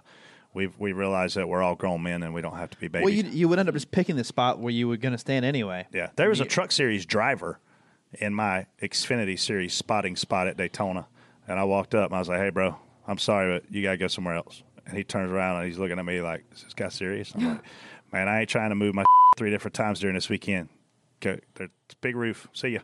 we've 0.56 0.74
we 0.80 0.94
realized 0.94 1.36
that 1.36 1.48
we're 1.48 1.62
all 1.62 1.76
grown 1.76 2.02
men 2.02 2.24
and 2.24 2.34
we 2.34 2.42
don't 2.42 2.58
have 2.58 2.72
to 2.72 2.78
be 2.80 2.88
babies. 2.88 3.06
Well, 3.06 3.14
you, 3.14 3.24
you 3.38 3.48
would 3.50 3.60
end 3.60 3.70
up 3.70 3.76
just 3.76 3.92
picking 3.92 4.16
the 4.16 4.24
spot 4.24 4.60
where 4.60 4.74
you 4.74 4.88
were 4.88 4.98
going 4.98 5.12
to 5.12 5.18
stand 5.20 5.46
anyway. 5.46 5.86
yeah, 5.94 6.10
there 6.16 6.30
was 6.30 6.40
a 6.40 6.46
Truck 6.46 6.72
Series 6.72 7.06
driver 7.06 7.60
in 8.14 8.34
my 8.34 8.66
Xfinity 8.82 9.38
Series 9.38 9.76
spotting 9.76 10.16
spot 10.16 10.48
at 10.48 10.58
Daytona, 10.58 11.06
and 11.48 11.60
I 11.60 11.66
walked 11.66 11.94
up 11.94 12.10
and 12.10 12.16
I 12.16 12.20
was 12.20 12.30
like, 12.30 12.40
"Hey, 12.40 12.50
bro, 12.50 12.76
I'm 13.08 13.20
sorry, 13.20 13.60
but 13.60 13.72
you 13.72 13.84
got 13.84 13.92
to 13.92 13.98
go 13.98 14.08
somewhere 14.08 14.36
else." 14.36 14.64
And 14.88 14.98
he 14.98 15.04
turns 15.04 15.30
around 15.32 15.58
and 15.58 15.68
he's 15.68 15.78
looking 15.78 16.00
at 16.00 16.06
me 16.06 16.20
like, 16.22 16.46
"Is 16.56 16.64
this 16.64 16.74
guy 16.74 16.90
serious?" 16.90 17.32
I'm 17.36 17.46
like, 17.48 17.62
"Man, 18.12 18.28
I 18.28 18.40
ain't 18.40 18.50
trying 18.50 18.70
to 18.70 18.76
move 18.76 18.96
my 18.96 19.04
three 19.38 19.50
different 19.52 19.76
times 19.76 20.00
during 20.02 20.16
this 20.16 20.28
weekend. 20.30 20.68
Go, 21.22 21.38
there's 21.56 21.70
big 22.02 22.16
roof. 22.16 22.48
See 22.54 22.70
ya." 22.70 22.80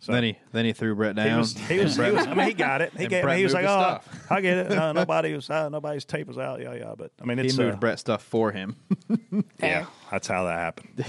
So- 0.00 0.10
Then 0.12 0.24
he 0.24 0.38
then 0.52 0.64
he 0.64 0.72
threw 0.72 0.94
Brett 0.96 1.14
down. 1.14 1.28
He 1.30 1.36
was, 1.36 1.52
he 1.56 1.78
was, 1.78 1.96
he 1.96 2.10
was, 2.10 2.26
I 2.26 2.34
mean, 2.34 2.46
he 2.48 2.54
got 2.68 2.80
it. 2.80 2.92
He, 2.96 3.04
And 3.04 3.08
gave, 3.10 3.22
Brett 3.22 3.36
he 3.38 3.44
was 3.44 3.54
like, 3.54 3.62
his 3.62 3.70
"Oh, 3.70 4.00
I 4.30 4.40
get 4.40 4.58
it. 4.58 4.70
No, 4.70 4.90
nobody 5.02 5.32
was, 5.34 5.48
uh, 5.48 5.68
nobody's 5.68 6.04
tape 6.04 6.26
was 6.26 6.38
out. 6.38 6.60
Yeah, 6.60 6.74
yeah." 6.74 6.94
But 6.96 7.12
I 7.20 7.24
mean, 7.24 7.38
he 7.38 7.44
it's 7.46 7.56
moved 7.56 7.74
uh, 7.74 7.78
Brett 7.78 7.98
stuff 8.00 8.22
for 8.24 8.50
him. 8.50 8.74
yeah, 9.60 9.86
that's 10.10 10.26
how 10.26 10.44
that 10.44 10.58
happened. 10.58 11.04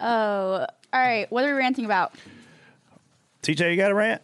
Oh, 0.00 0.66
all 0.92 1.00
right. 1.00 1.30
What 1.30 1.44
are 1.44 1.48
we 1.54 1.58
ranting 1.58 1.84
about? 1.84 2.14
TJ, 3.42 3.70
you 3.70 3.76
got 3.76 3.90
a 3.90 3.94
rant? 3.94 4.22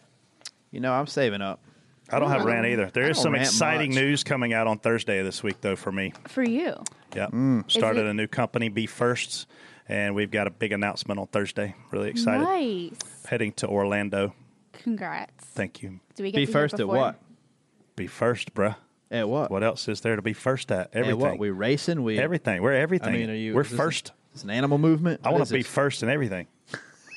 You 0.71 0.79
know, 0.79 0.91
I'm 0.93 1.07
saving 1.07 1.41
up. 1.41 1.61
I 2.09 2.19
don't 2.19 2.29
have 2.29 2.41
a 2.41 2.45
rant 2.45 2.65
either. 2.65 2.89
There 2.93 3.05
I 3.05 3.09
is 3.09 3.17
don't 3.17 3.23
some 3.23 3.35
exciting 3.35 3.91
much. 3.91 3.99
news 3.99 4.23
coming 4.23 4.53
out 4.53 4.65
on 4.67 4.79
Thursday 4.79 5.19
of 5.19 5.25
this 5.25 5.43
week, 5.43 5.61
though, 5.61 5.75
for 5.75 5.91
me. 5.91 6.13
For 6.27 6.43
you. 6.43 6.75
Yep. 7.17 7.31
Mm. 7.31 7.71
Started 7.71 8.05
it- 8.05 8.09
a 8.09 8.13
new 8.13 8.27
company, 8.27 8.69
Be 8.69 8.85
Firsts, 8.85 9.45
and 9.89 10.15
we've 10.15 10.31
got 10.31 10.47
a 10.47 10.51
big 10.51 10.71
announcement 10.71 11.19
on 11.19 11.27
Thursday. 11.27 11.75
Really 11.91 12.09
excited. 12.09 12.43
Nice. 12.43 13.25
Heading 13.27 13.51
to 13.53 13.67
Orlando. 13.67 14.33
Congrats. 14.73 15.43
Thank 15.45 15.81
you. 15.81 15.99
Do 16.15 16.23
we 16.23 16.31
get 16.31 16.37
Be 16.37 16.45
to 16.45 16.51
hear 16.51 16.61
first 16.61 16.73
at 16.75 16.77
before? 16.79 16.95
what? 16.95 17.19
Be 17.95 18.07
first, 18.07 18.53
bruh. 18.53 18.75
At 19.09 19.27
what? 19.29 19.49
What 19.49 19.63
else 19.63 19.87
is 19.87 20.01
there 20.01 20.15
to 20.15 20.21
be 20.21 20.33
first 20.33 20.71
at? 20.71 20.89
Everything. 20.93 21.21
At 21.21 21.31
what? 21.31 21.39
We 21.39 21.49
racing? 21.49 22.03
We 22.03 22.19
everything. 22.19 22.61
We're 22.61 22.73
everything. 22.73 23.09
I 23.15 23.17
mean, 23.17 23.29
are 23.29 23.33
you? 23.35 23.55
We're 23.55 23.61
is 23.61 23.69
this 23.69 23.77
first. 23.77 24.09
A, 24.09 24.35
is 24.35 24.43
an 24.43 24.49
animal 24.49 24.77
movement? 24.77 25.21
I 25.23 25.29
What 25.29 25.33
want 25.33 25.41
is 25.43 25.47
to 25.49 25.53
be 25.55 25.61
this? 25.63 25.71
first 25.71 26.03
in 26.03 26.09
everything. 26.09 26.47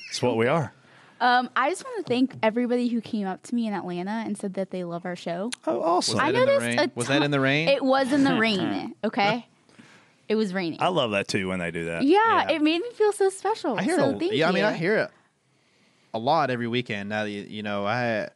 It's 0.08 0.22
what 0.22 0.36
we 0.36 0.46
are. 0.46 0.72
Um, 1.20 1.50
I 1.54 1.68
just 1.68 1.84
want 1.84 2.06
to 2.06 2.10
thank 2.10 2.34
everybody 2.42 2.88
who 2.88 3.00
came 3.02 3.26
up 3.26 3.42
to 3.42 3.54
me 3.54 3.66
in 3.66 3.74
Atlanta 3.74 4.22
and 4.24 4.38
said 4.38 4.54
that 4.54 4.70
they 4.70 4.84
love 4.84 5.04
our 5.04 5.16
show. 5.16 5.50
Oh, 5.66 5.82
awesome. 5.82 6.14
Was 6.14 6.22
I 6.24 6.32
that 6.32 6.38
in 6.38 6.40
the 6.40 6.46
noticed 6.46 6.66
rain? 6.66 6.78
a 6.78 6.92
Was 6.94 7.06
that 7.08 7.14
ton- 7.14 7.22
in 7.24 7.30
the 7.30 7.40
rain? 7.40 7.68
It 7.68 7.84
was 7.84 8.12
in 8.12 8.24
the 8.24 8.36
rain. 8.38 8.94
Okay, 9.04 9.46
it 10.30 10.36
was 10.36 10.54
raining. 10.54 10.80
I 10.80 10.88
love 10.88 11.10
that 11.10 11.28
too 11.28 11.48
when 11.48 11.58
they 11.58 11.70
do 11.70 11.84
that. 11.86 12.04
yeah, 12.04 12.48
it 12.50 12.62
made 12.62 12.80
me 12.80 12.90
feel 12.92 13.12
so 13.12 13.28
special. 13.28 13.78
I 13.78 13.82
hear 13.82 13.96
so 13.98 14.10
it. 14.10 14.18
thank 14.18 14.32
yeah, 14.32 14.48
I 14.48 14.52
mean, 14.52 14.62
you. 14.62 14.68
I 14.68 14.72
hear 14.72 14.96
it 14.96 15.10
a 16.14 16.18
lot 16.18 16.50
every 16.50 16.68
weekend. 16.68 17.08
Now 17.08 17.24
that 17.24 17.30
you, 17.30 17.42
you 17.42 17.62
know, 17.62 17.84
I 17.84 18.28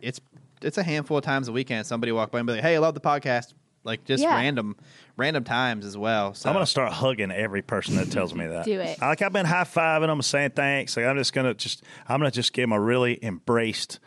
it's 0.00 0.20
it's 0.62 0.78
a 0.78 0.82
handful 0.82 1.16
of 1.18 1.24
times 1.24 1.48
a 1.48 1.52
weekend. 1.52 1.86
Somebody 1.86 2.12
walk 2.12 2.30
by 2.30 2.38
and 2.38 2.46
be 2.46 2.52
like, 2.52 2.62
"Hey, 2.62 2.76
I 2.76 2.78
love 2.78 2.94
the 2.94 3.00
podcast." 3.00 3.54
Like 3.82 4.04
just 4.04 4.22
Yeah. 4.22 4.34
random, 4.34 4.76
random 5.16 5.42
times 5.42 5.86
as 5.86 5.96
well. 5.96 6.34
So 6.34 6.50
I'm 6.50 6.54
gonna 6.54 6.66
start 6.66 6.92
hugging 6.92 7.30
every 7.30 7.62
person 7.62 7.96
that 7.96 8.10
tells 8.12 8.34
me 8.34 8.46
that. 8.46 8.66
Do 8.66 8.78
it. 8.78 9.00
Like 9.00 9.22
I've 9.22 9.32
been 9.32 9.46
high 9.46 9.64
fiving 9.64 10.08
them, 10.08 10.20
saying 10.20 10.50
thanks. 10.50 10.98
Like 10.98 11.06
I'm 11.06 11.16
just 11.16 11.32
gonna 11.32 11.54
just 11.54 11.82
I'm 12.06 12.20
gonna 12.20 12.30
just 12.30 12.52
give 12.52 12.64
them 12.64 12.72
a 12.72 12.80
really 12.80 13.18
embraced 13.24 13.98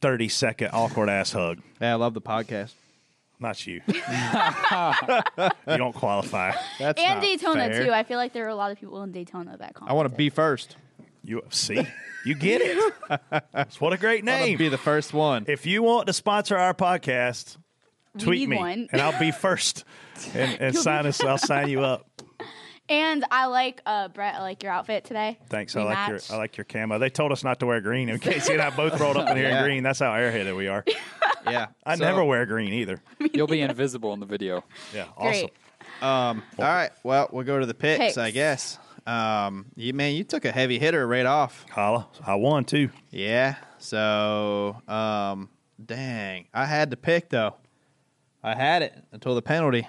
thirty 0.00 0.28
second 0.28 0.70
awkward 0.72 1.08
ass 1.08 1.30
hug. 1.32 1.60
Yeah, 1.80 1.92
I 1.92 1.94
love 1.94 2.14
the 2.14 2.20
podcast. 2.20 2.72
Not 3.42 3.66
you. 3.66 3.80
you 3.88 5.76
don't 5.76 5.94
qualify. 5.94 6.52
That's 6.78 7.00
and 7.02 7.14
not 7.16 7.22
Daytona 7.22 7.68
fair. 7.68 7.84
too. 7.84 7.92
I 7.92 8.04
feel 8.04 8.18
like 8.18 8.32
there 8.32 8.46
are 8.46 8.50
a 8.50 8.54
lot 8.54 8.70
of 8.70 8.78
people 8.78 9.02
in 9.02 9.12
Daytona 9.12 9.56
that 9.58 9.74
come. 9.74 9.88
I 9.88 9.92
want 9.94 10.08
to 10.08 10.14
be 10.14 10.30
first. 10.30 10.76
You 11.24 11.42
see, 11.50 11.86
you 12.24 12.34
get 12.34 12.60
it. 12.62 12.94
That's 13.52 13.80
what 13.80 13.92
a 13.92 13.96
great 13.96 14.24
name. 14.24 14.58
be 14.58 14.68
the 14.68 14.78
first 14.78 15.12
one. 15.12 15.44
If 15.48 15.66
you 15.66 15.82
want 15.82 16.06
to 16.08 16.12
sponsor 16.12 16.56
our 16.56 16.74
podcast, 16.74 17.56
We 18.14 18.20
tweet 18.20 18.40
need 18.40 18.48
me, 18.48 18.56
one. 18.58 18.88
and 18.92 19.00
I'll 19.00 19.18
be 19.18 19.30
first, 19.30 19.84
and, 20.34 20.56
and 20.60 20.76
sign 20.76 21.06
us. 21.06 21.22
I'll 21.22 21.38
sign 21.38 21.68
you 21.68 21.80
up. 21.82 22.08
And 22.88 23.24
I 23.30 23.46
like 23.46 23.80
uh, 23.86 24.08
Brett. 24.08 24.34
I 24.34 24.40
like 24.42 24.62
your 24.64 24.72
outfit 24.72 25.04
today. 25.04 25.38
Thanks. 25.48 25.74
We 25.76 25.82
I 25.82 25.84
like 25.84 25.94
matched. 26.10 26.28
your 26.30 26.36
I 26.36 26.40
like 26.40 26.56
your 26.56 26.64
camo. 26.64 26.98
They 26.98 27.08
told 27.10 27.30
us 27.32 27.44
not 27.44 27.60
to 27.60 27.66
wear 27.66 27.80
green 27.80 28.08
in 28.08 28.18
case 28.18 28.48
you 28.48 28.54
and 28.54 28.62
I 28.62 28.70
both 28.70 29.00
rolled 29.00 29.16
up 29.16 29.28
in 29.30 29.36
here 29.36 29.48
Yeah. 29.48 29.58
in 29.58 29.64
green. 29.64 29.82
That's 29.84 30.00
how 30.00 30.10
airheaded 30.12 30.56
we 30.56 30.66
are. 30.68 30.84
Yeah, 31.46 31.66
I 31.86 31.96
So- 31.96 32.04
never 32.04 32.24
wear 32.24 32.46
green 32.46 32.72
either. 32.72 33.00
You'll 33.32 33.46
be 33.46 33.60
invisible 33.60 34.12
in 34.14 34.20
the 34.20 34.26
video. 34.26 34.64
Yeah, 34.94 35.06
Great. 35.18 35.52
Um, 36.00 36.42
all 36.58 36.64
right. 36.64 36.90
Well, 37.04 37.28
we'll 37.32 37.44
go 37.44 37.58
to 37.60 37.66
the 37.66 37.74
picks, 37.74 37.98
Picks. 37.98 38.18
I 38.18 38.30
guess. 38.30 38.78
Um, 39.06 39.66
you 39.76 39.92
man, 39.92 40.14
you 40.14 40.24
took 40.24 40.44
a 40.44 40.52
heavy 40.52 40.78
hitter 40.78 41.06
right 41.06 41.26
off. 41.26 41.66
Holla, 41.70 42.06
I 42.26 42.34
won 42.36 42.64
too. 42.64 42.90
Yeah. 43.10 43.56
So, 43.78 44.80
um, 44.88 45.48
dang, 45.84 46.46
I 46.54 46.66
had 46.66 46.90
to 46.92 46.96
pick 46.96 47.28
though. 47.30 47.56
I 48.42 48.54
had 48.54 48.82
it 48.82 48.94
until 49.12 49.34
the 49.34 49.42
penalty. 49.42 49.86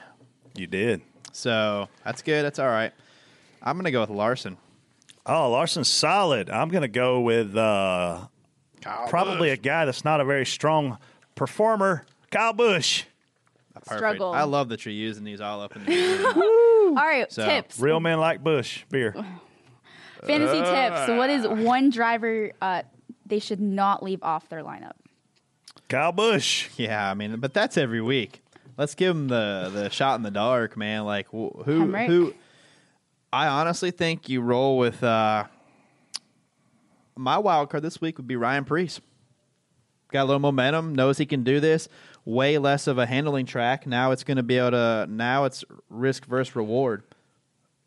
You 0.56 0.68
did. 0.68 1.02
So 1.32 1.90
that's 2.04 2.22
good. 2.22 2.44
That's 2.46 2.60
all 2.60 2.68
right. 2.68 2.92
I'm 3.62 3.78
gonna 3.78 3.92
go 3.92 4.02
with 4.02 4.10
Larson. 4.10 4.58
Oh, 5.26 5.50
Larson's 5.52 5.90
solid. 5.90 6.50
I'm 6.50 6.68
going 6.68 6.82
to 6.82 6.90
go 6.90 7.22
with 7.22 7.56
uh, 7.56 8.28
probably 9.08 9.52
a 9.52 9.56
guy 9.58 9.86
that's 9.86 10.04
not 10.04 10.20
a 10.20 10.26
very 10.26 10.46
strong 10.46 10.98
performer, 11.36 12.06
Kyle 12.32 12.54
Busch. 12.54 13.04
Perfect. 13.74 13.96
Struggle. 13.98 14.32
I 14.34 14.44
love 14.44 14.70
that 14.70 14.86
you're 14.86 14.94
using 14.94 15.24
these 15.24 15.42
all 15.42 15.60
up 15.62 15.76
in 15.76 15.84
the 15.86 16.34
All 16.96 16.96
right, 16.96 17.30
So, 17.32 17.46
tips. 17.46 17.80
Real 17.80 18.00
men 18.00 18.20
like 18.20 18.44
Busch 18.44 18.84
beer. 18.90 19.14
Fantasy 20.26 20.60
Uh. 20.60 20.90
tips. 21.06 21.18
What 21.18 21.30
is 21.30 21.48
one 21.48 21.90
driver 21.90 22.52
uh, 22.62 22.84
they 23.26 23.40
should 23.40 23.60
not 23.60 24.02
leave 24.04 24.22
off 24.24 24.48
their 24.50 24.64
lineup? 24.64 24.94
Kyle 25.90 26.12
Busch. 26.12 26.70
Yeah, 26.78 27.10
I 27.10 27.14
mean, 27.14 27.38
but 27.38 27.54
that's 27.54 27.78
every 27.78 28.02
week. 28.02 28.42
Let's 28.78 28.96
give 28.96 29.16
him 29.16 29.28
the 29.28 29.70
the 29.74 29.90
shot 29.90 30.16
in 30.16 30.24
the 30.24 30.32
dark, 30.32 30.78
man. 30.78 31.04
Like 31.06 31.28
wh- 31.28 31.64
who 31.66 31.86
Hemric. 31.88 32.08
who? 32.08 32.34
I 33.34 33.48
honestly 33.48 33.92
think 33.92 34.30
you 34.30 34.42
roll 34.42 34.78
with 34.78 35.04
uh, 35.04 35.46
my 37.16 37.38
wild 37.38 37.70
card 37.70 37.84
this 37.84 38.00
week 38.00 38.18
would 38.18 38.28
be 38.28 38.36
Ryan 38.36 38.64
Preece. 38.66 39.02
Got 40.14 40.26
a 40.26 40.26
little 40.26 40.40
momentum, 40.40 40.94
knows 40.94 41.18
he 41.18 41.26
can 41.26 41.44
do 41.44 41.60
this. 41.60 41.90
Way 42.24 42.60
less 42.60 42.86
of 42.86 43.00
a 43.00 43.08
handling 43.08 43.48
track. 43.48 43.88
Now 43.88 44.12
it's 44.12 44.24
going 44.24 44.38
to 44.38 44.44
be 44.44 44.60
able 44.60 44.72
to. 44.72 45.08
Now 45.10 45.46
it's 45.46 45.66
risk 45.90 46.28
versus 46.28 46.56
reward. 46.56 47.02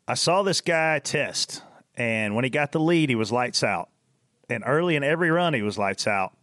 I 0.09 0.15
saw 0.15 0.43
this 0.43 0.59
guy 0.59 0.99
test, 0.99 1.63
and 1.95 2.35
when 2.35 2.43
he 2.43 2.49
got 2.49 2.73
the 2.73 2.81
lead, 2.81 3.07
he 3.07 3.15
was 3.15 3.31
lights 3.31 3.63
out. 3.63 3.87
And 4.49 4.61
early 4.67 4.97
in 4.97 5.05
every 5.05 5.31
run, 5.31 5.53
he 5.53 5.61
was 5.61 5.77
lights 5.77 6.05
out. 6.05 6.35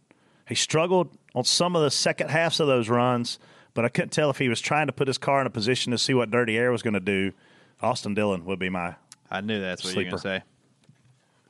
He 0.47 0.55
struggled 0.55 1.15
on 1.35 1.43
some 1.43 1.75
of 1.75 1.83
the 1.83 1.91
second 1.91 2.29
halves 2.31 2.59
of 2.59 2.65
those 2.65 2.89
runs, 2.89 3.37
but 3.75 3.85
I 3.85 3.89
couldn't 3.89 4.09
tell 4.09 4.31
if 4.31 4.39
he 4.39 4.49
was 4.49 4.61
trying 4.61 4.87
to 4.87 4.93
put 4.93 5.07
his 5.07 5.19
car 5.19 5.39
in 5.39 5.45
a 5.45 5.51
position 5.51 5.91
to 5.91 5.99
see 5.99 6.15
what 6.15 6.31
Dirty 6.31 6.57
Air 6.57 6.71
was 6.71 6.81
going 6.81 6.95
to 6.95 6.99
do. 6.99 7.31
Austin 7.79 8.15
Dillon 8.15 8.43
would 8.45 8.57
be 8.57 8.69
my. 8.69 8.95
I 9.29 9.41
knew 9.41 9.61
that's 9.61 9.83
what 9.83 9.93
you 9.93 9.99
were 9.99 10.03
going 10.05 10.15
to 10.15 10.19
say. 10.19 10.43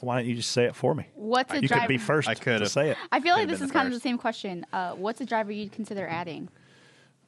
Why 0.01 0.17
don't 0.17 0.27
you 0.29 0.35
just 0.35 0.51
say 0.51 0.65
it 0.65 0.75
for 0.75 0.93
me? 0.93 1.07
What's 1.15 1.53
a 1.53 1.61
you 1.61 1.67
driver? 1.67 1.81
could 1.83 1.87
be 1.87 1.97
first 1.97 2.27
I 2.27 2.35
could 2.35 2.59
to 2.59 2.69
say 2.69 2.89
it. 2.91 2.97
I 3.11 3.19
feel 3.21 3.33
like 3.35 3.47
this 3.47 3.61
is 3.61 3.67
the 3.69 3.73
kind 3.73 3.87
of 3.87 3.93
the 3.93 3.99
same 3.99 4.17
question. 4.17 4.65
Uh, 4.73 4.91
what's 4.93 5.21
a 5.21 5.25
driver 5.25 5.51
you'd 5.51 5.71
consider 5.71 6.05
adding? 6.07 6.49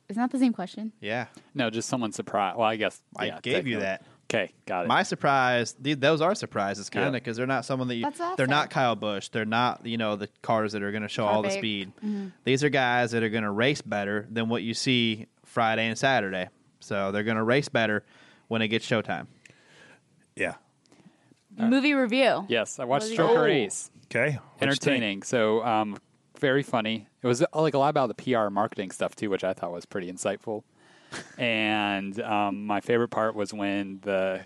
Isn't 0.09 0.21
that 0.21 0.31
the 0.31 0.39
same 0.39 0.53
question? 0.53 0.91
Yeah, 1.01 1.27
No, 1.53 1.69
just 1.69 1.89
someone 1.89 2.11
surprised. 2.13 2.57
Well, 2.57 2.67
I 2.67 2.75
guess 2.77 3.01
I 3.17 3.25
yeah, 3.25 3.39
gave 3.41 3.67
you 3.67 3.79
that. 3.81 4.05
Okay, 4.29 4.51
got 4.65 4.83
it. 4.85 4.87
My 4.89 5.03
surprise, 5.03 5.73
dude, 5.73 6.01
those 6.01 6.19
are 6.21 6.35
surprises, 6.35 6.89
kind 6.89 7.07
of, 7.07 7.13
Yeah. 7.13 7.19
because 7.19 7.37
they're 7.37 7.47
not 7.47 7.63
someone 7.65 7.87
that 7.87 7.95
you. 7.95 8.03
That's 8.03 8.19
awesome. 8.19 8.35
they're 8.37 8.47
not. 8.47 8.69
Kyle 8.69 8.95
Busch. 8.95 9.29
They're 9.29 9.45
not, 9.45 9.85
you 9.85 9.97
know, 9.97 10.17
the 10.17 10.27
cars 10.41 10.73
that 10.73 10.83
are 10.83 10.91
going 10.91 11.03
to 11.03 11.09
show 11.09 11.25
all 11.25 11.41
the 11.41 11.47
Perfect. 11.47 11.61
speed. 11.61 11.91
Mhm. 12.05 12.31
These 12.43 12.63
are 12.65 12.69
guys 12.69 13.11
that 13.11 13.23
are 13.23 13.29
going 13.29 13.43
to 13.45 13.51
race 13.51 13.81
better 13.81 14.27
than 14.29 14.49
what 14.49 14.63
you 14.63 14.73
see 14.73 15.27
Friday 15.45 15.87
and 15.87 15.97
Saturday. 15.97 16.49
So 16.81 17.11
they're 17.13 17.23
going 17.23 17.37
to 17.37 17.43
race 17.43 17.69
better 17.69 18.03
when 18.49 18.61
it 18.61 18.67
gets 18.67 18.85
showtime. 18.85 19.27
Yeah. 20.35 20.55
Movie 21.57 21.93
review. 21.93 22.45
Yes, 22.47 22.79
I 22.79 22.85
watched 22.85 23.03
What 23.05 23.09
do 23.09 23.13
you 23.15 23.19
Stroker 23.19 23.47
think? 23.47 23.67
Ace. 23.67 23.91
Okay. 24.05 24.39
Entertaining. 24.61 25.23
So, 25.23 25.63
um, 25.65 25.97
very 26.39 26.63
funny. 26.63 27.07
It 27.21 27.27
was 27.27 27.41
uh, 27.41 27.47
like 27.55 27.73
a 27.73 27.79
lot 27.79 27.89
about 27.89 28.15
the 28.15 28.23
PR 28.23 28.49
marketing 28.49 28.91
stuff 28.91 29.15
too, 29.15 29.29
which 29.29 29.43
I 29.43 29.53
thought 29.53 29.71
was 29.71 29.85
pretty 29.85 30.11
insightful. 30.11 30.63
and 31.37 32.19
um, 32.21 32.65
my 32.65 32.81
favorite 32.81 33.07
part 33.09 33.35
was 33.35 33.53
when 33.53 33.99
the 34.03 34.41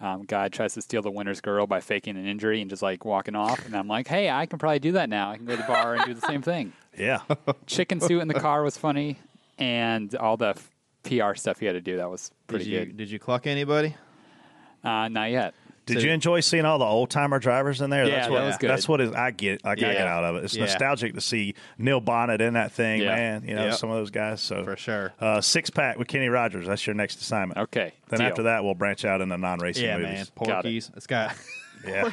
um, 0.00 0.22
guy 0.24 0.48
tries 0.48 0.74
to 0.74 0.82
steal 0.82 1.02
the 1.02 1.10
winner's 1.10 1.40
girl 1.40 1.66
by 1.66 1.80
faking 1.80 2.16
an 2.16 2.26
injury 2.26 2.60
and 2.60 2.68
just 2.70 2.82
like 2.82 3.04
walking 3.04 3.34
off. 3.34 3.64
And 3.66 3.74
I'm 3.76 3.88
like, 3.88 4.06
hey, 4.06 4.30
I 4.30 4.46
can 4.46 4.58
probably 4.58 4.78
do 4.78 4.92
that 4.92 5.08
now. 5.08 5.30
I 5.30 5.36
can 5.36 5.46
go 5.46 5.56
to 5.56 5.62
the 5.62 5.66
bar 5.66 5.94
and 5.94 6.04
do 6.04 6.14
the 6.14 6.26
same 6.26 6.42
thing. 6.42 6.72
Yeah. 6.96 7.22
Chicken 7.66 8.00
suit 8.00 8.20
in 8.20 8.28
the 8.28 8.34
car 8.34 8.62
was 8.62 8.78
funny, 8.78 9.18
and 9.58 10.14
all 10.14 10.36
the 10.36 10.50
f- 10.50 10.70
PR 11.02 11.34
stuff 11.34 11.58
he 11.58 11.66
had 11.66 11.72
to 11.72 11.80
do 11.80 11.96
that 11.96 12.08
was 12.08 12.30
pretty 12.46 12.66
did 12.66 12.70
you 12.70 12.78
good. 12.86 12.96
did 12.96 13.10
you 13.10 13.18
cluck 13.18 13.48
anybody? 13.48 13.96
Uh, 14.84 15.08
not 15.08 15.32
yet. 15.32 15.54
Did 15.86 15.98
So- 16.00 16.06
you 16.06 16.12
enjoy 16.12 16.40
seeing 16.40 16.64
all 16.64 16.78
the 16.78 16.84
old 16.86 17.10
timer 17.10 17.38
drivers 17.38 17.80
in 17.82 17.90
there? 17.90 18.04
Yeah, 18.06 18.14
that's 18.14 18.26
that 18.28 18.32
what, 18.32 18.42
was 18.44 18.56
good. 18.56 18.70
That's 18.70 18.88
what 18.88 19.00
is, 19.02 19.12
I 19.12 19.30
get. 19.32 19.64
Like 19.64 19.78
I 19.82 19.92
get 19.92 20.06
out 20.06 20.24
of 20.24 20.36
it. 20.36 20.44
It's 20.44 20.54
Yeah. 20.56 20.64
nostalgic 20.64 21.14
to 21.14 21.20
see 21.20 21.54
Neil 21.76 22.00
Bonnett 22.00 22.40
in 22.40 22.54
that 22.54 22.72
thing, 22.72 23.02
Yeah. 23.02 23.14
man. 23.14 23.44
You 23.46 23.54
know 23.54 23.64
Yep. 23.66 23.74
some 23.74 23.90
of 23.90 23.96
those 23.96 24.10
guys. 24.10 24.40
So 24.40 24.64
For 24.64 24.76
sure. 24.76 25.12
uh, 25.20 25.40
six 25.42 25.68
pack 25.70 25.98
with 25.98 26.08
Kenny 26.08 26.28
Rogers. 26.28 26.66
That's 26.66 26.86
your 26.86 26.94
next 26.94 27.20
assignment. 27.20 27.58
Okay. 27.58 27.92
Then 28.08 28.20
deal. 28.20 28.28
after 28.28 28.42
that, 28.44 28.64
we'll 28.64 28.74
branch 28.74 29.04
out 29.04 29.20
into 29.20 29.36
non-racing 29.36 29.84
Yeah, 29.84 29.98
movies. 29.98 30.08
man. 30.08 30.26
Got 30.46 30.48
it. 30.48 30.62
Porky's. 30.62 30.90
It's 30.96 31.06
got. 31.06 31.36
Yeah. 31.86 32.08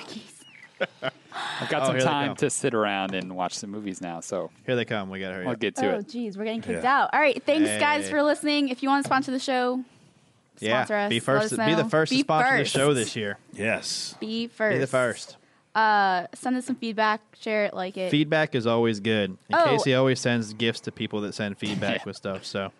I've 1.62 1.70
got 1.70 1.84
Oh, 1.84 1.86
some 1.86 2.00
time 2.00 2.36
to 2.38 2.50
sit 2.50 2.74
around 2.74 3.14
and 3.16 3.34
watch 3.36 3.54
some 3.54 3.70
movies 3.70 4.02
now, 4.02 4.20
so 4.20 4.50
Here 4.66 4.76
they 4.76 4.84
come. 4.84 5.10
We 5.10 5.20
got 5.22 5.30
to 5.30 5.36
hurry 5.36 5.46
We'll 5.46 5.54
up. 5.54 5.60
get 5.60 5.76
to 5.78 5.94
Oh, 5.96 6.00
it. 6.00 6.10
geez, 6.10 6.38
we're 6.38 6.44
getting 6.44 6.62
kicked 6.62 6.84
Yeah. 6.84 7.04
out. 7.04 7.10
All 7.14 7.20
right, 7.22 7.42
thanks 7.46 7.70
guys 7.80 8.10
for 8.10 8.22
listening. 8.22 8.68
If 8.70 8.84
you 8.84 8.90
want 8.90 9.06
to 9.06 9.08
sponsor 9.08 9.32
the 9.32 9.40
show, 9.40 9.82
Yeah, 10.62 10.84
sponsor 10.86 10.96
us. 10.96 11.10
be 11.10 11.16
Let 11.16 11.24
first. 11.24 11.54
us 11.54 11.66
Be 11.66 11.76
the 11.76 11.90
first 11.90 12.10
Be 12.12 12.18
to 12.18 12.24
sponsor 12.24 12.50
first. 12.50 12.74
the 12.74 12.80
show 12.80 12.94
this 12.94 13.16
year. 13.16 13.38
Yes. 13.54 14.16
Be 14.20 14.48
first. 14.48 14.76
Be 14.76 14.80
the 14.80 14.88
first. 14.88 15.38
Uh, 15.74 16.28
send 16.36 16.58
us 16.58 16.66
some 16.66 16.76
feedback. 16.76 17.22
Share 17.40 17.66
it, 17.66 17.74
like 17.74 17.98
it. 17.98 18.12
Feedback 18.12 18.56
is 18.56 18.68
always 18.68 19.00
good. 19.00 19.30
And 19.50 19.54
Oh. 19.54 19.66
Casey 19.66 19.96
always 19.96 20.20
sends 20.20 20.54
gifts 20.54 20.82
to 20.82 20.92
people 20.92 21.22
that 21.22 21.34
send 21.34 21.58
feedback 21.58 22.06
with 22.06 22.16
stuff. 22.18 22.46
So 22.46 22.72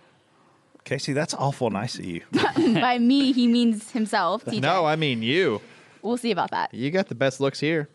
Casey, 0.84 1.14
that's 1.14 1.34
awful 1.34 1.70
nice 1.70 1.98
of 1.98 2.06
you. 2.06 2.22
By 2.56 2.98
me, 3.00 3.32
he 3.32 3.48
means 3.48 3.92
himself. 3.92 4.46
TJ. 4.46 4.62
no, 4.62 4.86
I 4.86 4.96
mean 4.96 5.22
you. 5.22 5.62
We'll 6.02 6.18
see 6.18 6.32
about 6.32 6.52
that. 6.52 6.74
You 6.74 6.92
got 6.92 7.08
the 7.08 7.16
best 7.16 7.40
looks 7.40 7.60
here. 7.60 7.88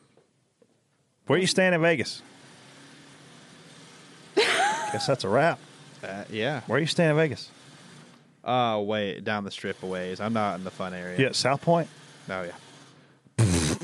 Where 1.27 1.37
are 1.37 1.41
you 1.41 1.49
staying 1.49 1.75
in 1.75 1.83
Vegas? 1.83 2.23
Guess 4.37 5.07
that's 5.07 5.25
a 5.25 5.29
wrap. 5.29 5.59
Uh, 6.03 6.25
yeah. 6.31 6.61
Where 6.67 6.77
are 6.77 6.81
you 6.81 6.87
staying 6.87 7.11
in 7.11 7.17
Vegas? 7.17 7.51
Uh, 8.47 8.79
way 8.81 9.19
down 9.21 9.43
the 9.45 9.51
strip 9.51 9.83
a 9.83 9.87
ways. 9.87 10.21
I'm 10.21 10.33
not 10.33 10.55
in 10.57 10.65
the 10.65 10.71
fun 10.71 10.95
area. 10.95 11.19
Yeah, 11.19 11.33
South 11.33 11.61
Point? 11.63 11.89
Oh 12.31 12.43
yeah. 12.45 12.53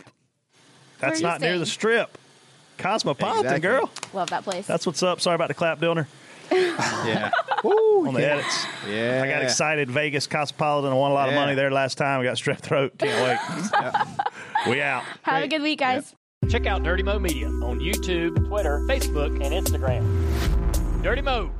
That's 1.00 1.20
you 1.20 1.26
not 1.26 1.40
near 1.40 1.50
staying? 1.50 1.60
the 1.60 1.66
strip. 1.66 2.16
Cosmopolitan, 2.78 3.40
Exactly. 3.46 3.60
girl. 3.68 3.90
Love 4.14 4.30
that 4.30 4.44
place. 4.44 4.66
That's 4.66 4.86
what's 4.86 5.02
up. 5.02 5.20
Sorry 5.20 5.34
about 5.34 5.48
the 5.48 5.54
clap, 5.54 5.80
Dillner. 5.80 6.06
Yeah. 6.52 7.30
on 7.64 8.14
the 8.14 8.24
edits. 8.30 8.66
Yeah. 8.88 9.22
I 9.24 9.28
got 9.28 9.42
excited. 9.42 9.90
Vegas, 9.90 10.26
Cosmopolitan. 10.26 10.92
I 10.92 10.94
won 10.94 11.10
a 11.10 11.14
lot 11.14 11.28
of 11.28 11.34
Yeah. 11.34 11.40
money 11.40 11.54
there 11.54 11.70
last 11.70 11.96
time. 11.98 12.20
I 12.20 12.24
got 12.24 12.36
strep 12.36 12.58
throat. 12.60 12.92
Can't 12.98 13.40
wait. 14.66 14.70
we 14.70 14.80
out. 14.82 15.02
Have 15.22 15.42
a 15.44 15.48
good 15.48 15.62
week, 15.62 15.78
guys. 15.78 16.14
Check 16.50 16.66
out 16.66 16.82
Dirty 16.82 17.02
Mo 17.02 17.18
Media 17.18 17.46
on 17.48 17.80
YouTube, 17.80 18.46
Twitter, 18.48 18.80
Facebook, 18.80 19.42
and 19.44 19.54
Instagram. 19.66 21.02
Dirty 21.02 21.22
Mo. 21.22 21.50